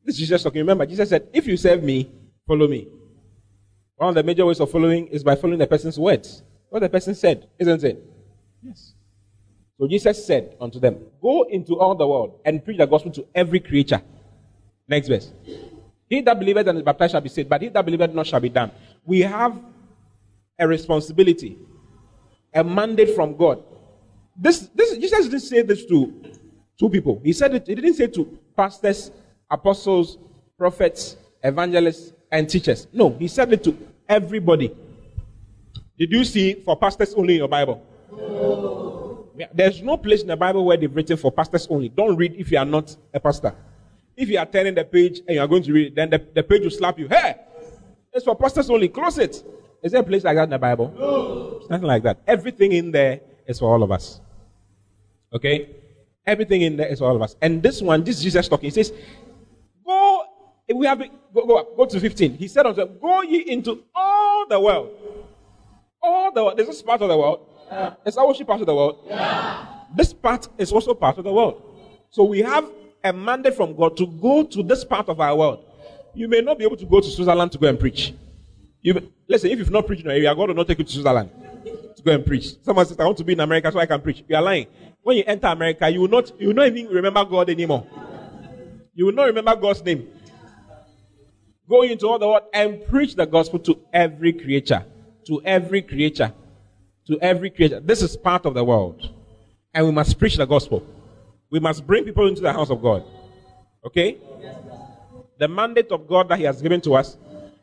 This 0.04 0.16
is 0.16 0.20
Jesus 0.20 0.44
talking. 0.44 0.60
Remember, 0.60 0.86
Jesus 0.86 1.08
said, 1.08 1.30
If 1.32 1.48
you 1.48 1.56
serve 1.56 1.82
me, 1.82 2.12
follow 2.46 2.68
me. 2.68 2.90
One 3.96 4.10
of 4.10 4.16
the 4.16 4.24
major 4.24 4.46
ways 4.46 4.60
of 4.60 4.70
following 4.70 5.08
is 5.08 5.24
by 5.24 5.36
following 5.36 5.60
the 5.60 5.68
person's 5.68 5.98
words. 5.98 6.44
What 6.68 6.82
the 6.82 6.90
person 6.90 7.16
said, 7.16 7.48
isn't 7.58 7.84
it? 7.86 8.04
Yes. 8.62 8.96
So 9.80 9.88
Jesus 9.88 10.26
said 10.26 10.56
unto 10.62 10.80
them, 10.80 10.98
Go 11.22 11.44
into 11.44 11.80
all 11.80 11.96
the 11.96 12.08
world 12.08 12.40
and 12.46 12.64
preach 12.64 12.78
the 12.78 12.86
gospel 12.86 13.12
to 13.12 13.26
every 13.34 13.60
creature. 13.60 14.02
Next 14.88 15.08
verse. 15.08 15.32
He 16.10 16.22
that 16.22 16.38
believeth 16.38 16.68
and 16.68 16.78
is 16.78 16.84
baptized 16.84 17.12
shall 17.12 17.22
be 17.22 17.30
saved, 17.30 17.50
but 17.50 17.62
he 17.62 17.70
that 17.70 17.84
believeth 17.84 18.14
not 18.14 18.28
shall 18.28 18.40
be 18.40 18.50
damned. 18.50 18.72
We 19.04 19.22
have 19.22 19.60
a 20.60 20.68
responsibility, 20.68 21.58
a 22.54 22.64
mandate 22.64 23.16
from 23.16 23.36
God. 23.36 23.64
This, 24.36 24.70
this 24.76 24.96
Jesus 24.98 25.26
didn't 25.26 25.40
say 25.40 25.62
this 25.64 25.86
to 25.86 26.14
two 26.80 26.90
people. 26.90 27.20
He 27.24 27.34
said 27.34 27.56
it, 27.56 27.68
he 27.68 27.76
didn't 27.76 27.96
say 27.96 28.08
to 28.08 28.40
pastors, 28.56 29.12
apostles, 29.50 30.18
prophets, 30.58 31.18
evangelists, 31.44 32.14
and 32.32 32.50
teachers. 32.50 32.88
No, 32.94 33.10
he 33.10 33.28
said 33.28 33.52
it 33.54 33.64
to 33.64 33.78
everybody. 34.08 34.76
Did 35.98 36.12
you 36.12 36.24
see 36.26 36.54
for 36.56 36.76
pastors 36.76 37.14
only 37.14 37.36
in 37.36 37.40
your 37.40 37.48
Bible? 37.48 37.84
No. 38.12 38.83
There's 39.54 39.82
no 39.82 39.98
place 39.98 40.22
in 40.22 40.28
the 40.28 40.38
Bible 40.38 40.66
where 40.66 40.78
they've 40.78 40.96
written 40.96 41.18
for 41.18 41.32
pastors 41.32 41.68
only. 41.70 41.90
Don't 41.90 42.16
read 42.16 42.36
if 42.38 42.52
you 42.52 42.58
are 42.58 42.66
not 42.66 42.96
a 43.14 43.20
pastor. 43.20 43.56
If 44.16 44.30
you 44.30 44.38
are 44.38 44.46
turning 44.46 44.76
the 44.76 44.84
page 44.84 45.20
and 45.28 45.36
you 45.36 45.42
are 45.42 45.48
going 45.48 45.64
to 45.64 45.74
read 45.74 45.96
then 45.96 46.10
the, 46.10 46.26
the 46.36 46.44
page 46.44 46.62
will 46.62 46.70
slap 46.70 47.00
you. 47.00 47.08
Hey, 47.08 47.36
it's 48.14 48.26
for 48.26 48.36
pastors 48.36 48.70
only. 48.70 48.90
Close 48.90 49.18
it. 49.18 49.44
Is 49.82 49.92
there 49.92 50.02
a 50.02 50.04
place 50.04 50.24
like 50.24 50.36
that 50.38 50.44
in 50.44 50.50
the 50.52 50.60
Bible? 50.60 50.94
No. 50.98 51.58
It's 51.62 51.70
nothing 51.70 51.88
like 51.88 52.04
that. 52.04 52.20
Everything 52.28 52.72
in 52.72 52.92
there 52.92 53.22
is 53.48 53.60
for 53.60 53.74
all 53.74 53.84
of 53.84 53.92
us. 53.92 54.22
Okay? 55.34 55.70
Everything 56.26 56.62
in 56.62 56.78
there 56.78 56.88
is 56.88 57.00
for 57.00 57.06
all 57.10 57.16
of 57.16 57.22
us. 57.22 57.36
And 57.42 57.62
this 57.62 57.82
one, 57.82 58.04
this 58.04 58.22
Jesus 58.22 58.48
talking, 58.48 58.68
he 58.68 58.72
says, 58.72 58.94
Go, 59.86 60.24
we 60.74 60.86
have 60.86 61.00
go, 61.34 61.46
go, 61.46 61.74
go 61.76 61.86
to 61.86 62.00
15. 62.00 62.36
He 62.36 62.48
said 62.48 62.66
unto 62.66 62.86
them, 62.86 62.98
Go 63.02 63.24
ye 63.24 63.40
into 63.52 63.84
all 63.94 64.46
the 64.48 64.60
world. 64.60 64.92
All 66.02 66.32
the 66.32 66.44
world. 66.44 66.58
There's 66.58 66.70
this 66.70 66.82
part 66.82 67.02
of 67.02 67.10
the 67.10 67.18
world. 67.18 67.50
Yeah. 67.72 67.94
Is 68.06 68.18
our 68.18 68.28
worship 68.28 68.48
part 68.48 68.62
of 68.62 68.68
the 68.68 68.76
world? 68.76 69.00
Yeah. 69.08 69.66
This 69.96 70.14
part 70.14 70.48
is 70.58 70.72
also 70.72 70.94
part 70.94 71.18
of 71.18 71.24
the 71.24 71.32
world. 71.32 71.62
So 72.10 72.24
we 72.24 72.40
have 72.40 72.70
a 73.04 73.14
mandate 73.14 73.56
from 73.56 73.76
God 73.76 73.98
to 73.98 74.08
go 74.08 74.44
to 74.44 74.64
this 74.64 74.84
part 74.84 75.10
of 75.10 75.20
our 75.20 75.36
world. 75.36 75.66
You 76.14 76.28
may 76.28 76.42
not 76.42 76.58
be 76.58 76.64
able 76.64 76.78
to 76.78 76.86
go 76.86 77.00
to 77.02 77.10
Switzerland 77.10 77.52
to 77.54 77.58
go 77.58 77.68
and 77.68 77.80
preach. 77.80 78.14
You, 78.82 79.12
listen, 79.28 79.50
if 79.50 79.60
you've 79.60 79.72
not 79.72 79.88
preached 79.88 80.02
in 80.02 80.06
your 80.06 80.16
area, 80.16 80.36
God 80.36 80.50
will 80.50 80.56
not 80.56 80.68
take 80.68 80.80
you 80.80 80.86
to 80.86 80.92
Switzerland 80.92 81.30
to 81.96 82.04
go 82.04 82.12
and 82.12 82.26
preach. 82.26 82.62
Someone 82.64 82.86
says, 82.86 83.00
I 83.00 83.06
want 83.06 83.18
to 83.18 83.24
be 83.24 83.34
in 83.34 83.40
America 83.40 83.72
so 83.72 83.80
I 83.80 83.86
can 83.86 84.02
preach. 84.02 84.24
You 84.28 84.36
are 84.36 84.42
lying. 84.42 84.68
When 85.02 85.18
you 85.18 85.24
enter 85.26 85.48
America, 85.48 85.90
you 85.90 86.02
will 86.02 86.08
not, 86.08 86.40
you 86.40 86.48
will 86.48 86.56
not 86.56 86.68
even 86.68 86.88
remember 86.88 87.24
God 87.26 87.50
anymore. 87.50 87.88
You 88.94 89.06
will 89.06 89.14
not 89.14 89.26
remember 89.26 89.56
God's 89.56 89.84
name. 89.84 90.08
Go 91.68 91.82
into 91.82 92.08
all 92.08 92.20
the 92.20 92.28
world 92.28 92.44
and 92.54 92.86
preach 92.88 93.16
the 93.16 93.26
gospel 93.26 93.60
to 93.60 93.80
every 93.92 94.34
creature. 94.34 94.86
To 95.28 95.42
every 95.44 95.82
creature. 95.82 96.34
To 97.08 97.20
every 97.22 97.50
creature. 97.50 97.80
This 97.80 98.02
is 98.02 98.16
part 98.16 98.46
of 98.46 98.54
the 98.54 98.64
world. 98.64 99.10
And 99.74 99.86
we 99.86 99.92
must 99.92 100.18
preach 100.18 100.38
the 100.38 100.46
gospel. 100.46 100.86
We 101.50 101.60
must 101.60 101.86
bring 101.86 102.06
people 102.06 102.28
into 102.28 102.42
the 102.42 102.54
house 102.54 102.70
of 102.70 102.82
God. 102.82 103.04
Okay? 103.86 104.18
The 105.38 105.48
mandate 105.48 105.92
of 105.92 106.08
God 106.08 106.30
that 106.30 106.40
He 106.40 106.46
has 106.46 106.62
given 106.62 106.80
to 106.82 106.96
us 106.96 107.18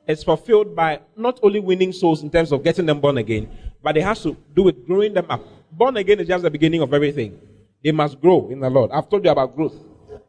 is 0.07 0.23
fulfilled 0.23 0.75
by 0.77 1.01
not 1.17 1.41
only 1.43 1.61
winning 1.61 1.93
souls 1.93 2.23
in 2.23 2.31
terms 2.31 2.53
of 2.53 2.63
getting 2.63 2.87
them 2.87 3.01
born 3.01 3.19
again, 3.19 3.49
but 3.83 3.97
it 3.97 4.03
has 4.03 4.23
to 4.23 4.37
do 4.55 4.65
with 4.65 4.87
growing 4.87 5.15
them 5.15 5.27
up 5.31 5.43
Born 5.73 5.97
again 5.97 6.19
is 6.21 6.29
just 6.29 6.43
the 6.43 6.51
beginning 6.51 6.83
of 6.83 6.93
everything. 6.93 7.39
They 7.83 7.93
must 7.93 8.21
grow 8.21 8.49
in 8.51 8.61
the 8.61 8.69
Lord. 8.69 8.91
I've 8.91 9.09
told 9.09 9.25
you 9.25 9.31
about 9.31 9.55
growth. 9.55 9.75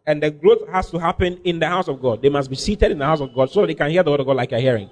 And 0.05 0.21
the 0.21 0.31
growth 0.31 0.67
has 0.69 0.89
to 0.91 0.99
happen 0.99 1.39
in 1.43 1.59
the 1.59 1.67
house 1.67 1.87
of 1.87 2.01
God. 2.01 2.21
They 2.21 2.29
must 2.29 2.49
be 2.49 2.55
seated 2.55 2.91
in 2.91 2.99
the 2.99 3.05
house 3.05 3.21
of 3.21 3.33
God 3.33 3.49
so 3.49 3.65
they 3.65 3.73
can 3.73 3.89
hear 3.89 4.03
the 4.03 4.11
word 4.11 4.19
of 4.19 4.25
God 4.25 4.37
like 4.37 4.51
you're 4.51 4.59
hearing. 4.59 4.89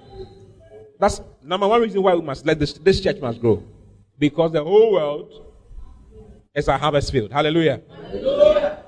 That's 0.98 1.20
number 1.42 1.66
one 1.66 1.80
reason 1.80 2.02
why 2.02 2.14
we 2.14 2.22
must 2.22 2.44
let 2.44 2.58
this, 2.58 2.74
this 2.74 3.00
church 3.00 3.20
must 3.20 3.40
grow. 3.40 3.62
Because 4.20 4.52
the 4.52 4.62
whole 4.62 4.92
world 4.92 5.32
is 6.54 6.68
a 6.68 6.76
harvest 6.76 7.10
field. 7.10 7.32
Hallelujah. 7.32 7.80
Hallelujah. 7.88 8.84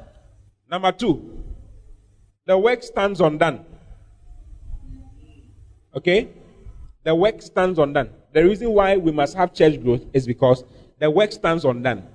Number 0.70 0.92
two, 0.92 1.42
the 2.46 2.56
work 2.56 2.82
stands 2.82 3.20
undone. 3.20 3.64
Okay? 5.96 6.28
The 7.04 7.14
work 7.14 7.40
stands 7.40 7.78
undone. 7.78 8.10
The 8.32 8.44
reason 8.44 8.70
why 8.70 8.96
we 8.98 9.10
must 9.10 9.34
have 9.34 9.54
church 9.54 9.82
growth 9.82 10.02
is 10.12 10.26
because 10.26 10.64
the 10.98 11.10
work 11.10 11.32
stands 11.32 11.64
undone. 11.64 12.06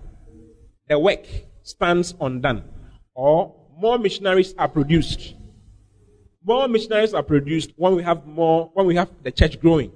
The 0.88 0.98
work 1.00 1.26
stands 1.64 2.14
undone. 2.22 2.64
Or 3.16 3.54
more 3.78 3.98
missionaries 3.98 4.54
are 4.58 4.68
produced. 4.68 5.34
More 6.44 6.68
missionaries 6.68 7.14
are 7.14 7.24
produced 7.24 7.72
when 7.76 7.96
we 7.96 8.04
have 8.04 8.26
more, 8.26 8.70
when 8.74 8.86
we 8.86 8.96
have 8.96 9.10
the 9.24 9.32
church 9.32 9.60
growing. 9.60 9.92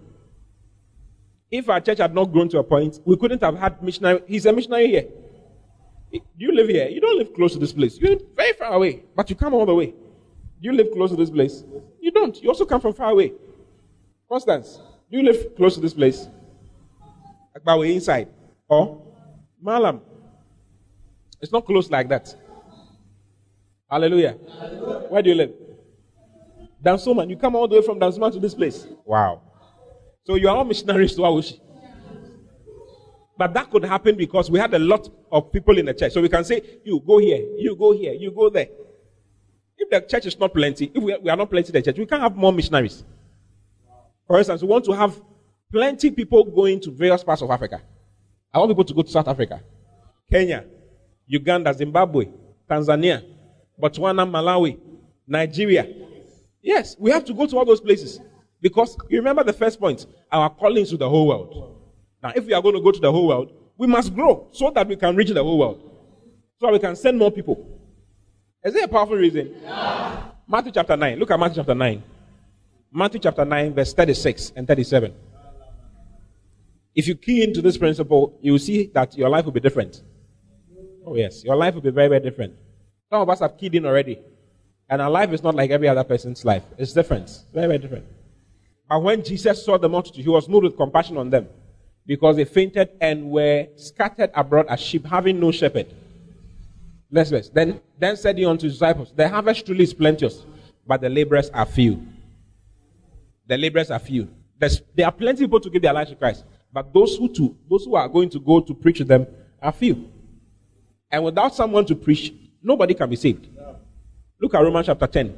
If 1.52 1.70
our 1.70 1.82
church 1.82 1.98
had 1.98 2.16
not 2.16 2.32
grown 2.32 2.48
to 2.50 2.60
a 2.60 2.64
point, 2.64 3.00
we 3.06 3.18
couldn't 3.18 3.44
have 3.44 3.58
had 3.58 3.84
missionary. 3.84 4.22
He's 4.26 4.46
a 4.46 4.54
missionary 4.54 4.88
here. 4.88 5.08
Do 6.12 6.20
you 6.38 6.56
live 6.56 6.70
here. 6.70 6.88
You 6.88 7.02
don't 7.02 7.18
live 7.18 7.34
close 7.34 7.54
to 7.54 7.60
this 7.60 7.74
place. 7.74 7.98
You 7.98 8.10
live 8.10 8.22
very 8.36 8.54
far 8.54 8.74
away, 8.74 9.04
but 9.16 9.30
you 9.30 9.36
come 9.36 9.54
all 9.54 9.66
the 9.66 9.76
way. 9.76 9.94
You 10.62 10.72
live 10.72 10.92
close 10.94 11.10
to 11.12 11.18
this 11.18 11.30
place. 11.30 11.64
You 12.00 12.12
don't. 12.12 12.42
You 12.42 12.50
also 12.50 12.66
come 12.66 12.80
from 12.80 12.94
far 12.94 13.12
away. 13.12 13.34
Constance, 14.30 14.80
do 15.12 15.18
you 15.18 15.24
live 15.24 15.56
close 15.58 15.76
to 15.76 15.82
this 15.82 15.94
place? 15.94 16.28
Akbawe 17.58 17.94
inside. 17.94 18.30
Or 18.68 19.02
Mallam. 19.62 20.02
It's 21.42 21.52
not 21.52 21.66
close 21.66 21.90
like 21.90 22.08
that. 22.10 22.34
Hallelujah. 23.90 24.38
Hallelujah. 24.58 25.08
Where 25.10 25.22
do 25.22 25.30
you 25.30 25.36
live? 25.36 25.52
Dansoman. 26.84 27.30
You 27.30 27.36
come 27.36 27.56
all 27.56 27.68
the 27.68 27.76
way 27.76 27.86
from 27.86 28.00
Dansoman 28.00 28.32
to 28.32 28.40
this 28.40 28.54
place. 28.54 28.88
Wow. 29.06 29.42
So 30.24 30.36
you 30.36 30.48
are 30.50 30.58
all 30.58 30.66
missionaries 30.66 31.16
to 31.16 31.22
Awoshie. 31.22 31.60
But 33.38 33.54
that 33.56 33.72
could 33.72 33.84
happen 33.84 34.16
because 34.16 34.52
we 34.52 34.60
had 34.60 34.74
a 34.74 34.80
lot 34.80 35.10
of 35.32 35.52
people 35.52 35.78
in 35.78 35.86
the 35.86 35.94
church. 35.94 36.14
So 36.14 36.22
we 36.22 36.30
can 36.30 36.44
say, 36.44 36.62
you 36.84 37.02
go 37.06 37.18
here, 37.18 37.44
you 37.58 37.76
go 37.76 37.92
here, 37.92 38.14
you 38.14 38.32
go 38.32 38.50
there. 38.50 38.68
If 39.78 39.90
the 39.90 40.02
church 40.02 40.28
is 40.28 40.38
not 40.38 40.54
plenty, 40.54 40.92
if 40.94 41.02
we 41.02 41.30
are 41.30 41.36
not 41.36 41.50
plenty 41.50 41.70
in 41.70 41.74
the 41.74 41.82
church, 41.82 41.98
we 41.98 42.06
can't 42.06 42.22
have 42.22 42.36
more 42.36 42.54
missionaries. 42.54 43.04
For 44.28 44.38
instance, 44.38 44.62
we 44.62 44.68
want 44.68 44.86
to 44.86 44.92
have 44.92 45.20
plenty 45.72 46.12
people 46.12 46.44
going 46.44 46.80
to 46.82 46.92
various 46.92 47.24
parts 47.24 47.42
of 47.42 47.50
Africa. 47.50 47.82
I 48.54 48.60
want 48.60 48.70
people 48.72 48.84
to 48.84 48.94
go 48.94 49.02
to 49.02 49.10
South 49.10 49.28
Africa, 49.28 49.64
Kenya, 50.30 50.66
Uganda, 51.26 51.74
Zimbabwe, 51.74 52.26
Tanzania, 52.70 53.24
Botswana, 53.82 54.30
Malawi, 54.30 54.78
Nigeria. 55.26 55.88
Yes, 56.62 56.96
we 57.00 57.10
have 57.10 57.26
to 57.26 57.34
go 57.34 57.48
to 57.48 57.58
all 57.58 57.66
those 57.66 57.82
places. 57.82 58.20
Because 58.62 58.96
you 59.10 59.18
remember 59.18 59.44
the 59.44 59.54
first 59.54 59.80
point, 59.80 60.06
our 60.32 60.50
calling 60.50 60.84
is 60.84 60.92
to 60.92 60.98
the 60.98 61.10
whole 61.10 61.28
world. 61.28 61.78
Now, 62.22 62.32
if 62.36 62.46
we 62.46 62.54
are 62.54 62.62
going 62.62 62.76
to 62.76 62.82
go 62.82 62.92
to 62.92 63.00
the 63.00 63.12
whole 63.12 63.28
world, 63.28 63.52
we 63.78 63.88
must 63.88 64.14
grow 64.14 64.48
so 64.52 64.70
that 64.70 64.88
we 64.88 64.96
can 64.96 65.16
reach 65.16 65.30
the 65.30 65.44
whole 65.44 65.58
world. 65.58 65.82
So 66.60 66.68
that 66.68 66.74
we 66.74 66.80
can 66.80 66.96
send 66.96 67.18
more 67.18 67.32
people. 67.32 67.66
Is 68.64 68.76
it 68.76 68.84
a 68.84 68.88
powerful 68.88 69.16
reason? 69.16 69.56
Yeah. 69.64 70.26
Matthew 70.48 70.72
chapter 70.72 70.96
9. 70.96 71.18
Look 71.18 71.32
at 71.32 71.40
Matthew 71.40 71.56
chapter 71.56 71.74
9. 71.74 72.04
Matthew 72.94 73.20
chapter 73.22 73.46
9, 73.46 73.74
verse 73.74 73.94
36 73.94 74.54
and 74.56 74.68
37. 74.68 75.14
If 76.94 77.08
you 77.08 77.16
key 77.16 77.44
into 77.44 77.62
this 77.62 77.78
principle, 77.78 78.38
you 78.42 78.52
will 78.52 78.60
see 78.60 78.88
that 78.94 79.18
your 79.18 79.30
life 79.30 79.46
will 79.46 79.54
be 79.54 79.62
different. 79.62 80.04
Oh, 81.06 81.16
yes. 81.16 81.44
Your 81.44 81.56
life 81.56 81.74
will 81.74 81.82
be 81.82 81.90
very, 81.90 82.10
very 82.10 82.20
different. 82.20 82.54
Some 83.10 83.22
of 83.22 83.30
us 83.30 83.40
have 83.40 83.58
keyed 83.58 83.74
in 83.74 83.86
already. 83.86 84.20
And 84.90 85.02
our 85.02 85.10
life 85.10 85.32
is 85.32 85.42
not 85.42 85.56
like 85.56 85.72
every 85.72 85.88
other 85.88 86.04
person's 86.04 86.46
life. 86.46 86.64
It's 86.78 86.94
different. 86.94 87.46
Very, 87.54 87.68
very 87.68 87.80
different. 87.80 88.06
But 88.92 89.04
when 89.04 89.24
Jesus 89.24 89.64
saw 89.64 89.78
the 89.78 89.88
multitude, 89.88 90.26
he 90.26 90.30
was 90.30 90.50
moved 90.50 90.66
with 90.66 90.76
compassion 90.76 91.16
on 91.16 91.30
them 91.30 91.48
because 92.06 92.36
they 92.36 92.44
fainted 92.44 92.90
and 93.00 93.32
were 93.32 93.68
scattered 93.78 94.32
abroad 94.36 94.66
as 94.68 94.82
sheep, 94.82 95.06
having 95.06 95.40
no 95.40 95.54
shepherd. 95.54 95.96
Let's 97.10 97.30
verse. 97.30 97.48
Then, 97.48 97.80
then 97.98 98.18
said 98.18 98.38
he 98.38 98.46
unto 98.46 98.66
his 98.66 98.74
disciples, 98.74 99.14
The 99.16 99.30
harvest 99.30 99.66
truly 99.66 99.86
is 99.86 99.94
plenteous, 99.94 100.46
but 100.86 101.00
the 101.00 101.08
laborers 101.08 101.50
are 101.52 101.66
few. 101.66 102.06
The 103.48 103.58
laborers 103.58 103.92
are 103.92 104.00
few. 104.00 104.28
There's, 104.60 104.82
there 104.94 105.06
are 105.06 105.12
plenty 105.14 105.46
of 105.46 105.50
people 105.50 105.62
to 105.62 105.70
give 105.70 105.84
their 105.84 105.94
lives 105.94 106.10
to 106.10 106.18
Christ, 106.18 106.44
but 106.74 106.94
those 106.94 107.16
who 107.16 107.30
to, 107.30 107.56
those 107.70 107.86
who 107.86 107.96
are 107.96 108.10
going 108.10 108.30
to 108.32 108.42
go 108.42 108.60
to 108.60 108.74
preach 108.74 108.98
to 108.98 109.06
them 109.06 109.26
are 109.62 109.72
few. 109.72 110.10
And 111.10 111.24
without 111.24 111.56
someone 111.56 111.86
to 111.86 111.96
preach, 111.96 112.34
nobody 112.62 112.94
can 112.94 113.10
be 113.10 113.16
saved. 113.16 113.48
Look 114.42 114.54
at 114.54 114.62
Romans 114.62 114.88
chapter 114.88 115.08
10. 115.08 115.34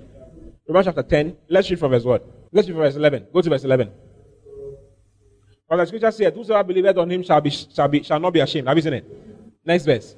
Romans 0.68 0.88
chapter 0.88 1.04
10. 1.04 1.38
Let's 1.50 1.70
read 1.70 1.78
from 1.78 1.92
verse 1.92 2.04
what? 2.04 2.43
Let's 2.54 2.70
read 2.70 2.78
verse 2.78 2.96
11. 2.96 3.28
Go 3.34 3.42
to 3.42 3.50
verse 3.50 3.64
11. 3.64 3.92
For 5.68 5.78
the 5.78 5.86
scripture 5.86 6.12
said, 6.12 6.34
Whosoever 6.36 6.64
believeth 6.64 6.98
on 6.98 7.10
him 7.10 7.24
shall, 7.24 7.42
be, 7.42 7.50
shall, 7.50 7.88
be, 7.88 8.04
shall 8.04 8.20
not 8.20 8.32
be 8.32 8.42
ashamed. 8.42 8.68
Have 8.68 8.78
you 8.78 8.84
seen 8.84 8.94
it? 8.94 9.06
Next 9.66 9.86
verse. 9.86 10.16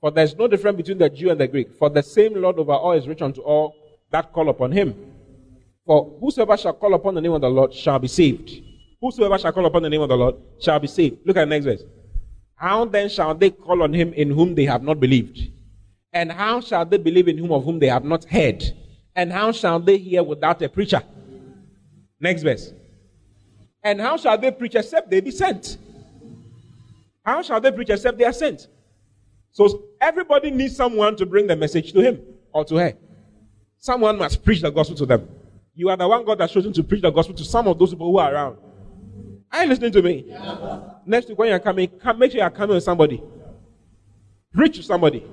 For 0.00 0.10
there 0.10 0.24
is 0.24 0.34
no 0.34 0.48
difference 0.48 0.76
between 0.78 0.98
the 0.98 1.08
Jew 1.08 1.30
and 1.30 1.38
the 1.38 1.46
Greek. 1.46 1.78
For 1.78 1.88
the 1.88 2.02
same 2.02 2.34
Lord 2.34 2.58
over 2.58 2.72
all 2.72 2.92
is 2.92 3.06
rich 3.06 3.22
unto 3.22 3.40
all 3.42 3.74
that 4.10 4.32
call 4.32 4.48
upon 4.48 4.72
him. 4.72 4.94
For 5.86 6.16
whosoever 6.20 6.56
shall 6.56 6.72
call 6.72 6.94
upon 6.94 7.14
the 7.14 7.20
name 7.20 7.32
of 7.32 7.40
the 7.40 7.48
Lord 7.48 7.72
shall 7.72 8.00
be 8.00 8.08
saved. 8.08 8.50
Whosoever 9.00 9.38
shall 9.38 9.52
call 9.52 9.66
upon 9.66 9.82
the 9.82 9.90
name 9.90 10.00
of 10.00 10.08
the 10.08 10.16
Lord 10.16 10.36
shall 10.60 10.80
be 10.80 10.88
saved. 10.88 11.18
Look 11.24 11.36
at 11.36 11.40
the 11.40 11.46
next 11.46 11.66
verse. 11.66 11.82
How 12.56 12.84
then 12.84 13.08
shall 13.08 13.34
they 13.34 13.50
call 13.50 13.82
on 13.82 13.94
him 13.94 14.12
in 14.14 14.30
whom 14.30 14.54
they 14.54 14.64
have 14.64 14.82
not 14.82 14.98
believed? 14.98 15.38
And 16.12 16.32
how 16.32 16.60
shall 16.60 16.84
they 16.84 16.98
believe 16.98 17.28
in 17.28 17.38
whom 17.38 17.52
of 17.52 17.64
whom 17.64 17.78
they 17.78 17.86
have 17.86 18.04
not 18.04 18.24
heard? 18.24 18.64
And 19.14 19.32
how 19.32 19.52
shall 19.52 19.78
they 19.78 19.98
hear 19.98 20.22
without 20.22 20.60
a 20.62 20.68
preacher? 20.68 21.02
Next 22.20 22.42
verse. 22.42 22.72
And 23.82 24.00
how 24.00 24.16
shall 24.16 24.36
they 24.36 24.50
preach 24.50 24.74
except 24.74 25.10
they 25.10 25.20
be 25.20 25.30
sent? 25.30 25.78
How 27.24 27.42
shall 27.42 27.60
they 27.60 27.72
preach 27.72 27.90
except 27.90 28.18
they 28.18 28.24
are 28.24 28.32
sent? 28.32 28.68
So 29.52 29.84
everybody 30.00 30.50
needs 30.50 30.76
someone 30.76 31.16
to 31.16 31.26
bring 31.26 31.46
the 31.46 31.56
message 31.56 31.92
to 31.92 32.00
him 32.00 32.20
or 32.52 32.64
to 32.66 32.76
her. 32.76 32.94
Someone 33.78 34.18
must 34.18 34.44
preach 34.44 34.60
the 34.60 34.70
gospel 34.70 34.96
to 34.96 35.06
them. 35.06 35.28
You 35.74 35.88
are 35.88 35.96
the 35.96 36.06
one 36.06 36.24
God 36.24 36.40
has 36.40 36.52
chosen 36.52 36.72
to 36.74 36.82
preach 36.82 37.00
the 37.00 37.10
gospel 37.10 37.34
to 37.34 37.44
some 37.44 37.66
of 37.66 37.78
those 37.78 37.90
people 37.90 38.10
who 38.10 38.18
are 38.18 38.32
around. 38.32 38.58
Are 39.52 39.62
you 39.62 39.68
listening 39.70 39.92
to 39.92 40.02
me? 40.02 40.24
Yeah. 40.28 40.80
Next 41.06 41.28
week 41.28 41.38
when 41.38 41.48
you're 41.48 41.58
coming, 41.58 41.88
come, 41.88 42.18
make 42.18 42.32
sure 42.32 42.40
you're 42.40 42.50
coming 42.50 42.74
with 42.74 42.84
somebody. 42.84 43.22
Preach 44.52 44.76
to 44.76 44.82
somebody. 44.82 45.24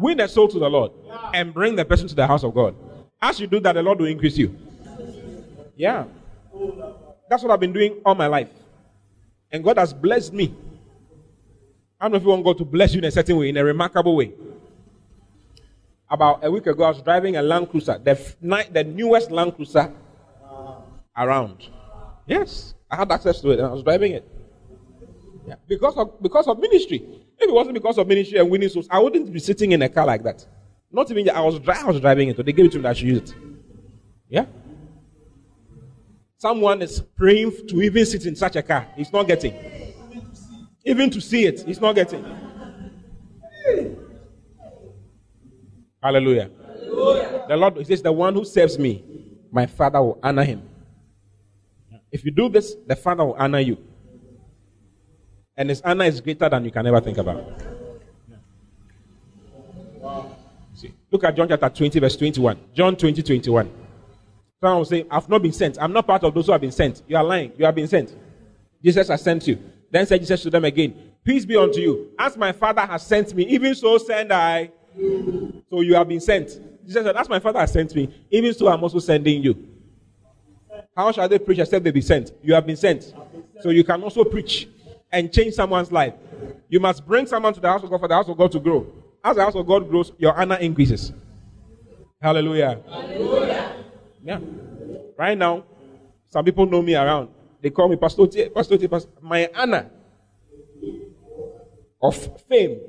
Win 0.00 0.20
a 0.20 0.28
soul 0.28 0.48
to 0.48 0.58
the 0.58 0.68
Lord. 0.68 0.92
And 1.32 1.54
bring 1.54 1.76
the 1.76 1.84
person 1.84 2.08
to 2.08 2.14
the 2.14 2.26
house 2.26 2.42
of 2.42 2.52
God. 2.54 2.74
As 3.22 3.40
you 3.40 3.46
do 3.46 3.60
that, 3.60 3.74
the 3.74 3.82
Lord 3.82 4.00
will 4.00 4.06
increase 4.06 4.36
you. 4.36 4.54
Yeah. 5.76 6.04
That's 7.28 7.42
what 7.42 7.52
I've 7.52 7.60
been 7.60 7.72
doing 7.72 8.00
all 8.04 8.14
my 8.14 8.26
life. 8.26 8.48
And 9.52 9.62
God 9.62 9.78
has 9.78 9.92
blessed 9.92 10.32
me. 10.32 10.54
I 12.00 12.04
don't 12.04 12.12
know 12.12 12.16
if 12.16 12.22
you 12.22 12.28
want 12.28 12.44
God 12.44 12.58
to 12.58 12.64
bless 12.64 12.92
you 12.94 12.98
in 12.98 13.04
a 13.04 13.10
certain 13.10 13.36
way, 13.36 13.48
in 13.48 13.56
a 13.56 13.64
remarkable 13.64 14.16
way. 14.16 14.32
About 16.08 16.44
a 16.44 16.50
week 16.50 16.66
ago, 16.66 16.84
I 16.84 16.88
was 16.88 17.02
driving 17.02 17.36
a 17.36 17.42
Land 17.42 17.70
Cruiser, 17.70 17.98
the, 17.98 18.14
the 18.72 18.84
newest 18.84 19.30
Land 19.30 19.56
Cruiser 19.56 19.92
around. 21.16 21.68
Yes, 22.26 22.74
I 22.90 22.96
had 22.96 23.10
access 23.10 23.40
to 23.40 23.50
it 23.50 23.58
and 23.58 23.68
I 23.68 23.72
was 23.72 23.82
driving 23.82 24.12
it. 24.12 24.28
Yeah. 25.46 25.54
Because 25.68 25.96
of 25.96 26.20
because 26.20 26.48
of 26.48 26.58
ministry. 26.58 27.04
If 27.38 27.48
it 27.48 27.52
wasn't 27.52 27.74
because 27.74 27.98
of 27.98 28.08
ministry 28.08 28.38
and 28.38 28.50
winning 28.50 28.68
souls, 28.68 28.88
I 28.90 28.98
wouldn't 28.98 29.32
be 29.32 29.38
sitting 29.38 29.72
in 29.72 29.82
a 29.82 29.88
car 29.88 30.06
like 30.06 30.22
that. 30.24 30.44
Not 30.90 31.10
even 31.10 31.30
I 31.30 31.40
was 31.40 31.60
I 31.68 31.84
was 31.84 32.00
driving 32.00 32.28
it, 32.28 32.36
so 32.36 32.42
they 32.42 32.52
gave 32.52 32.66
it 32.66 32.72
to 32.72 32.78
me 32.78 32.82
that 32.82 32.90
I 32.90 32.92
should 32.94 33.08
use 33.08 33.30
it. 33.30 33.34
Yeah. 34.28 34.46
Someone 36.38 36.82
is 36.82 37.00
praying 37.00 37.52
to 37.68 37.82
even 37.82 38.04
sit 38.04 38.26
in 38.26 38.36
such 38.36 38.56
a 38.56 38.62
car. 38.62 38.86
He's 38.94 39.12
not 39.12 39.26
getting. 39.26 39.54
Even 40.84 41.10
to 41.10 41.20
see 41.20 41.46
it, 41.46 41.62
he's 41.62 41.80
not 41.80 41.94
getting. 41.94 42.22
Hallelujah. 46.02 46.50
Hallelujah. 46.60 47.44
The 47.48 47.56
Lord 47.56 47.86
says, 47.86 48.02
The 48.02 48.12
one 48.12 48.34
who 48.34 48.44
serves 48.44 48.78
me, 48.78 49.02
my 49.50 49.66
Father 49.66 50.00
will 50.00 50.18
honor 50.22 50.44
him. 50.44 50.62
If 52.12 52.24
you 52.24 52.30
do 52.30 52.48
this, 52.48 52.74
the 52.86 52.96
Father 52.96 53.24
will 53.24 53.34
honor 53.34 53.60
you. 53.60 53.78
And 55.56 55.70
his 55.70 55.80
honor 55.80 56.04
is 56.04 56.20
greater 56.20 56.48
than 56.48 56.64
you 56.64 56.70
can 56.70 56.86
ever 56.86 57.00
think 57.00 57.18
about. 57.18 57.44
See, 60.74 60.92
look 61.10 61.24
at 61.24 61.34
John 61.34 61.48
chapter 61.48 61.68
20, 61.70 61.98
verse 61.98 62.16
21. 62.16 62.58
John 62.74 62.94
20, 62.94 63.22
21. 63.22 63.85
Someone 64.60 64.78
will 64.78 64.84
say, 64.84 65.06
I've 65.10 65.28
not 65.28 65.42
been 65.42 65.52
sent. 65.52 65.78
I'm 65.80 65.92
not 65.92 66.06
part 66.06 66.24
of 66.24 66.34
those 66.34 66.46
who 66.46 66.52
have 66.52 66.60
been 66.60 66.72
sent. 66.72 67.02
You 67.06 67.16
are 67.16 67.24
lying. 67.24 67.52
You 67.56 67.64
have 67.64 67.74
been 67.74 67.88
sent. 67.88 68.16
Jesus 68.82 69.08
has 69.08 69.22
sent 69.22 69.46
you. 69.46 69.58
Then 69.90 70.06
said 70.06 70.20
Jesus 70.20 70.42
to 70.42 70.50
them 70.50 70.64
again, 70.64 70.94
Peace 71.24 71.44
be 71.44 71.56
unto 71.56 71.80
you. 71.80 72.10
As 72.18 72.36
my 72.36 72.52
Father 72.52 72.82
has 72.82 73.06
sent 73.06 73.34
me, 73.34 73.44
even 73.46 73.74
so 73.74 73.98
send 73.98 74.32
I. 74.32 74.70
So 75.68 75.80
you 75.80 75.94
have 75.94 76.08
been 76.08 76.20
sent. 76.20 76.48
Jesus 76.86 77.04
said, 77.04 77.16
As 77.16 77.28
my 77.28 77.38
Father 77.40 77.60
has 77.60 77.72
sent 77.72 77.94
me, 77.94 78.08
even 78.30 78.54
so 78.54 78.68
I'm 78.68 78.82
also 78.82 78.98
sending 78.98 79.42
you. 79.42 79.68
How 80.96 81.12
shall 81.12 81.28
they 81.28 81.38
preach 81.38 81.58
except 81.58 81.84
they 81.84 81.90
be 81.90 82.00
sent? 82.00 82.32
You 82.42 82.54
have 82.54 82.66
been 82.66 82.76
sent. 82.76 83.12
So 83.60 83.70
you 83.70 83.84
can 83.84 84.02
also 84.02 84.24
preach. 84.24 84.68
and 85.12 85.32
change 85.32 85.54
someone's 85.54 85.92
life. 85.92 86.14
You 86.68 86.80
must 86.80 87.06
bring 87.06 87.26
someone 87.26 87.54
to 87.54 87.60
the 87.60 87.68
house 87.68 87.82
of 87.82 87.90
God 87.90 88.00
for 88.00 88.08
the 88.08 88.14
house 88.14 88.28
of 88.28 88.36
God 88.36 88.52
to 88.52 88.60
grow. 88.60 88.86
As 89.24 89.36
the 89.36 89.42
house 89.42 89.54
of 89.54 89.66
God 89.66 89.88
grows, 89.88 90.12
your 90.18 90.38
honor 90.38 90.56
increases. 90.56 91.12
Hallelujah. 92.20 92.80
Hallelujah. 92.88 93.55
Yeah. 94.26 94.40
Right 95.16 95.38
now, 95.38 95.64
some 96.28 96.44
people 96.44 96.66
know 96.66 96.82
me 96.82 96.96
around. 96.96 97.28
They 97.62 97.70
call 97.70 97.88
me 97.88 97.94
Pastor 97.96 98.26
T, 98.26 98.48
Pastor 98.48 98.76
T, 98.76 98.88
Pastor. 98.88 99.08
My 99.22 99.48
honor 99.54 99.88
of 102.02 102.42
fame, 102.48 102.80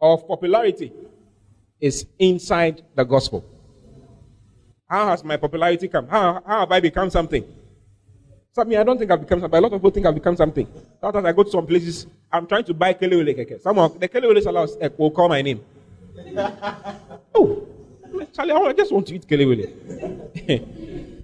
of 0.00 0.26
popularity, 0.26 0.92
is 1.80 2.04
inside 2.18 2.82
the 2.96 3.04
gospel. 3.04 3.44
How 4.88 5.06
has 5.06 5.22
my 5.22 5.36
popularity 5.36 5.86
come? 5.86 6.08
How, 6.08 6.42
how 6.44 6.60
have 6.60 6.72
I 6.72 6.80
become 6.80 7.10
something? 7.10 7.44
So, 8.52 8.62
I 8.62 8.64
mean, 8.64 8.78
I 8.78 8.82
don't 8.82 8.98
think 8.98 9.12
I've 9.12 9.20
become 9.20 9.40
something. 9.40 9.56
A 9.56 9.60
lot 9.60 9.72
of 9.72 9.78
people 9.78 9.92
think 9.92 10.06
I've 10.06 10.14
become 10.14 10.36
something. 10.36 10.66
Sometimes 11.00 11.24
I 11.26 11.32
go 11.32 11.44
to 11.44 11.50
some 11.50 11.64
places, 11.64 12.08
I'm 12.32 12.48
trying 12.48 12.64
to 12.64 12.74
buy 12.74 12.94
Kelewele 12.94 13.38
keke. 13.38 13.60
Someone, 13.62 13.96
the 14.00 14.08
Kelewele 14.08 14.44
uh, 14.44 14.88
will 14.98 15.12
call 15.12 15.28
my 15.28 15.42
name. 15.42 15.60
oh, 17.36 17.68
Charlie, 18.32 18.52
I 18.52 18.72
just 18.72 18.92
want 18.92 19.06
to 19.08 19.14
eat 19.14 19.26
Kelewele. 19.26 19.70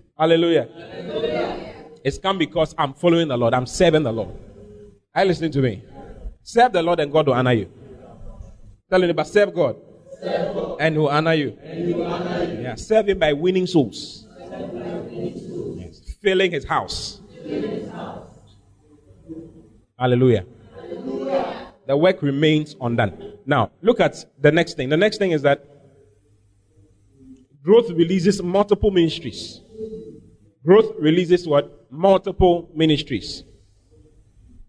Hallelujah. 0.18 0.68
Hallelujah. 0.74 1.74
It's 2.04 2.18
come 2.18 2.38
because 2.38 2.74
I'm 2.78 2.94
following 2.94 3.28
the 3.28 3.36
Lord. 3.36 3.52
I'm 3.54 3.66
serving 3.66 4.02
the 4.04 4.12
Lord. 4.12 4.34
Are 5.14 5.22
you 5.22 5.28
listening 5.28 5.50
to 5.52 5.60
me? 5.60 5.82
Serve 6.42 6.72
the 6.72 6.82
Lord 6.82 7.00
and 7.00 7.10
God 7.10 7.26
will 7.26 7.34
honor 7.34 7.52
you. 7.52 7.70
Tell 8.88 9.02
about 9.02 9.26
serve 9.26 9.52
God. 9.52 9.76
Serve 10.22 10.54
God. 10.54 10.76
And 10.80 10.96
will 10.96 11.08
honor 11.08 11.34
you. 11.34 11.58
And 11.62 11.94
will 11.94 12.04
honor 12.04 12.44
you. 12.44 12.60
Yeah, 12.60 12.74
serve 12.76 13.08
him 13.08 13.18
by 13.18 13.32
winning 13.32 13.66
souls. 13.66 14.28
Yes. 15.10 16.16
Filling 16.22 16.52
his 16.52 16.64
house. 16.64 17.20
His 17.42 17.90
house. 17.90 18.30
Hallelujah. 19.98 20.46
Hallelujah. 20.76 21.72
The 21.86 21.96
work 21.96 22.22
remains 22.22 22.76
undone. 22.80 23.38
Now, 23.44 23.70
look 23.82 24.00
at 24.00 24.24
the 24.40 24.52
next 24.52 24.74
thing. 24.74 24.88
The 24.88 24.96
next 24.96 25.18
thing 25.18 25.32
is 25.32 25.42
that 25.42 25.64
growth 27.66 27.90
releases 27.90 28.40
multiple 28.40 28.92
ministries. 28.92 29.60
Growth 30.64 30.92
releases 31.00 31.48
what? 31.48 31.90
Multiple 31.90 32.70
ministries. 32.72 33.42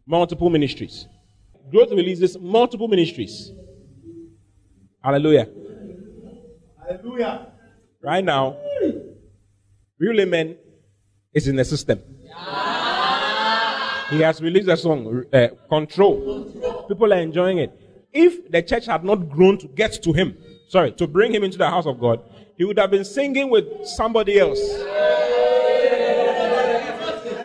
Multiple 0.08 0.50
ministries. 0.50 1.08
Growth 1.72 1.92
releases 1.92 2.40
multiple 2.40 2.88
ministries. 2.88 3.52
Hallelujah. 5.04 5.48
Hallelujah. 6.82 7.48
Right 8.02 8.24
now, 8.24 8.58
Real 10.00 10.20
Amen 10.22 10.58
is 11.34 11.48
in 11.48 11.56
the 11.56 11.66
system. 11.66 12.00
He 14.10 14.22
has 14.22 14.42
released 14.42 14.70
a 14.70 14.78
song, 14.78 15.26
uh, 15.32 15.50
Control. 15.70 16.86
People 16.88 17.14
are 17.14 17.20
enjoying 17.20 17.60
it. 17.60 17.72
If 18.12 18.50
the 18.50 18.64
church 18.64 18.86
had 18.88 19.04
not 19.04 19.30
grown 19.30 19.58
to 19.60 19.68
get 19.68 20.02
to 20.02 20.14
him, 20.14 20.36
sorry, 20.70 20.94
to 20.94 21.06
bring 21.06 21.34
him 21.36 21.44
into 21.44 21.58
the 21.58 21.70
house 21.70 21.86
of 21.86 22.00
God, 22.00 22.22
he 22.58 22.66
would 22.66 22.80
have 22.80 22.90
been 22.92 23.06
singing 23.06 23.50
with 23.50 23.86
somebody 23.86 24.40
else. 24.40 24.60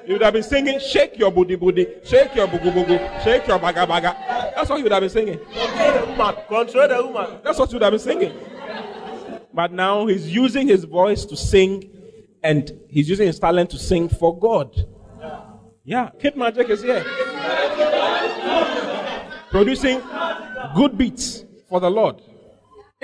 He 0.04 0.12
would 0.12 0.22
have 0.22 0.32
been 0.32 0.42
singing, 0.42 0.80
Shake 0.80 1.18
your 1.18 1.30
booty 1.30 1.54
booty, 1.54 1.86
shake 2.04 2.34
your 2.34 2.48
bugu 2.48 2.72
bugu, 2.72 3.22
shake 3.22 3.46
your 3.46 3.58
baga 3.58 3.86
baga. 3.86 4.16
That's 4.56 4.68
what 4.68 4.76
he 4.78 4.82
would 4.82 4.92
have 4.92 5.02
been 5.02 5.10
singing. 5.10 5.38
Control 5.38 5.92
the 5.92 6.06
woman. 6.06 6.34
Control 6.48 6.88
the 6.88 7.06
woman. 7.06 7.40
That's 7.44 7.58
what 7.58 7.68
he 7.68 7.76
would 7.76 7.82
have 7.82 7.92
been 7.92 8.00
singing. 8.00 8.32
But 9.54 9.72
now 9.72 10.06
he's 10.06 10.34
using 10.34 10.66
his 10.66 10.84
voice 10.84 11.24
to 11.26 11.36
sing 11.36 11.90
and 12.42 12.72
he's 12.88 13.08
using 13.08 13.26
his 13.26 13.38
talent 13.38 13.70
to 13.70 13.78
sing 13.78 14.08
for 14.08 14.36
God. 14.38 14.74
Yeah, 15.84 16.10
Kid 16.18 16.36
Magic 16.36 16.68
is 16.70 16.82
here. 16.82 17.04
Producing 19.50 20.00
good 20.74 20.96
beats 20.96 21.44
for 21.68 21.80
the 21.80 21.90
Lord. 21.90 22.20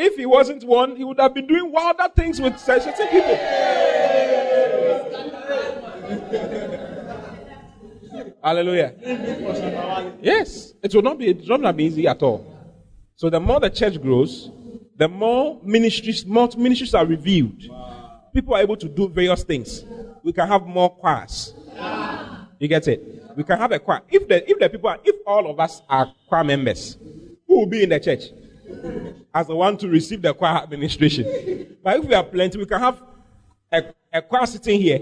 If 0.01 0.15
he 0.15 0.27
wasn't 0.27 0.63
one, 0.63 0.95
he 0.95 1.03
would 1.03 1.19
have 1.19 1.35
been 1.35 1.49
doing 1.49 1.73
wilder 1.73 2.07
things 2.15 2.41
with 2.41 2.57
certain 2.61 2.93
people. 3.09 3.35
Hallelujah. 8.43 8.95
Yes, 10.23 10.73
it 10.85 10.95
will 10.95 11.03
not 11.03 11.19
be 11.19 11.31
it 11.31 11.49
will 11.49 11.59
not 11.59 11.77
be 11.77 11.87
easy 11.87 12.07
at 12.07 12.23
all. 12.23 12.47
So 13.17 13.29
the 13.29 13.41
more 13.41 13.59
the 13.59 13.71
church 13.71 14.01
grows, 14.01 14.53
the 14.97 15.09
more 15.09 15.59
ministries, 15.65 16.25
more 16.25 16.49
ministries 16.57 16.95
are 16.95 17.05
revealed. 17.05 17.61
People 18.33 18.55
are 18.55 18.61
able 18.61 18.77
to 18.77 18.89
do 18.89 19.09
various 19.09 19.43
things. 19.43 19.85
We 20.23 20.33
can 20.33 20.47
have 20.47 20.65
more 20.65 20.95
choirs. 20.95 21.55
You 22.61 22.69
get 22.69 22.87
it? 22.87 23.03
We 23.37 23.43
can 23.43 23.59
have 23.59 23.73
a 23.73 23.81
choir. 23.81 24.03
If 24.09 24.29
the 24.29 24.49
if 24.49 24.61
the 24.61 24.69
people 24.69 24.91
are, 24.91 25.01
if 25.05 25.17
all 25.27 25.51
of 25.51 25.59
us 25.59 25.83
are 25.89 26.15
choir 26.29 26.45
members, 26.45 26.97
who 27.49 27.59
will 27.59 27.67
be 27.67 27.83
in 27.83 27.89
the 27.89 27.99
church? 27.99 28.27
As 29.35 29.47
the 29.47 29.55
one 29.55 29.77
to 29.79 29.89
receive 29.89 30.23
the 30.23 30.33
choir 30.35 30.63
administration. 30.63 31.77
But 31.83 31.99
if 31.99 32.05
we 32.05 32.15
are 32.15 32.25
plenty, 32.25 32.59
we 32.59 32.67
can 32.67 32.81
have 32.81 33.03
a, 33.71 33.85
a 34.13 34.23
choir 34.23 34.47
sitting 34.47 34.81
here. 34.81 35.01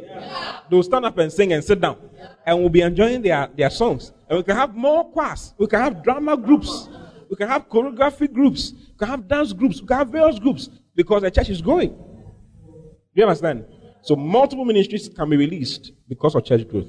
They'll 0.68 0.82
stand 0.82 1.04
up 1.04 1.16
and 1.18 1.32
sing 1.32 1.52
and 1.52 1.62
sit 1.64 1.80
down. 1.80 1.96
And 2.44 2.58
we'll 2.58 2.68
be 2.68 2.80
enjoying 2.80 3.22
their, 3.22 3.48
their 3.56 3.70
songs. 3.70 4.12
And 4.28 4.38
we 4.38 4.42
can 4.42 4.56
have 4.56 4.74
more 4.74 5.10
choirs. 5.10 5.54
We 5.58 5.66
can 5.66 5.80
have 5.80 6.02
drama 6.02 6.36
groups. 6.36 6.88
We 7.28 7.36
can 7.36 7.48
have 7.48 7.68
choreography 7.68 8.32
groups. 8.32 8.72
We 8.72 8.98
can 8.98 9.08
have 9.08 9.28
dance 9.28 9.52
groups. 9.52 9.80
We 9.80 9.86
can 9.86 9.98
have 9.98 10.08
various 10.08 10.38
groups 10.38 10.68
because 10.94 11.22
the 11.22 11.30
church 11.30 11.50
is 11.50 11.60
growing. 11.60 11.90
Do 11.90 13.22
you 13.22 13.24
understand? 13.24 13.64
So 14.02 14.14
multiple 14.14 14.64
ministries 14.64 15.08
can 15.08 15.28
be 15.30 15.36
released 15.36 15.92
because 16.08 16.34
of 16.34 16.44
church 16.44 16.68
growth. 16.68 16.88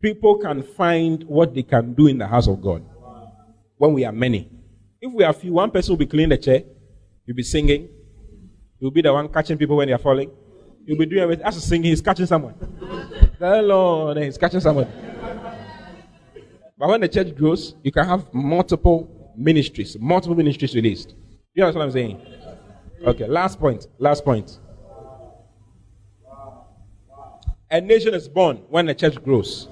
People 0.00 0.38
can 0.38 0.62
find 0.62 1.22
what 1.24 1.54
they 1.54 1.62
can 1.62 1.94
do 1.94 2.06
in 2.06 2.18
the 2.18 2.26
house 2.26 2.48
of 2.48 2.60
God 2.62 2.84
when 3.76 3.92
we 3.92 4.04
are 4.04 4.12
many. 4.12 4.48
If 5.02 5.12
we 5.12 5.24
are 5.24 5.32
few, 5.32 5.52
one 5.52 5.68
person 5.72 5.92
will 5.92 5.98
be 5.98 6.06
cleaning 6.06 6.28
the 6.28 6.38
chair, 6.38 6.62
you'll 7.26 7.34
be 7.34 7.42
singing, 7.42 7.88
you'll 8.78 8.92
be 8.92 9.02
the 9.02 9.12
one 9.12 9.28
catching 9.28 9.58
people 9.58 9.76
when 9.76 9.88
they 9.88 9.92
are 9.92 9.98
falling. 9.98 10.30
You'll 10.84 10.96
be 10.96 11.06
doing 11.06 11.22
everything. 11.22 11.44
As 11.44 11.56
a 11.56 11.60
singing, 11.60 11.90
he's 11.90 12.00
catching 12.00 12.26
someone. 12.26 12.54
Lord, 13.40 14.18
he's 14.18 14.38
catching 14.38 14.60
someone. 14.60 14.86
But 16.78 16.88
when 16.88 17.00
the 17.00 17.08
church 17.08 17.34
grows, 17.34 17.74
you 17.82 17.90
can 17.90 18.06
have 18.06 18.32
multiple 18.32 19.32
ministries, 19.36 19.96
multiple 19.98 20.36
ministries 20.36 20.72
released. 20.72 21.14
You 21.52 21.64
understand 21.64 21.80
what 21.80 21.86
I'm 21.86 21.92
saying? 21.92 22.20
Okay, 23.04 23.26
last 23.26 23.58
point. 23.58 23.88
Last 23.98 24.24
point. 24.24 24.60
A 27.72 27.80
nation 27.80 28.14
is 28.14 28.28
born 28.28 28.58
when 28.68 28.86
the 28.86 28.94
church 28.94 29.20
grows. 29.24 29.66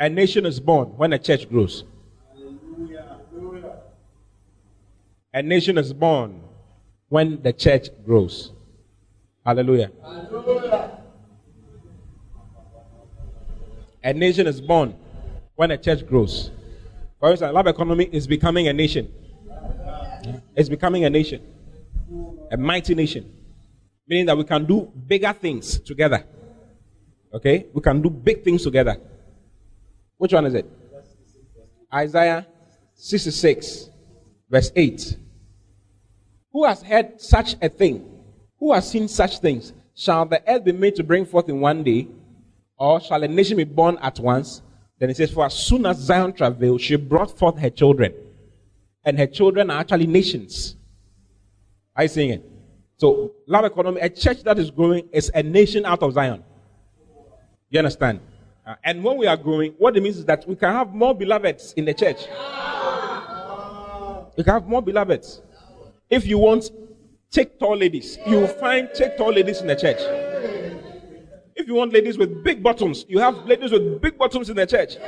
A 0.00 0.08
nation 0.08 0.44
is 0.44 0.58
born 0.58 0.88
when 0.96 1.10
the 1.10 1.20
church 1.20 1.48
grows. 1.48 1.84
A 5.34 5.42
nation 5.42 5.78
is 5.78 5.92
born 5.92 6.42
when 7.08 7.40
the 7.42 7.52
church 7.52 7.88
grows. 8.04 8.52
Hallelujah. 9.44 9.90
Hallelujah. 10.02 10.98
A 14.04 14.12
nation 14.12 14.46
is 14.46 14.60
born 14.60 14.94
when 15.54 15.70
a 15.70 15.78
church 15.78 16.06
grows. 16.06 16.50
For 17.18 17.30
instance, 17.30 17.54
Love 17.54 17.66
Economy 17.68 18.08
is 18.12 18.26
becoming 18.26 18.68
a 18.68 18.72
nation. 18.72 19.10
It's 20.54 20.68
becoming 20.68 21.04
a 21.04 21.10
nation. 21.10 21.40
A 22.50 22.56
mighty 22.56 22.94
nation. 22.94 23.32
Meaning 24.06 24.26
that 24.26 24.36
we 24.36 24.44
can 24.44 24.66
do 24.66 24.92
bigger 25.06 25.32
things 25.32 25.80
together. 25.80 26.24
Okay? 27.32 27.66
We 27.72 27.80
can 27.80 28.02
do 28.02 28.10
big 28.10 28.44
things 28.44 28.62
together. 28.62 28.96
Which 30.18 30.32
one 30.32 30.44
is 30.46 30.54
it? 30.54 30.70
Isaiah 31.92 32.46
66, 32.94 33.88
verse 34.50 34.70
8. 34.76 35.16
Who 36.52 36.64
has 36.64 36.82
heard 36.82 37.20
such 37.20 37.56
a 37.62 37.68
thing? 37.68 38.08
Who 38.58 38.72
has 38.72 38.90
seen 38.90 39.08
such 39.08 39.38
things? 39.38 39.72
Shall 39.94 40.26
the 40.26 40.42
earth 40.48 40.64
be 40.64 40.72
made 40.72 40.96
to 40.96 41.02
bring 41.02 41.26
forth 41.26 41.48
in 41.48 41.60
one 41.60 41.82
day? 41.82 42.08
Or 42.78 43.00
shall 43.00 43.22
a 43.22 43.28
nation 43.28 43.56
be 43.56 43.64
born 43.64 43.98
at 44.02 44.18
once? 44.18 44.62
Then 44.98 45.10
it 45.10 45.16
says, 45.16 45.32
For 45.32 45.46
as 45.46 45.54
soon 45.54 45.86
as 45.86 45.98
Zion 45.98 46.32
travailed, 46.32 46.80
she 46.80 46.96
brought 46.96 47.36
forth 47.36 47.58
her 47.58 47.70
children. 47.70 48.14
And 49.04 49.18
her 49.18 49.26
children 49.26 49.70
are 49.70 49.80
actually 49.80 50.06
nations. 50.06 50.76
Are 51.96 52.04
you 52.04 52.08
seeing 52.08 52.30
it? 52.30 52.48
So, 52.98 53.32
love 53.46 53.64
economy, 53.64 54.00
a 54.00 54.08
church 54.08 54.44
that 54.44 54.58
is 54.58 54.70
growing 54.70 55.08
is 55.12 55.30
a 55.34 55.42
nation 55.42 55.84
out 55.84 56.02
of 56.02 56.12
Zion. 56.12 56.44
You 57.68 57.80
understand? 57.80 58.20
Uh, 58.64 58.76
and 58.84 59.02
when 59.02 59.16
we 59.16 59.26
are 59.26 59.36
growing, 59.36 59.72
what 59.78 59.96
it 59.96 60.02
means 60.02 60.18
is 60.18 60.24
that 60.26 60.46
we 60.46 60.54
can 60.54 60.72
have 60.72 60.94
more 60.94 61.14
beloveds 61.14 61.72
in 61.72 61.84
the 61.84 61.94
church. 61.94 62.26
We 64.36 64.44
can 64.44 64.52
have 64.54 64.66
more 64.68 64.82
beloveds. 64.82 65.42
If 66.12 66.26
you 66.26 66.36
want 66.36 66.70
take 67.30 67.58
tall 67.58 67.74
ladies, 67.74 68.18
you 68.26 68.40
will 68.40 68.46
find 68.46 68.90
take 68.92 69.16
tall 69.16 69.32
ladies 69.32 69.62
in 69.62 69.66
the 69.66 69.74
church. 69.74 69.96
If 71.56 71.66
you 71.66 71.72
want 71.72 71.94
ladies 71.94 72.18
with 72.18 72.44
big 72.44 72.62
bottoms, 72.62 73.06
you 73.08 73.18
have 73.18 73.46
ladies 73.46 73.72
with 73.72 74.02
big 74.02 74.18
bottoms 74.18 74.50
in 74.50 74.56
the 74.56 74.66
church. 74.66 74.98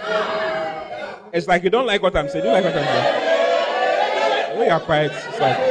It's 1.34 1.46
like 1.46 1.62
you 1.62 1.68
don't 1.68 1.84
like 1.84 2.00
what 2.00 2.16
I'm 2.16 2.30
saying. 2.30 2.46
You 2.46 2.52
like 2.52 2.64
what 2.64 2.74
I'm 2.74 2.86
saying? 2.86 4.58
We 4.58 4.66
are 4.66 4.80
quiet. 4.80 5.12
Like... 5.38 5.58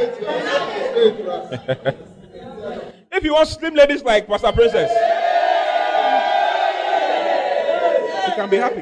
if 3.11 3.23
you 3.23 3.34
want 3.34 3.47
slim 3.47 3.73
ladies 3.73 4.03
like 4.03 4.27
Pastor 4.27 4.51
Princess, 4.51 4.91
Can 8.35 8.49
be 8.49 8.57
happy. 8.57 8.81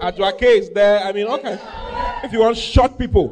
At 0.00 0.16
your 0.16 0.32
case, 0.32 0.68
there, 0.68 1.00
I 1.00 1.12
mean, 1.12 1.26
okay. 1.26 1.58
If 2.22 2.32
you 2.32 2.40
want 2.40 2.56
short 2.56 2.98
people, 2.98 3.28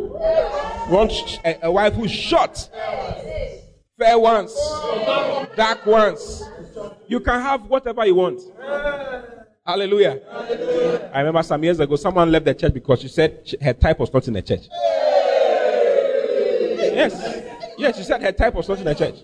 want 0.90 1.12
a, 1.44 1.49
eh, 1.49 1.59
a 1.62 1.73
wife 1.73 1.94
who's 1.94 2.11
short, 2.11 2.69
fair 3.99 4.19
ones, 4.19 4.55
dark 5.57 5.86
ones, 5.86 6.43
you 7.07 7.20
can 7.20 7.40
have 7.40 7.66
whatever 7.66 8.05
you 8.07 8.15
want. 8.15 8.40
Hallelujah. 9.65 10.20
I 11.15 11.20
remember 11.20 11.43
some 11.43 11.62
years 11.62 11.78
ago, 11.78 11.94
someone 11.97 12.31
left 12.32 12.44
the 12.44 12.55
church 12.55 12.74
because 12.74 13.01
she 13.01 13.09
said 13.09 13.49
her 13.61 13.73
type 13.73 13.99
was 13.99 14.12
not 14.12 14.27
in 14.27 14.35
the 14.35 14.43
church. 14.43 14.62
Yes. 16.94 17.43
Yes, 17.78 17.97
she 17.97 18.03
said 18.03 18.23
her 18.23 18.32
type 18.32 18.55
was 18.55 18.69
not 18.69 18.78
in 18.78 18.85
the 18.85 18.94
church. 18.94 19.16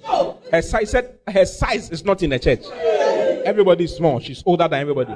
Her 0.51 0.63
size 0.63 0.91
said 0.91 1.19
her 1.27 1.45
size 1.45 1.91
is 1.91 2.05
not 2.05 2.23
in 2.23 2.31
the 2.31 2.39
church. 2.39 2.65
Everybody 3.45 3.85
is 3.85 3.97
small. 3.97 4.21
She's 4.21 4.43
older 4.47 4.69
than 4.69 4.81
everybody. 4.81 5.15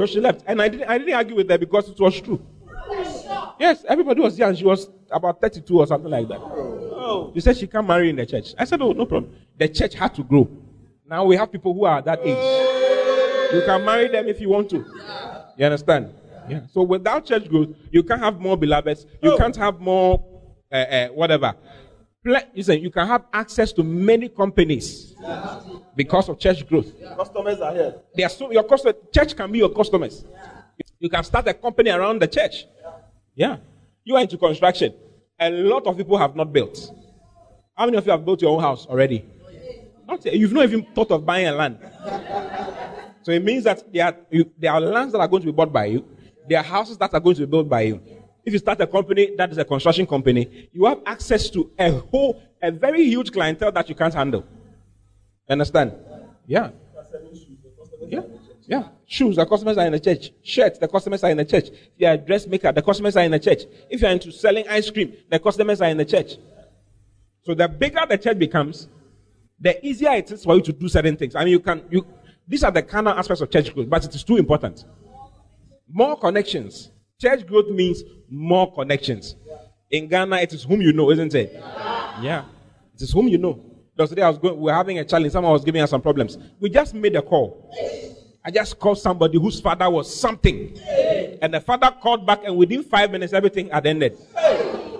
So 0.00 0.06
she 0.06 0.18
left. 0.18 0.44
And 0.46 0.62
I 0.62 0.68
didn't 0.68 0.88
I 0.88 0.96
didn't 0.96 1.12
argue 1.12 1.36
with 1.36 1.50
her 1.50 1.58
because 1.58 1.90
it 1.90 2.00
was 2.00 2.18
true. 2.22 2.40
Yes, 3.58 3.84
everybody 3.86 4.22
was 4.22 4.38
young. 4.38 4.54
She 4.54 4.64
was 4.64 4.88
about 5.10 5.42
32 5.42 5.78
or 5.78 5.86
something 5.86 6.10
like 6.10 6.26
that. 6.28 7.30
She 7.34 7.40
said 7.40 7.58
she 7.58 7.66
can't 7.66 7.86
marry 7.86 8.08
in 8.08 8.16
the 8.16 8.24
church. 8.24 8.54
I 8.56 8.64
said, 8.64 8.80
Oh, 8.80 8.92
no 8.92 9.04
problem. 9.04 9.30
The 9.58 9.68
church 9.68 9.92
had 9.92 10.14
to 10.14 10.22
grow. 10.24 10.48
Now 11.06 11.26
we 11.26 11.36
have 11.36 11.52
people 11.52 11.74
who 11.74 11.84
are 11.84 12.00
that 12.00 12.18
age. 12.24 13.52
You 13.52 13.62
can 13.66 13.84
marry 13.84 14.08
them 14.08 14.26
if 14.26 14.40
you 14.40 14.48
want 14.48 14.70
to. 14.70 14.76
You 15.58 15.66
understand? 15.66 16.14
Yeah. 16.48 16.62
So 16.72 16.82
without 16.82 17.26
church 17.26 17.46
growth, 17.50 17.76
you 17.90 18.02
can't 18.02 18.22
have 18.22 18.40
more 18.40 18.56
beloveds. 18.56 19.04
You 19.22 19.36
can't 19.36 19.56
have 19.56 19.80
more 19.80 20.24
uh, 20.72 20.76
uh, 20.76 21.08
whatever. 21.08 21.54
Listen, 22.22 22.80
you 22.80 22.90
can 22.90 23.06
have 23.06 23.24
access 23.32 23.72
to 23.72 23.82
many 23.82 24.28
companies 24.28 25.14
because 25.96 26.28
of 26.28 26.38
church 26.38 26.66
growth. 26.68 26.92
Customers 27.16 27.60
are 27.60 27.72
here. 27.72 27.94
They 28.14 28.24
are 28.24 28.28
so 28.28 28.50
your 28.50 28.64
customer, 28.64 28.94
church 29.12 29.34
can 29.34 29.50
be 29.50 29.58
your 29.58 29.70
customers. 29.70 30.24
You 30.98 31.08
can 31.08 31.24
start 31.24 31.48
a 31.48 31.54
company 31.54 31.90
around 31.90 32.20
the 32.20 32.28
church. 32.28 32.66
Yeah. 33.34 33.56
You 34.04 34.16
are 34.16 34.22
into 34.22 34.36
construction. 34.36 34.92
A 35.38 35.50
lot 35.50 35.86
of 35.86 35.96
people 35.96 36.18
have 36.18 36.36
not 36.36 36.52
built. 36.52 36.92
How 37.74 37.86
many 37.86 37.96
of 37.96 38.04
you 38.04 38.12
have 38.12 38.22
built 38.22 38.42
your 38.42 38.54
own 38.54 38.60
house 38.60 38.86
already? 38.86 39.24
Not. 40.06 40.22
You've 40.26 40.52
not 40.52 40.64
even 40.64 40.84
thought 40.94 41.10
of 41.12 41.24
buying 41.24 41.46
a 41.46 41.52
land. 41.52 41.78
So 43.22 43.32
it 43.32 43.42
means 43.42 43.64
that 43.64 43.90
there 43.90 44.04
are, 44.06 44.16
you, 44.30 44.50
there 44.58 44.72
are 44.72 44.80
lands 44.80 45.12
that 45.12 45.20
are 45.20 45.28
going 45.28 45.42
to 45.42 45.46
be 45.46 45.52
bought 45.52 45.72
by 45.72 45.86
you. 45.86 46.04
There 46.46 46.58
are 46.58 46.64
houses 46.64 46.98
that 46.98 47.14
are 47.14 47.20
going 47.20 47.36
to 47.36 47.42
be 47.42 47.50
built 47.50 47.68
by 47.68 47.82
you. 47.82 48.19
If 48.50 48.54
you 48.54 48.58
start 48.58 48.80
a 48.80 48.86
company 48.88 49.36
that 49.36 49.52
is 49.52 49.58
a 49.58 49.64
construction 49.64 50.04
company, 50.08 50.68
you 50.72 50.84
have 50.86 50.98
access 51.06 51.48
to 51.50 51.70
a 51.78 51.92
whole, 51.92 52.42
a 52.60 52.72
very 52.72 53.04
huge 53.04 53.30
clientele 53.30 53.70
that 53.70 53.88
you 53.88 53.94
can't 53.94 54.12
handle. 54.12 54.44
Understand? 55.48 55.92
Yeah. 56.48 56.70
Yeah. 58.08 58.22
Yeah. 58.66 58.88
Shoes, 59.06 59.36
the 59.36 59.46
customers 59.46 59.78
are 59.78 59.86
in 59.86 59.92
the 59.92 60.00
church. 60.00 60.32
Shirts, 60.42 60.80
the 60.80 60.88
customers 60.88 61.22
are 61.22 61.30
in 61.30 61.36
the 61.36 61.44
church. 61.44 61.68
If 61.68 61.90
you 61.96 62.08
are 62.08 62.14
a 62.14 62.18
dressmaker, 62.18 62.72
the 62.72 62.82
customers 62.82 63.16
are 63.16 63.22
in 63.22 63.30
the 63.30 63.38
church. 63.38 63.62
If 63.88 64.00
you 64.00 64.08
are 64.08 64.10
into 64.10 64.32
selling 64.32 64.66
ice 64.66 64.90
cream, 64.90 65.14
the 65.30 65.38
customers 65.38 65.80
are 65.80 65.88
in 65.88 65.98
the 65.98 66.04
church. 66.04 66.32
So 67.42 67.54
the 67.54 67.68
bigger 67.68 68.04
the 68.08 68.18
church 68.18 68.36
becomes, 68.40 68.88
the 69.60 69.86
easier 69.86 70.10
it 70.10 70.28
is 70.32 70.42
for 70.42 70.56
you 70.56 70.62
to 70.62 70.72
do 70.72 70.88
certain 70.88 71.16
things. 71.16 71.36
I 71.36 71.44
mean, 71.44 71.52
you 71.52 71.60
can, 71.60 71.84
you, 71.88 72.04
these 72.48 72.64
are 72.64 72.72
the 72.72 72.82
carnal 72.82 73.12
aspects 73.12 73.42
of 73.42 73.48
church 73.52 73.72
growth, 73.72 73.88
but 73.88 74.04
it 74.04 74.12
is 74.12 74.24
too 74.24 74.38
important. 74.38 74.86
More 75.88 76.18
connections. 76.18 76.90
Church 77.20 77.46
growth 77.46 77.68
means 77.68 78.02
more 78.30 78.72
connections. 78.72 79.36
In 79.90 80.08
Ghana, 80.08 80.36
it 80.36 80.52
is 80.52 80.64
whom 80.64 80.80
you 80.80 80.92
know, 80.92 81.10
isn't 81.10 81.34
it? 81.34 81.52
Yeah. 82.22 82.44
It 82.94 83.02
is 83.02 83.12
whom 83.12 83.28
you 83.28 83.38
know. 83.38 83.60
Because 83.94 84.10
today 84.10 84.22
I 84.22 84.28
was 84.28 84.38
going, 84.38 84.56
we 84.56 84.64
were 84.64 84.72
having 84.72 84.98
a 84.98 85.04
challenge. 85.04 85.32
Someone 85.32 85.52
was 85.52 85.64
giving 85.64 85.82
us 85.82 85.90
some 85.90 86.00
problems. 86.00 86.38
We 86.60 86.70
just 86.70 86.94
made 86.94 87.14
a 87.16 87.22
call. 87.22 87.70
I 88.42 88.50
just 88.50 88.78
called 88.78 88.98
somebody 88.98 89.38
whose 89.38 89.60
father 89.60 89.90
was 89.90 90.14
something. 90.14 90.78
And 91.42 91.52
the 91.52 91.60
father 91.60 91.94
called 92.00 92.26
back, 92.26 92.40
and 92.44 92.56
within 92.56 92.82
five 92.82 93.10
minutes, 93.10 93.34
everything 93.34 93.68
had 93.68 93.84
ended. 93.86 94.16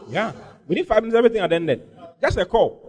Yeah. 0.09 0.33
Within 0.67 0.85
five 0.85 1.03
minutes, 1.03 1.17
everything 1.17 1.41
had 1.41 1.53
ended. 1.53 1.89
Just 2.21 2.37
a 2.37 2.45
call. 2.45 2.87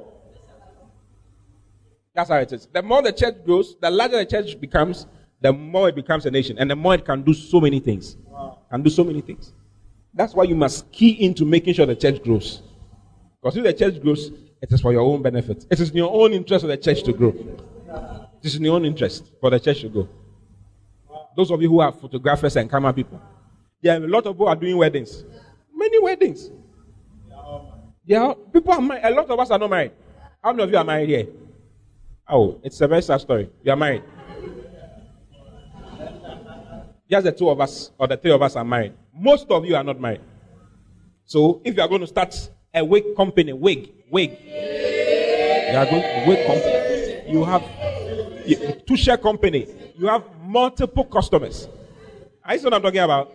That's 2.13 2.29
how 2.29 2.37
it 2.39 2.51
is. 2.51 2.67
The 2.73 2.81
more 2.81 3.01
the 3.01 3.13
church 3.13 3.45
grows, 3.45 3.77
the 3.79 3.89
larger 3.89 4.17
the 4.17 4.25
church 4.25 4.59
becomes, 4.59 5.05
the 5.39 5.53
more 5.53 5.87
it 5.87 5.95
becomes 5.95 6.25
a 6.25 6.31
nation. 6.31 6.57
And 6.59 6.69
the 6.69 6.75
more 6.75 6.95
it 6.95 7.05
can 7.05 7.21
do 7.21 7.33
so 7.33 7.61
many 7.61 7.79
things. 7.79 8.17
Can 8.71 8.81
do 8.81 8.89
so 8.89 9.03
many 9.03 9.19
things. 9.19 9.51
That's 10.13 10.33
why 10.33 10.45
you 10.45 10.55
must 10.55 10.89
key 10.93 11.11
into 11.25 11.43
making 11.43 11.73
sure 11.73 11.85
the 11.85 11.95
church 11.95 12.23
grows. 12.23 12.61
Because 13.41 13.57
if 13.57 13.63
the 13.65 13.73
church 13.73 14.01
grows, 14.01 14.31
it 14.61 14.71
is 14.71 14.79
for 14.79 14.93
your 14.93 15.01
own 15.01 15.21
benefit. 15.21 15.65
It 15.69 15.79
is 15.79 15.89
in 15.89 15.97
your 15.97 16.11
own 16.13 16.31
interest 16.31 16.63
for 16.63 16.67
the 16.67 16.77
church 16.77 17.03
to 17.03 17.11
grow. 17.11 17.29
It 17.31 18.45
is 18.45 18.55
in 18.55 18.63
your 18.63 18.75
own 18.75 18.85
interest 18.85 19.29
for 19.41 19.49
the 19.49 19.59
church 19.59 19.81
to 19.81 19.89
grow. 19.89 20.07
Those 21.35 21.51
of 21.51 21.61
you 21.61 21.69
who 21.69 21.81
are 21.81 21.91
photographers 21.91 22.55
and 22.55 22.71
camera 22.71 22.93
people, 22.93 23.21
there 23.81 23.99
are 23.99 24.03
a 24.03 24.07
lot 24.07 24.25
of 24.25 24.35
people 24.35 24.47
are 24.47 24.55
doing 24.55 24.77
weddings. 24.77 25.25
Many 25.75 25.99
weddings. 25.99 26.49
Yeah, 28.05 28.33
people 28.53 28.73
are 28.73 28.81
married. 28.81 29.03
A 29.03 29.11
lot 29.11 29.29
of 29.29 29.39
us 29.39 29.51
are 29.51 29.59
not 29.59 29.69
married. 29.69 29.91
How 30.41 30.53
many 30.53 30.63
of 30.63 30.71
you 30.71 30.77
are 30.77 30.83
married 30.83 31.09
here? 31.09 31.27
Oh, 32.29 32.59
it's 32.63 32.79
a 32.79 32.87
very 32.87 33.01
sad 33.01 33.19
story. 33.19 33.49
You 33.63 33.71
are 33.73 33.77
married. 33.77 34.03
Just 37.11 37.25
the 37.25 37.31
two 37.33 37.49
of 37.49 37.59
us 37.59 37.91
or 37.97 38.07
the 38.07 38.15
three 38.15 38.31
of 38.31 38.41
us 38.41 38.55
are 38.55 38.63
married. 38.63 38.93
Most 39.13 39.51
of 39.51 39.65
you 39.65 39.75
are 39.75 39.83
not 39.83 39.99
married. 39.99 40.21
So 41.25 41.61
if 41.65 41.75
you 41.75 41.81
are 41.81 41.87
going 41.89 41.99
to 41.99 42.07
start 42.07 42.33
a 42.73 42.85
wig 42.85 43.17
company, 43.17 43.51
wig, 43.51 43.91
wig, 44.09 44.31
you 44.41 45.77
are 45.77 45.85
going 45.85 46.01
to 46.01 46.23
wig 46.25 46.47
company. 46.47 47.31
You 47.33 47.43
have 47.43 47.63
you- 48.45 48.81
to 48.87 48.95
share 48.95 49.17
company. 49.17 49.67
You 49.97 50.07
have 50.07 50.23
multiple 50.41 51.03
customers. 51.03 51.67
Are 52.45 52.53
you 52.53 52.59
see 52.59 52.65
what 52.65 52.73
I'm 52.75 52.81
talking 52.81 52.99
about? 53.01 53.33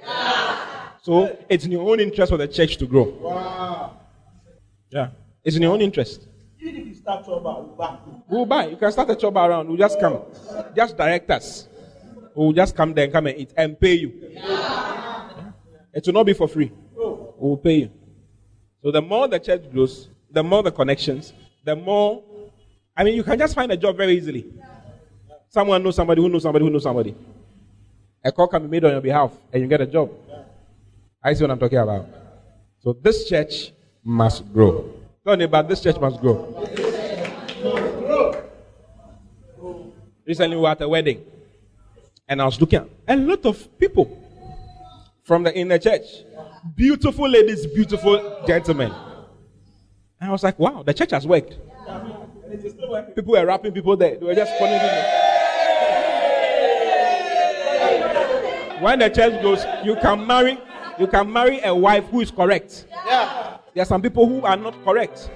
So 1.03 1.37
it's 1.49 1.67
in 1.67 1.73
your 1.73 1.89
own 1.89 2.01
interest 2.01 2.33
for 2.33 2.39
the 2.39 2.49
church 2.49 2.79
to 2.79 2.87
grow. 2.87 3.05
Wow. 3.05 3.99
Yeah, 4.91 5.11
it's 5.45 5.55
in 5.55 5.63
your 5.63 5.75
own 5.75 5.83
interest. 5.83 6.27
Even 6.61 6.81
if 6.81 6.87
you 6.87 6.95
start 6.95 7.25
trouble, 7.27 7.77
we'll 7.79 8.01
you. 8.07 8.23
We'll 8.29 8.47
buy. 8.47 8.69
You 8.69 8.77
can 8.77 8.91
start 8.91 9.11
a 9.11 9.17
job 9.17 9.37
around. 9.37 9.69
We'll 9.69 9.77
just 9.77 10.01
come. 10.01 10.21
Just 10.75 10.97
direct 10.97 11.31
us. 11.31 11.69
We'll 12.37 12.53
just 12.53 12.77
come 12.77 12.93
there 12.93 13.05
and 13.05 13.13
come 13.13 13.27
and 13.29 13.39
eat 13.39 13.55
and 13.57 13.81
pay 13.81 13.95
you. 13.95 14.13
It 15.95 16.05
will 16.05 16.13
not 16.13 16.27
be 16.27 16.35
for 16.35 16.47
free. 16.47 16.71
We'll 16.95 17.57
pay 17.57 17.77
you. 17.77 17.91
So 18.83 18.91
the 18.91 19.01
more 19.01 19.27
the 19.27 19.39
church 19.39 19.71
grows, 19.73 20.11
the 20.31 20.43
more 20.43 20.63
the 20.63 20.71
connections, 20.71 21.33
the 21.65 21.75
more. 21.75 22.23
I 22.95 23.05
mean, 23.05 23.15
you 23.15 23.23
can 23.23 23.39
just 23.39 23.55
find 23.55 23.73
a 23.73 23.77
job 23.77 23.97
very 23.97 24.19
easily. 24.19 24.45
Someone 25.49 25.83
knows 25.83 25.97
somebody 25.97 26.21
who 26.21 26.29
knows 26.29 26.43
somebody 26.43 26.65
who 26.65 26.71
knows 26.71 26.83
somebody. 26.83 27.17
A 28.23 28.31
call 28.31 28.49
can 28.49 28.63
be 28.63 28.69
made 28.69 28.85
on 28.85 28.93
your 28.93 29.01
behalf 29.01 29.33
and 29.51 29.63
you 29.63 29.69
get 29.69 29.81
a 29.81 29.87
job. 29.87 30.11
I 31.23 31.33
see 31.33 31.43
what 31.43 31.53
I'm 31.53 31.59
talking 31.59 31.79
about. 31.79 32.07
So 32.81 32.93
this 32.93 33.27
church 33.27 33.73
must 34.05 34.53
grow. 34.53 34.91
Tell 35.25 35.37
neighbor, 35.37 35.63
this 35.63 35.81
church 35.81 35.99
must 35.99 36.21
grow. 36.21 36.53
Recently, 40.27 40.57
we 40.57 40.63
were 40.63 40.69
at 40.69 40.83
a 40.83 40.89
wedding, 40.89 41.25
and 42.29 42.43
I 42.43 42.45
was 42.45 42.61
looking 42.61 42.81
at 42.81 42.89
a 43.09 43.17
lot 43.17 43.47
of 43.47 43.79
people 43.79 44.23
from 45.23 45.45
the 45.45 45.57
inner 45.57 45.79
church. 45.79 46.03
Beautiful 46.75 47.29
ladies, 47.29 47.67
beautiful 47.67 48.43
gentlemen. 48.47 48.93
And 50.21 50.31
I 50.31 50.33
was 50.33 50.43
like, 50.43 50.59
wow, 50.59 50.83
the 50.83 50.93
church 50.95 51.13
has 51.13 51.27
worked. 51.27 51.57
People 53.15 53.33
were 53.33 53.47
rapping 53.47 53.73
people 53.73 53.97
there. 53.97 54.17
They 54.17 54.27
were 54.27 54.35
just 54.35 54.57
calling 54.59 54.79
people. 54.81 55.05
When 58.81 58.99
the 58.99 59.09
church 59.09 59.43
goes, 59.43 59.65
you 59.85 59.97
can 59.97 60.27
marry, 60.27 60.59
you 60.99 61.07
can 61.07 61.33
marry 61.33 61.61
a 61.63 61.75
wife 61.75 62.05
who 62.07 62.21
is 62.21 62.31
correct. 62.31 62.87
Yeah. 63.07 63.59
There 63.75 63.83
are 63.83 63.87
some 63.87 64.03
people 64.03 64.27
who 64.27 64.43
are 64.43 64.57
not 64.57 64.75
correct. 64.85 65.31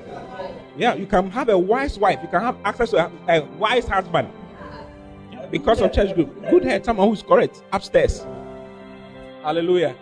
Yeah, 0.77 0.95
you 0.95 1.07
can 1.07 1.31
have 1.31 1.49
a 1.49 1.59
wise 1.59 1.99
wife. 1.99 2.21
You 2.23 2.29
can 2.29 2.41
have 2.41 2.57
access 2.65 2.91
to 2.91 3.07
a, 3.07 3.11
a 3.29 3.45
wise 3.59 3.87
husband 3.87 4.29
because 5.51 5.81
of 5.81 5.93
church 5.93 6.15
group. 6.15 6.49
Good 6.51 6.65
head, 6.65 6.85
someone 6.85 7.09
who's 7.09 7.23
correct 7.23 7.63
upstairs. 7.73 8.27
Hallelujah. 9.43 9.97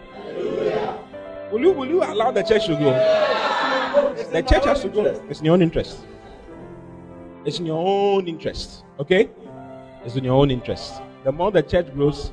Will 1.53 1.61
you 1.61 1.73
will 1.73 1.87
you 1.89 2.03
allow 2.03 2.31
the 2.31 2.43
church 2.43 2.67
to 2.67 2.77
grow? 2.77 2.93
The 4.33 4.43
church 4.43 4.65
has 4.65 4.83
to 4.83 4.89
grow. 4.89 5.05
It's 5.29 5.41
in 5.41 5.47
your 5.47 5.55
own 5.55 5.63
interest. 5.63 6.01
It's 7.45 7.59
in 7.59 7.67
your 7.67 7.79
own 7.79 8.29
interest. 8.29 8.85
Okay? 9.01 9.31
It's 10.05 10.17
in 10.17 10.25
your 10.25 10.35
own 10.35 10.51
interest. 10.51 11.01
The 11.25 11.33
more 11.33 11.51
the 11.51 11.63
church 11.63 11.93
grows, 11.95 12.33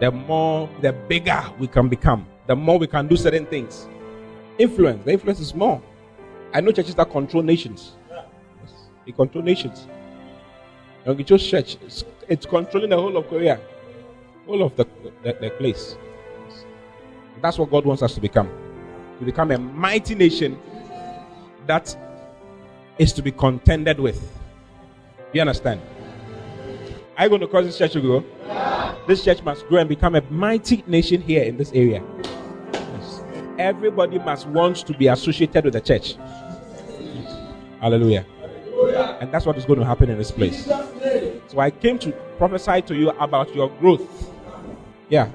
the 0.00 0.10
more 0.10 0.68
the 0.80 0.92
bigger 0.92 1.42
we 1.58 1.66
can 1.66 1.88
become. 1.88 2.26
The 2.46 2.56
more 2.56 2.78
we 2.78 2.86
can 2.86 3.06
do 3.08 3.16
certain 3.16 3.46
things. 3.46 3.88
Influence. 4.58 5.04
The 5.04 5.12
influence 5.12 5.40
is 5.40 5.54
more. 5.54 5.80
I 6.52 6.60
know 6.60 6.72
churches 6.72 6.94
that 6.96 7.10
control 7.10 7.42
nations. 7.42 7.92
They 9.06 9.12
control 9.12 9.42
nations. 9.42 9.86
Yonggi 11.06 11.26
Cho's 11.26 11.46
church, 11.46 11.76
it's, 11.82 12.04
it's 12.28 12.46
controlling 12.46 12.90
the 12.90 12.96
whole 12.96 13.16
of 13.16 13.28
Korea, 13.28 13.60
whole 14.46 14.62
of 14.62 14.76
the, 14.76 14.86
the, 15.22 15.36
the 15.40 15.50
place. 15.50 15.96
That's 17.40 17.58
what 17.58 17.70
God 17.70 17.84
wants 17.84 18.02
us 18.02 18.14
to 18.14 18.20
become. 18.20 18.48
To 19.18 19.24
become 19.24 19.50
a 19.50 19.58
mighty 19.58 20.14
nation 20.14 20.58
that 21.66 21.96
is 22.98 23.12
to 23.14 23.22
be 23.22 23.32
contended 23.32 23.98
with. 23.98 24.38
You 25.32 25.40
understand? 25.40 25.80
Are 27.16 27.24
you 27.24 27.28
going 27.28 27.40
to 27.40 27.46
cause 27.46 27.66
this 27.66 27.78
church 27.78 27.92
to 27.92 28.00
grow? 28.00 28.24
This 29.06 29.24
church 29.24 29.42
must 29.42 29.66
grow 29.66 29.80
and 29.80 29.88
become 29.88 30.14
a 30.14 30.22
mighty 30.30 30.84
nation 30.86 31.20
here 31.20 31.42
in 31.42 31.56
this 31.56 31.72
area. 31.72 32.02
Yes. 32.72 33.22
Everybody 33.58 34.18
must 34.18 34.46
want 34.48 34.76
to 34.86 34.96
be 34.96 35.08
associated 35.08 35.64
with 35.64 35.74
the 35.74 35.80
church. 35.80 36.16
Hallelujah. 37.80 38.24
And 39.22 39.30
that's 39.30 39.46
what 39.46 39.56
is 39.56 39.64
going 39.64 39.78
to 39.78 39.84
happen 39.84 40.10
in 40.10 40.18
this 40.18 40.32
place. 40.32 40.64
So 41.46 41.60
I 41.60 41.70
came 41.70 41.96
to 42.00 42.10
prophesy 42.38 42.82
to 42.82 42.96
you 42.96 43.10
about 43.10 43.54
your 43.54 43.70
growth. 43.78 44.32
Yeah. 45.10 45.30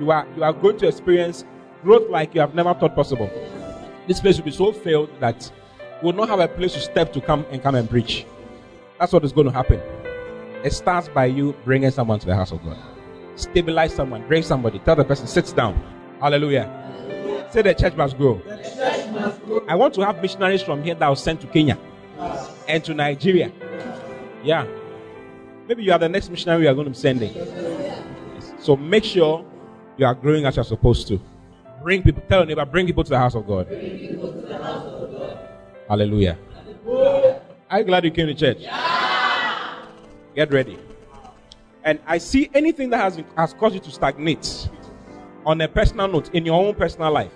You 0.00 0.10
are 0.10 0.26
you 0.36 0.42
are 0.42 0.52
going 0.52 0.76
to 0.78 0.88
experience 0.88 1.44
growth 1.84 2.10
like 2.10 2.34
you 2.34 2.40
have 2.40 2.56
never 2.56 2.74
thought 2.74 2.96
possible. 2.96 3.30
This 4.08 4.18
place 4.18 4.38
will 4.38 4.44
be 4.44 4.50
so 4.50 4.72
filled 4.72 5.08
that 5.20 5.52
you 6.02 6.06
will 6.06 6.14
not 6.14 6.28
have 6.28 6.40
a 6.40 6.48
place 6.48 6.72
to 6.72 6.80
step 6.80 7.12
to 7.12 7.20
come 7.20 7.46
and 7.52 7.62
come 7.62 7.76
and 7.76 7.88
preach. 7.88 8.26
That's 8.98 9.12
what 9.12 9.24
is 9.24 9.30
going 9.30 9.46
to 9.46 9.52
happen. 9.52 9.80
It 10.64 10.72
starts 10.72 11.06
by 11.06 11.26
you 11.26 11.54
bringing 11.64 11.92
someone 11.92 12.18
to 12.18 12.26
the 12.26 12.34
house 12.34 12.50
of 12.50 12.60
God. 12.64 12.76
Stabilize 13.36 13.94
someone, 13.94 14.26
bring 14.26 14.42
somebody, 14.42 14.80
tell 14.80 14.96
the 14.96 15.04
person, 15.04 15.28
sit 15.28 15.54
down. 15.54 15.80
Hallelujah. 16.20 17.46
Say 17.52 17.62
the 17.62 17.72
church 17.72 17.94
must 17.94 18.18
grow. 18.18 18.42
I 19.68 19.76
want 19.76 19.94
to 19.94 20.00
have 20.00 20.20
missionaries 20.20 20.62
from 20.62 20.82
here 20.82 20.96
that 20.96 21.06
will 21.06 21.14
sent 21.14 21.40
to 21.42 21.46
Kenya 21.46 21.78
and 22.68 22.84
to 22.84 22.94
Nigeria. 22.94 23.52
Yeah. 24.42 24.66
Maybe 25.68 25.82
you 25.82 25.92
are 25.92 25.98
the 25.98 26.08
next 26.08 26.30
missionary 26.30 26.62
we 26.62 26.66
are 26.68 26.74
going 26.74 26.86
to 26.86 26.90
be 26.90 26.96
sending. 26.96 27.34
So 28.58 28.76
make 28.76 29.04
sure 29.04 29.44
you 29.96 30.06
are 30.06 30.14
growing 30.14 30.46
as 30.46 30.56
you're 30.56 30.64
supposed 30.64 31.08
to. 31.08 31.20
Bring 31.82 32.02
people, 32.02 32.22
tell 32.28 32.40
your 32.40 32.46
neighbor, 32.46 32.64
bring 32.64 32.86
people 32.86 33.04
to 33.04 33.10
the 33.10 33.18
house 33.18 33.34
of 33.34 33.46
God. 33.46 33.66
Hallelujah. 35.88 36.38
Are 37.70 37.78
you 37.78 37.84
glad 37.84 38.04
you 38.04 38.10
came 38.10 38.26
to 38.26 38.34
church? 38.34 38.58
Yeah. 38.60 39.84
Get 40.34 40.52
ready. 40.52 40.78
And 41.84 42.00
I 42.06 42.18
see 42.18 42.50
anything 42.54 42.90
that 42.90 42.98
has, 42.98 43.22
has 43.36 43.54
caused 43.54 43.74
you 43.74 43.80
to 43.80 43.90
stagnate 43.90 44.68
on 45.44 45.60
a 45.60 45.68
personal 45.68 46.08
note 46.08 46.30
in 46.34 46.44
your 46.44 46.60
own 46.60 46.74
personal 46.74 47.12
life. 47.12 47.32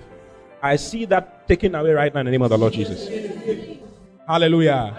I 0.62 0.76
see 0.76 1.04
that 1.06 1.48
taken 1.48 1.74
away 1.74 1.92
right 1.92 2.12
now 2.12 2.20
in 2.20 2.26
the 2.26 2.32
name 2.32 2.42
of 2.42 2.50
the 2.50 2.58
Lord 2.58 2.72
Jesus. 2.72 3.08
Hallelujah. 4.26 4.96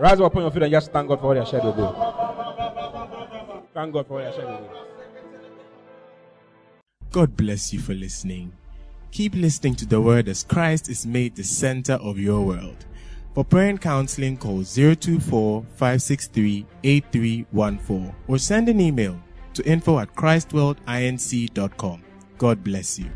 Rise 0.00 0.20
up 0.20 0.34
on 0.36 0.42
your 0.42 0.50
feet 0.50 0.62
and 0.62 0.72
just 0.72 0.92
thank 0.92 1.08
God 1.08 1.20
for 1.20 1.26
what 1.28 1.36
He 1.36 1.44
shared 1.50 1.64
with 1.64 1.76
you. 1.76 1.88
Thank 3.74 3.92
God 3.92 4.06
for 4.06 4.14
what 4.14 4.26
He 4.26 4.32
shared 4.32 4.48
with 4.48 4.60
you. 4.60 4.68
God 7.10 7.36
bless 7.36 7.72
you 7.72 7.80
for 7.80 7.92
listening. 7.92 8.52
Keep 9.10 9.34
listening 9.34 9.74
to 9.74 9.86
the 9.86 10.00
word 10.00 10.28
as 10.28 10.44
Christ 10.44 10.88
is 10.88 11.04
made 11.04 11.34
the 11.34 11.42
center 11.42 11.94
of 11.94 12.18
your 12.18 12.40
world. 12.42 12.86
For 13.34 13.44
prayer 13.44 13.68
and 13.68 13.80
counseling, 13.80 14.36
call 14.36 14.62
024 14.64 15.62
563 15.74 16.66
8314 16.84 18.14
or 18.28 18.38
send 18.38 18.68
an 18.68 18.80
email 18.80 19.20
to 19.54 19.64
info 19.64 19.98
at 19.98 20.14
christworldinc.com. 20.14 22.02
God 22.38 22.64
bless 22.64 22.98
you. 22.98 23.10